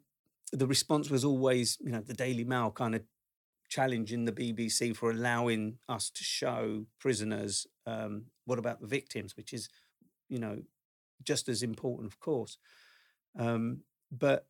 the 0.53 0.67
response 0.67 1.09
was 1.09 1.25
always, 1.25 1.77
you 1.81 1.91
know, 1.91 1.99
the 1.99 2.13
Daily 2.13 2.45
Mail 2.45 2.71
kind 2.71 2.95
of 2.95 3.01
challenging 3.67 4.23
the 4.23 4.31
BBC 4.31 4.95
for 4.95 5.11
allowing 5.11 5.79
us 5.89 6.09
to 6.11 6.23
show 6.23 6.86
prisoners. 7.01 7.67
Um, 7.86 8.27
what 8.45 8.59
about 8.59 8.79
the 8.79 8.88
victims, 8.88 9.36
which 9.36 9.51
is, 9.51 9.67
you 10.29 10.39
know, 10.39 10.61
just 11.21 11.49
as 11.49 11.63
important, 11.63 12.07
of 12.07 12.21
course. 12.21 12.57
Um, 13.38 13.81
but 14.11 14.47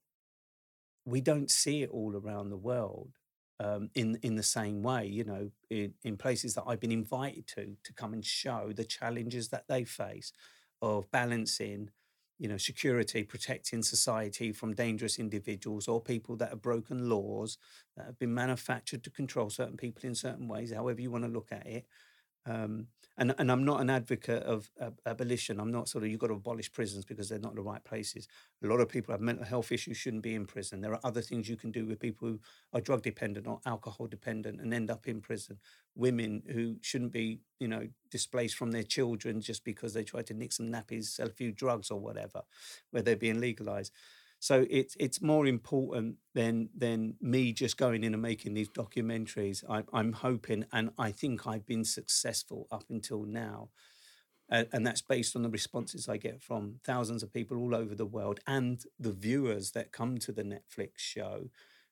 we 1.05 1.21
don't 1.21 1.51
see 1.51 1.83
it 1.83 1.89
all 1.89 2.15
around 2.15 2.49
the 2.49 2.57
world 2.57 3.11
um, 3.59 3.89
in 3.95 4.17
in 4.23 4.35
the 4.35 4.43
same 4.43 4.81
way. 4.83 5.05
You 5.05 5.23
know, 5.23 5.51
in, 5.69 5.93
in 6.03 6.17
places 6.17 6.53
that 6.55 6.63
I've 6.67 6.79
been 6.79 6.91
invited 6.91 7.47
to 7.49 7.75
to 7.83 7.93
come 7.93 8.13
and 8.13 8.23
show 8.25 8.71
the 8.75 8.85
challenges 8.85 9.49
that 9.49 9.67
they 9.67 9.83
face 9.83 10.31
of 10.81 11.09
balancing, 11.11 11.89
you 12.39 12.47
know, 12.47 12.57
security, 12.57 13.23
protecting 13.23 13.83
society 13.83 14.51
from 14.51 14.73
dangerous 14.73 15.19
individuals 15.19 15.87
or 15.87 16.01
people 16.01 16.35
that 16.37 16.49
have 16.49 16.61
broken 16.61 17.09
laws 17.09 17.57
that 17.95 18.05
have 18.05 18.19
been 18.19 18.33
manufactured 18.33 19.03
to 19.03 19.09
control 19.09 19.49
certain 19.49 19.77
people 19.77 20.03
in 20.05 20.15
certain 20.15 20.47
ways. 20.47 20.73
However 20.73 21.01
you 21.01 21.11
want 21.11 21.23
to 21.25 21.29
look 21.29 21.51
at 21.51 21.65
it. 21.65 21.85
Um, 22.45 22.87
and 23.17 23.33
and 23.37 23.51
I'm 23.51 23.63
not 23.63 23.79
an 23.79 23.89
advocate 23.89 24.43
of 24.43 24.69
abolition. 25.05 25.59
I'm 25.59 25.71
not 25.71 25.87
sort 25.87 26.03
of 26.03 26.09
you've 26.09 26.19
got 26.19 26.27
to 26.27 26.33
abolish 26.33 26.71
prisons 26.71 27.05
because 27.05 27.29
they're 27.29 27.39
not 27.39 27.55
the 27.55 27.61
right 27.61 27.83
places. 27.83 28.27
A 28.63 28.67
lot 28.67 28.81
of 28.81 28.89
people 28.89 29.13
have 29.13 29.21
mental 29.21 29.45
health 29.45 29.71
issues, 29.71 29.97
shouldn't 29.97 30.23
be 30.23 30.33
in 30.33 30.45
prison. 30.45 30.81
There 30.81 30.93
are 30.93 30.99
other 31.03 31.21
things 31.21 31.47
you 31.47 31.55
can 31.55 31.71
do 31.71 31.85
with 31.85 31.99
people 31.99 32.27
who 32.27 32.39
are 32.73 32.81
drug 32.81 33.03
dependent 33.03 33.47
or 33.47 33.59
alcohol 33.65 34.07
dependent 34.07 34.59
and 34.61 34.73
end 34.73 34.89
up 34.89 35.07
in 35.07 35.21
prison. 35.21 35.59
Women 35.95 36.41
who 36.51 36.77
shouldn't 36.81 37.11
be, 37.11 37.41
you 37.59 37.67
know, 37.67 37.87
displaced 38.09 38.55
from 38.55 38.71
their 38.71 38.83
children 38.83 39.41
just 39.41 39.63
because 39.63 39.93
they 39.93 40.03
try 40.03 40.23
to 40.23 40.33
nick 40.33 40.51
some 40.51 40.67
nappies, 40.67 41.05
sell 41.05 41.27
a 41.27 41.31
few 41.31 41.51
drugs 41.51 41.91
or 41.91 41.99
whatever, 41.99 42.41
where 42.89 43.03
they're 43.03 43.15
being 43.15 43.39
legalized. 43.39 43.93
So 44.43 44.65
it's 44.69 44.97
it's 44.99 45.21
more 45.21 45.47
important 45.47 46.17
than 46.33 46.67
than 46.75 47.15
me 47.21 47.53
just 47.53 47.77
going 47.77 48.03
in 48.03 48.13
and 48.13 48.21
making 48.21 48.55
these 48.55 48.67
documentaries. 48.67 49.63
I, 49.69 49.83
I'm 49.93 50.11
hoping, 50.11 50.65
and 50.73 50.89
I 50.97 51.11
think 51.11 51.47
I've 51.47 51.65
been 51.65 51.85
successful 51.85 52.67
up 52.69 52.83
until 52.89 53.23
now, 53.23 53.69
uh, 54.51 54.65
and 54.73 54.85
that's 54.85 55.01
based 55.01 55.37
on 55.37 55.43
the 55.43 55.49
responses 55.49 56.09
I 56.09 56.17
get 56.17 56.41
from 56.41 56.81
thousands 56.83 57.23
of 57.23 57.31
people 57.31 57.57
all 57.57 57.73
over 57.73 57.95
the 57.95 58.05
world 58.05 58.41
and 58.45 58.83
the 58.99 59.13
viewers 59.13 59.71
that 59.71 59.93
come 59.93 60.17
to 60.17 60.33
the 60.33 60.43
Netflix 60.43 60.97
show. 60.97 61.47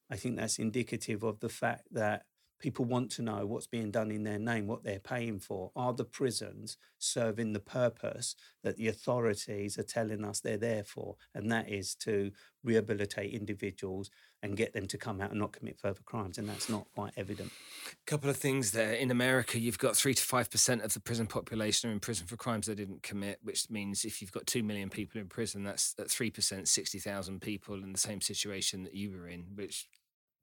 I 0.10 0.18
think 0.18 0.36
that's 0.36 0.60
indicative 0.60 1.24
of 1.24 1.40
the 1.40 1.48
fact 1.48 1.88
that 1.94 2.26
People 2.62 2.86
want 2.86 3.10
to 3.14 3.24
know 3.24 3.46
what's 3.48 3.66
being 3.66 3.90
done 3.90 4.12
in 4.12 4.24
their 4.24 4.38
name, 4.38 4.68
what 4.68 4.84
they're 4.84 5.00
paying 5.00 5.40
for. 5.40 5.72
Are 5.76 5.94
the 5.94 6.06
prisons 6.06 6.78
serving 7.00 7.54
the 7.54 7.60
purpose 7.60 8.36
that 8.64 8.78
the 8.78 8.88
authorities 8.88 9.80
are 9.80 9.84
telling 9.84 10.24
us 10.24 10.40
they're 10.40 10.58
there 10.58 10.84
for? 10.84 11.16
And 11.34 11.52
that 11.52 11.68
is 11.68 11.96
to 11.96 12.32
rehabilitate 12.64 13.34
individuals 13.34 14.12
and 14.44 14.56
get 14.56 14.74
them 14.74 14.88
to 14.88 14.98
come 14.98 15.22
out 15.22 15.32
and 15.32 15.40
not 15.40 15.54
commit 15.54 15.80
further 15.80 16.02
crimes. 16.06 16.38
And 16.38 16.48
that's 16.48 16.70
not 16.70 16.86
quite 16.94 17.14
evident. 17.18 17.52
A 17.92 18.10
couple 18.10 18.30
of 18.30 18.38
things 18.38 18.72
there. 18.72 18.94
In 18.94 19.10
America, 19.10 19.60
you've 19.60 19.80
got 19.80 19.96
three 19.96 20.14
to 20.14 20.24
5% 20.24 20.84
of 20.84 20.94
the 20.94 21.00
prison 21.00 21.28
population 21.28 21.90
are 21.90 21.94
in 21.94 22.00
prison 22.00 22.28
for 22.28 22.38
crimes 22.38 22.68
they 22.68 22.76
didn't 22.76 23.02
commit, 23.02 23.40
which 23.42 23.70
means 23.72 24.06
if 24.06 24.22
you've 24.22 24.32
got 24.32 24.46
2 24.46 24.62
million 24.62 24.90
people 24.90 25.20
in 25.20 25.28
prison, 25.28 25.64
that's 25.64 25.96
at 25.98 26.08
3%, 26.08 26.68
60,000 26.68 27.42
people 27.42 27.76
in 27.76 27.92
the 27.92 28.00
same 28.00 28.22
situation 28.22 28.84
that 28.84 28.94
you 28.94 29.12
were 29.12 29.28
in, 29.28 29.46
which 29.56 29.88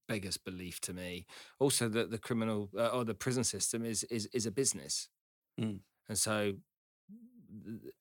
beggars 0.08 0.36
belief 0.36 0.80
to 0.80 0.92
me. 0.92 1.26
Also, 1.58 1.88
that 1.88 2.10
the 2.10 2.18
criminal 2.18 2.70
uh, 2.76 2.88
or 2.88 3.04
the 3.04 3.14
prison 3.14 3.44
system 3.44 3.84
is 3.84 4.04
is 4.04 4.26
is 4.32 4.46
a 4.46 4.50
business, 4.50 5.08
mm. 5.60 5.80
and 6.08 6.18
so 6.18 6.54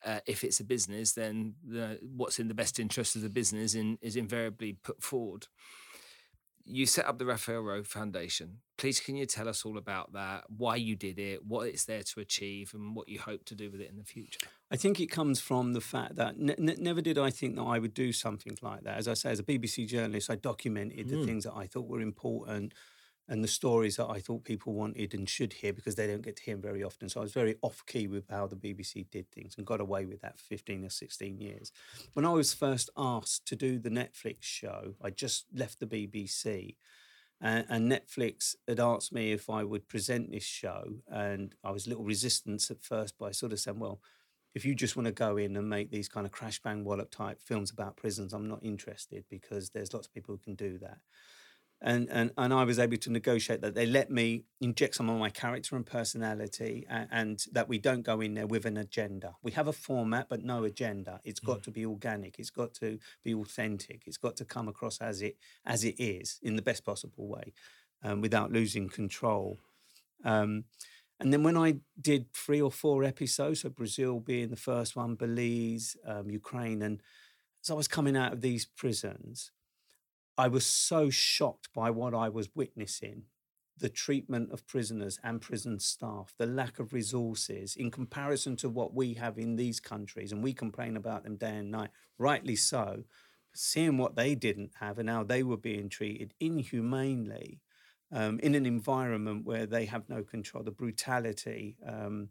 uh, 0.06 0.20
if 0.26 0.44
it's 0.44 0.60
a 0.60 0.64
business, 0.64 1.14
then 1.14 1.56
the, 1.66 2.00
what's 2.16 2.40
in 2.40 2.48
the 2.48 2.54
best 2.54 2.80
interest 2.80 3.16
of 3.16 3.22
the 3.22 3.30
business 3.30 3.76
in, 3.76 3.98
is 4.02 4.16
invariably 4.16 4.74
put 4.84 5.02
forward 5.02 5.48
you 6.68 6.86
set 6.86 7.06
up 7.08 7.18
the 7.18 7.26
Raphael 7.26 7.62
Rowe 7.62 7.84
Foundation. 7.84 8.58
Please, 8.78 9.00
can 9.00 9.16
you 9.16 9.26
tell 9.26 9.48
us 9.48 9.66
all 9.66 9.78
about 9.78 10.14
that? 10.14 10.44
Why 10.56 10.76
you 10.76 10.96
did 10.96 11.18
it, 11.18 11.46
what 11.46 11.68
it's 11.68 11.86
there 11.86 12.04
to 12.04 12.20
achieve, 12.20 12.74
and 12.74 12.96
what 12.96 13.08
you 13.08 13.20
hope 13.20 13.46
to 13.46 13.56
do 13.56 13.72
with 13.72 13.82
it 13.82 13.90
in 13.90 13.98
the 13.98 14.04
future? 14.04 14.40
I 14.70 14.76
think 14.76 15.00
it 15.00 15.08
comes 15.08 15.40
from 15.40 15.74
the 15.74 15.82
fact 15.82 16.16
that 16.18 16.38
never 16.38 17.02
did 17.02 17.18
I 17.18 17.30
think 17.30 17.56
that 17.56 17.64
I 17.64 17.80
would 17.80 17.94
do 17.94 18.12
something 18.12 18.58
like 18.62 18.84
that. 18.84 18.98
As 18.98 19.08
I 19.08 19.14
say, 19.14 19.32
as 19.32 19.40
a 19.40 19.44
BBC 19.44 19.88
journalist, 19.88 20.30
I 20.30 20.36
documented 20.36 21.08
mm. 21.08 21.10
the 21.10 21.26
things 21.26 21.46
that 21.46 21.54
I 21.56 21.68
thought 21.68 21.88
were 21.88 22.02
important 22.02 22.74
and 23.30 23.44
the 23.44 23.48
stories 23.48 23.98
that 23.98 24.08
I 24.10 24.20
thought 24.20 24.46
people 24.46 24.74
wanted 24.74 25.14
and 25.14 25.28
should 25.28 25.52
hear 25.52 25.74
because 25.74 25.96
they 25.96 26.08
don't 26.08 26.22
get 26.22 26.38
to 26.38 26.44
hear 26.44 26.56
them 26.56 26.62
very 26.62 26.84
often. 26.84 27.10
So 27.10 27.20
I 27.20 27.24
was 27.24 27.34
very 27.34 27.56
off 27.62 27.84
key 27.86 28.08
with 28.08 28.30
how 28.30 28.48
the 28.48 28.56
BBC 28.56 29.10
did 29.12 29.30
things 29.32 29.56
and 29.58 29.66
got 29.66 29.82
away 29.82 30.06
with 30.06 30.22
that 30.22 30.40
for 30.40 30.46
15 30.46 30.86
or 30.86 30.90
16 30.90 31.38
years. 31.38 31.72
When 32.14 32.26
I 32.26 32.32
was 32.32 32.54
first 32.54 32.90
asked 32.98 33.46
to 33.48 33.56
do 33.56 33.80
the 33.80 33.90
Netflix 33.90 34.38
show, 34.42 34.96
I 35.02 35.10
just 35.10 35.46
left 35.54 35.80
the 35.80 35.88
BBC. 35.88 36.76
And, 37.42 37.66
and 37.70 37.92
Netflix 37.92 38.56
had 38.68 38.80
asked 38.80 39.12
me 39.12 39.32
if 39.32 39.50
I 39.50 39.64
would 39.64 39.88
present 39.88 40.32
this 40.32 40.46
show, 40.46 40.96
and 41.08 41.54
I 41.64 41.72
was 41.72 41.86
a 41.86 41.90
little 41.90 42.06
resistance 42.06 42.72
at 42.72 42.82
first, 42.82 43.16
but 43.20 43.26
I 43.26 43.32
sort 43.32 43.54
of 43.54 43.60
said, 43.60 43.80
"Well, 43.80 44.02
if 44.56 44.66
you 44.66 44.74
just 44.74 44.96
want 44.96 45.06
to 45.06 45.12
go 45.12 45.38
in 45.38 45.56
and 45.56 45.70
make 45.70 45.92
these 45.92 46.10
kind 46.10 46.26
of 46.26 46.32
crash 46.32 46.60
bang 46.60 46.84
wallop 46.84 47.12
type 47.12 47.40
films 47.40 47.70
about 47.70 47.96
prisons, 47.96 48.34
I'm 48.34 48.48
not 48.48 48.64
interested 48.64 49.24
because 49.30 49.70
there's 49.70 49.94
lots 49.94 50.08
of 50.08 50.14
people 50.16 50.34
who 50.34 50.40
can 50.40 50.56
do 50.56 50.80
that 50.80 50.98
and, 51.82 52.10
and 52.10 52.32
and 52.38 52.54
I 52.54 52.64
was 52.64 52.80
able 52.80 52.98
to 52.98 53.12
negotiate 53.12 53.62
that 53.62 53.76
they 53.76 53.86
let 53.86 54.10
me 54.10 54.46
inject 54.60 54.96
some 54.96 55.10
of 55.10 55.20
my 55.20 55.30
character 55.30 55.76
and 55.76 55.86
personality, 55.86 56.86
and, 56.90 57.08
and, 57.12 57.46
that 57.52 57.70
we 57.70 57.78
don't 57.78 58.02
go 58.02 58.20
in 58.20 58.34
there 58.34 58.48
with 58.48 58.66
an 58.66 58.78
agenda. 58.78 59.36
We 59.44 59.52
have 59.52 59.68
a 59.68 59.74
format, 59.74 60.28
but 60.28 60.44
no 60.44 60.64
agenda. 60.64 61.20
It's 61.24 61.40
got 61.40 61.60
mm. 61.60 61.64
to 61.64 61.72
be 61.72 61.86
organic. 61.86 62.40
It's 62.40 62.50
got 62.50 62.74
to 62.76 62.98
be 63.24 63.34
authentic. 63.36 64.04
It's 64.08 64.18
got 64.18 64.36
to 64.38 64.46
come 64.46 64.68
across 64.68 64.98
as 65.00 65.22
it 65.22 65.38
as 65.66 65.84
it 65.84 65.96
is 66.00 66.40
in 66.42 66.56
the 66.56 66.64
best 66.64 66.84
possible 66.84 67.28
way, 67.28 67.54
um, 68.04 68.22
without 68.22 68.52
losing 68.52 68.90
control. 68.90 69.60
Um, 70.26 70.66
and 71.20 71.32
then 71.32 71.44
when 71.44 71.58
I 71.58 71.78
did 72.00 72.34
three 72.34 72.62
or 72.62 72.72
four 72.72 73.04
episodes, 73.04 73.62
so 73.62 73.70
Brazil 73.70 74.20
being 74.20 74.50
the 74.50 74.56
first 74.56 74.96
one, 74.96 75.16
Belize, 75.16 75.96
um, 76.06 76.30
Ukraine, 76.30 76.82
and 76.82 77.02
as 77.64 77.70
I 77.70 77.74
was 77.76 77.88
coming 77.88 78.16
out 78.16 78.34
of 78.34 78.42
these 78.42 78.66
prisons, 78.66 79.52
I 80.38 80.48
was 80.48 80.66
so 80.66 81.10
shocked 81.10 81.70
by 81.74 81.90
what 81.90 82.14
I 82.14 82.30
was 82.30 82.50
witnessing 82.56 83.24
the 83.80 83.90
treatment 83.90 84.52
of 84.52 84.68
prisoners 84.68 85.20
and 85.24 85.42
prison 85.42 85.80
staff, 85.80 86.34
the 86.38 86.46
lack 86.46 86.80
of 86.80 86.94
resources 86.94 87.76
in 87.76 87.92
comparison 87.92 88.56
to 88.58 88.70
what 88.70 88.94
we 88.94 89.14
have 89.16 89.38
in 89.38 89.56
these 89.56 89.80
countries, 89.80 90.32
and 90.32 90.44
we 90.44 90.54
complain 90.54 90.98
about 90.98 91.24
them 91.24 91.36
day 91.36 91.58
and 91.58 91.72
night, 91.72 91.92
rightly 92.18 92.56
so. 92.56 93.04
Seeing 93.54 93.98
what 93.98 94.16
they 94.16 94.36
didn't 94.36 94.72
have 94.80 95.00
and 95.00 95.10
how 95.10 95.24
they 95.24 95.42
were 95.42 95.58
being 95.58 95.90
treated 95.90 96.34
inhumanely 96.40 97.62
um, 98.12 98.40
in 98.40 98.56
an 98.56 98.66
environment 98.66 99.46
where 99.46 99.66
they 99.66 99.86
have 99.86 100.10
no 100.10 100.24
control, 100.24 100.64
the 100.64 100.72
brutality, 100.72 101.78
um, 101.88 102.30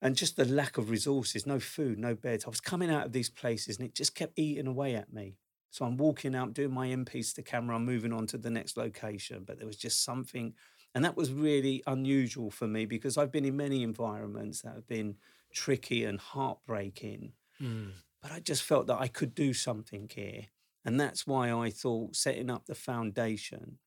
and 0.00 0.16
just 0.16 0.36
the 0.36 0.44
lack 0.44 0.78
of 0.78 0.90
resources, 0.90 1.46
no 1.46 1.58
food, 1.58 1.98
no 1.98 2.14
beds. 2.14 2.44
I 2.44 2.50
was 2.50 2.60
coming 2.60 2.90
out 2.90 3.06
of 3.06 3.12
these 3.12 3.30
places 3.30 3.78
and 3.78 3.86
it 3.86 3.94
just 3.94 4.14
kept 4.14 4.38
eating 4.38 4.68
away 4.68 4.94
at 4.94 5.12
me. 5.12 5.34
So 5.70 5.84
I'm 5.84 5.96
walking 5.96 6.34
out, 6.34 6.54
doing 6.54 6.72
my 6.72 6.88
M-piece 6.88 7.32
to 7.34 7.42
camera, 7.42 7.76
I'm 7.76 7.84
moving 7.84 8.12
on 8.12 8.26
to 8.28 8.38
the 8.38 8.50
next 8.50 8.76
location. 8.76 9.44
But 9.46 9.58
there 9.58 9.66
was 9.66 9.76
just 9.76 10.04
something, 10.04 10.54
and 10.94 11.04
that 11.04 11.16
was 11.16 11.32
really 11.32 11.82
unusual 11.86 12.50
for 12.50 12.66
me 12.66 12.86
because 12.86 13.18
I've 13.18 13.32
been 13.32 13.44
in 13.44 13.56
many 13.56 13.82
environments 13.82 14.62
that 14.62 14.74
have 14.74 14.86
been 14.86 15.16
tricky 15.52 16.04
and 16.04 16.18
heartbreaking. 16.18 17.32
Mm. 17.60 17.92
But 18.22 18.32
I 18.32 18.40
just 18.40 18.62
felt 18.62 18.86
that 18.86 19.00
I 19.00 19.08
could 19.08 19.34
do 19.34 19.52
something 19.52 20.10
here. 20.12 20.46
And 20.84 20.98
that's 20.98 21.26
why 21.26 21.52
I 21.52 21.70
thought 21.70 22.16
setting 22.16 22.50
up 22.50 22.66
the 22.66 22.74
foundation, 22.74 23.78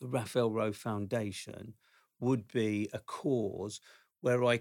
the 0.00 0.06
Raphael 0.06 0.50
Rowe 0.50 0.72
Foundation, 0.72 1.74
would 2.20 2.46
be 2.52 2.88
a 2.92 3.00
cause 3.00 3.80
where 4.20 4.44
I 4.44 4.60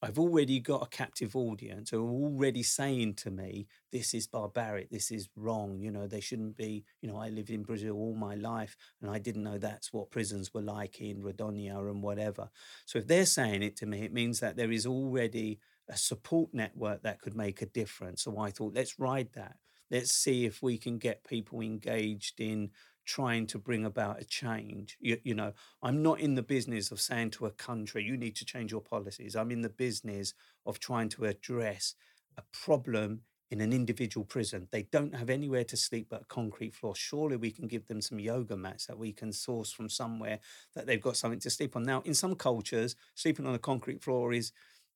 I've 0.00 0.18
already 0.18 0.60
got 0.60 0.82
a 0.82 0.88
captive 0.88 1.34
audience 1.34 1.90
who 1.90 2.06
are 2.06 2.10
already 2.10 2.62
saying 2.62 3.14
to 3.14 3.32
me, 3.32 3.66
this 3.90 4.14
is 4.14 4.28
barbaric, 4.28 4.90
this 4.90 5.10
is 5.10 5.28
wrong, 5.34 5.80
you 5.80 5.90
know, 5.90 6.06
they 6.06 6.20
shouldn't 6.20 6.56
be, 6.56 6.84
you 7.02 7.10
know, 7.10 7.16
I 7.16 7.30
lived 7.30 7.50
in 7.50 7.64
Brazil 7.64 7.96
all 7.96 8.14
my 8.14 8.36
life 8.36 8.76
and 9.02 9.10
I 9.10 9.18
didn't 9.18 9.42
know 9.42 9.58
that's 9.58 9.92
what 9.92 10.10
prisons 10.10 10.54
were 10.54 10.62
like 10.62 11.00
in 11.00 11.20
Rondônia 11.22 11.90
and 11.90 12.00
whatever. 12.00 12.48
So 12.86 13.00
if 13.00 13.08
they're 13.08 13.26
saying 13.26 13.62
it 13.62 13.74
to 13.78 13.86
me, 13.86 14.02
it 14.04 14.12
means 14.12 14.38
that 14.38 14.56
there 14.56 14.70
is 14.70 14.86
already 14.86 15.58
a 15.88 15.96
support 15.96 16.50
network 16.52 17.02
that 17.02 17.20
could 17.20 17.34
make 17.34 17.60
a 17.60 17.66
difference. 17.66 18.22
So 18.22 18.38
I 18.38 18.50
thought, 18.50 18.74
let's 18.74 19.00
ride 19.00 19.30
that. 19.34 19.56
Let's 19.90 20.12
see 20.12 20.44
if 20.44 20.62
we 20.62 20.76
can 20.78 20.98
get 20.98 21.24
people 21.24 21.60
engaged 21.60 22.40
in 22.40 22.70
trying 23.08 23.46
to 23.46 23.58
bring 23.58 23.86
about 23.86 24.20
a 24.20 24.24
change. 24.24 24.98
You, 25.00 25.18
you, 25.24 25.34
know, 25.34 25.54
I'm 25.82 26.02
not 26.02 26.20
in 26.20 26.34
the 26.34 26.42
business 26.42 26.92
of 26.92 27.00
saying 27.00 27.30
to 27.30 27.46
a 27.46 27.50
country, 27.50 28.04
you 28.04 28.18
need 28.18 28.36
to 28.36 28.44
change 28.44 28.70
your 28.70 28.82
policies. 28.82 29.34
I'm 29.34 29.50
in 29.50 29.62
the 29.62 29.70
business 29.70 30.34
of 30.66 30.78
trying 30.78 31.08
to 31.10 31.24
address 31.24 31.94
a 32.36 32.42
problem 32.52 33.22
in 33.50 33.62
an 33.62 33.72
individual 33.72 34.26
prison. 34.26 34.68
They 34.70 34.82
don't 34.82 35.14
have 35.14 35.30
anywhere 35.30 35.64
to 35.64 35.76
sleep 35.76 36.08
but 36.10 36.20
a 36.20 36.26
concrete 36.26 36.74
floor. 36.74 36.94
Surely 36.94 37.36
we 37.36 37.50
can 37.50 37.66
give 37.66 37.86
them 37.86 38.02
some 38.02 38.20
yoga 38.20 38.58
mats 38.58 38.84
that 38.86 38.98
we 38.98 39.12
can 39.12 39.32
source 39.32 39.72
from 39.72 39.88
somewhere 39.88 40.40
that 40.74 40.86
they've 40.86 41.00
got 41.00 41.16
something 41.16 41.40
to 41.40 41.50
sleep 41.50 41.76
on. 41.76 41.84
Now, 41.84 42.02
in 42.04 42.12
some 42.12 42.34
cultures, 42.34 42.94
sleeping 43.14 43.46
on 43.46 43.54
a 43.54 43.58
concrete 43.58 44.02
floor 44.02 44.34
is 44.34 44.52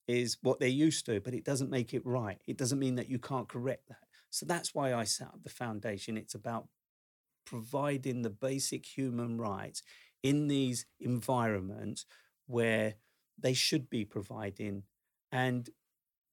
is 0.08 0.36
what 0.42 0.58
they're 0.58 0.68
used 0.68 1.06
to, 1.06 1.20
but 1.20 1.32
it 1.32 1.44
doesn't 1.44 1.70
make 1.70 1.94
it 1.94 2.04
right. 2.04 2.42
It 2.46 2.58
doesn't 2.58 2.80
mean 2.80 2.96
that 2.96 3.08
you 3.08 3.20
can't 3.20 3.48
correct 3.48 3.88
that. 3.88 4.08
So 4.30 4.44
that's 4.44 4.74
why 4.74 4.92
I 4.92 5.04
set 5.04 5.28
up 5.28 5.44
the 5.44 5.48
foundation. 5.48 6.16
It's 6.16 6.34
about 6.34 6.66
providing 7.44 8.22
the 8.22 8.30
basic 8.30 8.86
human 8.86 9.38
rights 9.38 9.82
in 10.22 10.48
these 10.48 10.86
environments 11.00 12.06
where 12.46 12.94
they 13.38 13.54
should 13.54 13.88
be 13.90 14.04
providing, 14.04 14.84
and 15.30 15.70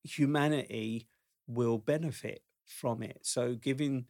humanity 0.03 1.07
will 1.47 1.77
benefit 1.77 2.43
from 2.65 3.01
it. 3.03 3.19
So, 3.23 3.55
giving 3.55 4.05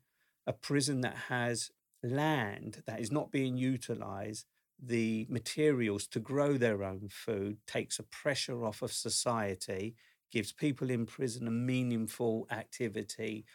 a 0.48 0.54
prison 0.54 1.02
that 1.02 1.16
has 1.30 1.72
land 2.04 2.84
that 2.88 3.00
is 3.00 3.12
not 3.12 3.32
being 3.32 3.58
utilized 3.58 4.46
the 4.82 5.28
materials 5.30 6.08
to 6.08 6.20
grow 6.20 6.58
their 6.58 6.84
own 6.84 7.10
food 7.10 7.58
takes 7.68 8.00
a 8.00 8.04
pressure 8.04 8.64
off 8.64 8.82
of 8.82 8.94
society 8.94 9.96
gives 10.32 10.54
people 10.54 10.90
in 10.90 11.06
prison 11.06 11.48
a 11.48 11.52
meaningful 11.52 12.48
activity 12.50 13.46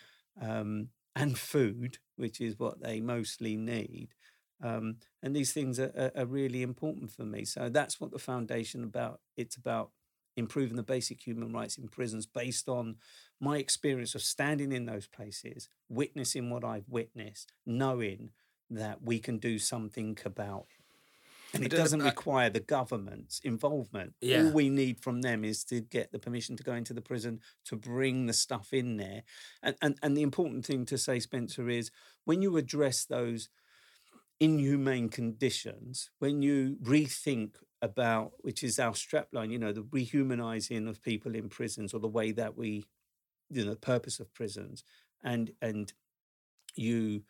um, 0.40 0.88
and 1.16 1.38
food, 1.38 1.98
which 2.16 2.40
is 2.40 2.58
what 2.58 2.80
they 2.80 3.00
mostly 3.00 3.56
need. 3.56 4.08
Um, 4.62 4.96
and 5.22 5.34
these 5.34 5.52
things 5.52 5.78
are, 5.78 6.12
are, 6.16 6.26
really 6.26 6.62
important 6.62 7.10
for 7.10 7.24
me. 7.24 7.44
So 7.44 7.68
that's 7.68 8.00
what 8.00 8.12
the 8.12 8.18
foundation 8.18 8.82
about. 8.82 9.20
It's 9.36 9.56
about 9.56 9.90
improving 10.36 10.76
the 10.76 10.82
basic 10.82 11.26
human 11.26 11.52
rights 11.52 11.76
in 11.76 11.88
prisons 11.88 12.26
based 12.26 12.68
on 12.68 12.96
my 13.40 13.58
experience 13.58 14.14
of 14.14 14.22
standing 14.22 14.72
in 14.72 14.86
those 14.86 15.06
places, 15.06 15.68
witnessing 15.88 16.50
what 16.50 16.64
I've 16.64 16.88
witnessed, 16.88 17.52
knowing 17.66 18.30
that 18.70 19.02
we 19.02 19.18
can 19.18 19.38
do 19.38 19.58
something 19.58 20.16
about 20.24 20.66
it. 20.70 20.83
And 21.54 21.64
it 21.64 21.70
doesn't 21.76 22.02
require 22.02 22.50
the 22.50 22.60
government's 22.60 23.40
involvement. 23.40 24.14
Yeah. 24.20 24.44
All 24.44 24.50
we 24.50 24.68
need 24.68 25.00
from 25.00 25.22
them 25.22 25.44
is 25.44 25.64
to 25.64 25.80
get 25.80 26.12
the 26.12 26.18
permission 26.18 26.56
to 26.56 26.62
go 26.62 26.74
into 26.74 26.92
the 26.92 27.00
prison 27.00 27.40
to 27.66 27.76
bring 27.76 28.26
the 28.26 28.32
stuff 28.32 28.72
in 28.72 28.96
there. 28.96 29.22
And, 29.62 29.76
and, 29.80 29.98
and 30.02 30.16
the 30.16 30.22
important 30.22 30.66
thing 30.66 30.84
to 30.86 30.98
say, 30.98 31.20
Spencer, 31.20 31.68
is 31.68 31.90
when 32.24 32.42
you 32.42 32.56
address 32.56 33.04
those 33.04 33.48
inhumane 34.40 35.08
conditions, 35.08 36.10
when 36.18 36.42
you 36.42 36.76
rethink 36.82 37.54
about, 37.80 38.32
which 38.40 38.62
is 38.62 38.78
our 38.78 38.92
strapline, 38.92 39.50
you 39.50 39.58
know, 39.58 39.72
the 39.72 39.82
rehumanizing 39.82 40.88
of 40.88 41.02
people 41.02 41.34
in 41.34 41.48
prisons 41.48 41.94
or 41.94 42.00
the 42.00 42.08
way 42.08 42.32
that 42.32 42.56
we, 42.56 42.84
you 43.50 43.64
know, 43.64 43.70
the 43.70 43.76
purpose 43.76 44.20
of 44.20 44.32
prisons, 44.34 44.82
and 45.22 45.52
and 45.60 45.92
you 46.74 47.22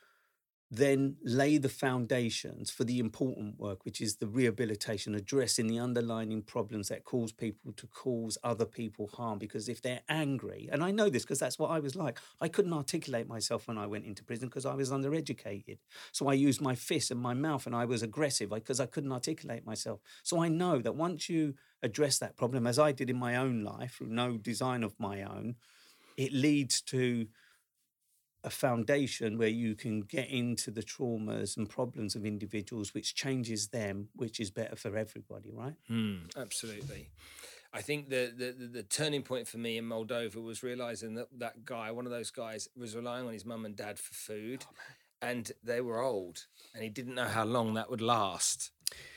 then 0.77 1.17
lay 1.23 1.59
the 1.59 1.69
foundations 1.69 2.71
for 2.71 2.85
the 2.85 2.99
important 2.99 3.59
work, 3.59 3.85
which 3.85 4.01
is 4.01 4.17
the 4.17 4.27
rehabilitation, 4.27 5.15
addressing 5.15 5.67
the 5.67 5.79
underlying 5.79 6.43
problems 6.43 6.89
that 6.89 7.05
cause 7.05 7.33
people 7.33 7.73
to 7.73 7.87
cause 7.87 8.39
other 8.43 8.65
people 8.65 9.09
harm. 9.09 9.39
Because 9.39 9.69
if 9.69 9.83
they're 9.83 10.03
angry, 10.09 10.69
and 10.73 10.83
I 10.83 10.91
know 10.91 11.09
this 11.09 11.23
because 11.23 11.39
that's 11.39 11.59
what 11.59 11.71
I 11.71 11.81
was 11.81 11.95
like, 11.95 12.19
I 12.41 12.49
couldn't 12.49 12.73
articulate 12.73 13.29
myself 13.29 13.69
when 13.69 13.79
I 13.79 13.87
went 13.87 14.07
into 14.07 14.25
prison 14.25 14.49
because 14.49 14.67
I 14.67 14.75
was 14.75 14.91
undereducated. 14.91 15.79
So 16.13 16.29
I 16.29 16.35
used 16.35 16.61
my 16.61 16.75
fists 16.75 17.11
and 17.11 17.21
my 17.21 17.35
mouth 17.35 17.67
and 17.67 17.75
I 17.75 17.85
was 17.85 18.03
aggressive 18.03 18.51
because 18.51 18.81
I 18.81 18.87
couldn't 18.87 19.13
articulate 19.13 19.67
myself. 19.67 20.01
So 20.23 20.43
I 20.43 20.49
know 20.49 20.79
that 20.79 20.97
once 20.97 21.29
you 21.29 21.55
address 21.83 22.19
that 22.19 22.37
problem, 22.37 22.67
as 22.67 22.79
I 22.79 22.93
did 22.93 23.11
in 23.11 23.19
my 23.19 23.37
own 23.37 23.63
life, 23.63 23.97
through 23.99 24.09
no 24.09 24.37
design 24.39 24.83
of 24.83 24.99
my 24.99 25.23
own, 25.23 25.57
it 26.17 26.33
leads 26.33 26.81
to 26.83 27.27
a 28.45 28.51
foundation 28.51 29.39
where 29.39 29.49
you 29.49 29.75
can 29.75 30.03
get 30.03 30.29
into 30.29 30.71
the 30.71 30.83
traumas 30.83 31.57
and 31.57 31.69
problems 31.69 32.15
of 32.15 32.25
individuals, 32.25 32.93
which 32.95 33.15
changes 33.15 33.69
them, 33.69 34.09
which 34.15 34.39
is 34.39 34.51
better 34.51 34.77
for 34.77 34.97
everybody, 34.97 35.51
right? 35.53 35.75
Mm, 35.91 36.37
absolutely. 36.37 37.09
I 37.73 37.81
think 37.81 38.09
the, 38.09 38.33
the, 38.37 38.67
the 38.67 38.83
turning 38.85 39.23
point 39.23 39.49
for 39.49 39.59
me 39.59 39.79
in 39.79 39.85
Moldova 39.85 40.41
was 40.41 40.63
realizing 40.63 41.15
that 41.15 41.27
that 41.39 41.65
guy, 41.65 41.91
one 41.91 42.07
of 42.07 42.13
those 42.13 42.31
guys, 42.31 42.69
was 42.77 42.95
relying 42.95 43.27
on 43.27 43.33
his 43.33 43.45
mum 43.45 43.65
and 43.65 43.75
dad 43.75 43.99
for 43.99 44.15
food, 44.15 44.65
oh, 44.65 44.77
and 45.21 45.51
they 45.63 45.81
were 45.81 46.01
old, 46.01 46.47
and 46.75 46.85
he 46.85 46.89
didn't 46.91 47.15
know 47.15 47.25
how 47.25 47.45
long 47.45 47.75
that 47.75 47.91
would 47.91 48.03
last. 48.03 48.71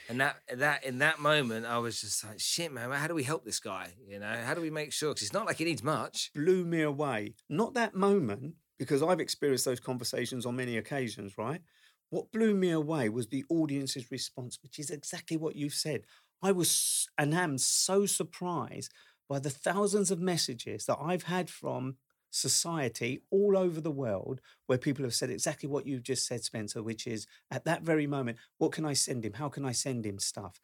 And 0.10 0.22
that 0.22 0.38
that 0.54 0.86
in 0.86 1.00
that 1.00 1.20
moment, 1.20 1.66
I 1.66 1.78
was 1.80 2.00
just 2.02 2.24
like, 2.24 2.40
"Shit, 2.40 2.72
man! 2.72 2.90
How 2.92 3.08
do 3.08 3.14
we 3.14 3.24
help 3.24 3.44
this 3.44 3.60
guy? 3.60 3.94
You 4.08 4.20
know, 4.20 4.42
how 4.44 4.54
do 4.54 4.62
we 4.62 4.70
make 4.70 4.94
sure? 4.94 5.10
Because 5.14 5.24
it's 5.24 5.34
not 5.34 5.46
like 5.46 5.58
he 5.58 5.66
needs 5.66 5.84
much." 5.84 6.32
Blew 6.34 6.66
me 6.66 6.82
away. 6.82 7.36
Not 7.50 7.74
that 7.74 7.94
moment, 7.94 8.56
because 8.78 9.02
I've 9.04 9.20
experienced 9.20 9.66
those 9.66 9.80
conversations 9.80 10.46
on 10.46 10.56
many 10.56 10.78
occasions, 10.78 11.38
right? 11.38 11.62
What 12.10 12.32
blew 12.32 12.54
me 12.54 12.72
away 12.72 13.10
was 13.10 13.28
the 13.28 13.44
audience's 13.50 14.12
response, 14.12 14.60
which 14.62 14.80
is 14.80 14.90
exactly 14.90 15.38
what 15.38 15.56
you've 15.56 15.74
said. 15.74 16.06
I 16.42 16.52
was 16.52 17.08
and 17.18 17.34
am 17.34 17.58
so 17.58 18.06
surprised 18.06 18.94
by 19.28 19.40
the 19.40 19.50
thousands 19.50 20.12
of 20.12 20.20
messages 20.20 20.86
that 20.86 20.98
I've 21.02 21.24
had 21.24 21.50
from 21.50 21.98
society 22.30 23.22
all 23.32 23.58
over 23.58 23.82
the 23.82 23.92
world 23.92 24.42
where 24.68 24.78
people 24.78 25.04
have 25.04 25.14
said 25.14 25.30
exactly 25.30 25.68
what 25.68 25.86
you've 25.86 26.04
just 26.04 26.26
said, 26.28 26.44
Spencer, 26.44 26.84
which 26.84 27.08
is 27.08 27.26
at 27.52 27.66
that 27.66 27.82
very 27.82 28.08
moment, 28.08 28.38
what 28.58 28.72
can 28.72 28.86
I 28.86 28.94
send 28.94 29.26
him? 29.26 29.34
How 29.34 29.50
can 29.50 29.66
I 29.66 29.72
send 29.72 30.06
him 30.06 30.20
stuff? 30.20 30.60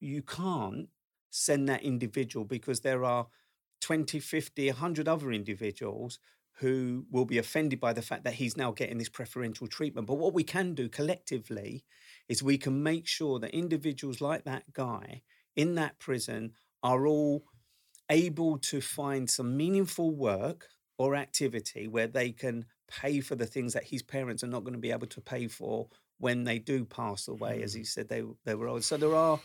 You, 0.00 0.22
can't 0.22 0.88
send 1.30 1.68
that 1.68 1.84
individual 1.84 2.44
because 2.44 2.80
there 2.80 3.04
are 3.04 3.28
20, 3.82 4.18
50, 4.18 4.66
100 4.68 5.08
other 5.08 5.30
individuals 5.30 6.18
who 6.58 7.06
will 7.10 7.24
be 7.24 7.38
offended 7.38 7.80
by 7.80 7.92
the 7.92 8.02
fact 8.02 8.24
that 8.24 8.34
he's 8.34 8.56
now 8.56 8.70
getting 8.70 8.98
this 8.98 9.08
preferential 9.08 9.66
treatment. 9.66 10.06
But 10.06 10.18
what 10.18 10.34
we 10.34 10.44
can 10.44 10.74
do 10.74 10.88
collectively 10.88 11.84
is 12.28 12.42
we 12.42 12.58
can 12.58 12.82
make 12.82 13.06
sure 13.06 13.38
that 13.40 13.50
individuals 13.50 14.20
like 14.20 14.44
that 14.44 14.72
guy 14.72 15.22
in 15.56 15.74
that 15.74 15.98
prison 15.98 16.52
are 16.82 17.06
all 17.06 17.44
able 18.10 18.58
to 18.58 18.80
find 18.80 19.28
some 19.28 19.56
meaningful 19.56 20.14
work 20.14 20.68
or 20.98 21.16
activity 21.16 21.88
where 21.88 22.06
they 22.06 22.30
can 22.30 22.66
pay 22.88 23.20
for 23.20 23.34
the 23.34 23.46
things 23.46 23.72
that 23.72 23.84
his 23.84 24.02
parents 24.02 24.44
are 24.44 24.48
not 24.48 24.62
going 24.62 24.74
to 24.74 24.78
be 24.78 24.92
able 24.92 25.06
to 25.06 25.20
pay 25.20 25.48
for 25.48 25.88
when 26.18 26.44
they 26.44 26.58
do 26.58 26.84
pass 26.84 27.26
away, 27.26 27.62
as 27.62 27.74
he 27.74 27.82
mm. 27.82 27.86
said 27.86 28.08
they 28.08 28.22
they 28.44 28.54
were 28.54 28.68
old. 28.68 28.84
So 28.84 28.96
there 28.96 29.14
are, 29.14 29.40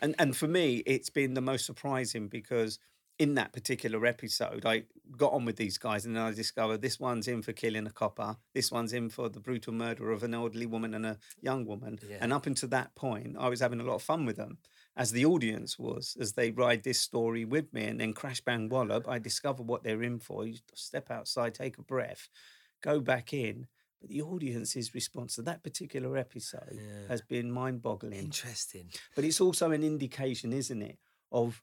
and 0.00 0.14
and 0.18 0.36
for 0.36 0.48
me, 0.48 0.82
it's 0.86 1.10
been 1.10 1.34
the 1.34 1.40
most 1.40 1.66
surprising 1.66 2.28
because 2.28 2.78
in 3.18 3.34
that 3.34 3.52
particular 3.52 4.04
episode, 4.06 4.66
I 4.66 4.84
got 5.16 5.32
on 5.32 5.44
with 5.44 5.56
these 5.56 5.78
guys, 5.78 6.04
and 6.04 6.16
then 6.16 6.22
I 6.24 6.32
discovered 6.32 6.82
this 6.82 6.98
one's 6.98 7.28
in 7.28 7.42
for 7.42 7.52
killing 7.52 7.86
a 7.86 7.90
copper, 7.90 8.36
this 8.54 8.72
one's 8.72 8.92
in 8.92 9.08
for 9.08 9.28
the 9.28 9.38
brutal 9.40 9.72
murder 9.72 10.10
of 10.10 10.22
an 10.24 10.34
elderly 10.34 10.66
woman 10.66 10.94
and 10.94 11.06
a 11.06 11.18
young 11.40 11.64
woman. 11.64 11.98
Yeah. 12.08 12.18
And 12.20 12.32
up 12.32 12.46
until 12.46 12.68
that 12.70 12.94
point, 12.96 13.36
I 13.38 13.48
was 13.48 13.60
having 13.60 13.80
a 13.80 13.84
lot 13.84 13.94
of 13.94 14.02
fun 14.02 14.26
with 14.26 14.36
them, 14.36 14.58
as 14.96 15.12
the 15.12 15.24
audience 15.24 15.78
was, 15.78 16.16
as 16.20 16.32
they 16.32 16.50
ride 16.50 16.82
this 16.82 17.00
story 17.00 17.44
with 17.44 17.72
me. 17.72 17.84
And 17.84 18.00
then 18.00 18.14
crash 18.14 18.40
bang 18.40 18.68
wallop, 18.68 19.08
I 19.08 19.18
discover 19.20 19.62
what 19.62 19.84
they're 19.84 20.02
in 20.02 20.18
for. 20.18 20.44
You 20.44 20.58
step 20.74 21.10
outside, 21.10 21.54
take 21.54 21.78
a 21.78 21.82
breath, 21.82 22.28
go 22.82 23.00
back 23.00 23.32
in. 23.32 23.68
But 24.00 24.10
the 24.10 24.22
audience's 24.22 24.92
response 24.92 25.36
to 25.36 25.42
that 25.42 25.62
particular 25.62 26.16
episode 26.18 26.72
Yeah. 26.74 27.06
has 27.08 27.22
been 27.22 27.50
mind 27.50 27.80
boggling. 27.80 28.18
Interesting. 28.18 28.90
But 29.14 29.24
it's 29.24 29.40
also 29.40 29.70
an 29.70 29.82
indication, 29.84 30.52
isn't 30.52 30.82
it, 30.82 30.98
of 31.32 31.62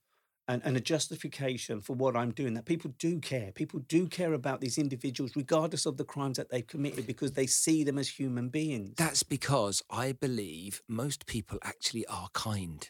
and, 0.51 0.61
and 0.65 0.75
a 0.75 0.81
justification 0.81 1.79
for 1.79 1.93
what 1.93 2.17
I'm 2.17 2.31
doing 2.31 2.55
that 2.55 2.65
people 2.65 2.93
do 2.99 3.19
care. 3.19 3.53
People 3.53 3.79
do 3.87 4.05
care 4.05 4.33
about 4.33 4.59
these 4.59 4.77
individuals, 4.77 5.33
regardless 5.33 5.85
of 5.85 5.95
the 5.95 6.03
crimes 6.03 6.35
that 6.35 6.49
they've 6.49 6.67
committed, 6.67 7.07
because 7.07 7.31
they 7.31 7.47
see 7.47 7.85
them 7.85 7.97
as 7.97 8.09
human 8.09 8.49
beings. 8.49 8.95
That's 8.97 9.23
because 9.23 9.81
I 9.89 10.11
believe 10.11 10.81
most 10.89 11.25
people 11.25 11.57
actually 11.63 12.05
are 12.07 12.27
kind. 12.33 12.89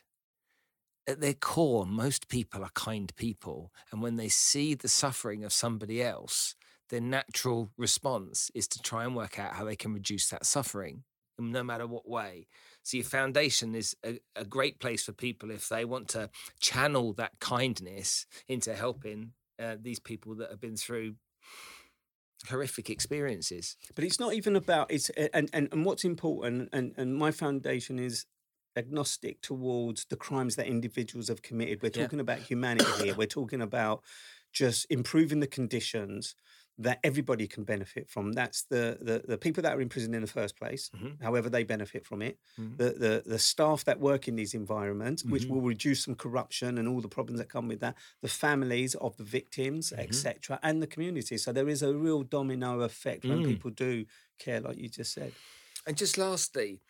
At 1.06 1.22
their 1.22 1.36
core, 1.36 1.86
most 1.86 2.30
people 2.30 2.64
are 2.64 2.72
kind 2.74 3.16
people. 3.16 3.72
And 3.92 4.02
when 4.02 4.16
they 4.16 4.30
see 4.30 4.74
the 4.74 4.88
suffering 4.88 5.44
of 5.44 5.54
somebody 5.54 6.02
else, 6.02 6.56
their 6.90 7.02
natural 7.02 7.70
response 7.78 8.50
is 8.56 8.68
to 8.70 8.82
try 8.82 9.04
and 9.04 9.16
work 9.16 9.38
out 9.38 9.54
how 9.54 9.66
they 9.66 9.76
can 9.76 9.94
reduce 9.94 10.30
that 10.30 10.48
suffering, 10.48 11.04
no 11.40 11.64
matter 11.64 11.88
what 11.88 12.08
way. 12.08 12.48
So, 12.84 12.98
your 12.98 13.06
foundation 13.06 13.76
is 13.76 13.96
a, 14.06 14.20
a 14.36 14.46
great 14.46 14.80
place 14.80 15.04
for 15.04 15.14
people 15.14 15.52
if 15.52 15.70
they 15.70 15.86
want 15.86 16.08
to 16.10 16.30
channel 16.60 17.14
that 17.14 17.40
kindness 17.40 18.26
into 18.48 18.76
helping 18.76 19.34
uh, 19.60 19.76
these 19.80 20.00
people 20.00 20.36
that 20.36 20.50
have 20.50 20.62
been 20.62 20.78
through 20.78 21.16
horrific 22.48 22.90
experiences. 22.90 23.78
but 23.94 24.04
it's 24.04 24.20
not 24.20 24.34
even 24.34 24.56
about 24.56 24.92
it's 24.92 25.10
and, 25.12 25.48
and, 25.54 25.70
and 25.72 25.86
what's 25.86 26.04
important 26.04 26.70
and, 26.74 26.92
and 26.98 27.16
my 27.16 27.30
foundation 27.32 28.00
is 28.00 28.26
agnostic 28.76 29.42
towards 29.42 30.06
the 30.06 30.16
crimes 30.16 30.56
that 30.56 30.66
individuals 30.68 31.28
have 31.28 31.42
committed. 31.42 31.82
We're 31.82 31.92
Yeah. 31.94 32.04
talking 32.04 32.20
about 32.20 32.40
humanity 32.40 32.90
here. 33.04 33.14
We're 33.18 33.28
talking 33.28 33.62
about 33.62 34.02
just 34.54 34.88
improving 34.90 35.40
the 35.40 35.48
conditions 35.48 36.36
that 36.78 37.00
everybody 37.04 37.48
can 37.48 37.64
benefit 37.64 38.10
from. 38.10 38.32
That's 38.34 38.64
the 38.64 38.98
the, 39.02 39.24
the 39.28 39.38
people 39.38 39.62
that 39.64 39.74
are 39.76 39.82
in 39.82 39.90
prison 39.90 40.14
in 40.14 40.22
the 40.22 40.28
first 40.28 40.56
place, 40.58 40.90
Mhm. 40.96 41.22
however 41.22 41.50
they 41.50 41.64
benefit 41.64 42.06
from 42.06 42.22
it. 42.22 42.40
Mhm. 42.60 42.78
The, 42.78 42.90
the 43.04 43.24
the 43.26 43.40
staff 43.40 43.84
that 43.86 44.00
work 44.00 44.28
in 44.28 44.36
these 44.36 44.54
environments, 44.54 45.24
which 45.24 45.46
Mhm. 45.46 45.50
will 45.50 45.62
reduce 45.62 46.04
some 46.06 46.16
corruption 46.16 46.78
and 46.78 46.88
all 46.88 47.02
the 47.02 47.08
problems 47.10 47.40
that 47.40 47.50
come 47.50 47.68
with 47.68 47.82
that. 47.82 47.98
The 48.22 48.30
families 48.30 48.96
of 48.96 49.16
the 49.18 49.24
victims, 49.24 49.92
etc., 49.94 50.60
and 50.64 50.82
the 50.82 50.88
community. 50.88 51.38
So 51.38 51.52
there 51.52 51.70
is 51.70 51.82
a 51.84 51.94
real 51.96 52.24
domino 52.24 52.82
effect 52.82 53.26
when 53.26 53.40
Mm. 53.42 53.46
people 53.46 53.72
do 53.72 54.06
care, 54.40 54.60
like 54.62 54.78
you 54.78 54.90
just 54.90 55.14
said. 55.14 55.34
And 55.86 55.98
just 55.98 56.18
lastly, 56.18 56.82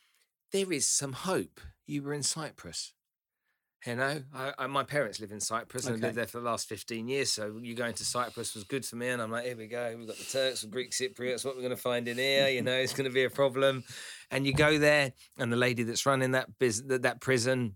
there 0.52 0.72
is 0.72 0.88
some 0.88 1.14
hope. 1.14 1.60
You 1.86 2.03
were 2.03 2.14
in 2.14 2.24
Cyprus. 2.24 2.94
You 3.86 3.95
know, 3.95 4.22
I, 4.34 4.53
I, 4.60 4.68
my 4.68 4.84
parents 4.84 5.20
live 5.20 5.32
in 5.32 5.40
Cyprus 5.40 5.88
and 5.88 5.95
Okay. 5.95 6.06
lived 6.06 6.18
there 6.18 6.28
for 6.28 6.38
the 6.40 6.44
last 6.45 6.70
15 6.70 7.08
years. 7.08 7.34
So 7.34 7.60
you 7.62 7.74
going 7.74 7.95
to 7.95 8.06
Cyprus 8.06 8.53
was 8.53 8.64
good 8.64 8.86
for 8.86 8.95
me. 8.95 9.10
And 9.10 9.20
I'm 9.20 9.32
like, 9.32 9.45
here 9.45 9.58
we 9.58 9.66
go. 9.66 9.95
We've 9.98 10.06
got 10.08 10.18
the 10.18 10.24
Turks, 10.24 10.62
the 10.62 10.68
Greek 10.68 10.91
Cypriots. 10.91 11.44
What 11.44 11.56
we're 11.56 11.64
going 11.64 11.76
to 11.76 11.82
find 11.82 12.08
in 12.08 12.18
here? 12.18 12.48
You 12.49 12.62
know, 12.62 12.76
it's 12.76 12.94
going 12.94 13.10
to 13.10 13.14
be 13.14 13.24
a 13.24 13.30
problem. 13.30 13.84
And 14.30 14.45
you 14.45 14.53
go 14.53 14.78
there, 14.78 15.14
and 15.40 15.52
the 15.52 15.58
lady 15.58 15.82
that's 15.82 16.06
running 16.06 16.32
that, 16.32 16.48
bus- 16.60 16.84
that, 16.88 17.02
that 17.02 17.22
prison, 17.22 17.76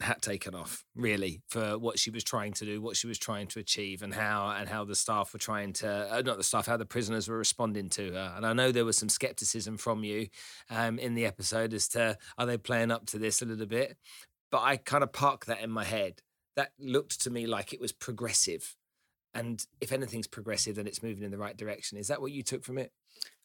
hat 0.00 0.20
taken 0.20 0.54
off 0.54 0.84
really 0.94 1.40
for 1.48 1.78
what 1.78 1.98
she 1.98 2.10
was 2.10 2.22
trying 2.22 2.52
to 2.52 2.66
do 2.66 2.82
what 2.82 2.96
she 2.96 3.06
was 3.06 3.18
trying 3.18 3.46
to 3.46 3.58
achieve 3.58 4.02
and 4.02 4.12
how 4.12 4.50
and 4.50 4.68
how 4.68 4.84
the 4.84 4.94
staff 4.94 5.32
were 5.32 5.38
trying 5.38 5.72
to 5.72 5.88
uh, 5.88 6.22
not 6.22 6.36
the 6.36 6.44
staff 6.44 6.66
how 6.66 6.76
the 6.76 6.84
prisoners 6.84 7.28
were 7.28 7.38
responding 7.38 7.88
to 7.88 8.12
her. 8.12 8.34
And 8.36 8.44
i 8.46 8.52
know 8.52 8.72
there 8.72 8.84
was 8.84 8.98
some 8.98 9.08
skepticism 9.08 9.78
from 9.78 10.04
you 10.04 10.28
um, 10.68 10.98
in 10.98 11.14
the 11.14 11.24
episode 11.24 11.72
as 11.72 11.88
to 11.88 12.18
are 12.36 12.46
they 12.46 12.58
playing 12.58 12.90
up 12.90 13.06
to 13.06 13.18
this 13.18 13.40
a 13.40 13.46
little 13.46 13.66
bit? 13.66 13.96
But 14.50 14.62
i 14.62 14.76
kind 14.76 15.02
of 15.02 15.12
parked 15.12 15.46
that 15.46 15.62
in 15.62 15.70
my 15.70 15.84
head. 15.84 16.20
That 16.56 16.72
looked 16.78 17.22
to 17.22 17.30
me 17.30 17.46
like 17.46 17.72
it 17.72 17.80
was 17.80 17.92
progressive. 17.92 18.76
And 19.34 19.64
if 19.80 19.92
anything's 19.92 20.26
progressive 20.26 20.76
then 20.76 20.86
it's 20.86 21.02
moving 21.02 21.24
in 21.24 21.30
the 21.30 21.38
right 21.38 21.56
direction. 21.56 21.96
Is 21.96 22.08
that 22.08 22.20
what 22.20 22.32
you 22.32 22.42
took 22.42 22.64
from 22.64 22.76
it? 22.76 22.92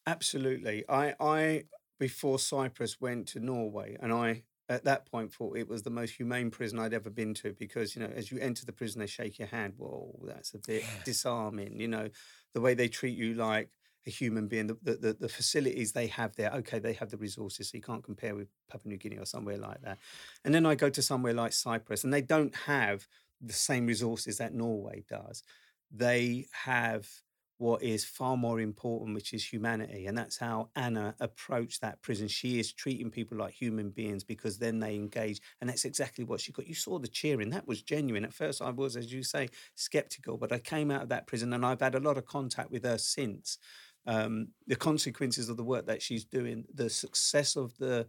Absolutely. 0.05 0.83
I, 0.89 1.13
I 1.19 1.63
before 1.99 2.39
Cyprus 2.39 2.99
went 2.99 3.27
to 3.29 3.39
Norway, 3.39 3.95
and 4.01 4.11
I 4.11 4.41
at 4.71 4.83
that 4.85 5.05
point 5.11 5.33
thought 5.33 5.57
it 5.57 5.67
was 5.67 5.83
the 5.83 5.89
most 5.89 6.11
humane 6.11 6.51
prison 6.51 6.79
I'd 6.79 6.93
ever 6.93 7.09
been 7.09 7.33
to 7.35 7.53
because 7.53 7.95
you 7.95 8.01
know 8.01 8.11
as 8.15 8.31
you 8.31 8.39
enter 8.39 8.65
the 8.65 8.73
prison 8.73 8.99
they 8.99 9.07
shake 9.07 9.39
your 9.39 9.47
hand. 9.47 9.73
Whoa, 9.77 10.19
that's 10.25 10.53
a 10.53 10.59
bit 10.59 10.83
Yeah. 10.83 11.03
disarming. 11.03 11.79
You 11.79 11.87
know 11.87 12.09
the 12.53 12.61
way 12.61 12.73
they 12.73 12.87
treat 12.87 13.17
you 13.17 13.33
like 13.33 13.69
a 14.07 14.09
human 14.09 14.47
being. 14.47 14.67
The, 14.67 14.77
the 14.81 14.95
the 14.95 15.13
the 15.13 15.29
facilities 15.29 15.91
they 15.91 16.07
have 16.07 16.35
there. 16.35 16.51
Okay, 16.53 16.79
they 16.79 16.93
have 16.93 17.09
the 17.09 17.17
resources, 17.17 17.69
so 17.69 17.77
you 17.77 17.83
can't 17.83 18.03
compare 18.03 18.35
with 18.35 18.47
Papua 18.69 18.89
New 18.89 18.97
Guinea 18.97 19.17
or 19.17 19.25
somewhere 19.25 19.57
like 19.57 19.81
that. 19.81 19.99
And 20.43 20.53
then 20.53 20.65
I 20.65 20.75
go 20.75 20.89
to 20.89 21.01
somewhere 21.01 21.33
like 21.33 21.53
Cyprus, 21.53 22.03
and 22.03 22.13
they 22.13 22.21
don't 22.21 22.55
have 22.55 23.07
the 23.41 23.53
same 23.53 23.85
resources 23.87 24.37
that 24.37 24.53
Norway 24.53 25.03
does. 25.09 25.43
They 25.91 26.47
have 26.51 27.07
what 27.61 27.83
is 27.83 28.03
far 28.03 28.35
more 28.35 28.59
important, 28.59 29.13
which 29.13 29.33
is 29.33 29.45
humanity. 29.45 30.07
And 30.07 30.17
that's 30.17 30.35
how 30.35 30.69
Anna 30.75 31.13
approached 31.19 31.81
that 31.81 32.01
prison. 32.01 32.27
She 32.27 32.59
is 32.59 32.73
treating 32.73 33.11
people 33.11 33.37
like 33.37 33.53
human 33.53 33.91
beings 33.91 34.23
because 34.23 34.57
then 34.57 34.79
they 34.79 34.95
engage. 34.95 35.39
And 35.61 35.69
that's 35.69 35.85
exactly 35.85 36.23
what 36.23 36.41
she 36.41 36.51
got. 36.51 36.65
You 36.65 36.73
saw 36.73 36.97
the 36.97 37.07
cheering. 37.07 37.51
That 37.51 37.67
was 37.67 37.83
genuine. 37.83 38.25
At 38.25 38.33
first, 38.33 38.63
I 38.63 38.71
was, 38.71 38.95
as 38.95 39.13
you 39.13 39.21
say, 39.21 39.49
skeptical, 39.75 40.37
but 40.37 40.51
I 40.51 40.57
came 40.57 40.89
out 40.89 41.03
of 41.03 41.09
that 41.09 41.27
prison 41.27 41.53
and 41.53 41.63
I've 41.63 41.81
had 41.81 41.93
a 41.93 41.99
lot 41.99 42.17
of 42.17 42.25
contact 42.25 42.71
with 42.71 42.83
her 42.83 42.97
since. 42.97 43.59
Um, 44.07 44.47
the 44.65 44.75
consequences 44.75 45.47
of 45.47 45.57
the 45.57 45.63
work 45.63 45.85
that 45.85 46.01
she's 46.01 46.25
doing, 46.25 46.65
the 46.73 46.89
success 46.89 47.55
of 47.55 47.77
the 47.77 48.07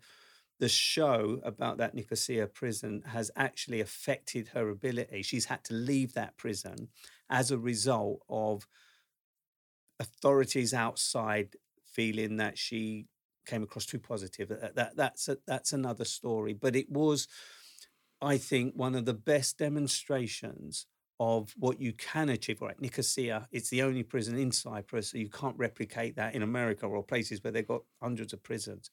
the 0.61 0.69
show 0.69 1.41
about 1.43 1.79
that 1.79 1.93
Nicosia 1.93 2.47
prison 2.47 3.03
has 3.05 3.33
actually 3.35 3.81
affected 3.81 4.49
her 4.49 4.69
ability. 4.69 5.23
She's 5.23 5.47
had 5.47 5.65
to 5.65 5.75
leave 5.75 6.13
that 6.15 6.37
prison 6.37 6.89
as 7.29 7.51
a 7.51 7.59
result 7.59 8.21
of 8.29 8.69
authorities 10.03 10.75
outside 10.75 11.57
feeling 11.85 12.37
that 12.37 12.59
she 12.59 13.07
came 13.47 13.63
across 13.63 13.87
too 13.87 13.99
positive. 13.99 14.49
That, 14.49 14.75
that 14.77 14.97
that's 14.97 15.29
a, 15.29 15.39
that's 15.47 15.73
another 15.73 16.05
story. 16.05 16.53
But 16.53 16.77
it 16.77 16.91
was, 16.91 17.29
I 18.21 18.39
think, 18.39 18.75
one 18.75 18.95
of 18.95 19.05
the 19.05 19.15
best 19.15 19.59
demonstrations 19.59 20.87
of 21.21 21.55
what 21.57 21.81
you 21.81 21.93
can 21.93 22.29
achieve. 22.29 22.61
Right, 22.61 22.81
Nicosia, 22.81 23.49
it's 23.53 23.71
the 23.71 23.83
only 23.83 24.03
prison 24.03 24.37
in 24.39 24.51
Cyprus, 24.51 25.11
so 25.11 25.19
you 25.19 25.29
can't 25.29 25.57
replicate 25.59 26.17
that 26.17 26.35
in 26.35 26.43
America 26.43 26.87
or 26.87 27.03
places 27.03 27.43
where 27.43 27.53
they've 27.53 27.67
got 27.67 27.83
hundreds 28.01 28.33
of 28.33 28.43
prisons. 28.43 28.91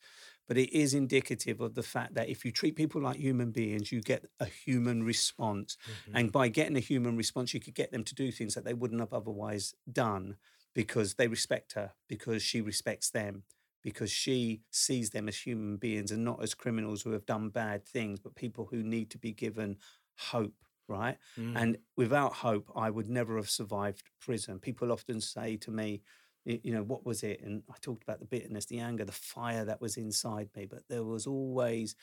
But 0.47 0.57
it 0.57 0.75
is 0.75 0.93
indicative 0.93 1.61
of 1.61 1.75
the 1.75 1.83
fact 1.83 2.15
that 2.15 2.29
if 2.29 2.43
you 2.43 2.51
treat 2.51 2.75
people 2.75 3.01
like 3.01 3.17
human 3.17 3.51
beings, 3.51 3.91
you 3.91 4.01
get 4.01 4.25
a 4.39 4.45
human 4.45 5.03
response. 5.03 5.77
And 6.13 6.27
mm-hmm. 6.27 6.31
by 6.31 6.47
getting 6.49 6.75
a 6.75 6.81
human 6.81 7.15
response, 7.17 7.53
you 7.53 7.59
could 7.59 7.75
get 7.75 7.91
them 7.91 8.03
to 8.03 8.15
do 8.15 8.31
things 8.31 8.55
that 8.55 8.65
they 8.65 8.73
wouldn't 8.73 8.99
have 8.99 9.13
otherwise 9.13 9.75
done 9.91 10.37
because 10.75 11.15
they 11.15 11.27
respect 11.27 11.73
her, 11.73 11.93
because 12.07 12.41
she 12.41 12.61
respects 12.61 13.09
them, 13.09 13.43
because 13.83 14.11
she 14.11 14.61
sees 14.71 15.09
them 15.09 15.27
as 15.27 15.37
human 15.37 15.77
beings 15.77 16.11
and 16.11 16.23
not 16.23 16.41
as 16.43 16.53
criminals 16.53 17.01
who 17.01 17.11
have 17.11 17.25
done 17.25 17.49
bad 17.49 17.85
things, 17.85 18.19
but 18.19 18.35
people 18.35 18.67
who 18.69 18.83
need 18.83 19.09
to 19.09 19.17
be 19.17 19.31
given 19.31 19.77
hope, 20.17 20.53
right? 20.87 21.17
Mm. 21.37 21.53
And 21.55 21.77
without 21.97 22.33
hope, 22.33 22.69
I 22.75 22.89
would 22.89 23.09
never 23.09 23.37
have 23.37 23.49
survived 23.49 24.03
prison. 24.21 24.59
People 24.59 24.91
often 24.91 25.21
say 25.21 25.57
to 25.57 25.71
me, 25.71 26.01
you 26.45 26.73
know, 26.73 26.83
what 26.83 27.05
was 27.05 27.23
it? 27.23 27.41
And 27.43 27.63
I 27.69 27.75
talked 27.81 28.03
about 28.03 28.19
the 28.19 28.25
bitterness, 28.25 28.65
the 28.65 28.79
anger, 28.79 29.05
the 29.05 29.11
fire 29.11 29.65
that 29.65 29.81
was 29.81 29.97
inside 29.97 30.49
me, 30.55 30.65
but 30.65 30.83
there 30.89 31.03
was 31.03 31.27
always, 31.27 31.95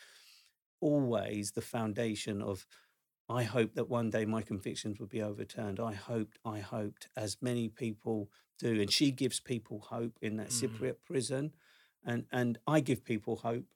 always 0.81 1.53
the 1.53 1.63
foundation 1.63 2.43
of 2.43 2.67
I 3.29 3.43
hope 3.43 3.75
that 3.75 3.89
one 3.89 4.11
day 4.11 4.25
my 4.25 4.43
convictions 4.43 5.01
would 5.01 5.09
be 5.09 5.23
overturned. 5.23 5.81
I 5.81 5.95
hoped, 5.95 6.39
I 6.45 6.61
hoped, 6.61 7.09
as 7.17 7.39
many 7.41 7.69
people 7.69 8.31
do. 8.59 8.81
And 8.81 8.91
she 8.91 9.11
gives 9.11 9.41
people 9.41 9.81
hope 9.81 10.19
in 10.23 10.37
that 10.37 10.49
Mm. 10.49 10.69
Cypriot 10.69 10.97
prison. 11.05 11.53
And 12.05 12.27
and 12.31 12.59
I 12.67 12.81
give 12.81 13.05
people 13.05 13.37
hope 13.37 13.67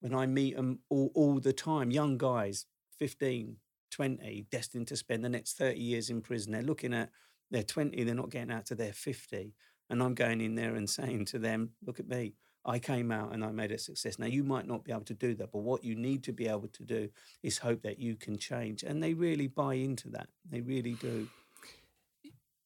when 0.00 0.14
I 0.14 0.26
meet 0.26 0.56
them 0.56 0.80
all, 0.88 1.10
all 1.14 1.40
the 1.40 1.52
time. 1.52 1.90
Young 1.90 2.18
guys, 2.18 2.66
15, 2.98 3.56
20, 3.90 4.46
destined 4.50 4.86
to 4.88 4.96
spend 4.96 5.24
the 5.24 5.28
next 5.28 5.54
30 5.54 5.80
years 5.80 6.08
in 6.08 6.20
prison. 6.22 6.52
They're 6.52 6.62
looking 6.62 6.94
at 6.94 7.10
they're 7.50 7.64
20, 7.64 8.04
they're 8.04 8.14
not 8.14 8.30
getting 8.30 8.52
out 8.52 8.66
to 8.66 8.76
their 8.76 8.92
50. 8.92 9.54
And 9.88 10.02
I'm 10.02 10.14
going 10.14 10.40
in 10.40 10.54
there 10.54 10.76
and 10.76 10.88
saying 10.88 11.24
to 11.26 11.38
them, 11.40 11.70
look 11.84 11.98
at 11.98 12.06
me. 12.06 12.34
I 12.64 12.78
came 12.78 13.10
out 13.10 13.32
and 13.32 13.44
I 13.44 13.50
made 13.52 13.72
a 13.72 13.78
success. 13.78 14.18
Now, 14.18 14.26
you 14.26 14.44
might 14.44 14.66
not 14.66 14.84
be 14.84 14.92
able 14.92 15.04
to 15.04 15.14
do 15.14 15.34
that, 15.36 15.52
but 15.52 15.60
what 15.60 15.82
you 15.82 15.94
need 15.94 16.22
to 16.24 16.32
be 16.32 16.46
able 16.46 16.68
to 16.68 16.82
do 16.82 17.08
is 17.42 17.58
hope 17.58 17.82
that 17.82 17.98
you 17.98 18.16
can 18.16 18.36
change. 18.36 18.82
And 18.82 19.02
they 19.02 19.14
really 19.14 19.46
buy 19.46 19.74
into 19.74 20.08
that. 20.10 20.28
They 20.50 20.60
really 20.60 20.94
do. 20.94 21.28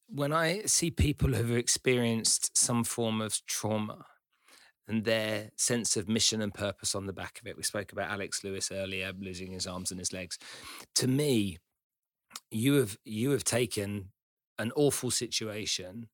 when 0.08 0.32
I 0.32 0.62
see 0.62 0.90
people 0.90 1.32
who've 1.32 1.56
experienced 1.56 2.56
some 2.56 2.84
form 2.84 3.20
of 3.20 3.44
trauma 3.46 4.06
and 4.86 5.04
their 5.04 5.50
sense 5.56 5.96
of 5.96 6.08
mission 6.08 6.42
and 6.42 6.52
purpose 6.52 6.94
on 6.94 7.06
the 7.06 7.12
back 7.12 7.40
of 7.40 7.46
it, 7.46 7.56
we 7.56 7.62
spoke 7.62 7.92
about 7.92 8.10
Alex 8.10 8.44
Lewis 8.44 8.70
earlier, 8.72 9.12
losing 9.18 9.52
his 9.52 9.66
arms 9.66 9.90
and 9.90 9.98
his 9.98 10.12
legs. 10.12 10.38
To 10.96 11.06
me, 11.08 11.58
you 12.50 12.74
have 12.74 12.98
you 13.04 13.30
have 13.30 13.44
taken 13.44 14.10
an 14.58 14.72
awful 14.76 15.10
situation 15.10 16.08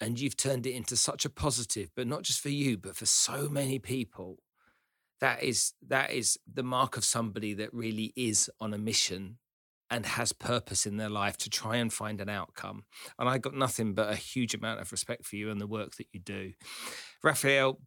and 0.00 0.18
you've 0.18 0.36
turned 0.36 0.66
it 0.66 0.72
into 0.72 0.96
such 0.96 1.24
a 1.24 1.30
positive 1.30 1.90
but 1.94 2.06
not 2.06 2.22
just 2.22 2.40
for 2.40 2.48
you 2.48 2.76
but 2.76 2.96
for 2.96 3.06
so 3.06 3.48
many 3.48 3.78
people 3.78 4.38
that 5.20 5.42
is 5.42 5.74
that 5.86 6.10
is 6.10 6.38
the 6.50 6.62
mark 6.62 6.96
of 6.96 7.04
somebody 7.04 7.52
that 7.54 7.72
really 7.72 8.12
is 8.16 8.50
on 8.60 8.72
a 8.74 8.78
mission 8.78 9.38
and 9.90 10.06
has 10.06 10.32
purpose 10.32 10.86
in 10.86 10.96
their 10.96 11.08
life 11.08 11.36
to 11.36 11.50
try 11.50 11.76
and 11.76 11.92
find 11.92 12.20
an 12.20 12.28
outcome. 12.28 12.84
And 13.18 13.28
i 13.28 13.38
got 13.38 13.54
nothing 13.54 13.92
but 13.92 14.12
a 14.12 14.16
huge 14.16 14.54
amount 14.54 14.80
of 14.80 14.92
respect 14.92 15.24
for 15.26 15.36
you 15.36 15.50
and 15.50 15.60
the 15.60 15.66
work 15.66 15.96
that 15.96 16.06
you 16.12 16.20
do. 16.20 16.52
Raphael 17.22 17.80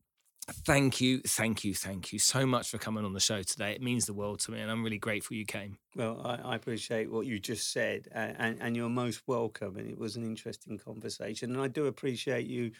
Thank 0.49 0.99
you, 0.99 1.19
thank 1.19 1.63
you, 1.63 1.73
thank 1.73 2.11
you 2.11 2.19
so 2.19 2.45
much 2.45 2.69
for 2.69 2.77
coming 2.77 3.05
on 3.05 3.13
the 3.13 3.19
show 3.21 3.43
today. 3.43 3.71
It 3.71 3.81
means 3.81 4.05
the 4.05 4.13
world 4.13 4.39
to 4.41 4.51
me, 4.51 4.59
and 4.59 4.69
I'm 4.69 4.83
really 4.83 4.97
grateful 4.97 5.37
you 5.37 5.45
came. 5.45 5.77
Well, 5.95 6.21
I, 6.23 6.51
I 6.51 6.55
appreciate 6.55 7.09
what 7.09 7.25
you 7.25 7.39
just 7.39 7.71
said, 7.71 8.09
and, 8.11 8.57
and, 8.59 8.75
you're 8.75 8.89
most 8.89 9.21
welcome. 9.25 9.77
And 9.77 9.89
it 9.89 9.97
was 9.97 10.17
an 10.17 10.23
interesting 10.23 10.77
conversation, 10.77 11.53
and 11.53 11.61
I 11.61 11.69
do 11.69 11.85
appreciate 11.85 12.45
you, 12.45 12.71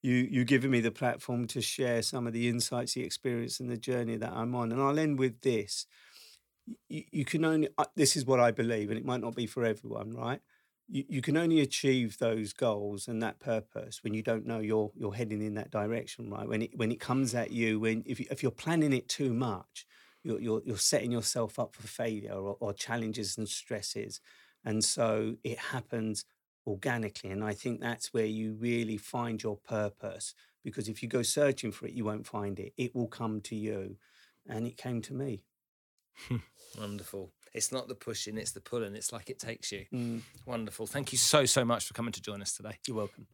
you, 0.00 0.14
you 0.14 0.44
giving 0.44 0.70
me 0.70 0.80
the 0.80 0.92
platform 0.92 1.48
to 1.48 1.60
share 1.60 2.02
some 2.02 2.28
of 2.28 2.32
the 2.32 2.48
insights, 2.48 2.94
the 2.94 3.02
experience, 3.02 3.58
and 3.58 3.68
the 3.68 3.76
journey 3.76 4.16
that 4.16 4.32
I'm 4.32 4.54
on. 4.54 4.70
And 4.70 4.80
I'll 4.80 4.98
end 4.98 5.18
with 5.18 5.40
this: 5.40 5.86
you, 6.88 7.02
you 7.10 7.24
can 7.24 7.44
only. 7.44 7.68
This 7.96 8.16
is 8.16 8.24
what 8.24 8.38
I 8.38 8.52
believe, 8.52 8.90
and 8.90 8.98
it 8.98 9.04
might 9.04 9.20
not 9.20 9.34
be 9.34 9.46
for 9.46 9.64
everyone, 9.64 10.14
right? 10.14 10.40
You, 10.88 11.04
you 11.08 11.22
can 11.22 11.36
only 11.36 11.60
achieve 11.60 12.18
those 12.18 12.52
goals 12.52 13.08
and 13.08 13.22
that 13.22 13.40
purpose 13.40 14.02
when 14.02 14.14
you 14.14 14.22
don't 14.22 14.46
know 14.46 14.58
you're 14.60 14.90
you're 14.96 15.14
heading 15.14 15.42
in 15.42 15.54
that 15.54 15.70
direction, 15.70 16.30
right? 16.30 16.48
When 16.48 16.62
it 16.62 16.76
when 16.76 16.92
it 16.92 17.00
comes 17.00 17.34
at 17.34 17.50
you, 17.50 17.80
when 17.80 18.02
if 18.06 18.20
you, 18.20 18.26
if 18.30 18.42
you're 18.42 18.52
planning 18.52 18.92
it 18.92 19.08
too 19.08 19.32
much, 19.32 19.86
you're 20.22 20.40
you're, 20.40 20.62
you're 20.64 20.78
setting 20.78 21.12
yourself 21.12 21.58
up 21.58 21.74
for 21.74 21.86
failure 21.86 22.34
or, 22.34 22.56
or 22.60 22.72
challenges 22.72 23.36
and 23.38 23.48
stresses, 23.48 24.20
and 24.64 24.84
so 24.84 25.36
it 25.44 25.58
happens 25.58 26.24
organically. 26.66 27.30
And 27.30 27.42
I 27.42 27.54
think 27.54 27.80
that's 27.80 28.12
where 28.12 28.26
you 28.26 28.54
really 28.54 28.96
find 28.96 29.42
your 29.42 29.56
purpose 29.56 30.34
because 30.64 30.88
if 30.88 31.02
you 31.02 31.08
go 31.08 31.22
searching 31.22 31.72
for 31.72 31.86
it, 31.86 31.92
you 31.92 32.04
won't 32.04 32.26
find 32.26 32.58
it. 32.60 32.72
It 32.76 32.94
will 32.94 33.08
come 33.08 33.40
to 33.42 33.56
you, 33.56 33.96
and 34.48 34.66
it 34.66 34.76
came 34.76 35.02
to 35.02 35.14
me. 35.14 35.42
Wonderful. 36.78 37.32
It's 37.54 37.70
not 37.70 37.88
the 37.88 37.94
pushing, 37.94 38.38
it's 38.38 38.52
the 38.52 38.60
pulling. 38.60 38.94
It's 38.94 39.12
like 39.12 39.28
it 39.28 39.38
takes 39.38 39.72
you. 39.72 39.84
Mm. 39.92 40.22
Wonderful. 40.46 40.86
Thank 40.86 41.12
you 41.12 41.18
so, 41.18 41.44
so 41.44 41.64
much 41.64 41.86
for 41.86 41.94
coming 41.94 42.12
to 42.12 42.22
join 42.22 42.40
us 42.40 42.56
today. 42.56 42.78
You're 42.86 42.96
welcome. 42.96 43.26